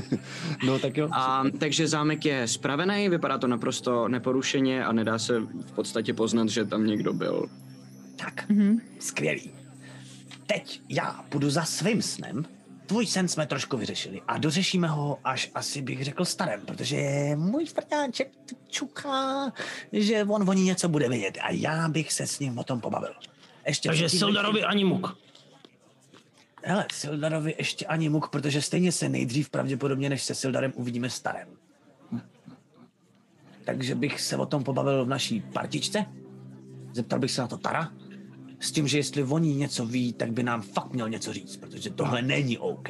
no 0.66 0.78
tak 0.78 0.96
jo. 0.96 1.08
A, 1.12 1.44
takže 1.58 1.88
zámek 1.88 2.24
je 2.24 2.48
spravený, 2.48 3.08
vypadá 3.08 3.38
to 3.38 3.46
naprosto 3.46 4.08
neporušeně 4.08 4.84
a 4.84 4.92
nedá 4.92 5.18
se 5.18 5.40
v 5.40 5.72
podstatě 5.74 6.14
poznat, 6.14 6.48
že 6.48 6.64
tam 6.64 6.86
někdo 6.86 7.12
byl. 7.12 7.48
Tak, 8.16 8.46
skvělý. 8.98 9.50
Teď 10.46 10.80
já 10.88 11.24
půjdu 11.28 11.50
za 11.50 11.64
svým 11.64 12.02
snem. 12.02 12.44
Tvůj 12.86 13.06
sen 13.06 13.28
jsme 13.28 13.46
trošku 13.46 13.76
vyřešili 13.76 14.22
a 14.28 14.38
dořešíme 14.38 14.88
ho 14.88 15.18
až 15.24 15.50
asi 15.54 15.82
bych 15.82 16.04
řekl 16.04 16.24
starém, 16.24 16.60
protože 16.60 16.96
můj 17.36 17.66
frňáček 17.66 18.28
čuká, 18.68 19.52
že 19.92 20.24
on 20.24 20.48
o 20.48 20.52
ní 20.52 20.64
něco 20.64 20.88
bude 20.88 21.08
vědět 21.08 21.38
a 21.42 21.50
já 21.50 21.88
bych 21.88 22.12
se 22.12 22.26
s 22.26 22.38
ním 22.38 22.58
o 22.58 22.64
tom 22.64 22.80
pobavil. 22.80 23.14
Ještě 23.66 23.88
Takže 23.88 24.08
Sildarovi 24.08 24.64
ani 24.64 24.84
muk. 24.84 25.18
Hele, 26.64 26.86
Sildarovi 26.92 27.54
ještě 27.58 27.86
ani 27.86 28.08
muk, 28.08 28.28
protože 28.28 28.62
stejně 28.62 28.92
se 28.92 29.08
nejdřív 29.08 29.50
pravděpodobně, 29.50 30.08
než 30.08 30.22
se 30.22 30.34
Sildarem 30.34 30.72
uvidíme 30.74 31.10
starém. 31.10 31.48
Takže 33.64 33.94
bych 33.94 34.20
se 34.20 34.36
o 34.36 34.46
tom 34.46 34.64
pobavil 34.64 35.04
v 35.04 35.08
naší 35.08 35.40
partičce. 35.40 36.06
Zeptal 36.92 37.18
bych 37.18 37.30
se 37.30 37.40
na 37.40 37.48
to 37.48 37.56
Tara. 37.56 37.92
S 38.62 38.72
tím, 38.72 38.88
že 38.88 38.98
jestli 38.98 39.24
o 39.24 39.38
ní 39.38 39.54
něco 39.54 39.86
ví, 39.86 40.12
tak 40.12 40.32
by 40.32 40.42
nám 40.42 40.62
fakt 40.62 40.92
měl 40.92 41.08
něco 41.08 41.32
říct, 41.32 41.56
protože 41.56 41.90
tohle 41.90 42.22
není 42.22 42.58
OK. 42.58 42.88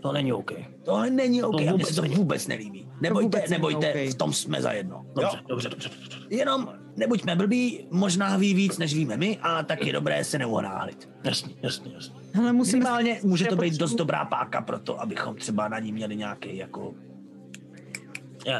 To 0.00 0.12
není 0.12 0.32
OK. 0.32 0.52
Tohle 0.84 1.10
není 1.10 1.42
OK 1.42 1.52
To 1.52 1.68
a 1.68 1.72
mně 1.76 1.84
se 1.84 1.94
to 1.94 2.02
vůbec 2.02 2.46
nelíbí. 2.46 2.88
Nebojte, 3.00 3.24
vůbec 3.24 3.50
nebojte, 3.50 3.90
OK. 3.90 3.96
v 3.96 4.14
tom 4.14 4.32
jsme 4.32 4.62
zajedno. 4.62 5.06
Dobře, 5.14 5.36
Jo? 5.36 5.44
dobře, 5.48 5.68
dobře. 5.68 5.88
dobře. 5.88 6.18
Jenom 6.30 6.72
nebuďme 6.96 7.36
blbí, 7.36 7.86
možná 7.90 8.36
ví 8.36 8.54
víc, 8.54 8.78
než 8.78 8.94
víme 8.94 9.16
my, 9.16 9.38
a 9.42 9.62
tak 9.62 9.86
je 9.86 9.92
dobré 9.92 10.24
se 10.24 10.38
neuhonáhlit. 10.38 11.08
Jasný, 11.24 11.56
jasný, 11.62 11.92
jasný. 11.92 12.14
Hele, 12.32 12.52
musíme... 12.52 12.78
Minimálně 12.78 13.20
může 13.22 13.44
to 13.44 13.56
být 13.56 13.74
dost 13.74 13.94
dobrá 13.94 14.24
páka 14.24 14.60
pro 14.60 14.78
to, 14.78 15.00
abychom 15.00 15.36
třeba 15.36 15.68
na 15.68 15.78
ní 15.78 15.92
měli 15.92 16.16
nějaký 16.16 16.56
jako... 16.56 16.94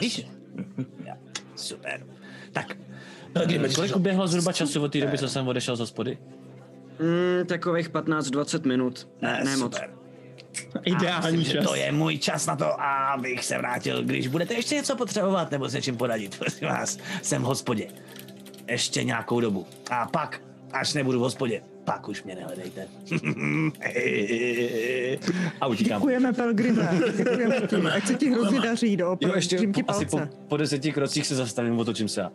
Víš? 0.01 0.19
Jasný. 0.19 0.87
Ja, 1.05 1.17
super. 1.57 2.07
Tak, 2.53 2.77
Kolik 3.75 3.97
uběhlo 3.97 4.29
zhruba 4.29 4.53
času 4.53 4.83
od 4.83 4.93
té 4.93 5.01
doby, 5.01 5.19
co 5.19 5.29
jsem 5.29 5.49
odešel 5.49 5.77
z 5.77 5.81
hospody? 5.81 6.19
Mm, 6.99 7.47
takových 7.47 7.91
15-20 7.91 8.67
minut. 8.67 9.09
Ne, 9.23 9.41
ne 9.45 9.57
moc. 9.57 9.77
Ideální 10.85 11.37
Myslím, 11.37 11.53
že 11.53 11.59
čas. 11.59 11.67
to 11.69 11.75
je 11.75 11.93
můj 11.93 12.19
čas 12.19 12.47
na 12.47 12.57
to, 12.57 12.81
abych 12.83 13.45
se 13.45 13.59
vrátil, 13.59 14.03
když 14.03 14.27
budete 14.29 14.55
ještě 14.55 14.75
něco 14.75 14.97
potřebovat 14.97 15.51
nebo 15.51 15.69
se 15.69 15.83
čím 15.83 15.97
poradit. 15.97 16.39
Prosím 16.39 16.69
vás, 16.69 16.99
jsem 17.23 17.43
v 17.43 17.45
hospodě. 17.45 17.87
Ještě 18.69 19.05
nějakou 19.05 19.41
dobu. 19.41 19.67
A 19.91 20.07
pak, 20.07 20.41
až 20.73 20.95
nebudu 20.95 21.19
v 21.19 21.23
hospodě, 21.23 21.63
pak 21.85 22.09
už 22.09 22.23
mě 22.23 22.35
nehledejte. 22.35 22.89
A 25.61 25.67
utíkám. 25.67 26.01
Děkujeme, 26.01 26.33
Pelgrime. 26.33 26.89
Děkujeme 27.17 27.61
ti. 27.61 27.77
Ať 27.77 28.07
se 28.07 28.15
ti 28.15 28.31
hrozně 28.31 28.61
daří, 28.61 28.91
Jo, 28.93 28.97
doopravdy. 28.97 29.39
ještě 29.39 29.57
Držím 29.57 29.73
ti 29.73 29.83
po, 29.83 29.91
asi 29.93 30.07
po, 30.07 30.17
palce. 30.17 30.33
po 30.49 30.57
deseti 30.57 30.93
krocích 30.93 31.27
se 31.27 31.35
zastavím, 31.35 31.79
otočím 31.79 32.09
se 32.09 32.23
a... 32.23 32.33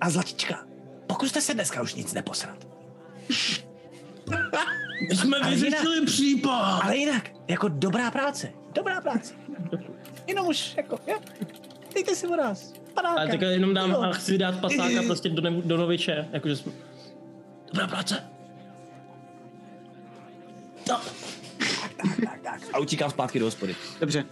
A 0.00 0.10
Zlatička, 0.10 0.66
pokuste 1.06 1.40
se 1.40 1.54
dneska 1.54 1.82
už 1.82 1.94
nic 1.94 2.14
neposrat. 2.14 2.68
My 5.10 5.16
jsme 5.16 5.36
Ale 5.38 5.50
vyřešili 5.50 6.06
případ. 6.06 6.80
Ale 6.82 6.96
jinak, 6.96 7.30
jako 7.48 7.68
dobrá 7.68 8.10
práce. 8.10 8.52
Dobrá 8.74 9.00
práce. 9.00 9.34
Jenom 10.26 10.46
už, 10.46 10.74
jako, 10.76 10.98
jo. 11.06 11.18
Dejte 11.94 12.14
si 12.14 12.26
o 12.26 12.36
nás. 12.36 12.72
Panáka. 12.94 13.20
Ale 13.20 13.28
teďka 13.30 13.46
jenom 13.46 13.74
dám 13.74 13.90
Jo. 13.90 14.00
a 14.02 14.12
chci 14.12 14.38
dát 14.38 14.60
pasáka 14.60 15.02
prostě 15.06 15.28
do, 15.28 15.42
ne- 15.42 15.62
do 15.62 15.76
noviče, 15.76 16.28
jakože 16.32 16.56
jsme... 16.56 16.72
Dobrá 17.72 17.86
práce. 17.86 18.24
No. 20.88 21.00
Tak, 21.96 22.16
tak, 22.24 22.40
tak. 22.42 22.60
A 22.72 22.78
utíkám 22.78 23.10
zpátky 23.10 23.38
do 23.38 23.44
hospody. 23.44 23.76
Dobře. 24.00 24.24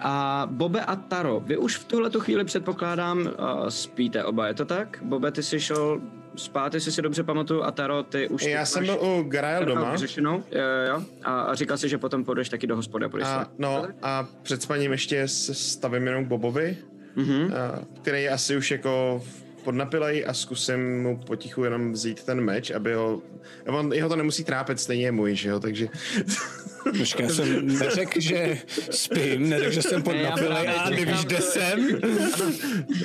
A 0.00 0.46
Bobe 0.50 0.80
a 0.84 0.96
Taro, 0.96 1.40
vy 1.46 1.56
už 1.56 1.76
v 1.76 1.84
tuhle 1.84 2.10
chvíli 2.18 2.44
předpokládám 2.44 3.18
uh, 3.20 3.26
spíte 3.68 4.24
oba, 4.24 4.46
je 4.46 4.54
to 4.54 4.64
tak? 4.64 4.98
Bobe, 5.02 5.30
ty 5.30 5.42
jsi 5.42 5.60
šel 5.60 6.00
spát, 6.36 6.74
jestli 6.74 6.92
si 6.92 7.02
dobře 7.02 7.22
pamatuju, 7.22 7.62
a 7.62 7.70
Taro, 7.70 8.02
ty 8.02 8.28
už... 8.28 8.42
Já 8.46 8.60
teď 8.60 8.68
jsem 8.68 8.84
byl 8.86 8.98
u 9.02 9.22
Grail 9.22 9.64
doma. 9.66 9.90
vyřešenou, 9.90 10.34
jo, 10.50 10.62
jo. 10.88 11.02
A, 11.24 11.40
a 11.40 11.54
říkal 11.54 11.76
jsi, 11.78 11.88
že 11.88 11.98
potom 11.98 12.24
půjdeš 12.24 12.48
taky 12.48 12.66
do 12.66 12.76
hospody 12.76 13.04
a 13.04 13.08
půjdeš 13.08 13.28
A, 13.28 13.44
se- 13.44 13.50
no 13.58 13.86
a 14.02 14.26
před 14.42 14.62
spaním 14.62 14.92
ještě 14.92 15.28
se 15.28 15.54
stavím 15.54 16.06
jenom 16.06 16.24
Bobovi, 16.24 16.76
Mhm. 17.16 17.52
a, 17.54 17.78
který 18.02 18.22
je 18.22 18.30
asi 18.30 18.56
už 18.56 18.70
jako 18.70 19.22
podnapilej 19.64 20.24
a 20.28 20.34
zkusím 20.34 21.02
mu 21.02 21.16
potichu 21.26 21.64
jenom 21.64 21.92
vzít 21.92 22.22
ten 22.22 22.40
meč, 22.40 22.70
aby 22.70 22.94
ho... 22.94 23.22
On, 23.66 23.92
jeho 23.92 24.08
to 24.08 24.16
nemusí 24.16 24.44
trápit, 24.44 24.80
stejně 24.80 25.04
je 25.04 25.12
můj, 25.12 25.34
že 25.34 25.48
jo, 25.48 25.60
takže... 25.60 25.88
Počkej, 26.98 27.26
já 27.26 27.32
jsem 27.32 27.66
neřekl, 27.78 28.20
že 28.20 28.58
spím, 28.90 29.48
neřekl, 29.48 29.70
že 29.72 29.82
jsem 29.82 30.02
podnapilej 30.02 30.68
a 30.68 30.90
nevíš, 30.90 31.24
kde 31.24 31.40
jsem. 31.40 31.88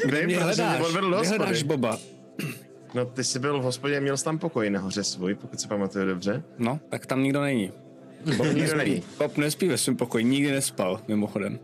Kde 0.05 0.25
Mě 0.27 0.37
hledáš, 0.39 0.81
kde 0.91 1.27
hledáš. 1.27 1.63
Boba. 1.63 1.99
No 2.93 3.05
ty 3.05 3.23
jsi 3.23 3.39
byl 3.39 3.59
v 3.59 3.63
hospodě 3.63 3.97
a 3.97 3.99
měl 3.99 4.17
jsi 4.17 4.23
tam 4.23 4.39
pokoj 4.39 4.69
nahoře 4.69 5.03
svůj, 5.03 5.35
pokud 5.35 5.61
si 5.61 5.67
pamatuju 5.67 6.05
dobře. 6.05 6.43
No, 6.57 6.79
tak 6.89 7.05
tam 7.05 7.23
nikdo 7.23 7.41
není. 7.41 7.71
Bob 8.37 8.47
Nikdo 8.47 8.61
nespí. 8.61 8.77
není. 8.77 9.03
Bob 9.17 9.37
nespí 9.37 9.67
ve 9.67 9.77
svém 9.77 9.95
pokoji, 9.97 10.23
nikdy 10.25 10.51
nespal, 10.51 11.01
mimochodem. 11.07 11.59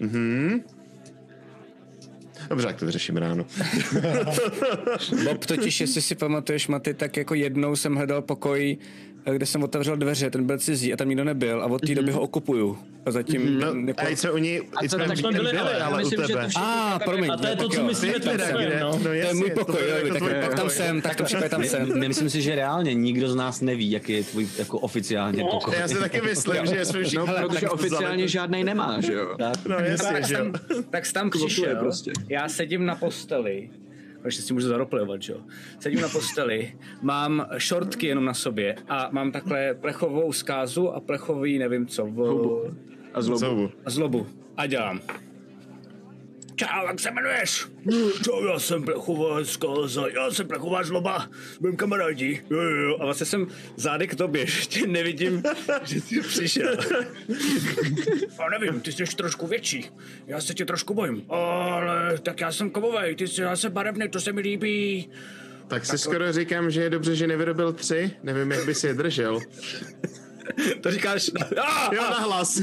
Mhm. 0.00 0.60
Dobře, 2.48 2.66
tak 2.66 2.76
to 2.76 2.86
vyřeším 2.86 3.16
ráno. 3.16 3.46
Bob 5.24 5.46
totiž, 5.46 5.80
jestli 5.80 6.02
si 6.02 6.14
pamatuješ, 6.14 6.68
Maty, 6.68 6.94
tak 6.94 7.16
jako 7.16 7.34
jednou 7.34 7.76
jsem 7.76 7.94
hledal 7.94 8.22
pokoj 8.22 8.76
kde 9.30 9.46
jsem 9.46 9.62
otevřel 9.62 9.96
dveře, 9.96 10.30
ten 10.30 10.44
byl 10.44 10.58
cizí 10.58 10.92
a 10.92 10.96
tam 10.96 11.08
nikdo 11.08 11.24
nebyl 11.24 11.62
a 11.62 11.66
od 11.66 11.80
té 11.86 11.94
doby 11.94 12.12
ho 12.12 12.20
okupuju. 12.20 12.78
A 13.06 13.10
zatím... 13.10 13.58
No, 13.60 13.74
jako- 13.86 14.00
a 14.00 14.08
i 14.10 14.16
co 14.16 14.32
oni, 14.32 14.60
i 14.82 14.88
jsme 14.88 15.06
tak 15.06 15.18
jsme 15.18 15.32
byli, 15.32 15.44
byli, 15.44 15.58
ale 15.58 15.82
ale 15.82 15.94
u 15.94 15.98
myslím, 15.98 16.20
že 16.26 16.34
tebe. 16.34 16.48
to 16.54 16.60
A, 16.60 16.98
promiň. 17.04 17.30
A 17.30 17.36
to 17.36 17.46
je 17.46 17.56
to, 17.56 17.68
tak 17.68 17.76
co 17.76 17.84
myslíme 17.84 18.14
kde? 18.18 18.80
no. 18.80 18.90
No 18.90 18.98
To 19.02 19.12
je 19.12 19.34
můj 19.34 19.50
to 19.50 19.64
pokoj, 19.64 19.82
jako 20.04 20.18
tak, 20.28 20.54
tam 20.54 20.70
jsem, 20.70 21.02
tak 21.02 21.16
to 21.16 21.24
případě 21.24 21.48
tam 21.48 21.64
jsem. 21.64 21.98
My 21.98 22.08
myslím 22.08 22.30
si, 22.30 22.42
že 22.42 22.54
reálně 22.54 22.94
nikdo 22.94 23.28
z 23.28 23.34
nás 23.34 23.60
neví, 23.60 23.90
jaký 23.90 24.12
je 24.12 24.24
tvůj 24.24 24.48
jako 24.58 24.78
oficiálně 24.78 25.44
pokoj. 25.50 25.74
Já 25.78 25.88
si 25.88 25.94
taky 25.94 26.20
myslím, 26.22 26.66
že 26.66 26.84
jsme 26.84 27.02
všichni... 27.02 27.18
No, 27.18 27.26
protože 27.48 27.68
oficiálně 27.68 28.28
žádnej 28.28 28.64
nemá, 28.64 29.00
že 29.00 29.12
jo? 29.12 29.36
No 29.68 29.76
jasně, 29.78 30.22
že 30.22 30.34
jo. 30.34 30.52
Tak 30.90 31.06
jsi 31.06 31.12
tam 31.12 31.30
přišel, 31.30 31.76
prostě. 31.76 32.12
já 32.28 32.48
sedím 32.48 32.86
na 32.86 32.94
posteli, 32.94 33.70
ještě 34.24 34.42
si 34.42 34.52
můžu 34.52 34.68
zaroplovat, 34.68 35.22
že 35.22 35.32
jo. 35.32 35.40
Sedím 35.80 36.00
na 36.00 36.08
posteli, 36.08 36.76
mám 37.02 37.46
šortky 37.58 38.06
jenom 38.06 38.24
na 38.24 38.34
sobě 38.34 38.76
a 38.88 39.08
mám 39.12 39.32
takhle 39.32 39.74
plechovou 39.74 40.32
zkázu 40.32 40.90
a 40.90 41.00
plechový, 41.00 41.58
nevím 41.58 41.86
co, 41.86 42.06
v, 42.06 42.74
A 43.14 43.22
zlobu. 43.22 43.70
A 43.84 43.90
zlobu. 43.90 44.26
A 44.56 44.66
dělám. 44.66 45.00
Čau, 46.56 46.86
jak 46.86 47.00
se 47.00 47.08
jmenuješ? 47.08 47.66
Čau, 48.24 48.44
já 48.44 48.58
jsem 48.58 48.82
plechová 48.84 49.44
zkáza, 49.44 50.04
já 50.14 50.30
jsem 50.30 50.46
plechová 50.46 50.82
zloba, 50.84 51.28
budem 51.60 51.76
kamarádi. 51.76 52.42
Jo, 52.50 52.60
jo, 52.60 52.76
jo. 52.76 52.96
A 53.00 53.04
vlastně 53.04 53.26
jsem 53.26 53.46
zády 53.76 54.06
k 54.08 54.14
tobě, 54.14 54.40
ještě 54.40 54.86
nevidím, 54.86 55.42
že 55.84 56.00
jsi 56.00 56.20
přišel. 56.20 56.76
A 58.38 58.50
nevím, 58.50 58.80
ty 58.80 58.92
jsi 58.92 59.04
trošku 59.16 59.46
větší, 59.46 59.90
já 60.26 60.40
se 60.40 60.54
tě 60.54 60.64
trošku 60.64 60.94
bojím, 60.94 61.24
ale 61.28 62.18
tak 62.18 62.40
já 62.40 62.52
jsem 62.52 62.70
kovovej, 62.70 63.16
ty 63.16 63.28
jsi 63.28 63.42
zase 63.42 63.70
barevný, 63.70 64.08
to 64.08 64.20
se 64.20 64.32
mi 64.32 64.40
líbí. 64.40 65.10
Tak 65.68 65.86
si 65.86 65.98
skoro 65.98 66.32
říkám, 66.32 66.70
že 66.70 66.82
je 66.82 66.90
dobře, 66.90 67.16
že 67.16 67.26
nevyrobil 67.26 67.72
tři. 67.72 68.10
Nevím, 68.22 68.50
jak 68.50 68.64
by 68.66 68.74
si 68.74 68.86
je 68.86 68.94
držel. 68.94 69.40
To 70.80 70.90
říkáš, 70.90 71.30
ah, 71.62 71.94
Jo, 71.94 72.02
na 72.02 72.18
hlas. 72.18 72.60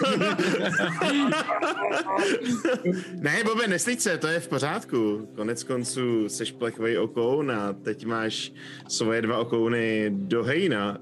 ne, 3.21 3.43
Bobe, 3.43 3.67
neslíď 3.67 3.99
se, 3.99 4.17
to 4.17 4.27
je 4.27 4.39
v 4.39 4.47
pořádku. 4.47 5.27
Konec 5.35 5.63
konců 5.63 6.29
seš 6.29 6.51
plechovej 6.51 6.97
okoun 6.97 7.51
a 7.51 7.73
teď 7.73 8.05
máš 8.05 8.51
svoje 8.87 9.21
dva 9.21 9.37
okouny 9.37 10.11
do 10.13 10.43
hejna. 10.43 10.97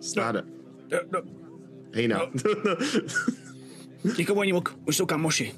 Stáda. 0.00 0.42
no, 0.92 0.98
no, 1.12 1.20
Hejna. 1.94 2.20
nikomu 4.18 4.40
ani 4.40 4.52
mok, 4.52 4.74
už 4.84 4.96
jsou 4.96 5.06
kamoši. 5.06 5.54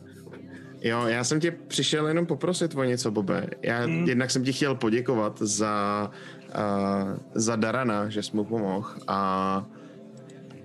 Jo, 0.81 1.07
já 1.07 1.25
jsem 1.25 1.41
tě 1.41 1.51
přišel 1.51 2.09
jenom 2.09 2.27
poprosit 2.27 2.75
o 2.75 2.85
něco, 2.85 3.11
Bobe. 3.11 3.47
Já 3.63 3.79
hmm. 3.79 4.09
jednak 4.09 4.31
jsem 4.31 4.45
ti 4.45 4.53
chtěl 4.53 4.75
poděkovat 4.75 5.39
za, 5.43 6.11
uh, 6.55 7.19
za 7.35 7.57
Darana, 7.57 8.09
že 8.09 8.23
jsi 8.23 8.37
mu 8.37 8.45
pomohl 8.45 8.89
a 9.09 9.67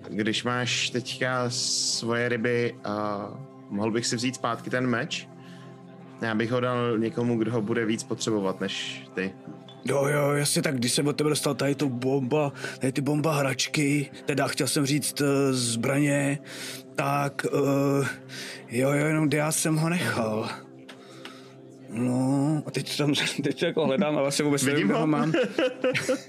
když 0.09 0.43
máš 0.43 0.89
teďka 0.89 1.45
svoje 1.49 2.29
ryby, 2.29 2.75
uh, 2.85 3.37
mohl 3.69 3.91
bych 3.91 4.05
si 4.05 4.15
vzít 4.15 4.35
zpátky 4.35 4.69
ten 4.69 4.87
meč? 4.87 5.27
Já 6.21 6.35
bych 6.35 6.51
ho 6.51 6.59
dal 6.59 6.97
někomu, 6.97 7.37
kdo 7.37 7.51
ho 7.51 7.61
bude 7.61 7.85
víc 7.85 8.03
potřebovat 8.03 8.61
než 8.61 9.03
ty. 9.13 9.33
Jo, 9.85 10.07
jo, 10.07 10.31
jasně, 10.31 10.61
tak 10.61 10.75
když 10.75 10.91
jsem 10.91 11.07
od 11.07 11.15
tebe 11.15 11.29
dostal 11.29 11.55
tady 11.55 11.75
tu 11.75 11.89
bomba, 11.89 12.53
tady 12.79 12.91
ty 12.91 13.01
bomba 13.01 13.35
hračky, 13.35 14.11
teda 14.25 14.47
chtěl 14.47 14.67
jsem 14.67 14.85
říct 14.85 15.21
uh, 15.21 15.27
zbraně, 15.51 16.39
tak 16.95 17.45
uh, 17.53 18.07
jo, 18.69 18.91
jo, 18.91 19.05
jenom 19.05 19.29
já 19.33 19.51
jsem 19.51 19.75
ho 19.75 19.89
nechal. 19.89 20.49
No, 21.89 22.63
a 22.65 22.71
teď 22.71 22.97
tam, 22.97 23.13
teď 23.43 23.59
to 23.59 23.65
jako 23.65 23.85
hledám 23.85 24.17
a 24.17 24.21
vlastně 24.21 24.45
vůbec 24.45 24.63
Vidím 24.63 24.77
nevím, 24.77 24.93
ho. 24.93 24.99
ho 24.99 25.07
mám. 25.07 25.31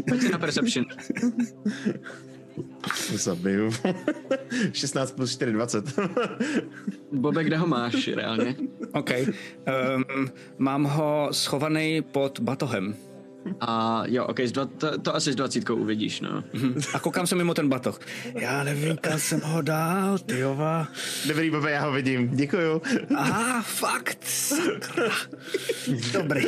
Pojď 0.09 0.31
na 0.31 0.39
Perception. 0.39 0.85
Zabiju. 3.13 3.71
16 4.73 5.13
plus 5.13 5.33
4, 5.33 5.53
20. 5.53 5.85
Bobe, 7.13 7.45
kde 7.45 7.57
ho 7.57 7.67
máš 7.67 8.09
reálně? 8.09 8.57
OK. 8.93 9.11
Um, 9.11 10.31
mám 10.59 10.85
ho 10.85 11.29
schovaný 11.31 12.03
pod 12.03 12.41
batohem. 12.41 12.95
A 13.61 14.03
jo, 14.07 14.25
ok, 14.27 14.41
dva, 14.41 14.65
to, 14.65 14.99
to 14.99 15.15
asi 15.15 15.33
s 15.33 15.37
dvacítkou 15.37 15.75
uvidíš, 15.77 16.21
no. 16.21 16.45
A 16.95 16.99
koukám 16.99 17.27
se 17.27 17.35
mimo 17.35 17.55
ten 17.55 17.69
batoh. 17.69 18.01
Já 18.35 18.65
nevím, 18.65 18.97
kam 18.97 19.19
jsem 19.19 19.41
ho 19.41 19.63
dal, 19.63 20.19
tyjova. 20.19 20.89
Dobrý, 21.29 21.51
Bobe, 21.51 21.71
já 21.71 21.85
ho 21.85 21.93
vidím. 21.93 22.29
Děkuju. 22.37 22.83
Aha, 23.17 23.63
fakt, 23.63 24.19
sakra. 24.25 25.11
Dobrý. 26.13 26.45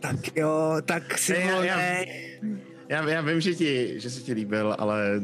Tak 0.00 0.36
jo, 0.36 0.76
tak 0.84 1.18
si 1.18 1.32
Ne, 1.32 1.54
ho 1.54 1.62
já- 1.62 1.76
ne... 1.76 2.04
Já, 2.42 2.48
já 2.88 3.20
vím, 3.20 3.40
že, 3.40 3.54
ti, 3.54 3.94
že 4.00 4.10
se 4.10 4.20
ti 4.20 4.32
líbil, 4.32 4.76
ale 4.78 5.20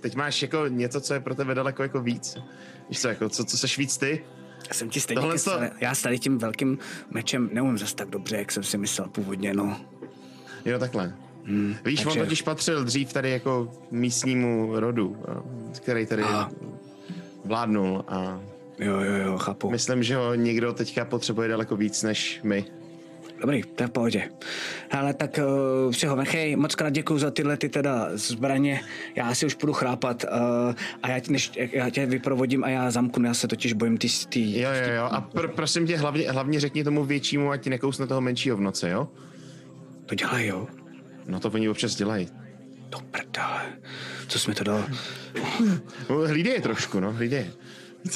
teď 0.00 0.14
máš 0.14 0.42
jako 0.42 0.64
něco, 0.68 1.00
co 1.00 1.14
je 1.14 1.20
pro 1.20 1.34
tebe 1.34 1.54
daleko 1.54 1.82
jako 1.82 2.00
víc. 2.00 2.36
Víš 2.88 3.00
co, 3.00 3.08
jako, 3.08 3.28
co, 3.28 3.44
co 3.44 3.58
seš 3.58 3.78
víc 3.78 3.98
ty? 3.98 4.24
Já 4.68 4.74
jsem 4.74 4.90
ti 4.90 5.00
stejně 5.00 5.20
Tohle 5.22 5.38
to- 5.38 5.60
Já 5.80 5.94
s 5.94 6.02
tady 6.02 6.18
tím 6.18 6.38
velkým 6.38 6.78
mečem 7.10 7.50
neumím 7.52 7.78
zase 7.78 7.94
tak 7.96 8.08
dobře, 8.10 8.36
jak 8.36 8.52
jsem 8.52 8.62
si 8.62 8.78
myslel 8.78 9.08
původně, 9.08 9.54
no. 9.54 9.80
Jo, 10.64 10.78
takhle. 10.78 11.14
Hmm, 11.44 11.74
Víš, 11.84 12.02
takže- 12.02 12.20
on 12.20 12.26
totiž 12.26 12.42
patřil 12.42 12.84
dřív 12.84 13.12
tady 13.12 13.30
jako 13.30 13.72
místnímu 13.90 14.80
rodu, 14.80 15.16
a- 15.28 15.42
který 15.76 16.06
tady 16.06 16.22
Aha. 16.22 16.50
vládnul 17.44 18.04
a 18.08 18.40
Jo, 18.78 19.00
jo, 19.00 19.14
jo, 19.26 19.38
chápu. 19.38 19.70
myslím, 19.70 20.02
že 20.02 20.16
ho 20.16 20.34
někdo 20.34 20.72
teďka 20.72 21.04
potřebuje 21.04 21.48
daleko 21.48 21.76
víc 21.76 22.02
než 22.02 22.40
my. 22.42 22.64
Dobrý, 23.44 23.62
to 23.62 23.82
je 23.82 23.86
v 23.86 23.90
pohodě. 23.90 24.30
Ale 24.90 25.14
tak 25.14 25.38
uh, 25.86 25.92
všeho 25.92 26.16
nechej, 26.16 26.56
moc 26.56 26.74
krát 26.74 26.90
děkuju 26.90 27.18
za 27.18 27.30
tyhle 27.30 27.56
ty 27.56 27.68
teda 27.68 28.08
zbraně. 28.12 28.80
Já 29.14 29.34
si 29.34 29.46
už 29.46 29.54
půjdu 29.54 29.72
chrápat 29.72 30.24
uh, 30.24 30.74
a 31.02 31.08
já, 31.10 31.20
tě- 31.20 31.32
než, 31.32 31.52
já 31.72 31.90
tě 31.90 32.06
vyprovodím 32.06 32.64
a 32.64 32.68
já 32.68 32.90
zamknu, 32.90 33.24
já 33.26 33.34
se 33.34 33.48
totiž 33.48 33.72
bojím 33.72 33.98
ty... 33.98 34.08
ty 34.28 34.60
Jo, 34.60 34.70
jo, 34.70 34.94
jo. 34.94 35.04
A 35.04 35.30
pr- 35.34 35.48
prosím 35.48 35.86
tě, 35.86 35.96
hlavně, 35.96 36.30
hlavně 36.30 36.60
řekni 36.60 36.84
tomu 36.84 37.04
většímu, 37.04 37.50
ať 37.50 37.62
ti 37.62 37.70
nekousne 37.70 38.06
toho 38.06 38.20
menšího 38.20 38.56
v 38.56 38.60
noci, 38.60 38.88
jo? 38.88 39.08
To 40.06 40.14
dělají, 40.14 40.46
jo? 40.46 40.66
No 41.26 41.40
to 41.40 41.50
oni 41.50 41.68
občas 41.68 41.94
dělají. 41.94 42.28
Do 42.88 42.98
prdele. 43.10 43.62
Co 44.28 44.38
jsme 44.38 44.54
to 44.54 44.64
dal? 44.64 44.84
No, 46.10 46.16
Hlídej 46.16 46.52
je 46.52 46.60
trošku, 46.60 47.00
no, 47.00 47.12
hlídej 47.12 47.38
je. 47.38 47.52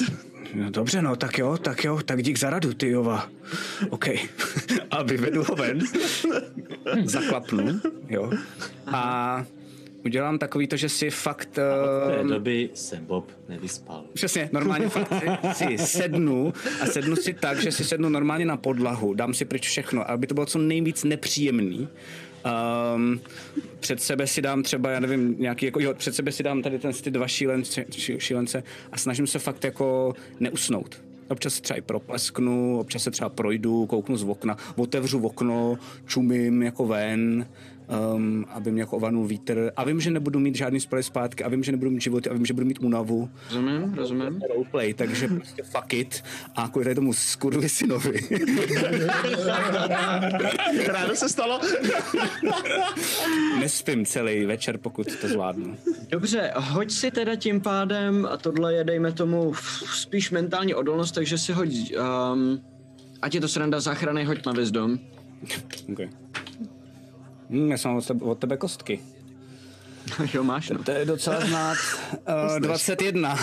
No 0.53 0.69
dobře, 0.69 1.01
no, 1.01 1.15
tak 1.15 1.37
jo, 1.37 1.57
tak 1.57 1.83
jo, 1.83 1.99
tak 2.05 2.23
dík 2.23 2.39
za 2.39 2.49
radu, 2.49 2.73
ty 2.73 2.89
jova. 2.89 3.29
OK. 3.89 4.05
a 4.91 5.03
vyvedu 5.03 5.43
ho 5.43 5.55
ven. 5.55 5.79
Zaklapnu, 7.03 7.81
jo. 8.09 8.31
A 8.87 9.45
udělám 10.05 10.39
takový 10.39 10.67
to, 10.67 10.77
že 10.77 10.89
si 10.89 11.09
fakt... 11.09 11.49
V 11.49 12.11
té 12.15 12.21
Uh, 12.21 12.27
doby 12.27 12.69
se 12.73 12.95
Bob 12.95 13.31
nevyspal. 13.49 14.03
Přesně, 14.13 14.49
normálně 14.53 14.89
fakt 14.89 15.13
si 15.53 15.77
sednu 15.77 16.53
a 16.81 16.85
sednu 16.85 17.15
si 17.15 17.33
tak, 17.33 17.61
že 17.61 17.71
si 17.71 17.83
sednu 17.83 18.09
normálně 18.09 18.45
na 18.45 18.57
podlahu, 18.57 19.13
dám 19.13 19.33
si 19.33 19.45
pryč 19.45 19.67
všechno, 19.67 20.11
aby 20.11 20.27
to 20.27 20.33
bylo 20.33 20.45
co 20.45 20.59
nejvíc 20.59 21.03
nepříjemný. 21.03 21.87
Um, 22.95 23.19
před 23.79 24.01
sebe 24.01 24.27
si 24.27 24.41
dám 24.41 24.63
třeba, 24.63 24.89
já 24.91 24.99
nevím, 24.99 25.35
nějaký, 25.39 25.65
jako, 25.65 25.79
jo, 25.79 25.93
před 25.93 26.15
sebe 26.15 26.31
si 26.31 26.43
dám 26.43 26.61
tady 26.61 26.79
ten, 26.79 26.93
ty 26.93 27.11
dva 27.11 27.27
šílence, 27.27 27.85
ší- 27.91 28.19
šílence 28.19 28.63
a 28.91 28.97
snažím 28.97 29.27
se 29.27 29.39
fakt 29.39 29.63
jako 29.63 30.13
neusnout. 30.39 31.01
Občas 31.29 31.53
se 31.53 31.61
třeba 31.61 31.77
i 31.77 31.81
proplesknu, 31.81 32.79
občas 32.79 33.03
se 33.03 33.11
třeba 33.11 33.29
projdu, 33.29 33.85
kouknu 33.85 34.17
z 34.17 34.23
okna, 34.23 34.57
otevřu 34.75 35.19
okno, 35.19 35.77
čumím 36.05 36.63
jako 36.63 36.85
ven, 36.85 37.47
um, 37.89 38.45
aby 38.49 38.71
mě 38.71 38.81
jako 38.81 38.95
ovanul 38.95 39.27
vítr. 39.27 39.71
A 39.75 39.83
vím, 39.83 40.01
že 40.01 40.11
nebudu 40.11 40.39
mít 40.39 40.55
žádný 40.55 40.79
spolej 40.79 41.03
zpátky, 41.03 41.43
a 41.43 41.49
vím, 41.49 41.63
že 41.63 41.71
nebudu 41.71 41.91
mít 41.91 42.01
životy, 42.01 42.29
a 42.29 42.33
vím, 42.33 42.45
že 42.45 42.53
budu 42.53 42.65
mít 42.65 42.79
únavu. 42.79 43.29
Rozumím, 43.47 43.93
rozumím. 43.93 44.41
Roleplay, 44.49 44.93
takže 44.93 45.27
prostě 45.27 45.63
fuck 45.63 45.93
it. 45.93 46.23
A 46.55 46.67
kvůli 46.67 46.83
tady 46.85 46.95
tomu 46.95 47.13
skurvi 47.13 47.69
synovi. 47.69 48.19
Ráno 50.87 51.15
se 51.15 51.29
stalo. 51.29 51.59
Nespím 53.59 54.05
celý 54.05 54.45
večer, 54.45 54.77
pokud 54.77 55.15
to 55.21 55.27
zvládnu. 55.27 55.77
Dobře, 56.09 56.51
hoď 56.55 56.91
si 56.91 57.11
teda 57.11 57.35
tím 57.35 57.61
pádem, 57.61 58.27
a 58.31 58.37
tohle 58.37 58.73
je, 58.73 58.83
dejme 58.83 59.11
tomu, 59.11 59.53
spíš 59.93 60.31
mentální 60.31 60.73
odolnost, 60.73 61.11
takže 61.11 61.37
si 61.37 61.51
hoď, 61.53 61.69
um, 62.33 62.61
ať 63.21 63.35
je 63.35 63.41
to 63.41 63.47
sranda 63.47 63.79
záchrany, 63.79 64.23
hoď 64.23 64.45
na 64.45 64.51
wisdom. 64.51 64.99
Okay. 65.91 66.09
Hm, 67.49 67.71
já 67.71 67.77
jsem 67.77 67.95
od 67.95 68.07
tebe, 68.07 68.25
od 68.25 68.39
tebe 68.39 68.57
kostky. 68.57 68.99
jo, 70.33 70.43
máš, 70.43 70.69
no. 70.69 70.83
To 70.83 70.91
je 70.91 71.05
docela 71.05 71.39
znát. 71.39 71.77
Uh, 72.53 72.59
21. 72.59 73.39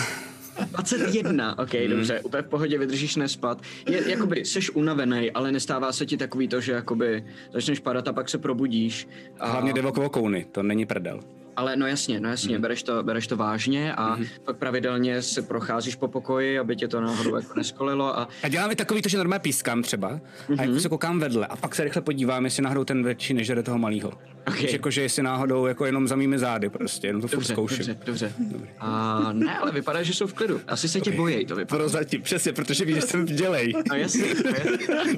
21, 0.71 1.59
ok, 1.59 1.73
Hmm. 1.73 1.89
dobře, 1.89 2.19
úplně 2.19 2.43
v 2.43 2.47
pohodě 2.47 2.77
vydržíš 2.77 3.15
nespat. 3.15 3.61
Je, 3.89 4.09
jakoby, 4.11 4.45
seš 4.45 4.69
unavený, 4.69 5.31
ale 5.31 5.51
nestává 5.51 5.91
se 5.91 6.05
ti 6.05 6.17
takový 6.17 6.47
to, 6.47 6.61
že 6.61 6.71
jakoby 6.71 7.25
začneš 7.53 7.79
padat 7.79 8.07
a 8.07 8.13
pak 8.13 8.29
se 8.29 8.37
probudíš. 8.37 9.07
A... 9.39 9.47
Hlavně 9.51 9.73
jde 9.73 9.81
o 9.81 9.91
kvokouny, 9.91 10.45
to 10.51 10.63
není 10.63 10.85
prdel. 10.85 11.19
Ale 11.57 11.75
no 11.75 11.87
jasně, 11.87 12.19
no 12.19 12.29
jasně, 12.29 12.59
bereš, 12.59 12.83
to, 12.83 13.03
bereš 13.03 13.27
to 13.27 13.37
vážně 13.37 13.93
a 13.95 14.17
pak 14.43 14.57
pravidelně 14.57 15.21
se 15.21 15.41
procházíš 15.41 15.95
po 15.95 16.07
pokoji, 16.07 16.59
aby 16.59 16.75
tě 16.75 16.87
to 16.87 17.01
náhodou 17.01 17.35
jako 17.35 17.53
neskolilo 17.55 18.19
a 18.19 18.27
A 18.43 18.47
dělám 18.47 18.71
i 18.71 18.75
takový 18.75 19.01
to, 19.01 19.09
že 19.09 19.17
normálně 19.17 19.39
pískám 19.39 19.81
třeba 19.83 20.19
a 20.57 20.63
jako 20.63 20.79
se 20.79 20.89
koukám 20.89 21.19
vedle 21.19 21.47
a 21.47 21.55
pak 21.55 21.75
se 21.75 21.83
rychle 21.83 22.01
podívám, 22.01 22.45
jestli 22.45 22.63
náhodou 22.63 22.83
ten 22.83 23.03
větší 23.03 23.33
nežere 23.33 23.63
toho 23.63 23.77
malého. 23.77 24.09
Ok. 24.09 24.19
Okay. 24.47 24.71
Jakože 24.71 25.01
jestli 25.01 25.23
náhodou 25.23 25.65
jako 25.65 25.85
jenom 25.85 26.07
za 26.07 26.15
mými 26.15 26.39
zády 26.39 26.69
prostě, 26.69 27.07
jenom 27.07 27.21
to 27.21 27.27
furt 27.27 27.37
dobře, 27.37 27.53
zkouším. 27.53 27.77
dobře, 28.05 28.33
dobře. 28.39 28.67
A 28.79 29.29
ne, 29.33 29.57
ale 29.57 29.71
vypadá, 29.71 30.03
že 30.03 30.13
jsou 30.13 30.27
v 30.27 30.33
klidu. 30.33 30.61
Asi 30.67 30.89
se 30.89 31.01
tě 31.01 31.11
bojí, 31.11 31.45
to 31.45 31.55
vypadá. 31.55 31.79
Prozatím, 31.83 32.21
přesně, 32.21 32.53
protože 32.53 32.85
víš, 32.85 32.95
že 32.95 33.01
jsem 33.01 33.25
dělej. 33.25 33.73
No 33.89 33.95
jasně. 33.95 34.25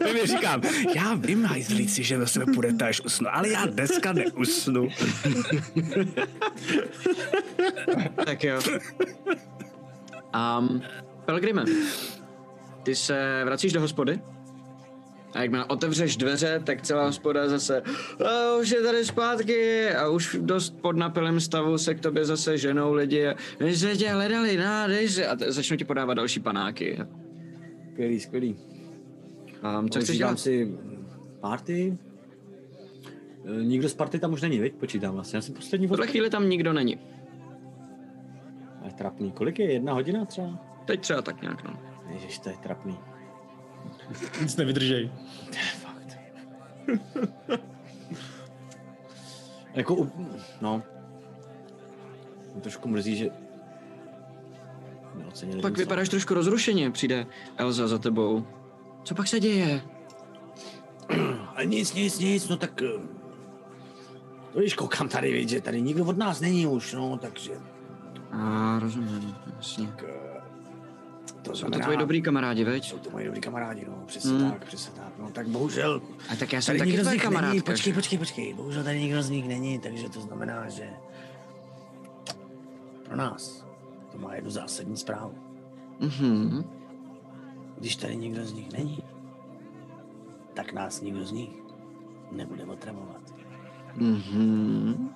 My 0.05 0.13
mi 0.13 0.27
říkám, 0.27 0.61
já 0.95 1.13
vím, 1.13 1.45
hajzlíci, 1.45 2.03
že 2.03 2.17
ve 2.17 2.27
sebe 2.27 2.45
půjdete 2.53 2.87
až 2.87 3.01
usnu, 3.01 3.27
ale 3.31 3.49
já 3.49 3.65
dneska 3.65 4.13
neusnu. 4.13 4.89
tak 8.25 8.43
jo. 8.43 8.59
Um, 10.59 10.81
Pelgrime, 11.25 11.65
ty 12.83 12.95
se 12.95 13.41
vracíš 13.45 13.73
do 13.73 13.81
hospody? 13.81 14.21
A 15.33 15.41
jakmile 15.41 15.65
otevřeš 15.65 16.17
dveře, 16.17 16.61
tak 16.63 16.81
celá 16.81 17.05
hospoda 17.05 17.49
zase 17.49 17.81
a 18.25 18.55
už 18.61 18.69
je 18.69 18.81
tady 18.81 19.05
zpátky 19.05 19.89
a 19.89 20.09
už 20.09 20.33
v 20.33 20.45
dost 20.45 20.81
pod 20.81 20.97
napilém 20.97 21.39
stavu 21.39 21.77
se 21.77 21.95
k 21.95 21.99
tobě 21.99 22.25
zase 22.25 22.57
ženou 22.57 22.93
lidi 22.93 23.27
a 23.27 23.35
my 23.59 23.75
jsme 23.75 23.95
tě 23.95 24.09
hledali, 24.09 24.57
no, 24.57 24.87
dej 24.87 25.09
si 25.09 25.25
a 25.25 25.35
t- 25.35 25.51
začnou 25.51 25.77
ti 25.77 25.85
podávat 25.85 26.13
další 26.13 26.39
panáky. 26.39 26.99
Skvělý, 27.91 28.19
skvělý. 28.19 28.55
Um, 29.79 29.89
co 29.89 29.99
chceš 29.99 30.17
dělat? 30.17 30.39
si 30.39 30.77
party. 31.39 31.97
E, 33.45 33.63
Nikdo 33.63 33.89
z 33.89 33.93
party 33.93 34.19
tam 34.19 34.33
už 34.33 34.41
není, 34.41 34.59
viď? 34.59 34.73
Počítám 34.73 35.13
vlastně. 35.13 35.37
Já 35.37 35.41
jsem 35.41 35.55
poslední 35.55 35.87
V 35.87 35.89
tuhle 35.89 36.05
vod... 36.05 36.11
chvíli 36.11 36.29
tam 36.29 36.49
nikdo 36.49 36.73
není. 36.73 36.99
Je 38.85 38.91
trapný. 38.93 39.31
Kolik 39.31 39.59
je? 39.59 39.73
Jedna 39.73 39.93
hodina 39.93 40.25
třeba? 40.25 40.59
Teď 40.85 41.01
třeba 41.01 41.21
tak 41.21 41.41
nějak, 41.41 41.63
no. 41.63 41.79
Ježiš, 42.13 42.39
to 42.39 42.49
je 42.49 42.55
trapný. 42.57 42.97
Nic 44.41 44.55
nevydržej. 44.55 45.11
Fakt. 45.81 46.17
jako, 49.73 49.95
u- 49.95 50.11
no. 50.61 50.83
Mě 52.53 52.61
trošku 52.61 52.89
mrzí, 52.89 53.15
že 53.15 53.29
neocenili 55.15 55.61
Pak 55.61 55.77
vypadáš 55.77 56.09
trošku 56.09 56.33
rozrušeně, 56.33 56.91
přijde 56.91 57.25
Elza 57.57 57.87
za 57.87 57.97
tebou. 57.97 58.47
Co 59.03 59.15
pak 59.15 59.27
se 59.27 59.39
děje? 59.39 59.81
A 61.55 61.63
nic, 61.63 61.93
nic, 61.93 62.19
nic, 62.19 62.49
no 62.49 62.57
tak... 62.57 62.81
eh, 64.59 64.63
víš, 64.63 64.73
koukám 64.73 65.09
tady, 65.09 65.33
víš, 65.33 65.49
že 65.49 65.61
tady 65.61 65.81
nikdo 65.81 66.05
od 66.05 66.17
nás 66.17 66.41
není 66.41 66.67
už, 66.67 66.93
no, 66.93 67.17
takže... 67.17 67.51
A 68.31 68.79
rozumím, 68.79 69.35
jasně. 69.57 69.93
To 71.41 71.55
Jsou 71.55 71.69
to 71.69 71.79
tvoji 71.79 71.97
dobrý 71.97 72.21
kamarádi, 72.21 72.63
veď? 72.63 72.89
Jsou 72.89 72.97
to 72.97 73.09
moji 73.09 73.25
dobrý 73.25 73.41
kamarádi, 73.41 73.85
no, 73.87 74.03
přesně 74.05 74.31
Hmm. 74.31 74.51
tak, 74.51 74.65
přesně 74.65 74.93
tak, 74.95 75.13
no, 75.19 75.29
tak 75.31 75.47
bohužel... 75.47 76.01
A 76.29 76.35
tak 76.35 76.53
já 76.53 76.61
jsem 76.61 76.73
Tady 76.73 76.79
taky 76.79 76.89
nikdo 76.91 77.03
z 77.03 77.07
nich 77.07 77.23
není, 77.23 77.35
kamarádka. 77.35 77.71
počkej, 77.71 77.93
počkej, 77.93 78.19
počkej, 78.19 78.53
bohužel 78.53 78.83
tady 78.83 78.99
nikdo 78.99 79.23
z 79.23 79.29
nich 79.29 79.47
není, 79.47 79.79
takže 79.79 80.09
to 80.09 80.21
znamená, 80.21 80.69
že 80.69 80.89
pro 83.03 83.15
nás 83.15 83.65
to 84.11 84.17
má 84.17 84.35
jednu 84.35 84.49
zásadní 84.49 84.97
zprávu. 84.97 85.35
Mhm. 85.99 86.63
Když 87.77 87.95
tady 87.95 88.15
nikdo 88.15 88.45
z 88.45 88.53
nich 88.53 88.71
není, 88.73 89.03
tak 90.53 90.73
nás 90.73 91.01
nikdo 91.01 91.25
z 91.25 91.31
nich 91.31 91.49
nebude 92.31 92.65
otravovat. 92.65 93.38
Mhm. 93.95 95.09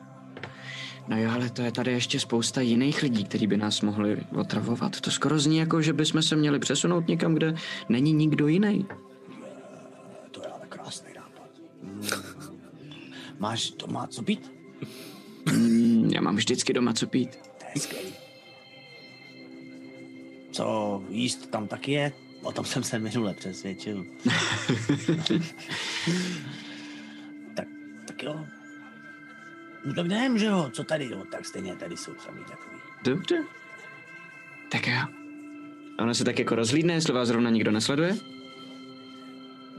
No 1.08 1.18
jo, 1.18 1.32
ale 1.32 1.50
to 1.50 1.62
je 1.62 1.72
tady 1.72 1.92
ještě 1.92 2.20
spousta 2.20 2.62
jiných 2.62 3.04
lidí, 3.04 3.24
kteří 3.24 3.48
by 3.48 3.58
nás 3.58 3.82
mohli 3.82 4.24
otravovat. 4.36 5.02
To 5.02 5.12
skoro 5.12 5.40
zní 5.40 5.58
jako, 5.58 5.82
že 5.82 5.94
bychom 5.94 6.22
se 6.22 6.36
měli 6.36 6.60
přesunout 6.60 7.08
někam, 7.08 7.34
kde 7.34 7.56
není 7.90 8.14
nikdo 8.14 8.48
jiný. 8.48 8.86
To 10.32 10.42
je 10.44 10.48
ale 10.48 10.66
krásný 10.70 11.10
nápad. 11.16 11.50
Mm. 11.82 12.08
Máš 13.40 13.72
doma 13.72 14.08
co 14.08 14.24
pít? 14.24 14.52
Mm, 15.52 16.10
já 16.14 16.22
mám 16.22 16.36
vždycky 16.36 16.74
doma 16.74 16.94
co 16.94 17.08
pít. 17.08 17.36
To 17.36 17.66
je 17.76 17.82
skvělý. 17.82 18.14
Co 20.52 21.04
jíst 21.10 21.52
tam 21.52 21.68
taky 21.68 21.92
je? 21.92 22.12
O 22.44 22.52
tom 22.52 22.66
jsem 22.66 22.84
se 22.84 23.00
minule 23.00 23.34
přesvědčil. 23.34 24.06
tak, 27.56 27.68
tak 28.08 28.24
jo. 28.24 28.46
No 29.86 29.94
tak 29.94 30.06
jdem, 30.06 30.38
že 30.38 30.46
jo, 30.46 30.70
co 30.74 30.84
tady, 30.84 31.10
jo, 31.12 31.24
tak 31.32 31.46
stejně 31.46 31.76
tady 31.76 31.98
jsou 31.98 32.12
sami 32.20 32.40
takový. 32.40 32.78
Dobře. 33.04 33.44
Tak 34.72 34.88
jo. 34.88 34.96
A 35.98 36.04
ona 36.04 36.14
se 36.14 36.24
tak 36.24 36.40
jako 36.40 36.56
rozhlídne, 36.56 36.94
jestli 36.94 37.14
vás 37.14 37.28
zrovna 37.28 37.50
nikdo 37.50 37.72
nesleduje. 37.72 38.16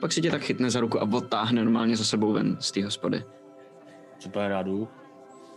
Pak 0.00 0.12
si 0.12 0.20
tě 0.20 0.30
tak 0.30 0.42
chytne 0.42 0.70
za 0.70 0.80
ruku 0.80 1.00
a 1.00 1.08
odtáhne 1.12 1.64
normálně 1.64 1.96
za 1.96 2.04
sebou 2.04 2.32
ven 2.32 2.56
z 2.60 2.72
té 2.72 2.84
hospody. 2.84 3.24
Super, 4.18 4.48
rádu. 4.48 4.88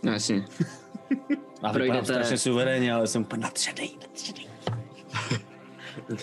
No 0.02 0.12
jasně. 0.12 0.44
A 1.62 1.72
Projdete- 1.72 2.04
strašně 2.04 2.38
suverénně, 2.38 2.92
ale 2.92 3.06
jsem 3.06 3.22
úplně 3.22 3.46
si 3.54 3.72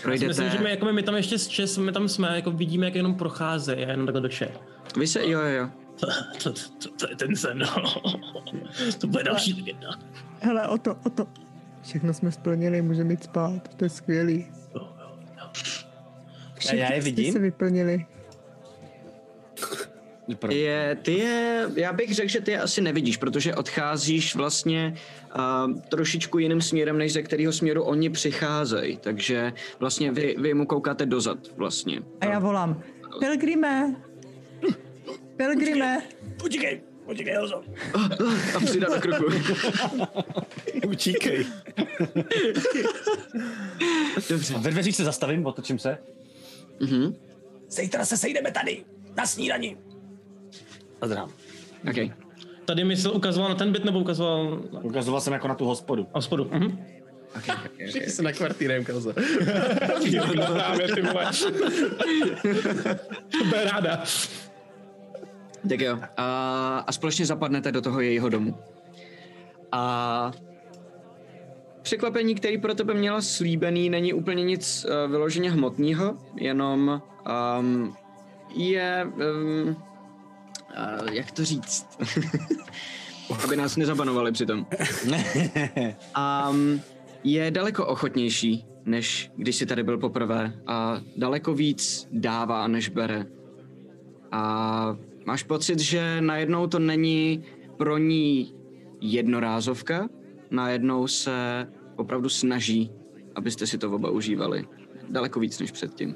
Projdete... 0.01 0.27
myslím, 0.27 0.49
že 0.49 0.59
my, 0.59 0.69
jako 0.69 0.85
my, 0.85 0.93
my 0.93 1.03
tam 1.03 1.15
ještě 1.15 1.37
s 1.37 1.47
čes, 1.47 1.77
my 1.77 1.91
tam 1.91 2.07
jsme, 2.07 2.35
jako 2.35 2.51
vidíme, 2.51 2.85
jak 2.85 2.95
jenom 2.95 3.15
procházejí 3.15 3.85
a 3.85 3.91
jenom 3.91 4.05
takhle 4.05 4.21
doše. 4.21 4.51
Vy 4.97 5.07
se, 5.07 5.27
jo, 5.27 5.39
jo, 5.39 5.47
jo. 5.47 5.69
To, 5.99 6.07
to, 6.43 6.53
to, 6.53 6.89
to, 6.97 7.09
je 7.09 7.15
ten 7.15 7.35
sen, 7.35 7.57
no. 7.57 7.83
To 8.99 9.07
bude 9.07 9.23
další 9.23 9.53
legenda. 9.53 9.99
Hele, 10.39 10.67
o 10.67 10.77
to, 10.77 10.95
o 11.05 11.09
to. 11.09 11.27
Všechno 11.83 12.13
jsme 12.13 12.31
splnili, 12.31 12.81
můžeme 12.81 13.13
jít 13.13 13.23
spát, 13.23 13.75
to 13.75 13.85
je 13.85 13.89
skvělý. 13.89 14.47
Všechny 16.57 16.79
já 16.79 16.93
je 16.93 17.01
vidím? 17.01 17.33
se 17.33 17.39
vyplnili. 17.39 18.05
Je, 20.49 20.97
ty 21.01 21.13
je, 21.13 21.69
já 21.75 21.93
bych 21.93 22.15
řekl, 22.15 22.29
že 22.29 22.41
ty 22.41 22.51
je 22.51 22.61
asi 22.61 22.81
nevidíš, 22.81 23.17
protože 23.17 23.55
odcházíš 23.55 24.35
vlastně 24.35 24.95
uh, 25.35 25.81
trošičku 25.81 26.39
jiným 26.39 26.61
směrem, 26.61 26.97
než 26.97 27.13
ze 27.13 27.21
kterého 27.21 27.53
směru 27.53 27.83
oni 27.83 28.09
přicházejí. 28.09 28.97
Takže 28.97 29.53
vlastně 29.79 30.11
vy, 30.11 30.35
vy 30.39 30.53
mu 30.53 30.65
koukáte 30.65 31.05
dozad 31.05 31.37
vlastně. 31.57 32.01
A 32.21 32.25
já 32.25 32.39
volám, 32.39 32.83
Pelgrime! 33.19 33.95
Pelgrime! 35.37 36.01
Počkej, 36.39 36.81
počkej, 37.05 37.33
Elzo. 37.35 37.63
A 38.55 38.59
přidá 38.65 38.87
do 38.95 39.01
kroku. 39.01 39.25
Utíkej. 40.87 41.45
Dobře. 44.29 44.53
Ve 44.57 44.71
dveřích 44.71 44.95
se 44.95 45.03
zastavím, 45.03 45.45
otočím 45.45 45.79
se. 45.79 45.97
Mhm. 46.79 47.15
Zítra 47.69 48.05
se 48.05 48.17
sejdeme 48.17 48.51
tady, 48.51 48.83
na 49.17 49.25
snídani. 49.25 49.77
A 51.01 51.07
zdrám. 51.07 51.31
Okay. 51.89 52.11
Tady 52.65 52.83
mysl 52.83 53.11
ukazoval 53.15 53.49
na 53.49 53.55
ten 53.55 53.71
byt 53.71 53.85
nebo 53.85 53.99
ukazoval 53.99 54.59
na 54.73 54.79
Ukazoval 54.79 55.21
jsem 55.21 55.33
jako 55.33 55.47
na 55.47 55.55
tu 55.55 55.65
hospodu. 55.65 56.07
hospodu? 56.11 56.49
Mhm. 56.51 56.85
Okay, 57.37 57.55
okay, 57.55 57.69
okay. 57.73 57.87
Všichni 57.87 58.09
se 58.11 58.21
na 58.23 58.31
kvartýrem, 58.31 58.85
Kelze. 58.85 59.13
Právě, 60.53 60.95
ty 60.95 61.01
vole. 61.01 61.31
To 63.39 63.43
bude 63.45 63.63
ráda. 63.63 64.03
Tak 65.69 65.81
jo. 65.81 65.99
A, 66.17 66.83
a 66.87 66.91
společně 66.91 67.25
zapadnete 67.25 67.71
do 67.71 67.81
toho 67.81 68.01
jejího 68.01 68.29
domu. 68.29 68.57
A 69.71 70.31
překvapení, 71.81 72.35
který 72.35 72.57
pro 72.57 72.75
tebe 72.75 72.93
měla 72.93 73.21
slíbený, 73.21 73.89
není 73.89 74.13
úplně 74.13 74.43
nic 74.43 74.85
uh, 74.85 75.11
vyloženě 75.11 75.51
hmotného, 75.51 76.17
jenom 76.35 77.01
um, 77.59 77.95
je, 78.55 79.07
um, 79.15 79.69
uh, 79.69 79.75
jak 81.11 81.31
to 81.31 81.45
říct, 81.45 81.87
aby 83.43 83.55
nás 83.55 83.75
nezabanovali 83.75 84.31
přitom. 84.31 84.65
um, 86.51 86.81
je 87.23 87.51
daleko 87.51 87.85
ochotnější, 87.85 88.65
než 88.85 89.31
když 89.35 89.55
jsi 89.55 89.65
tady 89.65 89.83
byl 89.83 89.97
poprvé 89.97 90.53
a 90.67 91.01
daleko 91.17 91.53
víc 91.53 92.07
dává, 92.11 92.67
než 92.67 92.89
bere. 92.89 93.25
A 94.31 94.97
máš 95.25 95.43
pocit, 95.43 95.79
že 95.79 96.21
najednou 96.21 96.67
to 96.67 96.79
není 96.79 97.43
pro 97.77 97.97
ní 97.97 98.55
jednorázovka, 99.01 100.09
najednou 100.51 101.07
se 101.07 101.67
opravdu 101.95 102.29
snaží, 102.29 102.91
abyste 103.35 103.67
si 103.67 103.77
to 103.77 103.91
oba 103.91 104.09
užívali. 104.09 104.65
Daleko 105.09 105.39
víc 105.39 105.59
než 105.59 105.71
předtím. 105.71 106.15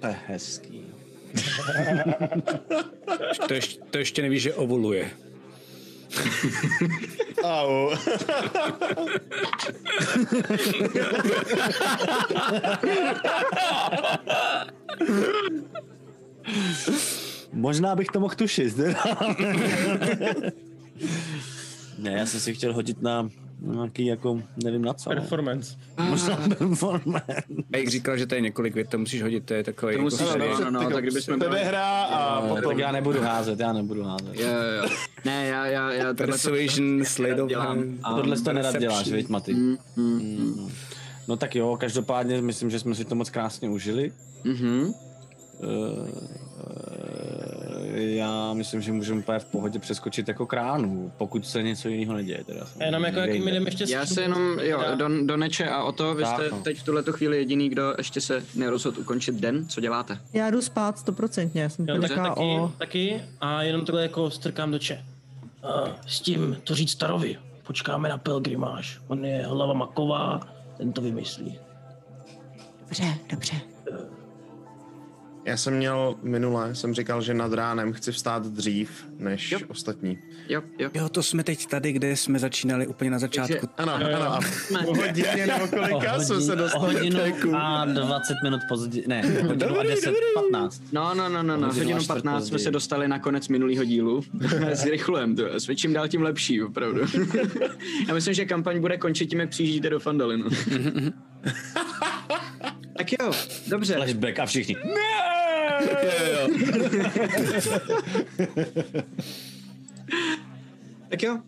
To 0.00 0.06
je 0.06 0.16
hezký. 0.26 0.84
To 3.48 3.54
ještě, 3.54 3.80
to 3.90 3.98
ještě 3.98 4.22
nevíš, 4.22 4.42
že 4.42 4.54
ovuluje. 4.54 5.10
Au. 7.42 7.90
Možná 17.52 17.96
bych 17.96 18.06
to 18.08 18.20
mohl 18.20 18.34
tušit. 18.34 18.74
Ne? 21.98 22.10
ne, 22.10 22.18
já 22.18 22.26
jsem 22.26 22.40
si 22.40 22.54
chtěl 22.54 22.72
hodit 22.74 23.02
na 23.02 23.28
nějaký 23.60 24.06
jako, 24.06 24.42
nevím 24.64 24.82
na 24.82 24.94
co. 24.94 25.10
Performance. 25.10 25.76
Možná 26.08 26.36
performance. 26.58 27.42
Jak 27.76 27.88
říkal, 27.88 28.16
že 28.16 28.26
to 28.26 28.34
je 28.34 28.40
několik 28.40 28.74
vět, 28.74 28.88
to 28.88 28.98
musíš 28.98 29.22
hodit, 29.22 29.44
to 29.44 29.54
je 29.54 29.64
takový... 29.64 29.96
To 29.96 30.02
musíš, 30.02 30.26
jako, 30.26 30.38
no, 30.64 30.70
no, 30.70 30.82
no, 30.82 30.90
tak 30.90 31.04
kdybychom 31.04 31.38
Tebe 31.40 31.64
hra 31.64 32.02
a 32.04 32.40
No, 32.42 32.48
potom... 32.54 32.70
tak 32.70 32.78
já 32.78 32.92
nebudu 32.92 33.20
házet, 33.22 33.60
já 33.60 33.72
nebudu 33.72 34.02
házet. 34.02 34.34
Jo, 34.34 34.48
jo, 34.48 34.82
jo. 34.82 34.88
Ne, 35.24 35.46
já, 35.46 35.66
já, 35.66 35.92
já 35.92 36.14
tohle 36.14 36.14
Persuasion. 36.26 37.02
Hand. 37.56 38.00
A- 38.02 38.14
Tohle 38.14 38.40
to 38.40 38.52
nerad 38.52 38.78
děláš, 38.78 39.08
viď, 39.08 39.28
Maty? 39.28 39.54
Mm, 39.54 39.76
mm, 39.96 40.70
No 41.28 41.36
tak 41.36 41.54
jo, 41.56 41.76
každopádně 41.80 42.42
myslím, 42.42 42.70
že 42.70 42.78
jsme 42.80 42.94
si 42.94 43.04
to 43.04 43.14
moc 43.14 43.30
krásně 43.30 43.68
užili. 43.68 44.12
mhm. 44.44 44.92
Eh, 45.62 46.95
já 47.96 48.52
myslím, 48.54 48.82
že 48.82 48.92
můžeme 48.92 49.20
úplně 49.20 49.38
v 49.38 49.44
pohodě 49.44 49.78
přeskočit 49.78 50.28
jako 50.28 50.46
kránu, 50.46 51.12
pokud 51.16 51.46
se 51.46 51.62
něco 51.62 51.88
jiného 51.88 52.14
neděje. 52.14 52.44
Teda. 52.44 52.66
A 52.80 52.84
jenom 52.84 53.04
jako, 53.04 53.18
jaký 53.18 53.38
mi 53.38 53.52
jdeme 53.52 53.66
ještě 53.66 53.84
Já 53.88 54.06
se 54.06 54.22
jenom, 54.22 54.58
jo, 54.62 54.82
do, 54.94 55.08
do 55.24 55.36
Neče 55.36 55.68
a 55.68 55.84
o 55.84 55.92
to, 55.92 56.14
vy 56.14 56.24
jste 56.26 56.42
Tak, 56.42 56.52
no. 56.52 56.60
teď 56.62 56.78
v 56.78 56.84
tuhle 56.84 57.02
chvíli 57.10 57.36
jediný, 57.36 57.68
kdo 57.68 57.94
ještě 57.98 58.20
se 58.20 58.44
nerozhodl 58.54 59.00
ukončit 59.00 59.34
den, 59.34 59.68
co 59.68 59.80
děláte? 59.80 60.18
Já 60.32 60.50
jdu 60.50 60.62
spát 60.62 60.98
stoprocentně, 60.98 61.70
jsem 61.70 61.88
Jo, 61.88 62.00
taky, 62.00 62.40
o... 62.40 62.72
taky 62.78 63.22
a 63.40 63.62
jenom 63.62 63.84
takhle 63.84 64.02
jako 64.02 64.30
strkám 64.30 64.70
do 64.70 64.78
če. 64.78 65.04
Uh, 65.64 65.88
s 66.06 66.20
tím 66.20 66.56
to 66.64 66.74
říct 66.74 66.90
starovi. 66.90 67.38
Počkáme 67.66 68.08
na 68.08 68.18
Pelgrimáš. 68.18 69.00
On 69.08 69.24
je 69.24 69.46
hlava 69.46 69.74
maková, 69.74 70.40
ten 70.76 70.92
to 70.92 71.00
vymyslí. 71.00 71.58
Dobře, 72.80 73.18
dobře. 73.30 73.75
Já 75.46 75.56
jsem 75.56 75.74
měl 75.76 76.14
minule, 76.22 76.74
jsem 76.74 76.94
říkal, 76.94 77.22
že 77.22 77.34
nad 77.34 77.52
ránem 77.52 77.92
chci 77.92 78.12
vstát 78.12 78.46
dřív 78.46 79.06
než 79.18 79.52
Jo. 79.52 79.58
ostatní. 79.68 80.18
Jo, 80.48 80.62
jo. 80.78 80.90
Jo, 80.94 81.08
to 81.08 81.22
jsme 81.22 81.44
teď 81.44 81.66
tady, 81.66 81.92
kde 81.92 82.16
jsme 82.16 82.38
začínali 82.38 82.86
úplně 82.86 83.10
na 83.10 83.18
začátku. 83.18 83.68
Ano, 83.76 83.92
ano. 83.94 84.32
A 84.32 84.40
po 84.84 84.94
hodině 84.94 85.46
nebo 85.46 85.66
kolika 85.68 86.20
jsme 86.20 86.40
se 86.40 86.56
dostali 86.56 86.94
do 86.94 86.98
hodinu 86.98 87.56
a 87.56 87.84
20 87.84 88.34
minut 88.44 88.60
později, 88.68 89.04
ne, 89.08 89.22
hodinu 89.46 89.78
a 89.80 89.82
10, 89.82 90.14
15. 90.34 90.82
No, 90.92 91.14
no, 91.14 91.28
no, 91.28 91.42
no, 91.42 91.56
no. 91.56 91.66
Hodinu 91.66 91.82
hodinu 91.84 91.96
a 91.96 92.00
čtvrt 92.00 92.14
15 92.22 92.42
jsme 92.42 92.50
později. 92.50 92.64
se 92.64 92.70
dostali 92.70 93.08
na 93.08 93.18
konec 93.18 93.48
minulého 93.48 93.84
dílu. 93.84 94.22
Zrychlujem 94.72 95.36
to. 95.36 95.44
S 95.54 95.74
čím 95.76 95.92
dál 95.92 96.08
tím 96.08 96.22
lepší, 96.22 96.62
opravdu. 96.62 97.00
Já 98.08 98.14
myslím, 98.14 98.34
že 98.34 98.44
kampaň 98.44 98.80
bude 98.80 98.96
končit 98.96 99.26
tím, 99.26 99.40
jak 99.40 99.50
přijíždíte 99.50 99.90
do 99.90 100.00
Fandalinu. 100.00 100.48
tak 102.96 103.12
jo, 103.12 103.32
dobře. 103.68 103.94
Flashback 103.94 104.38
a 104.38 104.46
všichni. 104.46 104.76
Tak 111.08 111.22
jo. 111.22 111.38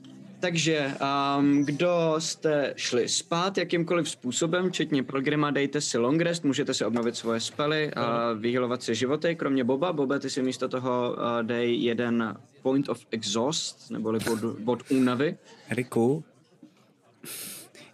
Takže, 0.41 0.93
um, 1.39 1.65
kdo 1.65 2.15
jste 2.19 2.75
šli 2.77 3.09
spát 3.09 3.59
jakýmkoliv 3.59 4.11
způsobem, 4.11 4.71
včetně 4.71 5.03
programa, 5.03 5.51
dejte 5.51 5.81
si 5.81 5.99
long 5.99 6.21
rest, 6.21 6.45
můžete 6.45 6.75
si 6.75 6.85
obnovit 6.85 7.17
svoje 7.17 7.41
spely 7.41 7.91
a 7.93 8.33
vyhylovat 8.33 8.83
si 8.83 8.95
životy, 8.95 9.37
kromě 9.37 9.65
Boba. 9.65 9.93
Boba, 9.93 10.19
ty 10.19 10.31
si 10.31 10.43
místo 10.43 10.69
toho 10.69 11.17
uh, 11.17 11.43
dej 11.43 11.83
jeden 11.83 12.37
point 12.63 12.89
of 12.89 13.01
exhaust, 13.11 13.91
neboli 13.91 14.19
bod, 14.19 14.39
bod 14.59 14.91
únavy. 14.91 15.37
Riku, 15.71 16.25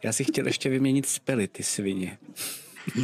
já 0.03 0.13
si 0.13 0.25
chtěl 0.25 0.47
ještě 0.47 0.69
vyměnit 0.69 1.07
spely, 1.07 1.49
ty 1.49 1.63
svině. 1.63 2.19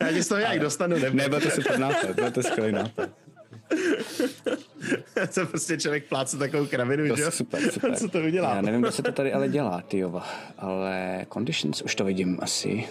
Já 0.00 0.12
ti 0.12 0.22
z 0.22 0.28
toho 0.28 0.38
nějak 0.40 0.60
dostanu, 0.60 0.98
nebo? 0.98 1.16
Ne, 1.16 1.28
byl 1.28 1.40
to 1.40 2.30
to 2.30 2.42
skvělý 2.42 2.72
nápad. 2.72 3.08
Co 5.28 5.46
prostě 5.46 5.76
člověk 5.78 6.08
pláce 6.08 6.36
takovou 6.38 6.66
kravinu, 6.66 7.08
To 7.08 7.16
že 7.16 7.22
jo? 7.22 7.30
super, 7.30 7.70
super. 7.72 7.96
Co 7.96 8.08
to 8.08 8.18
udělá? 8.18 8.54
Já 8.54 8.62
nevím, 8.62 8.80
kdo 8.80 8.92
se 8.92 9.02
to 9.02 9.12
tady 9.12 9.32
ale 9.32 9.48
dělá, 9.48 9.82
tyjova, 9.88 10.26
ale 10.58 11.26
conditions 11.32 11.82
už 11.82 11.94
to 11.94 12.04
vidím 12.04 12.38
asi. 12.42 12.88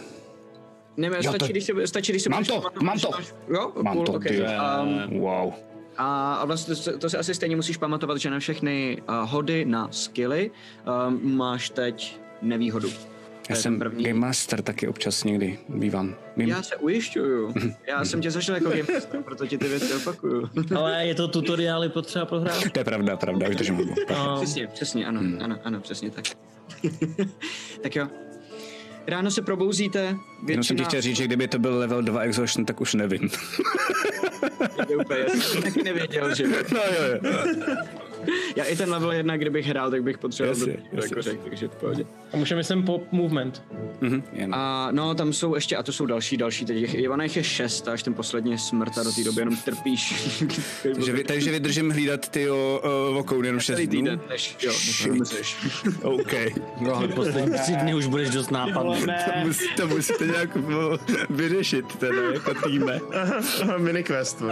Nevím, 0.98 1.16
Jo, 1.22 1.30
stačí, 1.32 1.40
to- 1.40 1.46
když 1.52 1.64
si, 1.64 1.74
stačí, 1.86 2.12
když 2.12 2.24
si 2.24 2.30
Mám 2.30 2.44
budeš 2.44 2.48
to, 2.62 2.84
mám 2.84 3.00
to. 3.00 3.10
Jo, 3.54 3.72
Mám 3.82 3.96
cool, 3.96 4.06
to, 4.06 4.14
okay. 4.14 4.42
Um, 4.84 5.20
Wow. 5.20 5.54
A, 5.98 6.34
a 6.36 6.46
vlastně 6.46 6.76
to, 6.76 6.98
to 6.98 7.10
si 7.10 7.18
asi 7.18 7.34
stejně 7.34 7.56
musíš 7.56 7.78
pamatovat, 7.78 8.18
že 8.18 8.30
na 8.30 8.40
všechny 8.40 8.98
uh, 9.10 9.16
hody 9.30 9.66
na 9.66 9.88
skilly 9.92 10.52
um, 11.08 11.36
máš 11.38 11.70
teď 11.70 12.20
nevýhodu. 12.42 12.90
Já 13.50 13.56
jsem 13.56 13.80
první. 13.80 14.04
Game 14.04 14.20
Master 14.20 14.62
taky 14.62 14.88
občas 14.88 15.24
někdy 15.24 15.60
bývám. 15.70 16.16
Vím. 16.38 16.50
Já 16.50 16.64
se 16.64 16.76
ujišťuju. 16.76 17.54
Já 17.88 18.06
jsem 18.06 18.22
tě 18.22 18.32
zažil 18.32 18.56
jako 18.56 18.70
game 18.70 18.84
master, 18.94 19.22
proto 19.24 19.48
ti 19.48 19.58
ty 19.58 19.68
věci 19.68 19.94
opakuju. 19.94 20.50
Ale 20.76 21.06
je 21.08 21.16
to 21.16 21.28
tutoriály 21.28 21.90
potřeba 21.90 22.26
prohrát? 22.26 22.72
To 22.72 22.80
je 22.80 22.84
pravda, 22.86 23.18
pravda, 23.18 23.50
už 23.50 23.56
držím 23.56 23.76
hubu. 23.76 23.94
Přesně, 24.38 24.68
přesně, 24.68 25.06
ano, 25.06 25.20
Hmm. 25.20 25.40
ano, 25.44 25.58
ano, 25.64 25.80
přesně 25.82 26.12
tak. 26.12 26.26
tak 27.82 27.96
jo. 27.96 28.08
Ráno 29.08 29.32
se 29.32 29.42
probouzíte, 29.42 30.00
Jenom 30.00 30.18
jsem 30.48 30.56
většina... 30.58 30.78
ti 30.78 30.84
chtěl 30.84 31.02
říct, 31.02 31.18
že 31.18 31.26
kdyby 31.26 31.48
to 31.48 31.60
byl 31.60 31.78
level 31.78 32.02
2 32.02 32.22
exhaustion, 32.22 32.66
tak 32.66 32.82
už 32.82 32.94
nevím. 32.94 33.30
Je 34.90 34.98
úplně, 34.98 35.20
já 35.20 35.30
jsem 35.30 35.62
taky 35.62 35.84
nevěděl, 35.84 36.36
že... 36.36 36.48
no 36.48 36.54
jo, 36.80 37.20
jo. 37.24 37.76
Já 38.56 38.64
i 38.64 38.76
ten 38.76 38.90
level 38.92 39.12
1, 39.12 39.38
kdybych 39.38 39.66
hrál, 39.68 39.92
tak 39.92 40.04
bych 40.04 40.18
potřeboval 40.18 40.58
Jasně, 40.58 40.74
do, 40.74 40.80
jasně. 40.94 41.10
jako 41.10 41.22
řek, 41.22 41.40
takže 41.44 41.68
v 41.68 41.76
pohodě. 41.76 42.06
a 42.34 42.38
můžeme 42.38 42.64
sem 42.64 42.84
po 42.84 43.02
movement. 43.12 43.64
Mhm, 44.02 44.24
jen. 44.34 44.56
A 44.56 44.88
no, 44.92 45.16
tam 45.16 45.34
jsou 45.34 45.56
ještě, 45.56 45.78
a 45.78 45.84
to 45.84 45.92
jsou 45.92 46.06
další, 46.06 46.38
další, 46.38 46.66
teď 46.66 46.78
jich, 46.78 46.94
jich 46.94 47.36
je 47.38 47.44
šest, 47.44 47.88
až 47.88 48.04
ten 48.04 48.14
poslední 48.14 48.58
smrt 48.58 48.98
a 48.98 49.04
do 49.04 49.12
té 49.12 49.24
doby 49.24 49.42
jenom 49.42 49.58
trpíš. 49.58 50.16
Takže, 50.84 51.14
vy, 51.14 51.24
takže 51.24 51.52
vydržím 51.52 51.90
hlídat 51.90 52.30
ty 52.30 52.50
o, 52.50 52.82
o, 52.84 53.14
vokoun 53.14 53.46
jenom 53.46 53.60
6 53.60 53.76
Celý 53.76 53.88
dnů? 53.88 54.00
týden, 54.02 54.20
než, 54.30 54.58
jo, 54.62 54.72
než. 55.20 55.58
OK. 56.04 56.34
No, 56.82 56.96
ale 56.96 57.08
poslední 57.08 57.60
tři 57.60 57.72
dny 57.72 57.94
už 57.94 58.06
budeš 58.08 58.30
dost 58.30 58.52
nápadný. 58.52 59.02
To, 59.06 59.48
musí, 59.48 59.66
to 59.78 59.88
musíte 59.88 60.26
nějak 60.28 60.58
vyřešit 61.30 61.86
teda 61.96 62.22
jako 62.34 62.54
týme. 62.54 63.00
Mini 63.78 64.04
quest. 64.04 64.44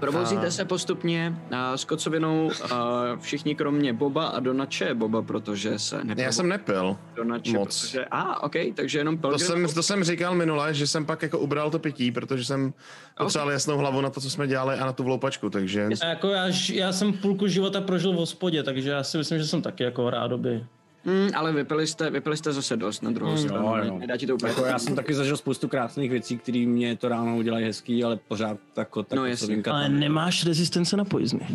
Probouzíte 0.00 0.50
se 0.50 0.64
postupně 0.64 1.36
a 1.56 1.76
s 1.76 1.84
kocovinou 1.84 2.50
a 2.72 3.02
všichni 3.20 3.54
kromě 3.54 3.92
Boba 3.92 4.26
a 4.26 4.40
Donače 4.40 4.94
Boba, 4.94 5.22
protože 5.22 5.78
se 5.78 5.96
neprobouzí. 5.96 6.22
Já 6.22 6.32
jsem 6.32 6.48
nepil. 6.48 6.96
Donače, 7.16 7.52
moc. 7.52 7.80
Protože, 7.80 8.04
a, 8.04 8.20
ah, 8.22 8.38
ok, 8.42 8.52
takže 8.74 8.98
jenom 8.98 9.16
To 9.16 9.20
Pelgrim. 9.20 9.46
jsem, 9.46 9.74
to 9.74 9.82
jsem 9.82 10.04
říkal 10.04 10.34
minule, 10.34 10.74
že 10.74 10.86
jsem 10.86 11.06
pak 11.06 11.22
jako 11.22 11.38
ubral 11.38 11.70
to 11.70 11.78
pití, 11.78 12.12
protože 12.12 12.44
jsem 12.44 12.74
potřeboval 13.18 13.52
jasnou 13.52 13.78
hlavu 13.78 14.00
na 14.00 14.10
to, 14.10 14.20
co 14.20 14.30
jsme 14.30 14.46
dělali 14.46 14.78
a 14.78 14.86
na 14.86 14.92
tu 14.92 15.04
vloupačku, 15.04 15.50
takže... 15.50 15.88
A 16.02 16.06
jako 16.06 16.28
já, 16.28 16.44
já 16.72 16.92
jsem 16.92 17.12
půlku 17.12 17.46
života 17.48 17.80
prožil 17.80 18.12
v 18.12 18.16
hospodě, 18.16 18.62
takže 18.62 18.90
já 18.90 19.02
si 19.02 19.18
myslím, 19.18 19.38
že 19.38 19.46
jsem 19.46 19.62
taky 19.62 19.82
jako 19.84 20.10
rádoby. 20.10 20.64
Hmm, 21.06 21.28
ale 21.34 21.52
vypili 21.52 21.86
jste, 21.86 22.10
vypili 22.10 22.36
jste 22.36 22.52
zase 22.52 22.76
dost 22.76 23.02
na 23.02 23.10
druhou 23.10 23.36
stranu. 23.36 23.76
jo. 23.84 23.98
Nedá 23.98 24.16
ti 24.16 24.26
to 24.26 24.34
úplně. 24.34 24.50
Jako 24.50 24.64
já 24.64 24.78
jsem 24.78 24.94
taky 24.96 25.14
zažil 25.14 25.36
spoustu 25.36 25.68
krásných 25.68 26.10
věcí, 26.10 26.38
které 26.38 26.66
mě 26.66 26.96
to 26.96 27.08
ráno 27.08 27.36
udělají 27.36 27.64
hezký, 27.64 28.04
ale 28.04 28.16
pořád 28.28 28.58
jako 28.76 29.02
tak 29.02 29.16
No, 29.16 29.26
jasně. 29.26 29.62
Ale 29.70 29.82
tam- 29.88 29.98
nemáš 30.00 30.46
rezistence 30.46 30.96
na 30.96 31.04
poizny. 31.04 31.46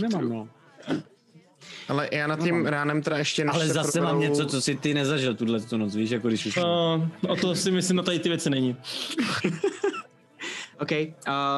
Nemám, 0.00 0.28
no. 0.28 0.48
Ale 1.88 2.08
já 2.12 2.26
nad 2.26 2.40
tím 2.42 2.66
ránem 2.66 3.02
teda 3.02 3.18
ještě 3.18 3.44
než 3.44 3.54
Ale 3.54 3.66
se 3.66 3.72
zase 3.72 3.92
proberou- 4.00 4.12
mám 4.12 4.20
něco, 4.20 4.46
co 4.46 4.60
si 4.60 4.74
ty 4.74 4.94
nezažil 4.94 5.34
tuhle 5.34 5.60
tu 5.60 5.76
noc, 5.76 5.94
víš, 5.94 6.10
jako 6.10 6.28
když 6.28 6.46
už... 6.46 6.56
No, 6.56 7.10
o 7.28 7.36
to 7.36 7.54
si 7.54 7.70
myslím, 7.70 7.96
na 7.96 8.02
tady 8.02 8.18
ty 8.18 8.28
věci 8.28 8.50
není. 8.50 8.76
OK, 10.80 10.90
uh, 10.92 11.04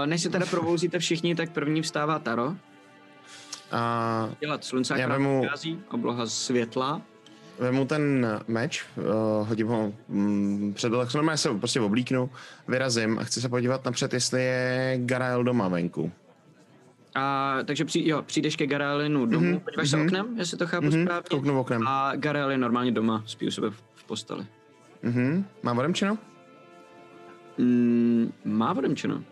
než 0.06 0.22
se 0.22 0.30
teda 0.30 0.46
probouzíte 0.46 0.98
všichni, 0.98 1.34
tak 1.34 1.50
první 1.52 1.82
vstává 1.82 2.18
Taro. 2.18 2.54
A 3.74 4.30
Dělat 4.40 4.64
slunce, 4.64 4.94
Já 4.98 5.04
akorát 5.04 5.16
vemu- 5.18 5.40
vychází, 5.42 5.78
obloha 5.90 6.26
světla. 6.26 7.02
vemu 7.58 7.84
ten 7.86 8.26
meč, 8.48 8.84
uh, 8.96 9.48
hodím 9.48 9.66
ho 9.66 9.92
um, 10.08 10.72
před 10.74 10.90
tak 10.90 11.14
normálně 11.14 11.38
se 11.38 11.54
prostě 11.54 11.80
oblíknu, 11.80 12.30
vyrazím 12.68 13.18
a 13.18 13.24
chci 13.24 13.40
se 13.40 13.48
podívat 13.48 13.84
napřed, 13.84 14.12
jestli 14.12 14.42
je 14.44 14.94
Garael 14.98 15.44
doma 15.44 15.68
venku. 15.68 16.12
A, 17.14 17.56
takže 17.64 17.84
při, 17.84 18.08
jo, 18.08 18.22
přijdeš 18.22 18.56
ke 18.56 18.66
Garelinu 18.66 19.26
domů, 19.26 19.46
mm-hmm. 19.46 19.60
podíváš 19.60 19.90
se 19.90 19.96
oknem, 20.00 20.38
jestli 20.38 20.58
to 20.58 20.66
chápu 20.66 20.86
Mhm, 20.86 21.02
správně. 21.02 21.28
kouknu 21.30 21.60
oknem. 21.60 21.86
A 21.88 22.12
Garel 22.16 22.50
je 22.50 22.58
normálně 22.58 22.92
doma, 22.92 23.22
spí 23.26 23.46
u 23.46 23.50
sebe 23.50 23.70
v, 23.70 24.04
posteli. 24.06 24.46
Mhm, 25.02 25.44
mám 25.62 25.78
odemčeno? 25.78 26.18
Mm, 27.58 28.32
má 28.44 28.72
odemčeno. 28.76 29.22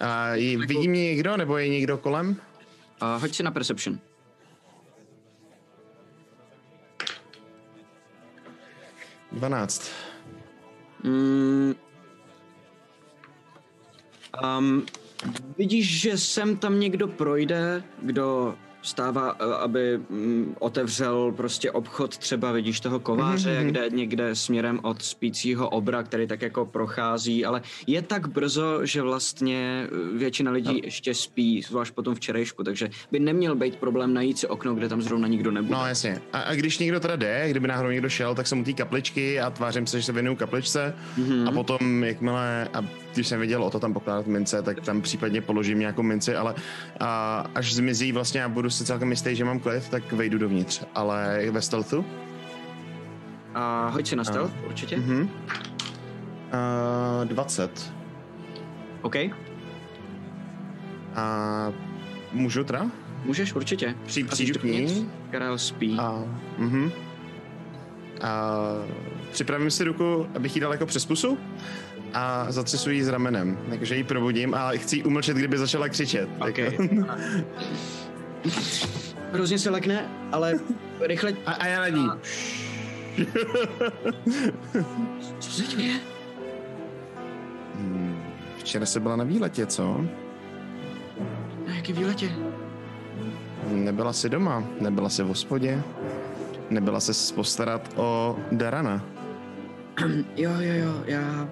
A 0.00 0.34
jí- 0.34 0.56
vidí 0.56 0.88
mě 0.88 1.04
někdo, 1.04 1.36
nebo 1.36 1.58
je 1.58 1.68
někdo 1.68 1.98
kolem? 1.98 2.36
A 3.02 3.16
hoď 3.16 3.34
si 3.34 3.42
na 3.42 3.50
Perception. 3.50 3.98
Dvanáct. 9.32 9.90
Mm, 11.02 11.74
um, 14.58 14.86
vidíš, 15.58 16.00
že 16.00 16.18
sem 16.18 16.56
tam 16.56 16.80
někdo 16.80 17.08
projde, 17.08 17.82
kdo 18.02 18.54
stává, 18.82 19.36
eh, 19.40 19.54
aby 19.54 19.98
mm, 20.10 20.54
otevřel 20.58 21.32
prostě 21.36 21.70
obchod, 21.70 22.18
třeba 22.18 22.52
vidíš 22.52 22.80
toho 22.80 23.00
kováře, 23.00 23.50
Mhm, 23.50 23.60
mhm. 23.60 23.70
kde 23.70 23.90
někde 23.90 24.34
směrem 24.34 24.80
od 24.82 25.02
spícího 25.02 25.68
obra, 25.68 26.02
který 26.02 26.26
tak 26.26 26.42
jako 26.42 26.66
prochází, 26.66 27.44
ale 27.44 27.62
je 27.86 28.02
tak 28.02 28.28
brzo, 28.28 28.86
že 28.86 29.02
vlastně 29.02 29.86
eh, 29.86 30.18
většina 30.18 30.50
lidí 30.50 30.80
ještě 30.84 31.14
spí, 31.14 31.62
zvlášť 31.62 31.94
potom 31.94 32.14
včerejšku, 32.14 32.64
takže 32.64 32.90
by 33.12 33.18
neměl 33.20 33.54
být 33.56 33.76
problém 33.76 34.14
najít 34.14 34.38
si 34.38 34.46
okno, 34.46 34.74
kde 34.74 34.88
tam 34.88 35.02
zrovna 35.02 35.28
nikdo 35.28 35.50
nebude. 35.50 35.74
No 35.74 35.86
jasně. 35.86 36.20
A, 36.32 36.40
a 36.40 36.54
když 36.54 36.78
někdo 36.78 37.00
teda 37.00 37.16
jde, 37.16 37.46
kdyby 37.50 37.68
náhodou 37.68 37.90
někdo 37.90 38.08
šel, 38.08 38.34
tak 38.34 38.46
jsem 38.46 38.60
u 38.60 38.64
té 38.64 38.72
kapličky 38.72 39.40
a 39.40 39.50
tvářím 39.50 39.86
se, 39.86 40.00
že 40.00 40.06
se 40.06 40.12
věnuju 40.12 40.36
kapličce 40.36 40.94
Mhm. 41.16 41.48
a 41.48 41.52
potom, 41.52 42.04
jakmile, 42.04 42.68
a 42.74 42.84
když 43.14 43.28
jsem 43.28 43.40
viděl 43.40 43.64
o 43.64 43.70
to 43.70 43.80
tam 43.80 43.92
pokládat 43.92 44.26
mince, 44.26 44.62
tak 44.62 44.80
tam 44.80 45.02
případně 45.02 45.40
položím 45.40 45.78
nějakou 45.78 46.02
minci, 46.02 46.36
ale 46.36 46.54
a, 47.00 47.44
až 47.54 47.74
zmizí 47.74 48.12
vlastně 48.12 48.44
a 48.44 48.48
budu 48.48 48.70
si 48.70 48.84
celkem 48.84 49.10
jistý, 49.10 49.36
že 49.36 49.44
mám 49.44 49.60
klid, 49.60 49.88
tak 49.88 50.12
vejdu 50.12 50.38
dovnitř. 50.38 50.82
Ale 50.94 51.42
ve 51.50 51.62
stealthu? 51.62 52.04
A 53.54 53.88
hoď 53.88 54.06
si 54.08 54.16
na 54.16 54.24
stealth, 54.24 54.52
určitě. 54.66 54.96
Mhm. 54.96 55.30
Uh, 57.22 57.28
20. 57.28 57.92
OK, 59.02 59.16
A 61.14 61.72
můžu 62.32 62.64
teda? 62.64 62.90
můžeš 63.24 63.54
určitě. 63.54 63.94
Při, 64.06 64.24
přijdu 64.24 64.60
k 64.60 64.62
ní 64.62 65.10
Karel 65.30 65.58
spí. 65.58 65.96
a, 65.98 66.24
mhm. 66.58 66.92
a 68.22 68.50
připravím 69.30 69.70
si 69.70 69.84
ruku, 69.84 70.26
abych 70.34 70.56
jí 70.56 70.60
dal 70.60 70.72
jako 70.72 70.86
přes 70.86 71.06
pusu 71.06 71.38
a 72.14 72.46
zatřesu 72.48 72.90
jí 72.90 73.02
s 73.02 73.08
ramenem, 73.08 73.58
takže 73.70 73.96
ji 73.96 74.04
probudím 74.04 74.54
a 74.54 74.70
chci 74.70 74.96
jí 74.96 75.04
umlčet, 75.04 75.36
kdyby 75.36 75.58
začala 75.58 75.88
křičet. 75.88 76.28
OK. 76.48 76.58
Jako- 76.58 76.82
Hrozně 79.32 79.58
se 79.58 79.70
lekne, 79.70 80.10
ale 80.32 80.54
rychle... 81.00 81.32
A, 81.46 81.52
a 81.52 81.66
já 81.66 81.80
na 81.80 81.88
ní. 81.88 82.08
Co 85.38 85.50
se 85.50 85.62
děje? 85.76 85.94
Hmm, 87.74 88.22
Včera 88.58 88.86
se 88.86 89.00
byla 89.00 89.16
na 89.16 89.24
výletě, 89.24 89.66
co? 89.66 90.04
Na 91.68 91.74
jaký 91.74 91.92
výletě? 91.92 92.32
Nebyla 93.68 94.12
si 94.12 94.28
doma, 94.28 94.64
nebyla 94.80 95.08
si 95.08 95.22
v 95.22 95.26
hospodě, 95.26 95.82
nebyla 96.70 97.00
se 97.00 97.34
postarat 97.34 97.90
o 97.96 98.36
Darana. 98.52 99.02
Jo, 100.36 100.50
jo, 100.60 100.74
jo, 100.74 101.02
já 101.06 101.48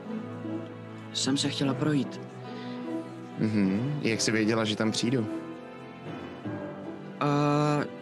jsem 1.12 1.36
se 1.36 1.48
chtěla 1.48 1.74
projít. 1.74 2.20
Mhm. 3.38 4.00
Jak 4.02 4.20
jsi 4.20 4.32
věděla, 4.32 4.64
že 4.64 4.76
tam 4.76 4.90
přijdu? 4.90 5.20
Uh, 5.20 5.26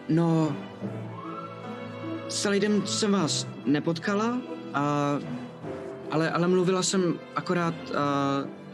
no, 0.09 0.55
celý 2.27 2.59
den 2.59 2.81
jsem 2.85 3.11
vás 3.11 3.47
nepotkala, 3.65 4.37
a, 4.73 5.19
ale, 6.11 6.31
ale 6.31 6.47
mluvila 6.47 6.83
jsem 6.83 7.19
akorát 7.35 7.75
uh, 7.89 7.95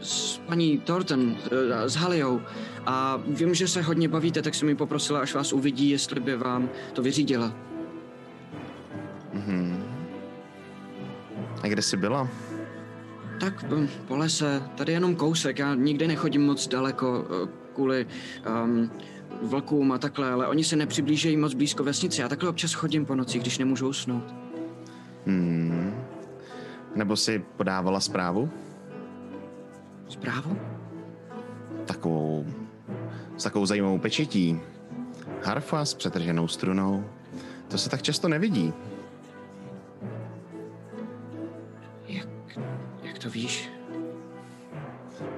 s 0.00 0.38
paní 0.38 0.78
Thornton, 0.78 1.20
uh, 1.20 1.36
s 1.86 1.94
Haliou 1.94 2.40
a 2.86 3.20
vím, 3.26 3.54
že 3.54 3.68
se 3.68 3.82
hodně 3.82 4.08
bavíte, 4.08 4.42
tak 4.42 4.54
jsem 4.54 4.66
mi 4.66 4.74
poprosila, 4.74 5.20
až 5.20 5.34
vás 5.34 5.52
uvidí, 5.52 5.90
jestli 5.90 6.20
by 6.20 6.36
vám 6.36 6.68
to 6.92 7.02
vyřídila. 7.02 7.52
Mhm. 9.32 9.84
A 11.62 11.68
kde 11.68 11.82
jsi 11.82 11.96
byla? 11.96 12.28
Tak 13.40 13.62
hm, 13.62 13.88
po 14.08 14.16
lese, 14.16 14.62
tady 14.74 14.92
jenom 14.92 15.16
kousek, 15.16 15.58
já 15.58 15.74
nikdy 15.74 16.08
nechodím 16.08 16.46
moc 16.46 16.68
daleko 16.68 17.26
eh, 17.44 17.48
kvůli 17.74 18.06
um, 18.64 18.90
vlkům 19.42 19.92
a 19.92 19.98
takhle, 19.98 20.30
ale 20.30 20.48
oni 20.48 20.64
se 20.64 20.76
nepřiblížejí 20.76 21.36
moc 21.36 21.54
blízko 21.54 21.84
vesnici. 21.84 22.20
Já 22.20 22.28
takhle 22.28 22.50
občas 22.50 22.72
chodím 22.72 23.06
po 23.06 23.14
nocích, 23.14 23.42
když 23.42 23.58
nemůžu 23.58 23.88
usnout. 23.88 24.34
Hmm. 25.26 25.94
Nebo 26.94 27.16
si 27.16 27.44
podávala 27.56 28.00
zprávu? 28.00 28.50
Zprávu? 30.08 30.58
Takovou, 31.84 32.46
s 33.36 33.42
takovou 33.42 33.66
zajímavou 33.66 33.98
pečetí. 33.98 34.60
Harfa 35.42 35.84
s 35.84 35.94
přetrženou 35.94 36.48
strunou. 36.48 37.04
To 37.68 37.78
se 37.78 37.90
tak 37.90 38.02
často 38.02 38.28
nevidí. 38.28 38.72
To 43.26 43.30
víš? 43.30 43.70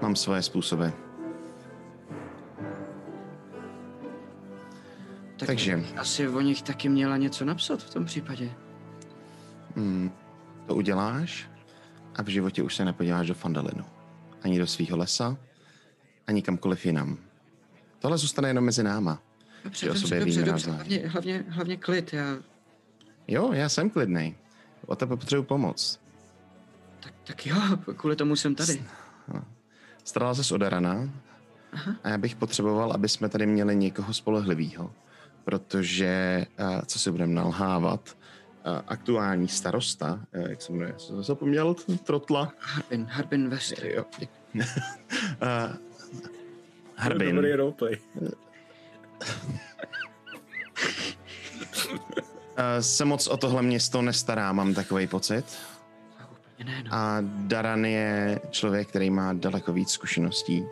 Mám 0.02 0.16
svoje 0.16 0.43
způsoby. 0.43 0.86
Tak 5.36 5.47
Takže, 5.47 5.85
Asi 5.97 6.28
o 6.28 6.40
nich 6.40 6.62
taky 6.62 6.89
měla 6.89 7.16
něco 7.16 7.44
napsat 7.44 7.82
v 7.82 7.90
tom 7.90 8.05
případě. 8.05 8.52
hmm, 9.77 10.10
to 10.66 10.74
uděláš 10.74 11.51
a 12.16 12.23
v 12.23 12.27
životě 12.27 12.62
už 12.62 12.77
se 12.77 12.85
nepodíváš 12.85 13.27
do 13.27 13.35
Fandalinu. 13.35 13.85
Ani 14.43 14.59
do 14.59 14.66
svého 14.66 14.97
lesa, 14.97 15.36
ani 16.27 16.43
kamkoliv 16.43 16.86
jinam. 16.86 17.19
Tohle 17.98 18.19
zůstane 18.19 18.48
jenom 18.48 18.65
mezi 18.65 18.82
náma. 18.82 19.23
Dobře, 19.65 19.86
dobře, 19.86 20.01
sobě 20.01 20.20
dobře, 20.20 20.43
dobře. 20.44 20.51
navzájem. 20.51 20.77
Hlavně, 20.78 21.09
hlavně, 21.09 21.44
hlavně 21.48 21.77
klid. 21.77 22.12
Já, 22.12 22.36
Jo, 23.28 23.52
já 23.52 23.69
jsem 23.69 23.90
klidnej. 23.90 24.35
O 24.86 24.97
tebe 24.97 25.16
potřebuji 25.16 25.43
pomoc. 25.43 26.01
Tak, 27.28 27.46
jo, 27.46 27.56
kvůli 27.96 28.16
tomu 28.16 28.36
jsem 28.36 28.55
tady. 28.55 28.82
Starala 30.05 30.34
se 30.34 30.55
o 30.55 30.59
Darana 30.59 31.09
Aha. 31.72 31.94
a 32.05 32.09
já 32.09 32.18
bych 32.18 32.36
potřeboval, 32.36 32.92
aby 32.92 33.09
jsme 33.09 33.28
tady 33.28 33.46
měli 33.46 33.76
někoho 33.76 34.14
spolehlivého, 34.14 34.92
protože, 35.44 36.06
eh, 36.06 36.46
co 36.86 36.98
si 36.98 37.10
budeme 37.10 37.34
nalhávat, 37.34 38.00
eh, 38.09 38.12
aktuální 38.86 39.48
starosta, 39.48 40.20
eh, 40.32 40.50
jak 40.50 40.62
se 40.62 40.72
jmenuje, 40.72 40.94
jsem 40.98 41.22
zapomněl, 41.22 41.76
trotla, 42.05 42.52
Harbin, 42.60 43.06
Harbin 43.10 43.48
West. 43.48 43.72
jo, 43.82 44.05
Harbin, 46.96 47.36
Dobrý 47.36 47.52
roleplay. 47.52 47.98
se 52.80 53.05
moc 53.05 53.26
o 53.26 53.36
tohle 53.36 53.62
město 53.62 54.02
nestará, 54.02 54.52
mám 54.52 54.74
takový 54.74 55.06
pocit. 55.06 55.44
A 56.90 57.18
Daran 57.22 57.85
je 57.85 58.40
člověk, 58.51 58.89
který 58.89 59.10
má 59.10 59.32
daleko 59.32 59.72
víc 59.72 59.90
zkušeností. 59.90 60.64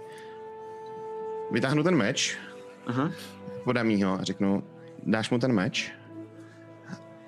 Vytáhnu 1.51 1.83
ten 1.83 1.97
meč, 1.97 2.39
Aha. 2.87 3.11
podám 3.65 3.91
jí 3.91 4.03
ho 4.03 4.13
a 4.21 4.25
řeknu, 4.25 4.63
dáš 5.07 5.31
mu 5.31 5.39
ten 5.39 5.53
meč 5.53 5.93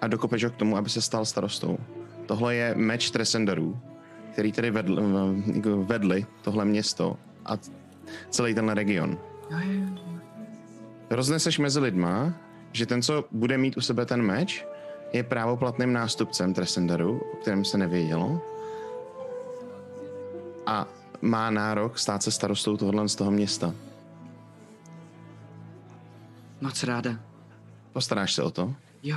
a 0.01 0.06
dokopeš 0.06 0.44
ho 0.44 0.51
k 0.51 0.56
tomu, 0.56 0.76
aby 0.76 0.90
se 0.90 1.02
stal 1.02 1.24
starostou. 1.24 1.78
Tohle 2.26 2.55
je 2.55 2.74
meč 2.74 3.10
Tresenderů, 3.10 3.78
který 4.32 4.52
tedy 4.52 4.70
vedl, 4.70 5.02
vedli 5.85 6.26
tohle 6.43 6.64
město 6.64 7.16
a 7.47 7.56
celý 8.30 8.55
tenhle 8.55 8.74
region. 8.74 9.18
Rozneseš 11.10 11.59
mezi 11.59 11.80
lidma, 11.80 12.35
že 12.72 12.86
ten, 12.86 13.02
co 13.02 13.24
bude 13.32 13.59
mít 13.59 13.76
u 13.76 13.80
sebe 13.80 14.06
ten 14.06 14.22
meč, 14.22 14.66
je 15.12 15.22
právoplatným 15.22 15.93
nástupcem 15.93 16.55
Tresenderu, 16.55 17.18
o 17.18 17.36
kterém 17.36 17.64
se 17.64 17.78
nevědělo. 17.78 18.43
A 20.66 20.86
má 21.22 21.51
nárok 21.51 21.98
stát 21.98 22.22
se 22.22 22.30
starostou 22.30 22.76
tohohle 22.76 23.09
z 23.09 23.16
toho 23.16 23.30
města. 23.30 23.74
Moc 26.60 26.82
ráda. 26.82 27.20
Postaráš 27.93 28.35
se 28.35 28.43
o 28.43 28.51
to? 28.51 28.74
Jo, 29.02 29.16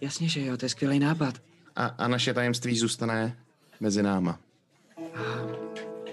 jasně, 0.00 0.28
že 0.28 0.44
jo, 0.44 0.56
to 0.56 0.64
je 0.64 0.68
skvělý 0.68 0.98
nápad. 0.98 1.34
A, 1.76 1.86
a 1.86 2.08
naše 2.08 2.34
tajemství 2.34 2.78
zůstane 2.78 3.36
mezi 3.80 4.02
náma. 4.02 4.38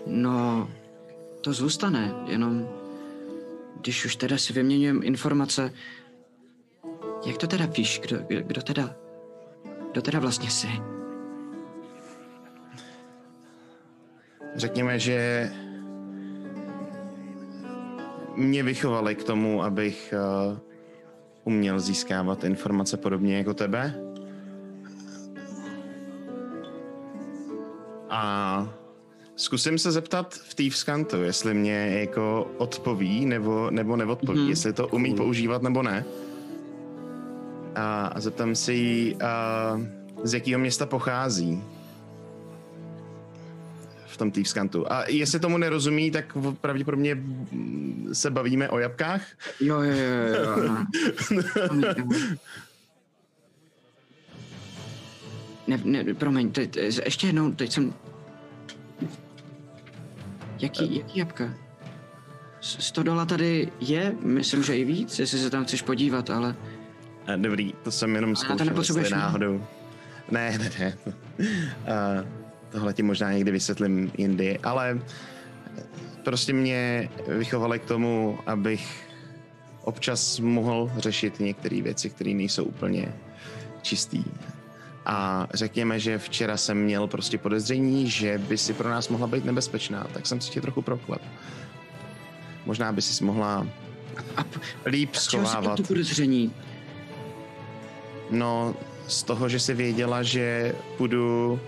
No, 0.08 0.70
to 1.42 1.54
zůstane, 1.54 2.14
jenom 2.26 2.68
když 3.82 4.06
už 4.06 4.16
teda 4.16 4.38
si 4.38 4.54
vyměňujeme 4.54 5.06
informace, 5.06 5.74
jak 7.26 7.38
to 7.38 7.48
teda 7.48 7.66
víš, 7.66 8.00
kdo, 8.04 8.18
kdo 8.28 8.62
teda, 8.62 8.96
kdo 9.94 10.02
teda 10.02 10.20
vlastně 10.20 10.50
jsi? 10.50 10.68
Řekněme, 14.56 15.00
že 15.00 15.50
mě 18.36 18.64
vychovali 18.64 19.16
k 19.16 19.24
tomu, 19.24 19.64
abych 19.64 20.14
uh, 20.50 20.58
uměl 21.44 21.80
získávat 21.80 22.44
informace 22.44 22.98
podobně 22.98 23.38
jako 23.38 23.54
tebe. 23.54 23.94
A 28.10 28.74
zkusím 29.36 29.78
se 29.78 29.92
zeptat 29.92 30.34
v 30.34 30.54
Thieves 30.54 30.86
jestli 31.24 31.54
mě 31.54 32.00
jako 32.00 32.52
odpoví 32.58 33.26
nebo, 33.26 33.72
nebo 33.72 33.96
neodpoví, 33.96 34.40
mm-hmm. 34.40 34.50
jestli 34.50 34.74
to 34.74 34.88
umí 34.88 35.16
používat 35.16 35.62
nebo 35.62 35.84
ne. 35.84 36.06
A, 37.76 38.06
a 38.08 38.20
zeptám 38.20 38.56
se 38.56 38.74
jí, 38.74 39.16
uh, 39.16 39.20
z 40.24 40.34
jakého 40.34 40.60
města 40.60 40.86
pochází. 40.86 41.64
v 44.08 44.18
tom 44.18 44.32
Thieves-kantu. 44.32 44.86
A 44.90 45.10
jestli 45.10 45.40
tomu 45.40 45.58
nerozumí, 45.58 46.12
tak 46.12 46.38
pravděpodobně 46.62 47.18
se 48.14 48.30
bavíme 48.32 48.70
o 48.70 48.80
jabkách. 48.80 49.22
Jo, 49.62 49.82
jo, 49.82 49.96
jo, 49.96 50.64
jo. 50.64 50.78
Ne, 55.68 55.80
ne, 55.84 56.14
promiň, 56.14 56.52
teď, 56.52 56.76
ještě 57.06 57.28
jednou, 57.28 57.52
teď 57.52 57.72
jsem... 57.72 57.94
Jaký, 60.60 60.96
jaký 60.98 61.20
jabka? 61.20 61.54
S- 62.62 62.88
100 62.88 63.04
dola 63.04 63.26
tady 63.26 63.72
je, 63.80 64.16
myslím, 64.22 64.64
že 64.64 64.78
i 64.78 64.84
víc, 64.86 65.20
jestli 65.20 65.40
se 65.40 65.50
tam 65.50 65.64
chceš 65.66 65.82
podívat, 65.82 66.30
ale... 66.30 66.56
A 67.28 67.36
Dobrý, 67.36 67.74
to 67.84 67.92
jsem 67.92 68.16
jenom 68.16 68.36
zkoušel, 68.36 68.78
jestli 68.78 69.10
náhodou. 69.10 69.66
Ne, 70.32 70.58
ne, 70.58 70.72
ne. 70.80 70.98
A 71.94 72.26
tohle 72.70 72.94
ti 72.94 73.04
možná 73.04 73.32
někdy 73.34 73.52
vysvětlím 73.52 74.12
jindy, 74.18 74.60
ale 74.60 75.00
prostě 76.24 76.54
mě 76.54 77.10
vychovali 77.28 77.80
k 77.80 77.86
tomu, 77.86 78.40
abych 78.46 79.10
občas 79.82 80.40
mohl 80.40 80.92
řešit 80.98 81.40
některé 81.40 81.82
věci, 81.82 82.10
které 82.10 82.34
nejsou 82.34 82.64
úplně 82.64 83.14
čistý. 83.82 84.24
A 85.06 85.48
řekněme, 85.54 86.00
že 86.00 86.18
včera 86.18 86.58
jsem 86.58 86.78
měl 86.78 87.08
prostě 87.08 87.38
podezření, 87.38 88.10
že 88.10 88.38
by 88.38 88.58
si 88.58 88.74
pro 88.74 88.90
nás 88.90 89.10
mohla 89.10 89.28
být 89.28 89.46
nebezpečná, 89.46 90.08
tak 90.14 90.28
jsem 90.28 90.42
si 90.42 90.52
tě 90.52 90.62
trochu 90.62 90.82
proklet. 90.82 91.22
Možná 92.66 92.92
by 92.92 93.02
si 93.02 93.24
mohla 93.24 93.68
A 94.38 94.46
líp 94.86 95.16
schovávat. 95.16 95.78
to 95.78 95.84
podezření? 95.84 96.54
No, 98.32 98.76
z 99.08 99.24
toho, 99.24 99.50
že 99.50 99.60
jsi 99.60 99.74
věděla, 99.74 100.24
že 100.24 100.76
půjdu 100.98 101.60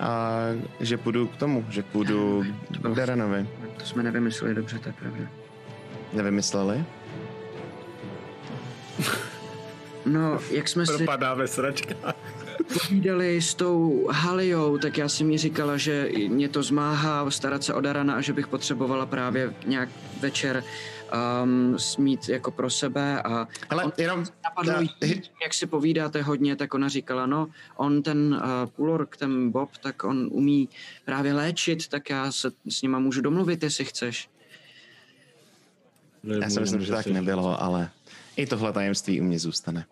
a 0.00 0.40
že 0.80 0.96
půjdu 0.96 1.26
k 1.26 1.36
tomu, 1.36 1.64
že 1.70 1.82
půjdu 1.82 2.44
k 2.68 2.94
Daranovi. 2.94 3.46
To 3.78 3.86
jsme 3.86 4.02
nevymysleli 4.02 4.54
dobře, 4.54 4.78
to 4.78 4.88
je 4.88 4.92
pravda. 4.92 5.24
Nevymysleli? 6.12 6.84
No, 10.06 10.38
jak 10.50 10.68
jsme 10.68 10.86
si 10.86 10.96
Propadá 10.96 11.34
ve 11.34 11.48
sračkách. 11.48 12.14
povídali 12.72 13.42
s 13.42 13.54
tou 13.54 14.08
Haliou, 14.10 14.78
tak 14.78 14.98
já 14.98 15.08
jsem 15.08 15.26
mi 15.26 15.38
říkala, 15.38 15.76
že 15.76 16.08
mě 16.28 16.48
to 16.48 16.62
zmáhá 16.62 17.30
starat 17.30 17.64
se 17.64 17.74
o 17.74 17.80
Darana 17.80 18.14
a 18.14 18.20
že 18.20 18.32
bych 18.32 18.46
potřebovala 18.46 19.06
právě 19.06 19.54
nějak 19.66 19.88
večer 20.20 20.64
um, 21.42 21.78
smít 21.78 22.28
jako 22.28 22.50
pro 22.50 22.70
sebe 22.70 23.22
a 23.22 23.48
Ale 23.70 23.84
on 23.84 23.92
jenom... 23.98 24.24
napadlo 24.44 24.72
ta- 24.72 25.06
jí, 25.06 25.22
jak 25.42 25.54
si 25.54 25.66
povídáte 25.66 26.22
hodně, 26.22 26.56
tak 26.56 26.74
ona 26.74 26.88
říkala, 26.88 27.26
no, 27.26 27.48
on 27.76 28.02
ten 28.02 28.34
uh, 28.34 28.70
půlork, 28.70 29.16
ten 29.16 29.50
Bob, 29.50 29.76
tak 29.76 30.04
on 30.04 30.28
umí 30.30 30.68
právě 31.04 31.32
léčit, 31.34 31.88
tak 31.88 32.10
já 32.10 32.32
se 32.32 32.50
s 32.68 32.82
nima 32.82 32.98
můžu 32.98 33.20
domluvit, 33.20 33.62
jestli 33.62 33.84
chceš. 33.84 34.30
Já 36.42 36.50
si 36.50 36.60
myslím, 36.60 36.80
že 36.80 36.92
tak 36.92 37.06
nebylo, 37.06 37.62
ale 37.62 37.90
i 38.36 38.46
tohle 38.46 38.72
tajemství 38.72 39.20
u 39.20 39.24
mě 39.24 39.38
zůstane. 39.38 39.86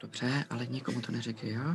Dobře, 0.00 0.44
ale 0.50 0.66
nikomu 0.66 1.00
to 1.00 1.12
neřekej, 1.12 1.52
jo? 1.52 1.74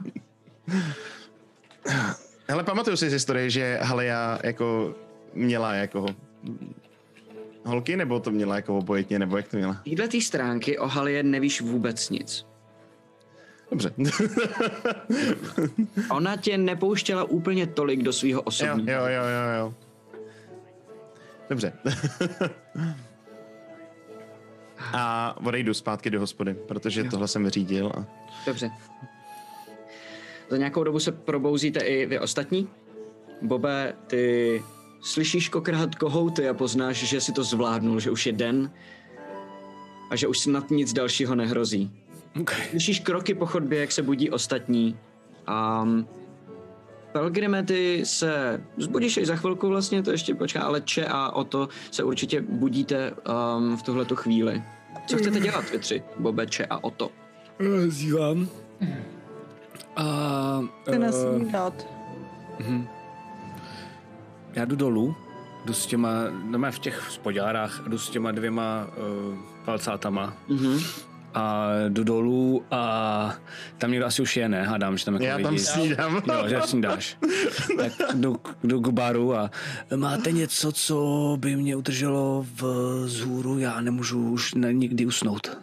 Hele, 2.48 2.64
pamatuju 2.64 2.98
si 2.98 3.10
z 3.10 3.14
historie, 3.14 3.50
že 3.50 3.80
Halia 3.82 4.40
jako 4.44 4.96
měla 5.34 5.74
jako 5.74 6.06
holky, 7.66 7.96
nebo 7.96 8.20
to 8.20 8.32
měla 8.32 8.56
jako 8.56 8.78
obojetně, 8.78 9.20
nebo 9.20 9.38
jak 9.38 9.48
to 9.48 9.58
měla? 9.58 9.82
Týhle 9.84 10.08
tý 10.08 10.22
stránky 10.22 10.78
o 10.78 10.88
Halie 10.88 11.24
nevíš 11.24 11.62
vůbec 11.62 12.10
nic. 12.10 12.46
Dobře. 13.72 13.94
Ona 16.12 16.38
tě 16.38 16.58
nepouštěla 16.58 17.24
úplně 17.24 17.68
tolik 17.68 18.04
do 18.04 18.14
svého 18.14 18.38
jo, 18.38 18.42
osobního. 18.42 19.00
jo, 19.00 19.08
jo, 19.08 19.24
jo, 19.24 19.60
jo. 19.60 19.74
Dobře. 21.50 21.74
a 24.94 25.36
odejdu 25.46 25.74
zpátky 25.74 26.10
do 26.10 26.20
hospody, 26.20 26.54
protože 26.54 27.04
tohle 27.04 27.28
jsem 27.28 27.44
vyřídil 27.44 27.92
a 27.98 28.06
Dobře. 28.46 28.72
Za 30.50 30.58
nějakou 30.58 30.84
dobu 30.84 31.00
se 31.00 31.12
probouzíte 31.12 31.80
i 31.80 32.06
vy 32.06 32.20
ostatní. 32.20 32.70
Bobe, 33.42 33.94
ty 34.08 34.64
slyšíš 35.04 35.50
kokrhat 35.50 35.96
kohouty 35.96 36.50
a 36.50 36.54
poznáš, 36.54 36.98
že 36.98 37.22
si 37.22 37.32
to 37.32 37.44
zvládnul, 37.44 38.00
že 38.00 38.12
už 38.12 38.26
je 38.26 38.34
den 38.34 38.72
a 40.10 40.16
že 40.16 40.28
už 40.28 40.40
snad 40.40 40.72
nic 40.72 40.94
dalšího 40.94 41.36
nehrozí. 41.36 41.92
Okay. 42.42 42.66
Slyšíš 42.70 43.00
kroky 43.00 43.34
po 43.34 43.46
chodbě, 43.46 43.80
jak 43.80 43.92
se 43.92 44.02
budí 44.02 44.30
ostatní. 44.30 44.98
A 45.48 45.88
Pelgrime, 47.12 47.64
ty 47.64 48.02
se 48.06 48.62
zbudíš 48.78 49.18
i 49.18 49.26
za 49.26 49.36
chvilku 49.36 49.68
vlastně, 49.68 50.04
to 50.04 50.12
ještě 50.12 50.36
počká, 50.36 50.62
ale 50.62 50.82
Če 50.82 51.06
a 51.06 51.32
Oto 51.32 51.70
se 51.92 52.04
určitě 52.04 52.42
budíte 52.42 53.12
um, 53.12 53.78
v 53.78 53.84
tuhletu 53.84 54.16
chvíli. 54.16 54.64
Co 55.08 55.18
chcete 55.18 55.40
dělat 55.40 55.70
vy 55.72 55.80
tři, 55.80 56.04
Bobe, 56.20 56.48
Če 56.48 56.66
a 56.66 56.84
Oto? 56.84 57.12
Zívám. 57.88 58.48
A... 59.96 60.64
Chci 60.82 61.00
na 61.00 61.08
eh, 61.08 61.12
snídat. 61.12 61.88
Já 64.54 64.66
jdu 64.66 64.76
dolů, 64.76 65.16
jdu 65.66 65.74
s 65.74 65.86
těma, 65.86 66.10
no 66.44 66.72
v 66.72 66.80
těch 66.80 67.08
spodárách, 67.12 67.82
jdu 67.88 67.98
s 67.98 68.10
těma 68.10 68.32
dvěma 68.32 68.88
uh, 69.32 69.38
palcátama 69.66 70.34
Mhm. 70.50 70.80
a 71.34 71.68
jdu 71.90 72.04
dolů 72.04 72.64
a 72.72 73.36
tam 73.78 73.92
někdo 73.92 74.06
asi 74.06 74.22
už 74.22 74.38
je, 74.38 74.50
ne? 74.50 74.64
Hádám, 74.64 74.98
že 74.98 75.06
tam 75.06 75.14
jako 75.14 75.26
já 75.26 75.40
tam 75.40 75.54
lidi. 75.54 75.64
snídám. 75.66 76.16
Jo, 76.16 76.48
že 76.50 76.62
snídáš. 76.66 77.18
tak 77.78 77.92
jdu, 78.16 78.36
jdu 78.64 78.82
k 78.82 78.88
baru 78.90 79.36
a 79.36 79.52
máte 79.96 80.32
něco, 80.32 80.72
co 80.72 81.38
by 81.40 81.56
mě 81.56 81.76
udrželo 81.76 82.46
v 82.62 82.64
zhůru? 83.08 83.60
Já 83.60 83.82
nemůžu 83.82 84.30
už 84.32 84.54
ne, 84.54 84.74
nikdy 84.74 85.06
usnout. 85.06 85.58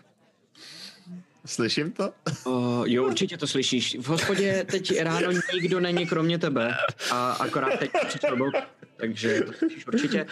Slyším 1.47 1.93
to? 1.93 2.13
Uh, 2.47 2.85
jo, 2.87 3.07
určitě 3.07 3.37
to 3.37 3.47
slyšíš. 3.47 3.97
V 4.01 4.09
hospodě 4.09 4.67
teď 4.71 5.01
ráno 5.01 5.29
nikdo 5.55 5.81
není 5.81 6.07
kromě 6.07 6.39
tebe. 6.39 6.75
A 7.11 7.33
akorát 7.33 7.79
teď 7.79 7.91
přišel 8.09 8.37
Bob, 8.37 8.55
takže 8.97 9.41
to 9.41 9.53
slyšíš 9.53 9.87
určitě. 9.87 10.27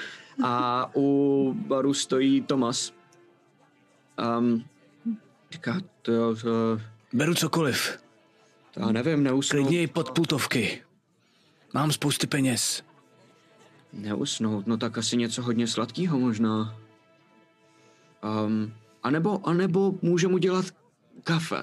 A 0.44 0.90
u 0.96 1.52
baru 1.66 1.94
stojí 1.94 2.42
Tomas. 2.42 2.92
Um, 4.38 4.64
říká, 5.50 5.80
to, 6.02 6.36
to, 6.36 6.80
Beru 7.12 7.34
cokoliv. 7.34 7.98
to 8.74 8.80
já 8.80 8.92
nevím, 8.92 9.22
neusnout. 9.22 9.62
Klidně 9.62 9.82
i 9.82 9.86
pod 9.86 10.10
půtovky. 10.10 10.82
Mám 11.74 11.92
spousty 11.92 12.26
peněz. 12.26 12.82
Neusnout, 13.92 14.66
no 14.66 14.76
tak 14.76 14.98
asi 14.98 15.16
něco 15.16 15.42
hodně 15.42 15.66
sladkého 15.66 16.18
možná. 16.18 16.78
Um, 18.44 18.72
a 19.02 19.10
nebo, 19.10 19.48
a 19.48 19.52
nebo 19.52 19.94
můžeme 20.02 20.34
udělat 20.34 20.64
kafe. 21.28 21.62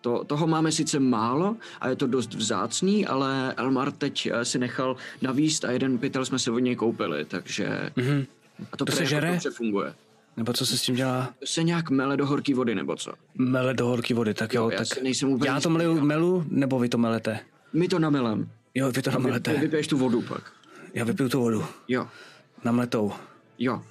To, 0.00 0.24
toho 0.24 0.46
máme 0.46 0.72
sice 0.72 1.00
málo 1.00 1.56
a 1.80 1.88
je 1.88 1.96
to 1.96 2.06
dost 2.06 2.34
vzácný, 2.34 3.06
ale 3.06 3.54
Elmar 3.56 3.92
teď 3.92 4.26
eh, 4.32 4.44
si 4.44 4.58
nechal 4.58 4.96
navíst 5.22 5.64
a 5.64 5.70
jeden 5.70 5.98
pytel 5.98 6.24
jsme 6.24 6.38
si 6.38 6.50
od 6.50 6.58
něj 6.58 6.76
koupili, 6.76 7.24
takže... 7.24 7.90
Mhm. 7.96 8.26
A 8.72 8.76
to, 8.76 8.84
To 8.84 8.92
se 8.92 8.98
jako 9.02 9.08
žere? 9.10 9.30
dobře 9.32 9.50
funguje. 9.50 9.94
Nebo 10.36 10.52
co 10.52 10.66
se 10.66 10.78
s 10.78 10.82
tím 10.82 10.94
dělá? 10.94 11.32
To 11.40 11.46
se 11.46 11.62
nějak 11.62 11.90
mele 11.90 12.16
do 12.16 12.26
horké 12.26 12.54
vody, 12.54 12.74
nebo 12.74 12.96
co? 12.96 13.12
Mele 13.34 13.74
do 13.74 13.86
horké 13.86 14.14
vody, 14.14 14.34
tak 14.34 14.54
jo, 14.54 14.62
Jo, 14.64 14.70
já 14.70 14.78
tak 14.84 15.02
nejsem 15.02 15.28
úplně 15.28 15.50
já 15.50 15.60
to 15.60 15.70
melu, 15.70 16.00
melu, 16.00 16.44
nebo 16.48 16.78
vy 16.78 16.88
to 16.88 16.98
melete? 16.98 17.38
My 17.72 17.88
to 17.88 17.98
namelem. 17.98 18.48
Jo, 18.74 18.90
vy 18.92 19.02
to 19.02 19.10
Vy, 19.10 19.14
namelete. 19.14 19.52
vypiješ 19.54 19.86
tu 19.86 19.98
vodu 19.98 20.22
pak. 20.22 20.52
Já 20.94 21.04
vypiju 21.04 21.28
tu 21.28 21.40
vodu. 21.40 21.64
Jo, 21.88 22.08
Namletou. 22.64 23.12
jo. 23.58 23.82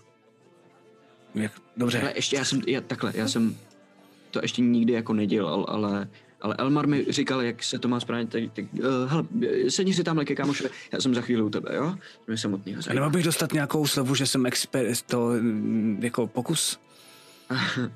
Jak, 1.36 1.52
dobře. 1.78 2.02
Ale 2.02 2.12
ještě 2.16 2.36
já 2.36 2.46
jsem, 2.46 2.62
já, 2.68 2.82
takhle, 2.82 3.12
já 3.16 3.28
jsem 3.28 3.56
to 4.36 4.40
ještě 4.41 4.62
nikdy 4.62 4.94
jako 4.94 5.14
nedělal, 5.14 5.66
ale, 5.70 6.07
ale 6.41 6.56
Elmar 6.56 6.88
mi 6.88 7.06
říkal, 7.10 7.41
jak 7.41 7.64
se 7.64 7.80
to 7.80 7.88
má 7.88 7.99
správně, 7.99 8.28
tak, 8.28 8.44
tak 8.53 8.66
uh, 8.74 8.82
hele, 9.07 9.24
sedni 9.70 9.94
si 9.94 10.03
tamhle 10.03 10.26
ke 10.26 10.36
kámošovi, 10.36 10.70
já 10.91 11.02
jsem 11.02 11.16
za 11.16 11.22
chvíli 11.22 11.41
u 11.41 11.49
tebe, 11.49 11.76
jo? 11.76 11.95
Mě 12.28 12.38
samotnýho 12.38 12.82
zajímá. 12.82 12.95
nemohl 12.95 13.12
bych 13.12 13.24
dostat 13.24 13.53
nějakou 13.53 13.88
slevu, 13.88 14.16
že 14.16 14.28
jsem 14.28 14.45
expert, 14.45 15.02
to 15.02 15.30
mm, 15.30 15.99
jako 16.03 16.28
pokus? 16.28 16.80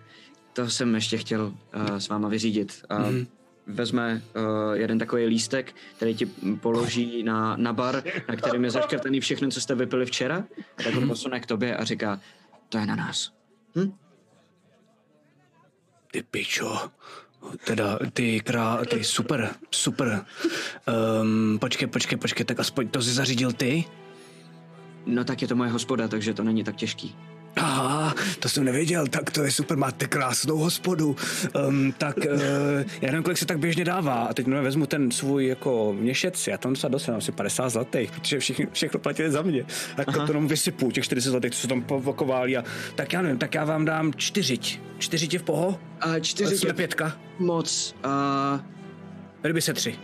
To 0.53 0.69
jsem 0.69 0.95
ještě 0.95 1.17
chtěl 1.17 1.53
uh, 1.75 1.97
s 1.97 2.09
váma 2.09 2.27
vyřídit. 2.27 2.83
Uh, 2.91 2.97
mm-hmm. 2.97 3.27
Vezme 3.67 4.21
uh, 4.35 4.73
jeden 4.73 4.99
takový 4.99 5.25
lístek, 5.25 5.75
který 5.95 6.15
ti 6.15 6.25
položí 6.61 7.23
na, 7.23 7.55
na 7.57 7.73
bar, 7.73 8.03
na 8.29 8.35
kterým 8.35 8.63
je 8.63 8.71
zaškrtaný 8.71 9.19
všechno, 9.19 9.49
co 9.49 9.61
jste 9.61 9.75
vypili 9.75 10.05
včera, 10.05 10.43
a 10.77 10.83
tak 10.83 10.93
ho 10.93 11.07
posune 11.07 11.39
k 11.39 11.45
tobě 11.45 11.77
a 11.77 11.83
říká, 11.83 12.19
to 12.69 12.77
je 12.77 12.85
na 12.85 12.95
nás. 12.95 13.31
Hm? 13.75 13.91
Ty 16.11 16.23
pičo. 16.23 16.89
Teda, 17.63 17.99
ty 18.13 18.39
krá, 18.39 18.85
ty 18.85 19.03
super, 19.03 19.49
super. 19.71 20.25
Um, 21.21 21.59
počkej, 21.59 21.87
počkej, 21.87 22.17
počkej, 22.17 22.45
tak 22.45 22.59
aspoň 22.59 22.87
to 22.87 23.01
si 23.01 23.13
zařídil 23.13 23.51
ty? 23.53 23.85
No 25.05 25.23
tak 25.23 25.41
je 25.41 25.47
to 25.47 25.55
moje 25.55 25.69
hospoda, 25.71 26.07
takže 26.07 26.33
to 26.33 26.43
není 26.43 26.63
tak 26.63 26.75
těžký. 26.75 27.15
Aha, 27.59 28.13
to 28.39 28.49
jsem 28.49 28.63
nevěděl, 28.63 29.07
tak 29.07 29.31
to 29.31 29.43
je 29.43 29.51
super, 29.51 29.77
máte 29.77 30.07
krásnou 30.07 30.57
hospodu. 30.57 31.15
Um, 31.67 31.93
tak 31.97 32.17
uh, 32.17 32.41
já 33.01 33.11
nevím, 33.11 33.23
kolik 33.23 33.37
se 33.37 33.45
tak 33.45 33.59
běžně 33.59 33.85
dává. 33.85 34.13
A 34.13 34.33
teď 34.33 34.47
no, 34.47 34.63
vezmu 34.63 34.85
ten 34.85 35.11
svůj 35.11 35.47
jako 35.47 35.93
měšec, 35.99 36.47
já 36.47 36.57
tam 36.57 36.73
docela 36.73 36.91
dost, 36.91 37.09
asi 37.09 37.31
50 37.31 37.69
zlatých, 37.69 38.11
protože 38.11 38.39
všichni, 38.39 38.67
všechno 38.71 38.99
platili 38.99 39.31
za 39.31 39.41
mě. 39.41 39.65
Tak 39.95 40.07
Aha. 40.07 40.25
to 40.25 40.31
jenom 40.31 40.47
vysypu, 40.47 40.91
těch 40.91 41.03
40 41.03 41.29
zlatých, 41.29 41.51
co 41.51 41.61
se 41.61 41.67
tam 41.67 41.81
povakovali. 41.81 42.57
A, 42.57 42.63
tak 42.95 43.13
já 43.13 43.21
nevím, 43.21 43.37
tak 43.37 43.55
já 43.55 43.65
vám 43.65 43.85
dám 43.85 44.13
čtyřiť. 44.13 44.81
Čtyřitě 44.97 45.39
v 45.39 45.43
poho? 45.43 45.79
A 46.01 46.19
čtyři 46.19 46.57
Jsme 46.57 46.73
pětka. 46.73 47.17
moc. 47.39 47.95
A, 48.03 48.65
Ryby 49.43 49.61
se 49.61 49.73
tři. 49.73 49.95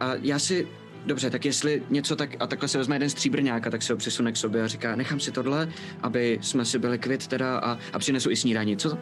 a 0.00 0.14
já 0.14 0.38
si... 0.38 0.68
Dobře, 1.06 1.30
tak 1.30 1.44
jestli 1.44 1.82
něco 1.90 2.16
tak... 2.16 2.30
A 2.40 2.46
takhle 2.46 2.68
se 2.68 2.78
vezme 2.78 2.94
jeden 2.96 3.10
stříbrňák 3.10 3.66
a 3.66 3.70
tak 3.70 3.82
se 3.82 3.92
ho 3.92 3.96
přisune 3.96 4.32
k 4.32 4.36
sobě 4.36 4.62
a 4.62 4.66
říká, 4.66 4.96
nechám 4.96 5.20
si 5.20 5.32
tohle, 5.32 5.68
aby 6.02 6.38
jsme 6.42 6.64
si 6.64 6.78
byli 6.78 6.98
kvit 6.98 7.26
teda 7.26 7.58
a, 7.58 7.78
a 7.92 7.98
přinesu 7.98 8.30
i 8.30 8.36
snídaní. 8.36 8.76
Co 8.76 8.90
to? 8.90 8.98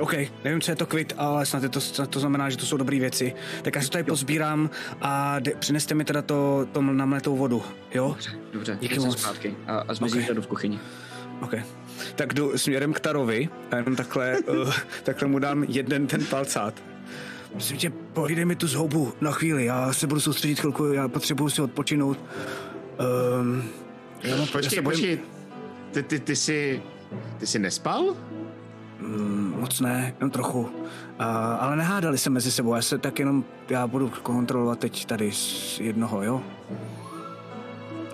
OK, 0.00 0.14
nevím, 0.44 0.60
co 0.60 0.70
je 0.70 0.76
to 0.76 0.86
kvit, 0.86 1.12
ale 1.16 1.46
snad 1.46 1.62
je 1.62 1.68
to, 1.68 1.80
snad 1.80 2.10
to 2.10 2.20
znamená, 2.20 2.50
že 2.50 2.56
to 2.56 2.66
jsou 2.66 2.76
dobré 2.76 2.98
věci. 2.98 3.34
Tak 3.62 3.74
já 3.74 3.82
se 3.82 3.90
tady 3.90 4.04
pozbírám 4.04 4.70
a 5.00 5.38
de, 5.38 5.50
přineste 5.58 5.94
mi 5.94 6.04
teda 6.04 6.22
to, 6.22 6.66
to 6.72 6.82
namletou 6.82 7.36
vodu, 7.36 7.62
jo? 7.94 8.08
Dobře, 8.08 8.30
dobře. 8.52 8.78
Díky 8.80 8.98
moc. 8.98 9.20
Zpátky 9.20 9.56
a, 9.66 9.78
a 9.78 9.94
zmizí 9.94 10.18
Ok. 10.18 10.30
okay. 10.30 10.42
v 10.42 10.46
kuchyni. 10.46 10.80
OK. 11.40 11.54
Tak 12.14 12.34
jdu 12.34 12.58
směrem 12.58 12.92
k 12.92 13.00
Tarovi 13.00 13.48
a 13.70 13.76
jenom 13.76 13.96
takhle, 13.96 14.38
uh, 14.38 14.74
takhle 15.02 15.28
mu 15.28 15.38
dám 15.38 15.64
jeden 15.68 16.06
ten 16.06 16.24
palcát. 16.24 16.82
Prosím 17.52 17.76
tě, 17.76 17.90
pohlídej 18.12 18.44
mi 18.44 18.56
tu 18.56 18.66
zhoubu 18.66 19.12
na 19.20 19.30
chvíli, 19.32 19.64
já 19.64 19.92
se 19.92 20.06
budu 20.06 20.20
soustředit 20.20 20.60
chvilku, 20.60 20.84
já 20.84 21.08
potřebuji 21.08 21.48
si 21.48 21.62
odpočinout. 21.62 22.18
Um, 23.40 23.62
já, 24.22 24.36
mám- 24.36 24.46
já 24.46 24.52
Počkej, 24.52 24.70
se 24.70 24.82
bojím- 24.82 24.98
počkej. 25.00 25.18
Ty, 25.90 26.02
ty, 26.02 26.20
ty 26.20 26.36
jsi... 26.36 26.82
Ty 27.38 27.46
jsi 27.46 27.58
nespal? 27.58 28.14
Mm, 29.00 29.54
moc 29.60 29.80
ne, 29.80 30.14
jen 30.20 30.30
trochu. 30.30 30.60
Uh, 30.60 30.68
ale 31.60 31.76
nehádali 31.76 32.18
se 32.18 32.30
mezi 32.30 32.52
sebou, 32.52 32.74
já 32.74 32.82
se 32.82 32.98
tak 32.98 33.18
jenom, 33.18 33.44
já 33.68 33.86
budu 33.86 34.12
kontrolovat 34.22 34.78
teď 34.78 35.04
tady 35.04 35.32
z 35.32 35.80
jednoho, 35.80 36.22
jo? 36.22 36.42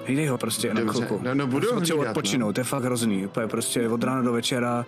Hlídej 0.06 0.26
ho 0.26 0.38
prostě 0.38 0.74
na 0.74 0.80
Dobře, 0.80 0.92
chvilku. 1.06 1.20
no, 1.24 1.34
no, 1.34 1.46
budu 1.46 1.68
hlídat, 1.74 1.96
no. 1.98 2.02
odpočinout, 2.06 2.52
to 2.52 2.60
je 2.60 2.64
fakt 2.64 2.84
hrozný. 2.84 3.26
Úplně 3.26 3.46
prostě 3.46 3.88
od 3.88 4.04
rána 4.04 4.22
do 4.22 4.32
večera. 4.32 4.86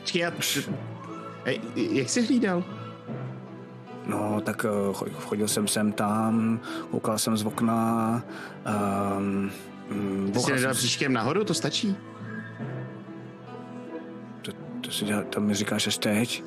Počkej, 0.00 0.20
já... 0.22 0.32
Ej, 1.44 1.60
jak 1.76 2.08
jsi 2.10 2.26
hlídal? 2.26 2.64
No, 4.06 4.40
tak 4.40 4.64
eh, 4.64 4.68
cho- 4.92 5.10
chodil 5.12 5.48
jsem 5.48 5.68
sem 5.68 5.92
tam, 5.92 6.60
koukal 6.90 7.18
jsem 7.18 7.36
z 7.36 7.46
okna, 7.46 8.22
um, 9.18 9.50
Ty 10.32 10.40
jsi 10.40 10.52
nedal 10.52 10.74
příškem 10.74 11.12
nahoru, 11.12 11.44
to 11.44 11.54
stačí. 11.54 11.96
to, 14.42 14.52
to, 14.80 14.90
si 14.90 15.04
dělá, 15.04 15.22
to 15.22 15.40
mi 15.40 15.54
říkáš 15.54 15.86
až 15.86 15.98
teď? 15.98 16.44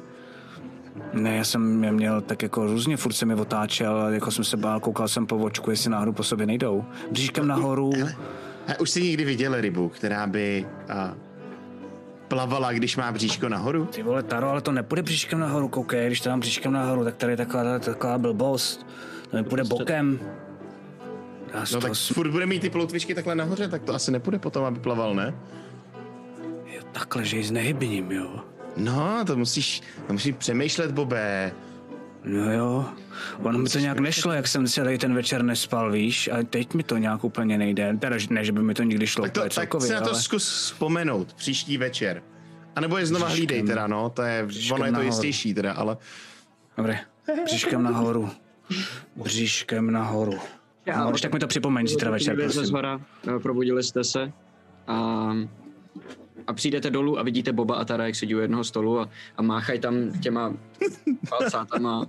Ne, 1.14 1.36
já 1.38 1.44
jsem 1.44 1.84
je 1.84 1.92
měl 1.92 2.22
tak 2.22 2.44
jako 2.44 2.66
různě, 2.66 2.98
furt 2.98 3.14
se 3.14 3.26
mi 3.26 3.34
otáčel, 3.36 4.08
jako 4.08 4.32
jsem 4.32 4.44
se 4.44 4.58
bál, 4.58 4.80
koukal 4.80 5.08
jsem 5.08 5.26
po 5.28 5.38
očku, 5.38 5.72
jestli 5.72 5.90
náhodou 5.90 6.12
po 6.12 6.24
sobě 6.24 6.46
nejdou. 6.46 6.86
Bříškem 7.12 7.48
nahoru, 7.48 7.92
A 8.68 8.80
už 8.80 8.90
jsi 8.90 9.04
někdy 9.04 9.26
viděl 9.26 9.62
rybu, 9.62 9.90
která 9.90 10.28
by 10.28 10.68
a, 10.90 11.14
plavala, 12.28 12.72
když 12.72 12.98
má 12.98 13.12
bříško 13.12 13.50
nahoru? 13.50 13.86
ty 13.86 14.04
vole, 14.04 14.24
Taro, 14.24 14.50
ale 14.50 14.62
to 14.62 14.72
nepůjde 14.72 15.02
bříškem 15.02 15.40
nahoru, 15.40 15.68
koukej, 15.68 16.08
když 16.08 16.22
to 16.22 16.30
dám 16.30 16.40
bříškem 16.40 16.72
nahoru, 16.74 17.04
tak 17.04 17.16
tady 17.16 17.34
je 17.34 17.38
taková, 17.38 17.80
taková 17.80 18.18
blbost, 18.18 18.88
to 19.32 19.38
mi 19.38 19.44
půjde 19.44 19.64
bokem. 19.64 20.20
Já 21.54 21.64
No 21.74 21.82
tak 21.82 21.92
sm- 21.92 22.14
furt 22.14 22.32
bude 22.32 22.46
mít 22.46 22.60
ty 22.60 22.70
ploutvičky 22.70 23.16
takhle 23.16 23.36
nahoře, 23.36 23.68
tak 23.68 23.84
to 23.84 23.94
asi 23.96 24.12
nepůjde 24.12 24.40
potom, 24.40 24.66
aby 24.66 24.80
plaval, 24.80 25.16
ne? 25.16 25.36
jo, 26.66 26.82
takhle, 26.92 27.26
že 27.26 27.38
ji 27.38 27.44
znehybním, 27.44 28.12
jo. 28.12 28.40
No, 28.78 29.24
to 29.28 29.36
musíš, 29.36 29.82
to 30.08 30.14
musíš 30.14 30.36
přemýšlet, 30.36 30.92
Bobé. 30.92 31.52
No 32.24 32.52
jo, 32.54 32.86
ono 33.44 33.60
mi 33.60 33.70
to 33.70 33.80
nějak 33.80 34.00
nešlo, 34.00 34.32
jak 34.32 34.48
jsem 34.48 34.68
celý 34.68 34.98
ten 34.98 35.14
večer 35.14 35.44
nespal, 35.44 35.92
víš, 35.92 36.28
a 36.34 36.44
teď 36.44 36.74
mi 36.74 36.84
to 36.84 36.98
nějak 36.98 37.24
úplně 37.24 37.58
nejde, 37.58 37.98
teda 38.00 38.18
že- 38.18 38.28
ne, 38.30 38.46
že 38.46 38.52
by 38.52 38.62
mi 38.64 38.74
to 38.74 38.84
nikdy 38.84 39.08
šlo 39.08 39.24
Tak, 39.24 39.32
to, 39.34 39.40
úplně 39.40 39.50
tak 39.50 39.54
celkově, 39.54 39.88
si 39.88 39.94
na 39.94 40.02
to 40.02 40.10
ale... 40.12 40.22
zkus 40.22 40.44
vzpomenout 40.54 41.34
příští 41.34 41.78
večer. 41.78 42.24
A 42.76 42.82
nebo 42.82 42.98
je 42.98 43.06
znova 43.06 43.26
Bříškem. 43.26 43.38
hlídej 43.48 43.64
teda, 43.64 43.88
no, 43.88 44.10
to 44.10 44.22
je, 44.22 44.46
Bříškem 44.46 44.76
ono 44.76 44.86
je 44.86 44.92
to 44.92 44.94
nahoru. 44.94 45.08
jistější 45.08 45.54
teda, 45.54 45.74
ale 45.74 45.98
Dobré, 46.78 47.00
bříškem 47.46 47.84
nahoru. 47.84 48.30
Bříškem 49.16 49.92
nahoru. 49.92 50.34
No, 50.98 51.10
když 51.10 51.22
tak 51.22 51.34
mi 51.34 51.40
to 51.40 51.48
připomeň 51.48 51.88
zítra 51.88 52.12
večer, 52.12 52.36
prosím. 52.36 52.74
hora, 52.76 53.02
eh, 53.36 53.40
probudili 53.40 53.84
jste 53.84 54.04
se 54.04 54.32
a, 54.88 55.32
a 56.48 56.54
přijdete 56.54 56.90
dolů 56.90 57.20
a 57.20 57.24
vidíte 57.24 57.54
Boba 57.54 57.76
a 57.76 57.86
Tara, 57.86 58.06
jak 58.06 58.16
sedí 58.16 58.36
u 58.36 58.40
jednoho 58.40 58.64
stolu 58.64 59.00
a, 59.00 59.10
a 59.38 59.42
máchají 59.42 59.80
tam 59.80 60.20
těma 60.20 60.54
palcátama. 61.30 62.08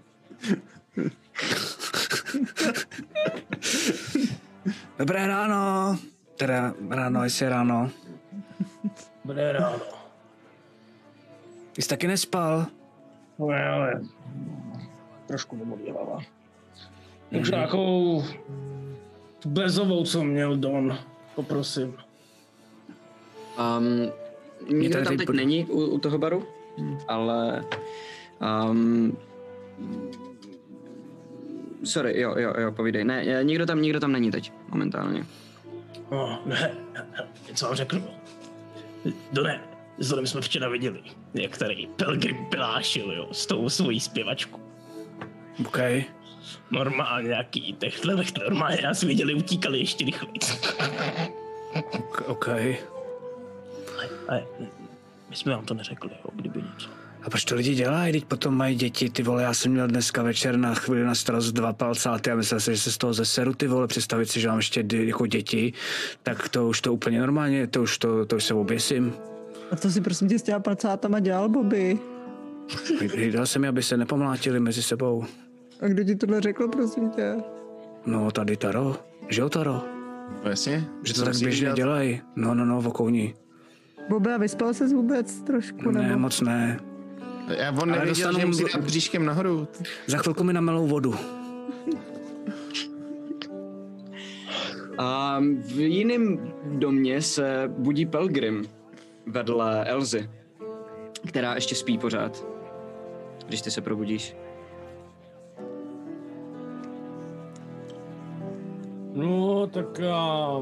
Dobré 4.98 5.26
ráno. 5.26 5.98
Teda 6.36 6.74
ráno, 6.90 7.24
jestli 7.24 7.48
ráno. 7.48 7.90
Bude 9.24 9.52
ráno. 9.52 9.80
Ty 11.72 11.82
jsi 11.82 11.88
taky 11.88 12.06
nespal? 12.06 12.66
No 13.38 13.46
ale 13.46 14.00
trošku 15.26 15.56
domodlívává. 15.56 16.18
Už 17.40 17.50
nějakou 17.50 18.24
bezovou, 19.46 20.04
co 20.04 20.24
měl 20.24 20.56
Don, 20.56 20.98
poprosím. 21.34 21.96
Um, 23.58 24.12
nikdo 24.68 25.04
tam 25.04 25.16
teď 25.16 25.26
pod- 25.26 25.36
není 25.36 25.64
u, 25.64 25.80
u 25.86 25.98
toho 25.98 26.18
baru, 26.18 26.46
ale 27.08 27.64
um, 28.70 29.16
sorry, 31.84 32.20
jo, 32.20 32.34
jo, 32.38 32.54
jo, 32.60 32.72
povídej. 32.72 33.04
Ne, 33.04 33.22
eh, 33.26 33.44
nikdo 33.44 33.66
tam, 33.66 33.82
nikdo 33.82 34.00
tam 34.00 34.12
není 34.12 34.30
teď, 34.30 34.52
momentálně. 34.68 35.26
No, 36.10 36.42
ne, 36.46 36.74
co 37.54 37.66
vám 37.66 37.74
řeknu? 37.74 38.02
Done, 39.32 39.60
s 39.98 40.08
Donem 40.08 40.26
jsme 40.26 40.40
včera 40.40 40.68
viděli, 40.68 41.00
jak 41.34 41.58
tady 41.58 41.88
Pelgrim 41.96 42.36
pilášil, 42.46 43.12
jo, 43.12 43.28
s 43.32 43.46
tou 43.46 43.68
svojí 43.68 44.00
zpěvačkou. 44.00 44.60
OK. 45.66 45.78
Normálně 46.70 47.28
nějaký 47.28 47.72
techtle, 47.72 48.24
normálně 48.48 48.82
nás 48.82 49.02
viděli, 49.02 49.34
utíkali 49.34 49.78
ještě 49.78 50.04
rychleji. 50.04 50.32
Ok- 52.00 52.22
OK. 52.26 52.48
Ale 54.28 54.44
my 55.30 55.36
jsme 55.36 55.52
vám 55.52 55.64
to 55.64 55.74
neřekli, 55.74 56.10
jo, 56.10 56.30
kdyby 56.34 56.62
něco. 56.62 56.88
A 57.22 57.30
proč 57.30 57.44
to 57.44 57.54
lidi 57.54 57.74
dělají, 57.74 58.12
teď 58.12 58.24
potom 58.24 58.54
mají 58.56 58.76
děti, 58.76 59.10
ty 59.10 59.22
vole, 59.22 59.42
já 59.42 59.54
jsem 59.54 59.72
měl 59.72 59.88
dneska 59.88 60.22
večer 60.22 60.56
na 60.56 60.74
chvíli 60.74 61.04
na 61.04 61.14
starost 61.14 61.52
dva 61.52 61.72
palcáty 61.72 62.30
a 62.30 62.34
myslel 62.34 62.60
jsem, 62.60 62.74
že 62.74 62.80
se 62.80 62.92
z 62.92 62.98
toho 62.98 63.12
zeseru, 63.14 63.54
ty 63.54 63.66
vole, 63.66 63.86
představit 63.86 64.26
si, 64.26 64.40
že 64.40 64.48
mám 64.48 64.56
ještě 64.56 64.84
jako 64.92 65.26
děti, 65.26 65.72
tak 66.22 66.48
to 66.48 66.68
už 66.68 66.80
to 66.80 66.92
úplně 66.92 67.20
normálně, 67.20 67.66
to 67.66 67.82
už 67.82 67.98
to, 67.98 68.26
to 68.26 68.36
už 68.36 68.44
se 68.44 68.54
oběsím. 68.54 69.12
A 69.70 69.76
to 69.76 69.90
si 69.90 70.00
prosím 70.00 70.28
tě 70.28 70.38
s 70.38 70.42
těma 70.42 70.60
palcátama 70.60 71.20
dělal, 71.20 71.48
Bobby. 71.48 71.98
Hlídal 73.14 73.46
jsem 73.46 73.62
je, 73.62 73.68
aby 73.68 73.82
se 73.82 73.96
nepomlátili 73.96 74.60
mezi 74.60 74.82
sebou. 74.82 75.24
A 75.80 75.86
kdo 75.88 76.04
ti 76.04 76.16
tohle 76.16 76.40
řekl, 76.40 76.68
prosím 76.68 77.10
tě? 77.10 77.34
No, 78.06 78.30
tady 78.30 78.56
Taro. 78.56 78.96
Že 79.28 79.40
jo, 79.40 79.48
Taro? 79.48 79.84
no 80.44 80.50
jasně. 80.50 80.84
Že 81.04 81.14
to 81.14 81.20
Co 81.20 81.24
tak 81.26 81.36
běžně 81.36 81.60
dělat? 81.60 81.76
dělají. 81.76 82.20
No, 82.36 82.54
no, 82.54 82.64
no, 82.64 82.80
v 82.80 82.88
Bobby, 84.08 84.32
a 84.32 84.36
vyspal 84.38 84.74
ses 84.74 84.92
vůbec 84.92 85.40
trošku, 85.40 85.90
Ne, 85.90 86.02
nebo? 86.02 86.18
moc 86.18 86.40
ne. 86.40 86.80
Já 87.58 87.72
on 87.82 87.90
nevěděl, 87.90 88.08
dostanu- 88.32 88.38
že 88.40 88.46
musí 88.46 88.64
dát 88.74 88.84
bříškem 88.84 89.26
nahoru. 89.26 89.68
Za 90.06 90.18
chvilku 90.18 90.44
mi 90.44 90.52
namelou 90.52 90.86
vodu. 90.86 91.14
A 94.98 95.38
v 95.66 95.70
jiném 95.80 96.52
domě 96.64 97.22
se 97.22 97.64
budí 97.78 98.06
Pelgrim 98.06 98.68
vedle 99.26 99.84
Elzy, 99.84 100.30
která 101.28 101.54
ještě 101.54 101.74
spí 101.74 101.98
pořád, 101.98 102.46
když 103.46 103.62
ty 103.62 103.70
se 103.70 103.80
probudíš. 103.80 104.36
No, 109.14 109.66
tak 109.66 109.98
já... 109.98 110.58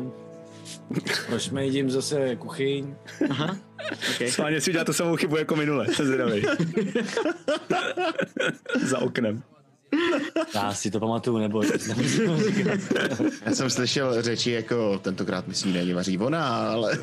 Proč 1.26 1.50
jedím 1.58 1.90
zase 1.90 2.36
kuchyň? 2.36 2.94
Aha, 3.30 3.56
okay. 4.14 4.30
Schválně 4.30 4.60
si 4.60 4.70
udělá 4.70 4.84
tu 4.84 4.92
samou 4.92 5.16
chybu 5.16 5.36
jako 5.36 5.56
minule, 5.56 5.86
jsem 5.94 6.06
zvědavý. 6.06 6.42
Za 8.82 8.98
oknem. 8.98 9.42
Já 10.54 10.74
si 10.74 10.90
to 10.90 11.00
pamatuju, 11.00 11.38
nebo. 11.38 11.62
Já 13.46 13.52
jsem 13.52 13.70
slyšel 13.70 14.22
řeči 14.22 14.50
jako 14.50 14.98
tentokrát 14.98 15.48
mi 15.48 15.54
snídaní 15.54 15.92
vaří 15.92 16.18
ona, 16.18 16.48
ale 16.48 16.98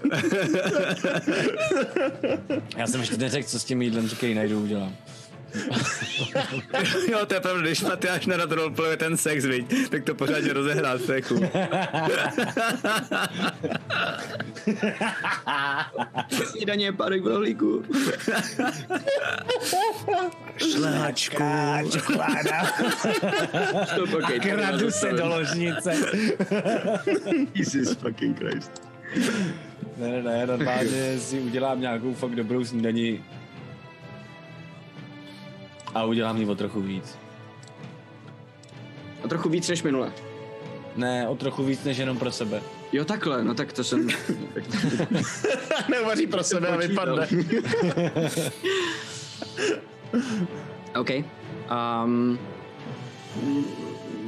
Já 2.77 2.87
jsem 2.87 2.99
ještě 3.01 3.17
neřekl, 3.17 3.47
co 3.47 3.59
s 3.59 3.63
tím 3.63 3.81
jídlem, 3.81 4.07
říkej, 4.07 4.35
najdu, 4.35 4.63
udělám. 4.63 4.95
jo, 7.11 7.25
to 7.25 7.33
je 7.33 7.39
pravda, 7.39 7.61
když 7.61 7.81
Matyáš 7.81 8.25
nerad 8.25 8.51
roleplayuje 8.51 8.97
ten 8.97 9.17
sex, 9.17 9.45
viď, 9.45 9.89
tak 9.89 10.03
to 10.03 10.15
pořádně 10.15 10.53
rozehrát, 10.53 11.01
to 11.01 11.13
je 11.13 11.21
cool. 11.21 11.49
Snídaně 16.45 16.85
je 16.85 16.93
párek 16.93 17.23
v 17.23 17.27
rohlíku. 17.27 17.83
Šlehačku. 20.57 21.43
Čokoláda. 21.91 22.61
Okay, 24.13 24.39
Kradu 24.39 24.91
se 24.91 25.11
do 25.11 25.27
ložnice. 25.27 25.93
Jesus 27.55 27.97
fucking 27.97 28.39
Christ. 28.39 28.71
Ne, 29.97 30.09
ne, 30.09 30.21
ne, 30.21 30.47
normálně 30.47 31.19
si 31.19 31.39
udělám 31.39 31.81
nějakou 31.81 32.13
fakt 32.13 32.35
dobrou 32.35 32.65
snídaní. 32.65 33.23
A 35.93 36.03
udělám 36.03 36.37
ji 36.37 36.45
o 36.45 36.55
trochu 36.55 36.81
víc. 36.81 37.17
A 39.23 39.27
trochu 39.27 39.49
víc 39.49 39.69
než 39.69 39.83
minule. 39.83 40.11
Ne, 40.95 41.27
o 41.27 41.35
trochu 41.35 41.63
víc 41.63 41.83
než 41.83 41.97
jenom 41.97 42.17
pro 42.17 42.31
sebe. 42.31 42.61
Jo, 42.91 43.05
takhle, 43.05 43.43
no 43.43 43.53
tak 43.53 43.73
to 43.73 43.83
jsem... 43.83 44.07
Neuvaří 45.89 46.27
pro 46.27 46.43
sebe 46.43 46.67
a 46.67 46.75
vypadne. 46.75 47.27
OK. 50.99 51.09
Um, 52.05 52.39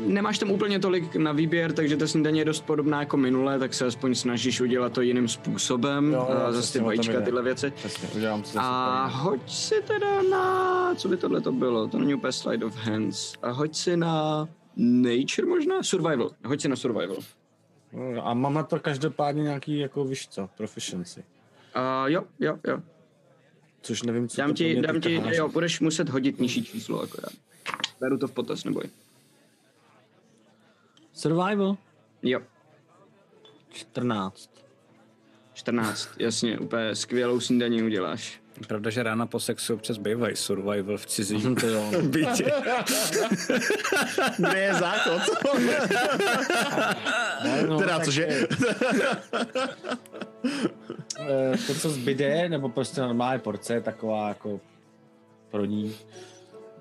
nemáš 0.06 0.40
tam 0.40 0.52
úplně 0.52 0.80
tolik 0.80 1.16
na 1.16 1.32
výběr, 1.32 1.74
takže 1.74 1.98
ta 1.98 2.08
snídaně 2.08 2.42
je 2.42 2.46
dost 2.46 2.62
podobná 2.62 3.00
jako 3.00 3.18
minule, 3.18 3.60
tak 3.60 3.74
se 3.74 3.86
aspoň 3.86 4.16
snažíš 4.16 4.62
udělat 4.62 4.94
to 4.94 5.02
jiným 5.02 5.28
způsobem. 5.28 6.14
Jo, 6.14 6.28
jo, 6.30 6.38
a 6.46 6.52
zase 6.52 6.74
ty 6.74 6.80
o 6.80 6.82
tom 6.82 6.86
vajíčka, 6.86 7.22
tyhle 7.22 7.44
věci. 7.44 7.72
Přesně, 7.72 8.08
udělám 8.16 8.44
si 8.44 8.58
A 8.62 9.06
úplně. 9.08 9.22
hoď 9.22 9.52
si 9.52 9.76
teda 9.88 10.22
na... 10.22 10.96
Co 10.96 11.08
by 11.08 11.18
tohle 11.18 11.42
to 11.42 11.52
bylo? 11.52 11.88
To 11.88 12.00
není 12.00 12.14
úplně 12.14 12.32
slide 12.34 12.66
of 12.66 12.76
hands. 12.76 13.34
A 13.42 13.52
hoď 13.52 13.76
si 13.76 13.98
na... 13.98 14.48
Nature 14.78 15.48
možná? 15.48 15.84
Survival. 15.84 16.30
Hoď 16.46 16.62
si 16.62 16.68
na 16.68 16.76
survival. 16.76 17.18
No, 17.94 18.28
A 18.28 18.34
mám 18.34 18.54
na 18.54 18.64
to 18.64 18.80
každopádně 18.80 19.44
nějaký, 19.44 19.80
jako 19.80 20.06
víš 20.06 20.28
co, 20.28 20.50
proficiency. 20.58 21.24
Uh, 21.76 22.12
jo, 22.12 22.24
jo, 22.40 22.60
jo. 22.68 22.80
Což 23.82 24.04
nevím, 24.04 24.28
co 24.28 24.42
Dám 24.42 24.50
to 24.50 24.54
ti, 24.54 24.82
dám 24.82 25.02
ti, 25.02 25.22
jo, 25.34 25.50
budeš 25.50 25.80
muset 25.80 26.10
hodit 26.10 26.40
nižší 26.40 26.64
číslo 26.64 27.02
akorát. 27.02 27.34
Beru 28.00 28.18
to 28.18 28.28
v 28.28 28.32
potaz, 28.32 28.64
neboj. 28.64 28.84
Survival? 31.16 31.78
Jo, 32.24 32.40
14. 33.70 34.50
14, 35.54 36.10
jasně, 36.20 36.60
úplně 36.60 36.96
skvělou 36.96 37.40
snídaní 37.40 37.84
uděláš. 37.84 38.42
Pravda, 38.68 38.90
že 38.90 39.04
rána 39.04 39.26
po 39.26 39.40
sexu 39.40 39.74
občas 39.74 39.98
bývají 39.98 40.36
survival 40.36 40.98
v 40.98 41.06
cizím 41.06 41.56
to 41.56 41.68
jo. 41.68 41.92
bytě. 42.02 42.52
Kde 44.38 44.60
je 44.60 44.74
záchod? 44.74 45.22
Ne, 47.44 47.64
no, 47.68 47.80
teda, 47.80 48.00
cože? 48.00 48.28
eh, 51.20 51.58
To, 51.68 51.74
co 51.76 51.90
zbyde, 51.90 52.50
nebo 52.50 52.70
prostě 52.70 53.02
normálně 53.02 53.40
porce, 53.40 53.74
je 53.74 53.82
taková 53.82 54.28
jako 54.28 54.60
pro 55.52 55.66
ní. 55.66 55.96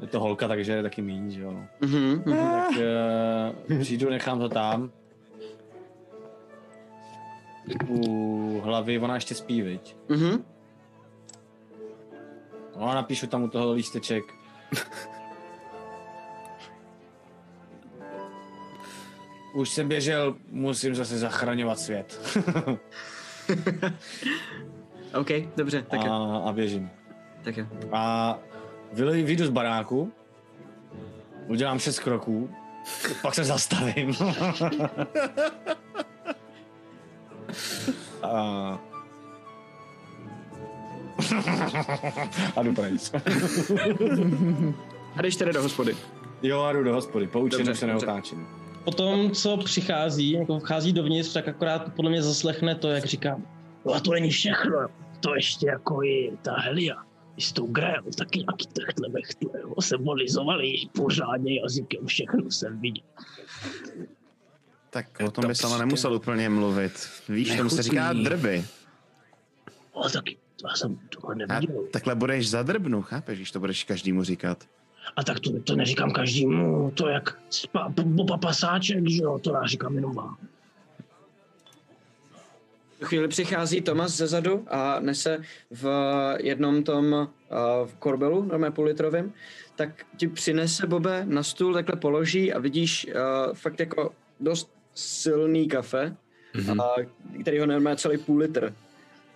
Je 0.00 0.06
to 0.06 0.20
holka, 0.20 0.48
takže 0.48 0.72
je 0.72 0.82
taky 0.82 1.02
míň, 1.02 1.30
že 1.30 1.40
jo. 1.42 1.52
no. 1.52 1.66
Mhm, 1.80 2.22
mhm. 2.26 2.36
Tak 2.36 2.70
uh, 3.70 3.78
přijdu, 3.80 4.10
nechám 4.10 4.38
to 4.38 4.48
tam. 4.48 4.90
U 7.88 8.60
hlavy, 8.64 8.98
ona 8.98 9.14
ještě 9.14 9.34
spí, 9.34 9.62
viď? 9.62 9.96
Mhm. 10.08 10.44
No 12.76 12.90
a 12.90 12.94
napíšu 12.94 13.26
tam 13.26 13.42
u 13.42 13.48
toho 13.48 13.72
lísteček. 13.72 14.24
Už 19.54 19.68
jsem 19.70 19.88
běžel, 19.88 20.34
musím 20.50 20.94
zase 20.94 21.18
zachraňovat 21.18 21.78
svět. 21.78 22.38
OK, 25.20 25.28
dobře, 25.56 25.82
tak 25.82 26.04
jo, 26.04 26.12
a, 26.12 26.38
a 26.48 26.52
běžím. 26.52 26.90
tak 27.44 27.56
jo. 27.56 27.66
A 27.92 28.38
vyjdu 28.92 29.46
z 29.46 29.50
baráku, 29.50 30.12
udělám 31.46 31.78
šest 31.78 31.98
kroků, 31.98 32.50
pak 33.22 33.34
se 33.34 33.44
zastavím. 33.44 34.14
a... 38.22 38.78
a 42.56 42.62
jdu 42.62 42.74
pryč. 42.74 43.10
A 45.16 45.22
jdeš 45.22 45.36
tedy 45.36 45.52
do 45.52 45.62
hospody. 45.62 45.96
Jo, 46.42 46.62
a 46.62 46.72
jdu 46.72 46.84
do 46.84 46.94
hospody, 46.94 47.26
poučím, 47.26 47.74
se 47.74 47.86
neotáčím. 47.86 48.46
Po 48.84 48.90
tom, 48.90 49.30
co 49.30 49.56
přichází, 49.56 50.32
jako 50.32 50.58
vchází 50.58 50.92
dovnitř, 50.92 51.32
tak 51.32 51.48
akorát 51.48 51.92
podle 51.96 52.10
mě 52.10 52.22
zaslechne 52.22 52.74
to, 52.74 52.90
jak 52.90 53.04
říkám. 53.04 53.46
No 53.84 53.94
a 53.94 54.00
to 54.00 54.12
není 54.12 54.30
všechno, 54.30 54.88
to 55.20 55.34
ještě 55.34 55.66
jako 55.66 56.02
je 56.02 56.36
ta 56.42 56.54
Helia. 56.54 56.96
I 57.36 57.42
s 57.42 57.52
tou 57.52 57.66
Grail, 57.66 58.02
taky 58.18 58.38
nějaký 58.38 58.66
techtle 58.66 59.08
mechtle, 59.08 59.60
jo. 59.60 59.74
se 59.80 59.96
volizovali 59.96 60.74
pořádně 60.92 61.60
jazykem, 61.60 62.06
všechno 62.06 62.50
jsem 62.50 62.80
viděl. 62.80 63.04
Tak 64.90 65.06
o 65.26 65.30
tom 65.30 65.46
bys 65.46 65.64
ale 65.64 65.78
nemusel 65.78 66.14
úplně 66.14 66.48
mluvit. 66.48 67.08
Víš, 67.28 67.56
tomu 67.56 67.70
se 67.70 67.82
říká 67.82 68.12
drby. 68.12 68.64
A 70.04 70.08
taky, 70.08 70.36
to 70.60 70.68
já 70.68 70.74
jsem 70.74 70.98
toho 71.08 71.30
A 71.30 71.34
neviděl. 71.34 71.84
takhle 71.92 72.14
budeš 72.14 72.50
za 72.50 72.62
drbnu, 72.62 73.02
chápeš, 73.02 73.38
když 73.38 73.50
to 73.50 73.60
budeš 73.60 73.84
každému 73.84 74.24
říkat. 74.24 74.64
A 75.16 75.24
tak 75.24 75.40
to, 75.40 75.60
to 75.60 75.76
neříkám 75.76 76.10
každému, 76.10 76.90
to 76.90 77.08
jak 77.08 77.38
spa, 77.50 77.88
Boba 78.04 78.38
Pasáček, 78.38 79.08
že 79.08 79.22
jo, 79.22 79.38
to 79.38 79.54
já 79.54 79.66
říkám 79.66 79.94
jenom 79.94 80.14
vám. 80.14 80.36
V 83.04 83.06
chvíli 83.06 83.28
přichází 83.28 83.80
Tomas 83.80 84.12
ze 84.12 84.26
zadu 84.26 84.64
a 84.70 85.00
nese 85.00 85.42
v 85.70 85.88
jednom 86.40 86.82
tom 86.82 87.12
uh, 87.12 87.26
v 87.86 87.94
korbelu, 87.98 88.44
normálně 88.44 88.74
půl 88.74 88.84
litrovým, 88.84 89.32
tak 89.76 90.06
ti 90.16 90.28
přinese 90.28 90.86
Bobe 90.86 91.22
na 91.24 91.42
stůl, 91.42 91.74
takhle 91.74 91.96
položí 91.96 92.52
a 92.52 92.58
vidíš 92.58 93.06
uh, 93.06 93.54
fakt 93.54 93.80
jako 93.80 94.12
dost 94.40 94.70
silný 94.94 95.68
kafe, 95.68 96.16
mm-hmm. 96.54 96.82
a, 96.82 96.94
který 97.40 97.58
ho 97.58 97.66
normálně 97.66 97.96
celý 97.96 98.18
půl 98.18 98.38
litr. 98.38 98.74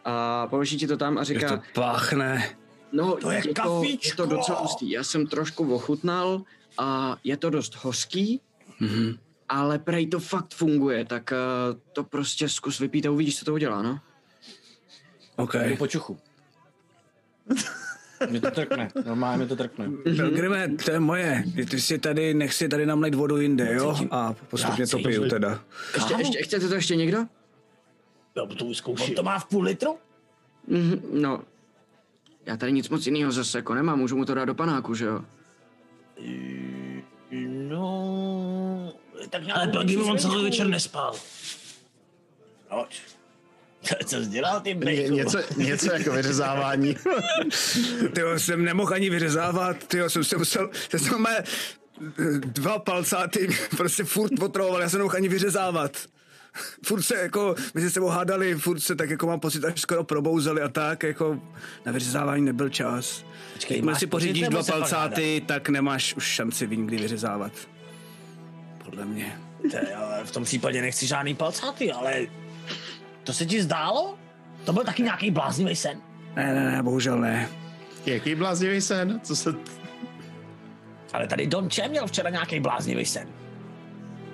A 0.04 0.46
položí 0.46 0.76
ti 0.76 0.86
to 0.86 0.96
tam 0.96 1.18
a 1.18 1.24
říká, 1.24 1.56
to 1.56 1.62
páchne. 1.74 2.56
no 2.92 3.16
To 3.16 3.30
je 3.30 3.36
je, 3.46 3.54
to, 3.54 3.82
je 3.84 4.14
to 4.16 4.26
docela 4.26 4.60
hustý. 4.60 4.90
Já 4.90 5.04
jsem 5.04 5.26
trošku 5.26 5.74
ochutnal 5.74 6.42
a 6.78 7.16
je 7.24 7.36
to 7.36 7.50
dost 7.50 7.76
hořký, 7.76 8.40
Mhm. 8.80 9.18
Ale 9.48 9.78
prej 9.78 10.06
to 10.06 10.20
fakt 10.20 10.54
funguje, 10.54 11.04
tak 11.04 11.32
uh, 11.32 11.80
to 11.92 12.04
prostě 12.04 12.48
zkus 12.48 12.78
vypít 12.78 13.06
a 13.06 13.10
uvidíš, 13.10 13.38
co 13.38 13.44
to 13.44 13.54
udělá, 13.54 13.82
no. 13.82 14.00
OK. 15.36 15.54
Jdu 15.54 15.76
po 15.76 15.86
čuchu. 15.86 16.18
Mě 18.30 18.40
to 18.40 18.50
trkne, 18.50 18.88
normálně 19.04 19.38
mě 19.38 19.46
to 19.46 19.56
trkne. 19.56 19.90
Pilgrime, 20.02 20.68
to 20.84 20.90
je 20.90 21.00
moje. 21.00 21.44
Ty 21.70 21.80
si 21.80 21.98
tady, 21.98 22.34
nech 22.34 22.54
si 22.54 22.68
tady 22.68 22.86
namlejt 22.86 23.14
vodu 23.14 23.40
jinde, 23.40 23.74
jo? 23.74 23.96
A 24.10 24.32
postupně 24.32 24.86
to 24.86 24.98
piju 24.98 25.28
teda. 25.28 25.60
Ještě, 25.94 26.14
ještě, 26.18 26.42
chcete 26.42 26.68
to 26.68 26.74
ještě 26.74 26.96
někdo? 26.96 27.18
Já 28.36 28.46
to 28.46 28.64
On 28.64 28.68
vyzkouším. 28.68 29.14
to 29.14 29.22
má 29.22 29.38
v 29.38 29.46
půl 29.46 29.62
litru? 29.62 29.98
Mhm, 30.66 31.02
no, 31.12 31.42
já 32.46 32.56
tady 32.56 32.72
nic 32.72 32.88
moc 32.88 33.06
jiného 33.06 33.32
zase 33.32 33.58
jako 33.58 33.74
nemám, 33.74 33.98
můžu 33.98 34.16
mu 34.16 34.24
to 34.24 34.34
dát 34.34 34.44
do 34.44 34.54
panáku, 34.54 34.94
že 34.94 35.04
jo? 35.04 35.24
No... 37.68 38.27
Tak 39.30 39.42
nějakou 39.42 39.60
Ale 39.60 39.72
Pelgrim 39.72 40.10
on 40.10 40.18
celý 40.18 40.44
večer 40.44 40.66
nespal. 40.66 41.14
Proč? 42.68 43.02
Co 44.04 44.24
jsi 44.24 44.30
dělal, 44.30 44.60
ty 44.60 44.68
Ně, 44.68 44.74
brejku? 44.74 45.14
něco, 45.14 45.38
něco 45.56 45.92
jako 45.92 46.12
vyřezávání. 46.12 46.96
Ty 48.12 48.22
jsem 48.36 48.64
nemohl 48.64 48.94
ani 48.94 49.10
vyřezávat, 49.10 49.76
ty 49.86 49.98
jsem 50.08 50.24
se 50.24 50.36
musel, 50.36 50.70
já 50.92 50.98
jsem 50.98 51.22
mé 51.22 51.44
dva 52.40 52.78
palcáty 52.78 53.48
prostě 53.76 54.04
furt 54.04 54.32
potravoval, 54.38 54.80
já 54.80 54.88
jsem 54.88 54.98
nemohl 54.98 55.16
ani 55.16 55.28
vyřezávat. 55.28 55.96
Furt 56.86 57.02
se 57.02 57.14
jako 57.16 57.54
mezi 57.74 57.90
sebou 57.90 58.06
hádali, 58.06 58.54
furt 58.54 58.80
se 58.80 58.96
tak 58.96 59.10
jako 59.10 59.26
mám 59.26 59.40
pocit, 59.40 59.64
až 59.64 59.80
skoro 59.80 60.04
probouzeli 60.04 60.62
a 60.62 60.68
tak, 60.68 61.02
jako 61.02 61.42
na 61.86 61.92
vyřezávání 61.92 62.44
nebyl 62.44 62.68
čas. 62.68 63.24
Počkej, 63.52 63.82
máš 63.82 63.98
si 63.98 64.06
pořídíš 64.06 64.48
dva 64.48 64.62
se 64.62 64.72
palcáty, 64.72 65.42
tak 65.46 65.68
nemáš 65.68 66.14
už 66.14 66.24
šanci 66.24 66.66
v 66.66 66.76
nikdy 66.76 66.96
vyřezávat. 66.96 67.52
Podle 68.98 69.14
mě. 69.14 69.38
Te, 69.70 69.94
ale 69.94 70.24
v 70.24 70.30
tom 70.30 70.44
případě 70.44 70.82
nechci 70.82 71.06
žádný 71.06 71.34
palcáty, 71.34 71.92
ale 71.92 72.26
to 73.24 73.32
se 73.32 73.46
ti 73.46 73.62
zdálo? 73.62 74.18
To 74.64 74.72
byl 74.72 74.84
taky 74.84 75.02
nějaký 75.02 75.30
bláznivý 75.30 75.76
sen. 75.76 76.00
Ne, 76.36 76.54
ne, 76.54 76.70
ne, 76.72 76.82
bohužel 76.82 77.20
ne. 77.20 77.48
Jaký 78.06 78.34
bláznivý 78.34 78.80
sen? 78.80 79.20
Co 79.22 79.36
se... 79.36 79.54
Ale 81.12 81.26
tady 81.26 81.46
Don 81.46 81.70
Če 81.70 81.88
měl 81.88 82.06
včera 82.06 82.30
nějaký 82.30 82.60
bláznivý 82.60 83.04
sen. 83.04 83.28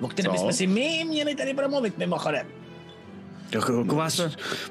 O 0.01 0.07
kterém 0.07 0.37
jsme 0.37 0.53
si 0.53 0.67
my 0.67 1.05
měli 1.07 1.35
tady 1.35 1.53
promluvit 1.53 1.97
mimochodem. 1.97 2.47
Jako 3.55 3.95
vás 3.95 4.21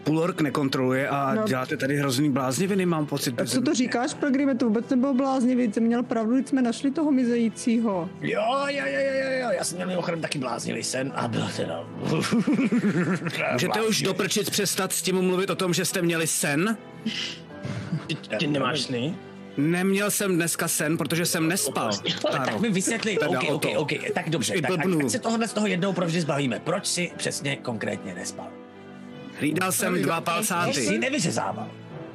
půlork 0.04 0.40
nekontroluje 0.40 1.08
a 1.08 1.34
No. 1.34 1.42
děláte 1.46 1.76
tady 1.76 1.96
hrozný 1.96 2.30
blázniviny, 2.30 2.86
mám 2.86 3.06
pocit. 3.06 3.36
Tak 3.36 3.48
co 3.48 3.60
to 3.62 3.74
říkáš, 3.74 4.14
Pelgrime, 4.14 4.54
to 4.54 4.66
vůbec 4.66 4.88
nebylo 4.90 5.14
bláznivý, 5.14 5.68
ty 5.68 5.80
měl 5.80 6.02
pravdu, 6.02 6.34
když 6.34 6.48
jsme 6.48 6.62
našli 6.62 6.90
toho 6.90 7.10
mizejícího. 7.12 8.10
Jo, 8.20 8.42
jo, 8.68 8.84
jo, 8.86 9.00
jo, 9.00 9.12
jo, 9.24 9.30
jo, 9.42 9.48
já 9.58 9.64
jsem 9.64 9.76
měl 9.76 9.88
mimochodem 9.88 10.20
taky 10.20 10.38
bláznivý 10.38 10.82
sen 10.82 11.12
a 11.14 11.28
byl 11.28 11.48
teda... 11.56 11.84
Můžete 13.52 13.82
už 13.82 14.02
doprčit 14.02 14.50
přestat 14.50 14.92
s 14.92 15.02
tím 15.02 15.22
mluvit 15.22 15.50
o 15.50 15.54
tom, 15.56 15.74
že 15.74 15.84
jste 15.84 16.02
měli 16.02 16.26
sen? 16.26 16.76
Ty, 18.06 18.16
ty 18.38 18.46
nemáš 18.46 18.80
sny? 18.80 19.14
Neměl 19.56 20.10
jsem 20.10 20.34
dneska 20.36 20.68
sen, 20.68 20.96
protože 20.98 21.26
jsem 21.26 21.48
nespal. 21.48 21.90
Tak 22.32 22.60
mi 22.60 22.70
vysvětli, 22.70 23.16
Teda 23.16 23.30
OK, 23.30 23.44
OK. 23.50 23.64
OK, 23.76 23.90
tak 24.14 24.30
dobře, 24.30 24.54
tak 24.60 24.70
ať 24.70 25.10
se 25.10 25.18
tohohle 25.18 25.48
z 25.48 25.52
toho 25.52 25.66
jednou 25.66 25.92
provždy 25.92 26.20
zbavíme. 26.20 26.60
Proč 26.64 26.86
si 26.86 27.12
přesně 27.16 27.56
konkrétně 27.56 28.14
nespal? 28.14 28.46
Hlídal 29.40 29.72
jsem 29.72 30.02
dva 30.02 30.20
Proč 30.20 30.46
si 30.46 30.52
palcáty, 30.52 30.98
nevyřezával? 30.98 31.68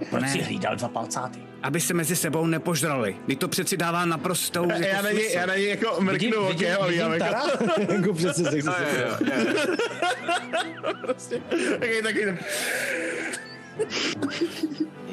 Proč 0.10 0.22
Ne. 0.22 0.32
si 0.32 0.42
hlídal 0.42 0.76
dva 0.76 0.88
palcáty? 0.88 1.40
aby 1.64 1.80
se 1.80 1.94
mezi 1.94 2.16
sebou 2.16 2.46
nepožrali. 2.46 3.16
Teď 3.28 3.40
to 3.40 3.48
přeci 3.48 3.78
dává 3.78 4.06
naprostou 4.06 4.70
jako 4.70 4.82
Já 4.88 5.02
na 5.02 5.12
něj, 5.12 5.34
já 5.34 5.46
na 5.46 5.56
něj 5.56 5.70
jako 5.70 6.02
mrknu 6.02 6.48
okem 6.48 6.78
a 6.82 6.88
já 6.92 7.16
jako... 7.16 7.48
jako 7.94 8.14
přesně 8.14 8.52
se 8.52 8.60
chci 8.62 8.70
prostě, 11.02 11.42
taky, 11.80 12.02
taky, 12.04 12.38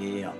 Jo. 0.00 0.32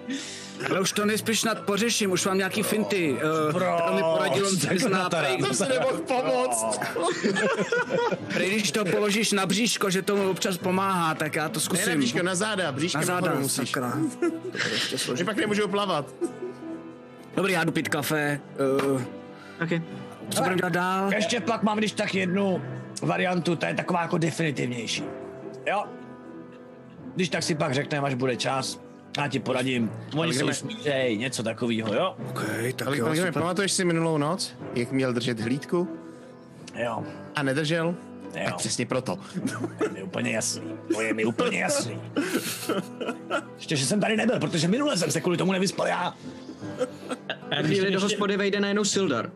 Ale 0.71 0.81
už 0.81 0.93
to 0.93 1.05
nejspíš 1.05 1.41
snad 1.41 1.61
pořeším, 1.61 2.11
už 2.11 2.27
mám 2.27 2.39
nějaký 2.39 2.63
finty. 2.63 3.13
Uh, 3.53 3.61
to 3.89 3.95
mi 3.95 4.03
poradilo, 4.03 4.51
Proč? 4.67 4.81
zná, 4.81 5.09
Takhle 5.09 5.37
prej, 5.39 5.55
se 5.55 5.67
nemohl 5.69 5.99
pomoct. 5.99 6.81
prej, 8.35 8.51
když 8.51 8.73
to 8.73 8.85
položíš 8.85 9.33
na 9.33 9.47
bříško, 9.47 9.91
že 9.91 10.03
to 10.03 10.31
občas 10.31 10.59
pomáhá, 10.59 11.15
tak 11.15 11.35
já 11.37 11.49
to 11.49 11.53
Ne, 11.53 11.55
na 11.55 11.61
zkusím. 11.61 11.99
bříško, 11.99 12.23
na 12.23 12.35
záda, 12.35 12.73
bříškem 12.73 13.01
na 13.01 13.07
záda, 13.07 13.35
musíš. 13.35 13.71
sakra. 13.71 13.93
Že 15.15 15.25
pak 15.25 15.37
nemůžu 15.37 15.69
plavat. 15.69 16.07
Dobrý, 17.37 17.53
já 17.53 17.65
jdu 17.65 17.73
pít 17.73 17.89
kafe. 17.89 18.41
Uh, 18.93 19.03
Okay. 19.63 19.83
co 20.31 20.43
budeme 20.43 20.57
dělat 20.57 20.73
dál? 20.73 21.13
Ještě 21.13 21.41
pak 21.41 21.63
mám 21.63 21.79
když 21.79 21.93
tak 21.93 22.15
jednu 22.15 22.63
variantu, 23.03 23.57
ta 23.57 23.69
je 23.69 23.75
taková 23.75 24.03
jako 24.03 24.19
definitivnější. 24.19 25.05
Jo? 25.67 25.85
Když 27.15 27.29
tak 27.29 27.43
si 27.43 27.55
pak 27.55 27.75
řekneme, 27.75 28.07
až 28.07 28.15
bude 28.15 28.37
čas, 28.37 28.81
já 29.17 29.29
ti 29.29 29.39
poradím. 29.39 29.91
Oni 30.17 30.35
jsou 30.35 30.53
smířej, 30.53 31.17
něco 31.19 31.43
takového, 31.43 31.95
jo? 31.95 32.17
OK, 32.31 32.45
tak 32.77 32.89
Ale 32.89 32.99
jo, 32.99 33.15
super. 33.17 33.33
pamatuješ 33.33 33.73
si 33.73 33.85
minulou 33.85 34.19
noc, 34.19 34.55
jak 34.75 34.93
měl 34.93 35.13
držet 35.13 35.41
hlídku 35.41 35.89
Jo, 36.75 37.05
a 37.35 37.43
nedržel? 37.43 37.87
jo. 37.87 38.45
Tak 38.45 38.57
přesně 38.57 38.87
proto. 38.87 39.19
To 39.79 39.85
je 39.85 39.91
mi 39.91 40.03
úplně 40.03 40.31
jasný. 40.31 40.63
To 40.95 41.01
je 41.01 41.15
mi 41.15 41.25
úplně 41.25 41.59
jasný. 41.61 42.01
Ještě, 43.57 43.77
že 43.77 43.87
jsem 43.87 44.01
tady 44.01 44.17
nebyl, 44.17 44.41
protože 44.41 44.69
minule 44.69 44.97
jsem 44.97 45.11
se 45.11 45.21
kvůli 45.21 45.37
tomu 45.37 45.53
nevyspal 45.53 45.87
já. 45.87 46.15
Na 47.51 47.63
chvíli 47.63 47.91
do 47.91 48.01
hospody 48.01 48.37
vejde 48.37 48.61
najednou 48.61 48.85
Sildar. 48.85 49.31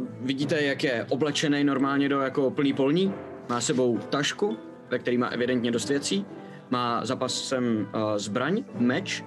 Uh, 0.00 0.06
vidíte, 0.20 0.62
jak 0.62 0.84
je 0.84 1.06
oblečený 1.08 1.64
normálně 1.64 2.08
do 2.08 2.20
jako 2.20 2.50
plný 2.50 2.72
polní. 2.72 3.14
Má 3.48 3.60
sebou 3.60 3.98
tašku, 3.98 4.58
ve 4.90 4.98
který 4.98 5.18
má 5.18 5.28
evidentně 5.28 5.70
dost 5.70 5.88
věcí. 5.88 6.26
Má 6.70 7.04
za 7.04 7.16
pasem 7.16 7.88
uh, 7.94 8.18
zbraň, 8.18 8.64
meč 8.78 9.24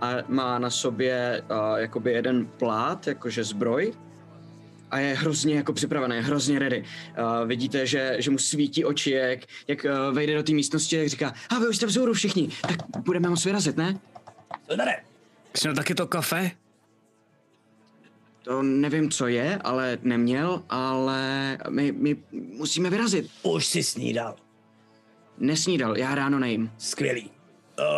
a 0.00 0.12
má 0.28 0.58
na 0.58 0.70
sobě 0.70 1.42
uh, 1.50 1.78
jakoby 1.78 2.12
jeden 2.12 2.46
plát, 2.46 3.06
jakože 3.06 3.44
zbroj. 3.44 3.92
A 4.90 4.98
je 4.98 5.14
hrozně 5.14 5.54
jako 5.54 5.72
připravený, 5.72 6.16
hrozně 6.20 6.58
ready. 6.58 6.84
Uh, 7.18 7.48
vidíte, 7.48 7.86
že, 7.86 8.16
že 8.18 8.30
mu 8.30 8.38
svítí 8.38 8.84
oči, 8.84 9.10
jak, 9.10 9.40
jak 9.68 9.84
uh, 9.84 10.14
vejde 10.14 10.34
do 10.34 10.42
té 10.42 10.52
místnosti, 10.52 10.96
jak 10.96 11.08
říká, 11.08 11.34
a 11.50 11.58
vy 11.58 11.68
už 11.68 11.76
jste 11.76 11.86
vzhůru 11.86 12.12
všichni, 12.12 12.48
tak 12.68 12.76
budeme 12.98 13.28
moc 13.28 13.44
vyrazit, 13.44 13.76
ne? 13.76 14.00
Tady. 14.66 14.92
Jsi 15.56 15.74
taky 15.74 15.94
to 15.94 16.06
kafe? 16.06 16.50
To 18.42 18.62
nevím, 18.62 19.10
co 19.10 19.26
je, 19.26 19.58
ale 19.64 19.98
neměl, 20.02 20.62
ale 20.68 21.58
my, 21.68 21.92
my 21.92 22.16
musíme 22.32 22.90
vyrazit. 22.90 23.30
Už 23.42 23.66
si 23.66 23.82
snídal. 23.82 24.36
Nesnídal, 25.38 25.98
já 25.98 26.14
ráno 26.14 26.38
nejím. 26.38 26.72
Skvělý. 26.78 27.30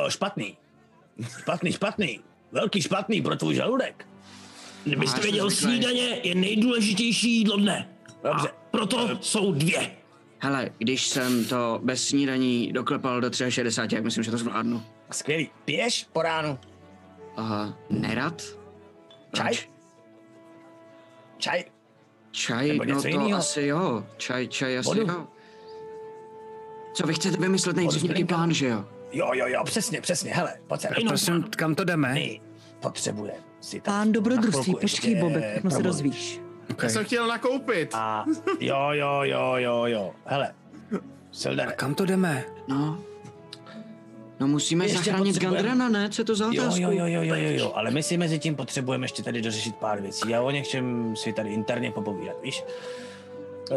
Uh, 0.03 0.09
špatný. 0.09 0.57
Špatný, 1.39 1.73
špatný. 1.73 2.21
Velký 2.53 2.83
špatný 2.83 3.23
pro 3.23 3.37
tvůj 3.37 3.55
žaludek. 3.55 4.07
Kdybyste 4.85 5.21
věděl, 5.21 5.51
snídaně 5.51 6.21
je 6.23 6.35
nejdůležitější 6.35 7.37
jídlo 7.39 7.57
dne. 7.57 7.89
Dobře. 8.25 8.49
A 8.49 8.53
proto 8.71 9.19
jsou 9.21 9.53
dvě. 9.53 9.91
Hele, 10.39 10.71
když 10.79 11.07
jsem 11.07 11.45
to 11.45 11.81
bez 11.83 12.09
snídaní 12.09 12.73
doklepal 12.73 13.21
do 13.21 13.31
63, 13.49 13.95
jak 13.95 14.05
myslím, 14.05 14.25
že 14.25 14.31
to 14.31 14.39
zvládnu. 14.39 14.83
Skvělý. 15.11 15.51
Piješ 15.65 16.07
po 16.13 16.23
ránu? 16.23 16.59
Uh, 17.39 17.73
nerad? 17.91 18.43
Čaj? 19.33 19.47
Proč? 19.47 19.71
Čaj? 21.39 21.65
Čaj, 22.31 22.69
Nebo 22.69 22.85
no 22.85 22.89
něco 22.89 23.03
to 23.03 23.09
jinýho? 23.09 23.39
asi 23.39 23.63
jo. 23.63 24.07
Čaj, 24.17 24.49
čaj 24.49 24.79
asi 24.79 24.89
Vodu? 24.89 25.01
jo. 25.13 25.27
Co, 26.97 27.07
vy 27.07 27.15
chcete 27.15 27.37
vymyslet 27.37 27.77
nejdřív 27.77 28.03
nějaký 28.03 28.25
plán, 28.25 28.55
že 28.55 28.67
jo? 28.69 28.85
Jo, 29.13 29.31
jo, 29.35 29.47
jo, 29.49 29.65
přesně, 29.65 30.01
přesně. 30.01 30.35
Hele, 30.35 30.55
pojď. 30.67 30.83
Jenom 30.99 31.09
Prosím, 31.09 31.43
kam 31.57 31.75
to 31.75 31.85
jdeme? 31.85 32.15
My 32.15 32.41
potřebujeme 32.81 33.39
si 33.61 33.81
tady 33.81 33.97
Pán 33.97 34.13
dobrodružství, 34.13 34.75
počkej, 34.81 35.15
Bobe, 35.15 35.51
všechno 35.53 35.71
se 35.71 35.83
dozvíš. 35.83 36.41
Já 36.83 36.89
jsem 36.89 37.05
chtěl 37.05 37.27
nakoupit. 37.27 37.91
A 37.95 38.25
jo, 38.61 38.89
jo, 38.91 39.21
jo, 39.23 39.55
jo, 39.57 39.85
jo. 39.87 40.13
Hele, 40.25 40.55
Sildare, 41.33 41.73
Kam 41.73 41.95
to 41.95 42.07
jdeme? 42.07 42.45
No. 42.69 43.01
No 44.41 44.47
musíme 44.47 44.85
Ještě 44.85 44.99
zachránit 44.99 45.39
Gandrana, 45.39 45.89
ne? 45.89 46.11
Co 46.11 46.23
je 46.23 46.27
to 46.27 46.35
za 46.35 46.45
Jo, 46.45 46.63
otázku? 46.63 46.81
jo, 46.81 46.91
jo, 46.91 47.07
jo, 47.07 47.23
jo, 47.23 47.35
jo, 47.35 47.51
jo, 47.51 47.73
ale 47.75 47.91
my 47.91 48.03
si 48.03 48.17
mezi 48.17 48.39
tím 48.39 48.55
potřebujeme 48.57 49.05
ještě 49.05 49.23
tady 49.23 49.43
dořešit 49.43 49.77
pár 49.77 50.01
věcí 50.01 50.35
a 50.35 50.43
o 50.43 50.51
něčem 50.51 51.17
si 51.17 51.33
tady 51.33 51.51
interně 51.53 51.91
popovídat, 51.91 52.37
víš? 52.43 52.65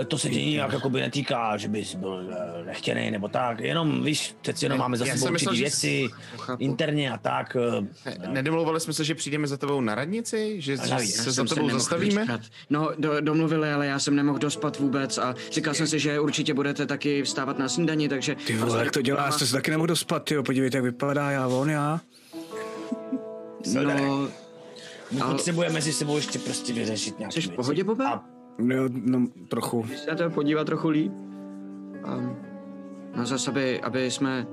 E, 0.01 0.05
To 0.05 0.17
se 0.17 0.29
tě 0.29 0.45
nějak 0.45 0.73
jakoby 0.73 1.01
netýká, 1.01 1.57
že 1.57 1.67
bys 1.67 1.95
byl 1.95 2.29
eh, 2.31 2.65
nechtěný 2.65 3.11
nebo 3.11 3.27
tak, 3.27 3.59
jenom 3.59 4.03
víš, 4.03 4.35
přeci 4.41 4.65
jenom 4.65 4.79
máme 4.79 4.97
za 4.97 5.05
sebou 5.05 5.31
určitý 5.31 5.57
věci 5.57 6.07
Chápu. 6.37 6.63
interně 6.63 7.11
a 7.11 7.17
tak. 7.17 7.57
eh, 8.05 8.09
Ne- 8.19 8.27
Nedomlouvali 8.33 8.79
jsme 8.79 8.93
se, 8.93 9.03
že 9.03 9.15
přijdeme 9.15 9.47
za 9.47 9.57
tebou 9.57 9.81
na 9.81 9.95
radnici? 9.95 10.55
Že, 10.61 10.77
že 10.77 10.99
se 11.07 11.31
za 11.31 11.43
tebou 11.43 11.55
nemohl 11.55 11.79
zastavíme? 11.79 12.21
vyčkat. 12.21 12.41
No, 12.69 12.89
do, 12.97 13.21
domluvili, 13.21 13.73
ale 13.73 13.87
já 13.87 13.99
jsem 13.99 14.15
nemohl 14.15 14.39
dospat 14.39 14.79
vůbec 14.79 15.17
a 15.17 15.35
říkal 15.51 15.73
jsem 15.73 15.87
si, 15.87 15.99
že 15.99 16.19
určitě 16.19 16.53
budete 16.53 16.85
taky 16.85 17.23
vstávat 17.23 17.59
na 17.59 17.69
snídani, 17.69 18.09
takže... 18.09 18.35
Ty 18.35 18.55
vole, 18.57 18.83
jak 18.83 18.91
to 18.93 19.01
dělá, 19.01 19.25
já 19.25 19.31
jsem 19.31 19.47
se 19.47 19.53
taky 19.53 19.71
nemohl 19.71 19.87
dospat, 19.87 20.31
jo, 20.31 20.43
podívejte, 20.43 20.77
jak 20.77 20.83
vypadá, 20.83 21.31
já, 21.31 21.47
on, 21.47 21.69
já. 21.69 22.01
No, 23.73 24.27
My 25.11 25.21
potřebujeme 25.21 25.81
si 25.81 25.93
sebou 25.93 26.15
ještě 26.15 26.39
prostě 26.39 26.73
vyřešit 26.73 27.19
nějaké 27.19 27.41
jsi 27.41 27.47
v 27.47 27.51
pohodě, 27.51 27.83
Bobe? 27.83 28.05
A 28.05 28.23
No, 28.59 28.75
no, 28.89 29.27
trochu. 29.47 29.85
se 29.95 30.11
na 30.11 30.17
to 30.17 30.29
podívat 30.29 30.63
trochu 30.63 30.89
líp. 30.89 31.11
Um, 31.11 32.35
no 33.15 33.25
zase, 33.25 33.51
aby, 33.51 33.81
aby 33.81 34.11
jsme... 34.11 34.47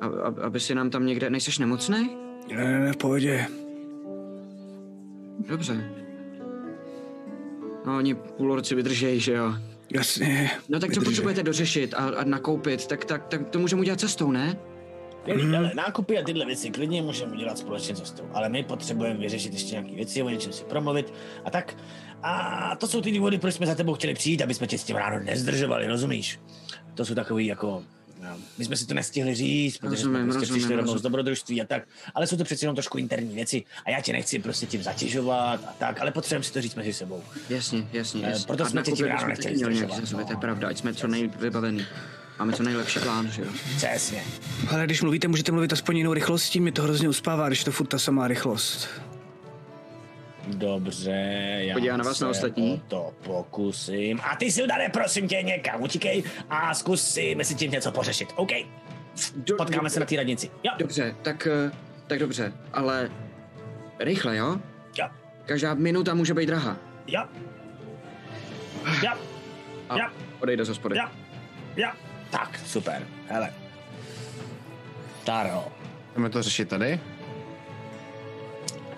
Aby, 0.00 0.40
aby 0.42 0.60
si 0.60 0.74
nám 0.74 0.90
tam 0.90 1.06
někde... 1.06 1.30
Nejseš 1.30 1.58
nemocný? 1.58 2.16
Ne, 2.54 2.64
ne, 2.64 2.80
ne, 2.80 2.92
v 2.92 2.96
pohodě. 2.96 3.46
Dobře. 5.48 5.90
No, 7.86 7.96
oni 7.96 8.14
půlorci 8.14 8.74
vydržejí, 8.74 9.20
že 9.20 9.32
jo? 9.32 9.54
Jasně. 9.90 10.50
No 10.68 10.80
tak 10.80 10.90
co 10.90 11.00
vydržej. 11.00 11.04
potřebujete 11.04 11.42
dořešit 11.42 11.94
a, 11.94 11.96
a 11.96 12.24
nakoupit, 12.24 12.86
tak, 12.86 13.04
tak, 13.04 13.26
tak 13.26 13.48
to 13.50 13.58
můžeme 13.58 13.80
udělat 13.80 14.00
cestou, 14.00 14.30
ne? 14.30 14.56
Skvělý, 15.22 15.56
ale 15.56 15.70
nákupy 15.74 16.18
a 16.18 16.22
tyhle 16.22 16.46
věci 16.46 16.70
klidně 16.70 17.02
můžeme 17.02 17.32
udělat 17.32 17.58
společně 17.58 17.94
cestou, 17.94 18.22
ale 18.32 18.48
my 18.48 18.62
potřebujeme 18.62 19.20
vyřešit 19.20 19.52
ještě 19.52 19.70
nějaké 19.70 19.90
věci, 19.90 20.22
o 20.22 20.28
něčem 20.28 20.52
si 20.52 20.64
promluvit 20.64 21.12
a 21.44 21.50
tak. 21.50 21.76
A 22.22 22.76
to 22.76 22.88
jsou 22.88 23.00
ty 23.00 23.12
důvody, 23.12 23.38
proč 23.38 23.54
jsme 23.54 23.66
za 23.66 23.74
tebou 23.74 23.94
chtěli 23.94 24.14
přijít, 24.14 24.42
aby 24.42 24.54
jsme 24.54 24.66
tě 24.66 24.78
s 24.78 24.84
tím 24.84 24.96
ráno 24.96 25.24
nezdržovali, 25.24 25.86
rozumíš? 25.86 26.40
To 26.94 27.04
jsou 27.04 27.14
takový 27.14 27.46
jako... 27.46 27.82
no, 28.22 28.28
My 28.58 28.64
jsme 28.64 28.76
si 28.76 28.86
to 28.86 28.94
nestihli 28.94 29.34
říct, 29.34 29.78
protože 29.78 29.90
Rozumím, 29.90 30.16
jsme 30.16 30.24
prostě 30.24 30.40
rozumím, 30.40 30.60
přišli 30.60 30.76
rovnou 30.76 30.98
z 30.98 31.02
dobrodružství 31.02 31.62
a 31.62 31.64
tak, 31.64 31.82
ale 32.14 32.26
jsou 32.26 32.36
to 32.36 32.44
přeci 32.44 32.64
jenom 32.64 32.76
trošku 32.76 32.98
interní 32.98 33.34
věci 33.34 33.64
a 33.86 33.90
já 33.90 34.00
tě 34.00 34.12
nechci 34.12 34.38
prostě 34.38 34.66
tím 34.66 34.82
zatěžovat 34.82 35.60
a 35.68 35.72
tak, 35.78 36.00
ale 36.00 36.10
potřebujeme 36.10 36.44
si 36.44 36.52
to 36.52 36.60
říct 36.60 36.74
mezi 36.74 36.92
sebou. 36.92 37.22
Jasně, 37.48 37.88
jasně. 37.92 38.26
Eh, 38.26 38.30
jasně. 38.30 38.46
proto 38.46 38.64
A 38.64 38.68
jsme 38.68 38.82
tě 38.82 38.92
tím 38.92 39.06
ráno 39.06 39.28
nechtěli 39.28 39.58
zdržovat, 39.58 40.00
no. 40.12 40.24
to 40.24 40.32
je 40.32 40.36
pravda, 40.36 40.68
ať 40.68 40.78
jsme 40.78 40.94
co 40.94 41.06
nejvybavený. 41.06 41.86
Máme 42.42 42.52
co 42.52 42.62
nejlepší 42.62 42.98
plán, 42.98 43.30
že 43.30 43.42
jo? 43.42 43.48
Přesně. 43.76 44.22
Ale 44.70 44.84
když 44.84 45.02
mluvíte, 45.02 45.28
můžete 45.28 45.52
mluvit 45.52 45.72
aspoň 45.72 45.96
jinou 45.96 46.12
rychlostí, 46.14 46.60
mi 46.60 46.72
to 46.72 46.82
hrozně 46.82 47.08
uspává, 47.08 47.46
když 47.48 47.64
to 47.64 47.72
furt 47.72 47.86
ta 47.86 47.98
samá 47.98 48.28
rychlost. 48.28 48.88
Dobře, 50.46 51.10
já 51.58 51.74
Podívá 51.74 51.96
na 51.96 52.04
vás 52.04 52.18
se 52.18 52.24
na 52.24 52.30
ostatní. 52.30 52.72
o 52.72 52.80
to 52.88 53.12
pokusím. 53.24 54.20
A 54.30 54.36
ty 54.36 54.52
si 54.52 54.62
udane, 54.62 54.88
prosím 54.88 55.28
tě, 55.28 55.42
někam 55.42 55.82
utíkej 55.82 56.22
a 56.50 56.74
zkus 56.74 57.02
si 57.02 57.34
mezi 57.34 57.54
tím 57.54 57.70
něco 57.70 57.92
pořešit, 57.92 58.28
OK? 58.36 58.50
Do, 59.36 59.56
Potkáme 59.56 59.90
se 59.90 60.00
na 60.00 60.06
té 60.06 60.16
radnici. 60.16 60.50
Jo, 60.64 60.72
Dobře, 60.78 61.14
tak, 61.22 61.46
eh, 61.46 61.72
tak 62.06 62.18
dobře, 62.18 62.52
ale 62.72 63.10
rychle, 63.98 64.36
jo? 64.36 64.60
jo, 64.98 65.06
Každá 65.46 65.74
minuta 65.74 66.14
může 66.14 66.34
být 66.34 66.46
drahá. 66.46 66.76
jo. 67.06 67.22
Jo, 69.04 69.12
A 69.88 69.98
Jo. 69.98 70.04
odejde 70.40 70.64
z 70.64 70.68
hospody. 70.68 70.96
jo, 70.98 71.04
jo. 71.76 71.88
Tak, 72.32 72.60
super. 72.66 73.06
Hele. 73.28 73.52
Taro. 75.24 75.64
Můžeme 76.16 76.30
to 76.30 76.42
řešit 76.42 76.68
tady? 76.68 77.00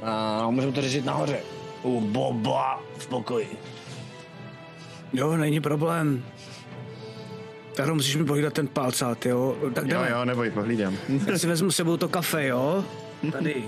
A 0.02 0.46
můžeme 0.50 0.72
to 0.72 0.82
řešit 0.82 1.04
nahoře. 1.04 1.40
U 1.82 2.00
Boba 2.00 2.82
v 2.98 3.06
pokoji. 3.06 3.48
Jo, 5.12 5.36
není 5.36 5.60
problém. 5.60 6.24
Taro, 7.76 7.94
musíš 7.94 8.16
mi 8.16 8.24
pohlídat 8.24 8.52
ten 8.52 8.68
palcát, 8.68 9.26
jo? 9.26 9.56
Tak 9.74 9.84
Jo, 9.84 9.88
jdeme. 9.90 10.10
jo, 10.10 10.24
neboj, 10.24 10.50
pohlídám. 10.50 10.96
Já 11.26 11.38
si 11.38 11.46
vezmu 11.46 11.70
s 11.70 11.76
sebou 11.76 11.96
to 11.96 12.08
kafe, 12.08 12.46
jo? 12.46 12.84
Tady. 13.32 13.64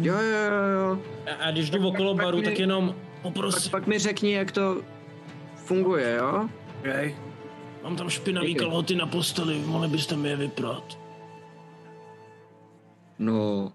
Jo, 0.00 0.14
jo, 0.14 0.38
jo, 0.50 0.64
jo. 0.80 0.98
A, 1.26 1.44
a 1.44 1.50
když 1.50 1.70
jdu 1.70 1.88
okolo 1.88 2.14
baru, 2.14 2.38
mi- 2.38 2.44
tak 2.44 2.58
jenom 2.58 2.88
Pak, 2.88 3.22
poprosím. 3.22 3.70
pak 3.70 3.86
mi 3.86 3.98
řekni, 3.98 4.32
jak 4.32 4.52
to 4.52 4.82
funguje, 5.64 6.14
jo? 6.18 6.48
Okay. 6.80 7.14
Mám 7.82 7.96
tam 7.96 8.10
špinavý 8.10 8.46
Díky. 8.46 8.58
kalhoty 8.58 8.94
na 8.94 9.06
posteli, 9.06 9.58
mohli 9.58 9.88
byste 9.88 10.16
mi 10.16 10.28
je 10.28 10.36
vyprat. 10.36 10.98
No, 13.18 13.72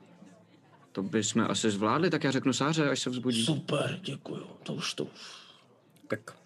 to 0.91 1.03
bychom 1.03 1.45
asi 1.49 1.71
zvládli, 1.71 2.09
tak 2.09 2.23
já 2.23 2.31
řeknu 2.31 2.53
Sáře, 2.53 2.89
až 2.89 2.99
se 2.99 3.09
vzbudí. 3.09 3.45
Super, 3.45 3.99
děkuju. 4.01 4.47
To 4.63 4.73
už 4.73 4.93
to. 4.93 5.07
Tak. 6.07 6.37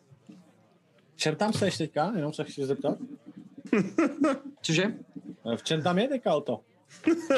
čem 1.15 1.36
tam 1.36 1.53
seš 1.53 1.77
teďka? 1.77 2.11
Jenom 2.15 2.34
se 2.34 2.44
chci 2.44 2.65
zeptat. 2.65 2.98
Cože? 4.61 4.84
V 5.56 5.64
čem 5.64 5.81
tam 5.84 5.98
je 5.98 6.07
teďka 6.07 6.36
o 6.36 6.41
to? 6.41 6.61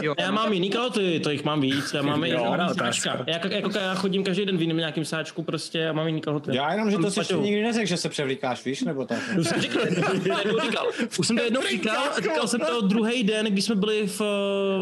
Jo, 0.02 0.16
Já 0.20 0.32
mám 0.32 0.54
jiný 0.54 0.70
kalhoty, 0.70 1.20
to 1.20 1.30
jich 1.30 1.44
mám 1.44 1.62
víc. 1.62 1.94
Já 1.94 2.02
mám 2.02 2.24
i 2.24 2.32
dobrá 2.32 2.70
já, 3.06 3.24
jako, 3.28 3.48
jako, 3.48 3.78
já 3.78 3.96
chodím 3.96 4.24
každý 4.24 4.46
den 4.46 4.58
v 4.58 4.62
jiném 4.62 4.78
nějakým 4.78 5.06
sáčku 5.06 5.44
prostě 5.44 5.90
a 5.90 5.94
mám 5.94 6.08
jiný 6.08 6.22
kalhoty. 6.22 6.56
Já 6.56 6.72
jenom, 6.72 6.92
že 6.92 6.98
to 6.98 7.12
si 7.12 7.20
paťohu. 7.20 7.44
nikdy 7.44 7.62
neřekl, 7.64 7.88
že 7.88 7.98
se 7.98 8.10
převlíkáš, 8.10 8.66
víš, 8.66 8.82
nebo 8.82 9.06
tak. 9.06 9.20
Už 9.40 9.48
jsem 9.48 9.62
říkal, 9.62 9.86
jednou 9.88 10.60
říkal. 10.60 10.88
Už 11.20 11.28
jsem 11.28 11.38
to 11.38 11.44
jednou 11.44 11.62
říkal 11.62 12.04
a 12.18 12.22
říkal 12.22 12.48
jsem 12.48 12.60
to 12.60 12.82
druhý 12.82 13.24
den, 13.24 13.46
když 13.46 13.66
jsme 13.66 13.76
byli 13.76 14.08
v, 14.08 14.20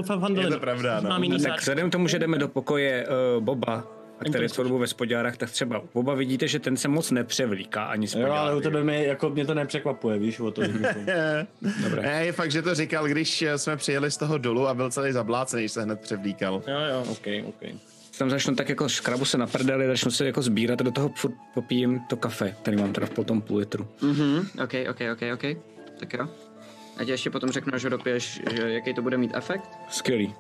v 0.02 0.08
Vandalinu. 0.08 0.42
Je 0.42 0.52
to 0.52 0.60
pravda, 0.60 1.00
no. 1.00 1.10
Mám 1.10 1.24
jiný 1.24 1.44
Tak 1.44 1.60
vzhledem 1.60 1.90
k 1.90 1.92
tomu, 1.92 2.08
že 2.08 2.20
jdeme 2.20 2.38
do 2.38 2.48
pokoje 2.48 3.08
uh, 3.38 3.44
Boba, 3.44 3.99
a 4.20 4.24
který 4.30 4.46
je 4.46 4.50
celou 4.50 4.68
dobu 4.68 4.78
ve 4.80 4.88
spodňárách, 4.88 5.38
tak 5.38 5.52
třeba 5.52 5.80
u 5.80 5.90
Boba 5.94 6.14
vidíte, 6.14 6.48
že 6.48 6.60
ten 6.60 6.78
se 6.78 6.88
moc 6.88 7.12
nepřevlíká 7.12 7.84
ani 7.84 8.08
Jo, 8.18 8.32
ale 8.32 8.56
u 8.56 8.62
tebe 8.62 8.84
mi, 8.84 9.06
jako, 9.06 9.30
mě 9.30 9.46
to 9.46 9.54
nepřekvapuje, 9.54 10.20
víš, 10.20 10.40
o 10.40 10.52
to. 10.52 10.62
Dobré. 11.84 12.02
Ne, 12.02 12.26
je 12.26 12.32
fakt, 12.32 12.52
že 12.52 12.62
to 12.62 12.76
říkal, 12.76 13.08
když 13.08 13.42
eh, 13.42 13.58
jsme 13.58 13.78
přijeli 13.78 14.12
z 14.12 14.18
toho 14.18 14.38
dolu 14.38 14.68
a 14.68 14.74
byl 14.74 14.92
celý 14.92 15.12
zablácený, 15.12 15.64
že 15.64 15.70
se 15.70 15.82
hned 15.82 16.00
převlíkal. 16.00 16.62
Jo, 16.68 16.80
jo. 16.92 17.04
OK, 17.12 17.28
OK. 17.46 17.70
Tam 18.18 18.30
začnu 18.30 18.56
tak 18.56 18.70
jako 18.70 18.90
škrabu 18.90 19.26
se 19.26 19.38
na 19.38 19.48
prdeli, 19.48 19.88
začnu 19.88 20.12
se 20.12 20.26
jako 20.26 20.42
sbírat 20.42 20.82
a 20.82 20.84
do 20.84 20.92
toho 20.92 21.10
furt 21.16 21.34
popijím 21.54 22.00
to 22.10 22.18
kafe, 22.18 22.56
který 22.62 22.78
mám 22.78 22.94
teda 22.94 23.08
v 23.08 23.10
potom 23.10 23.42
půl 23.42 23.58
litru. 23.58 23.88
Mhm, 24.02 24.48
ok, 24.64 24.74
ok, 24.90 25.02
ok, 25.14 25.22
ok. 25.34 25.58
Tak 26.00 26.14
jo. 26.14 26.28
A 26.98 27.04
ti 27.04 27.12
ještě 27.12 27.30
potom 27.30 27.50
řeknu, 27.50 27.74
ho 27.84 27.90
dopiješ, 27.90 28.42
že 28.52 28.70
jaký 28.70 28.94
to 28.94 29.02
bude 29.02 29.18
mít 29.18 29.32
efekt. 29.34 29.70
Skvělý. 29.90 30.36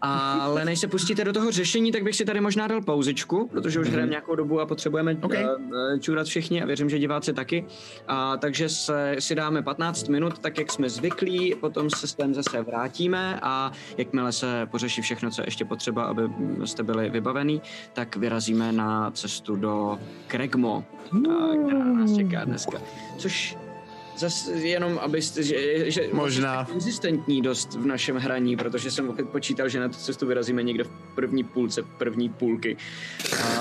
Ale 0.00 0.64
než 0.64 0.80
se 0.80 0.88
pustíte 0.88 1.24
do 1.24 1.32
toho 1.32 1.50
řešení, 1.50 1.92
tak 1.92 2.02
bych 2.02 2.16
si 2.16 2.24
tady 2.24 2.40
možná 2.40 2.66
dal 2.66 2.82
pauzičku, 2.82 3.48
protože 3.48 3.80
už 3.80 3.88
hrajeme 3.88 4.10
nějakou 4.10 4.34
dobu 4.34 4.60
a 4.60 4.66
potřebujeme 4.66 5.16
Okay. 5.22 5.44
okay. 5.44 6.00
čůrat 6.00 6.26
všichni 6.26 6.62
a 6.62 6.66
věřím, 6.66 6.90
že 6.90 6.98
diváci 6.98 7.32
taky. 7.32 7.64
A, 8.08 8.36
takže 8.36 8.68
se, 8.68 9.16
si 9.18 9.34
dáme 9.34 9.62
15 9.62 10.08
minut, 10.08 10.38
tak 10.38 10.58
jak 10.58 10.72
jsme 10.72 10.90
zvyklí, 10.90 11.54
potom 11.60 11.90
se 11.90 12.06
s 12.06 12.14
tím 12.14 12.34
zase 12.34 12.62
vrátíme 12.62 13.38
a 13.42 13.72
jakmile 13.96 14.32
se 14.32 14.66
pořeší 14.70 15.02
všechno, 15.02 15.30
co 15.30 15.42
je 15.42 15.46
ještě 15.46 15.64
potřeba, 15.64 16.04
aby 16.04 16.22
jste 16.64 16.82
byli 16.82 17.10
vybavený, 17.10 17.62
tak 17.92 18.16
vyrazíme 18.16 18.72
na 18.72 19.10
cestu 19.10 19.56
do 19.56 19.98
Kregmo, 20.26 20.84
která 21.66 21.84
nás 21.84 22.16
čeká 22.16 22.44
dneska. 22.44 22.78
Což 23.18 23.56
Zase 24.16 24.52
jenom, 24.52 24.98
abyste, 24.98 25.42
že, 25.42 25.90
že 25.90 26.08
Možná. 26.12 26.64
konzistentní 26.64 27.42
dost 27.42 27.74
v 27.74 27.86
našem 27.86 28.16
hraní, 28.16 28.56
protože 28.56 28.90
jsem 28.90 29.08
opět 29.08 29.28
počítal, 29.28 29.68
že 29.68 29.80
na 29.80 29.88
tu 29.88 29.94
cestu 29.94 30.26
vyrazíme 30.26 30.62
někde 30.62 30.84
v 30.84 30.90
první 31.14 31.44
půlce 31.44 31.82
první 31.98 32.28
půlky. 32.28 32.76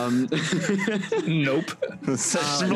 Um, 0.08 0.28
Nope. 1.46 1.74
Seš 2.16 2.70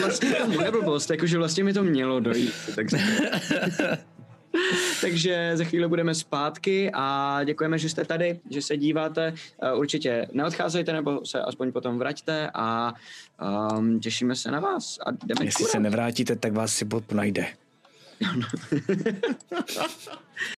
vlastně 0.00 0.30
to 0.30 0.46
moje 0.46 0.70
blbost, 0.70 1.10
jakože 1.10 1.38
vlastně 1.38 1.64
mi 1.64 1.72
to 1.72 1.84
mělo 1.84 2.20
dojít. 2.20 2.54
Takže, 2.74 2.96
takže 5.00 5.50
za 5.54 5.64
chvíli 5.64 5.88
budeme 5.88 6.14
zpátky 6.14 6.90
a 6.94 7.40
děkujeme, 7.44 7.78
že 7.78 7.88
jste 7.88 8.04
tady, 8.04 8.40
že 8.50 8.62
se 8.62 8.76
díváte. 8.76 9.34
Uh, 9.72 9.78
Určitě 9.78 10.28
neodcházejte 10.32 10.92
nebo 10.92 11.26
se 11.26 11.40
aspoň 11.40 11.72
potom 11.72 11.98
vraťte 11.98 12.50
a 12.54 12.94
um, 13.72 14.00
těšíme 14.00 14.36
se 14.36 14.50
na 14.50 14.60
vás 14.60 14.98
a 15.06 15.10
jdeme 15.10 15.44
Jestli 15.44 15.64
se 15.64 15.70
kurat. 15.70 15.82
nevrátíte, 15.82 16.36
tak 16.36 16.52
vás 16.52 16.74
si 16.74 16.84
Bob 16.84 17.12
najde. 17.12 17.46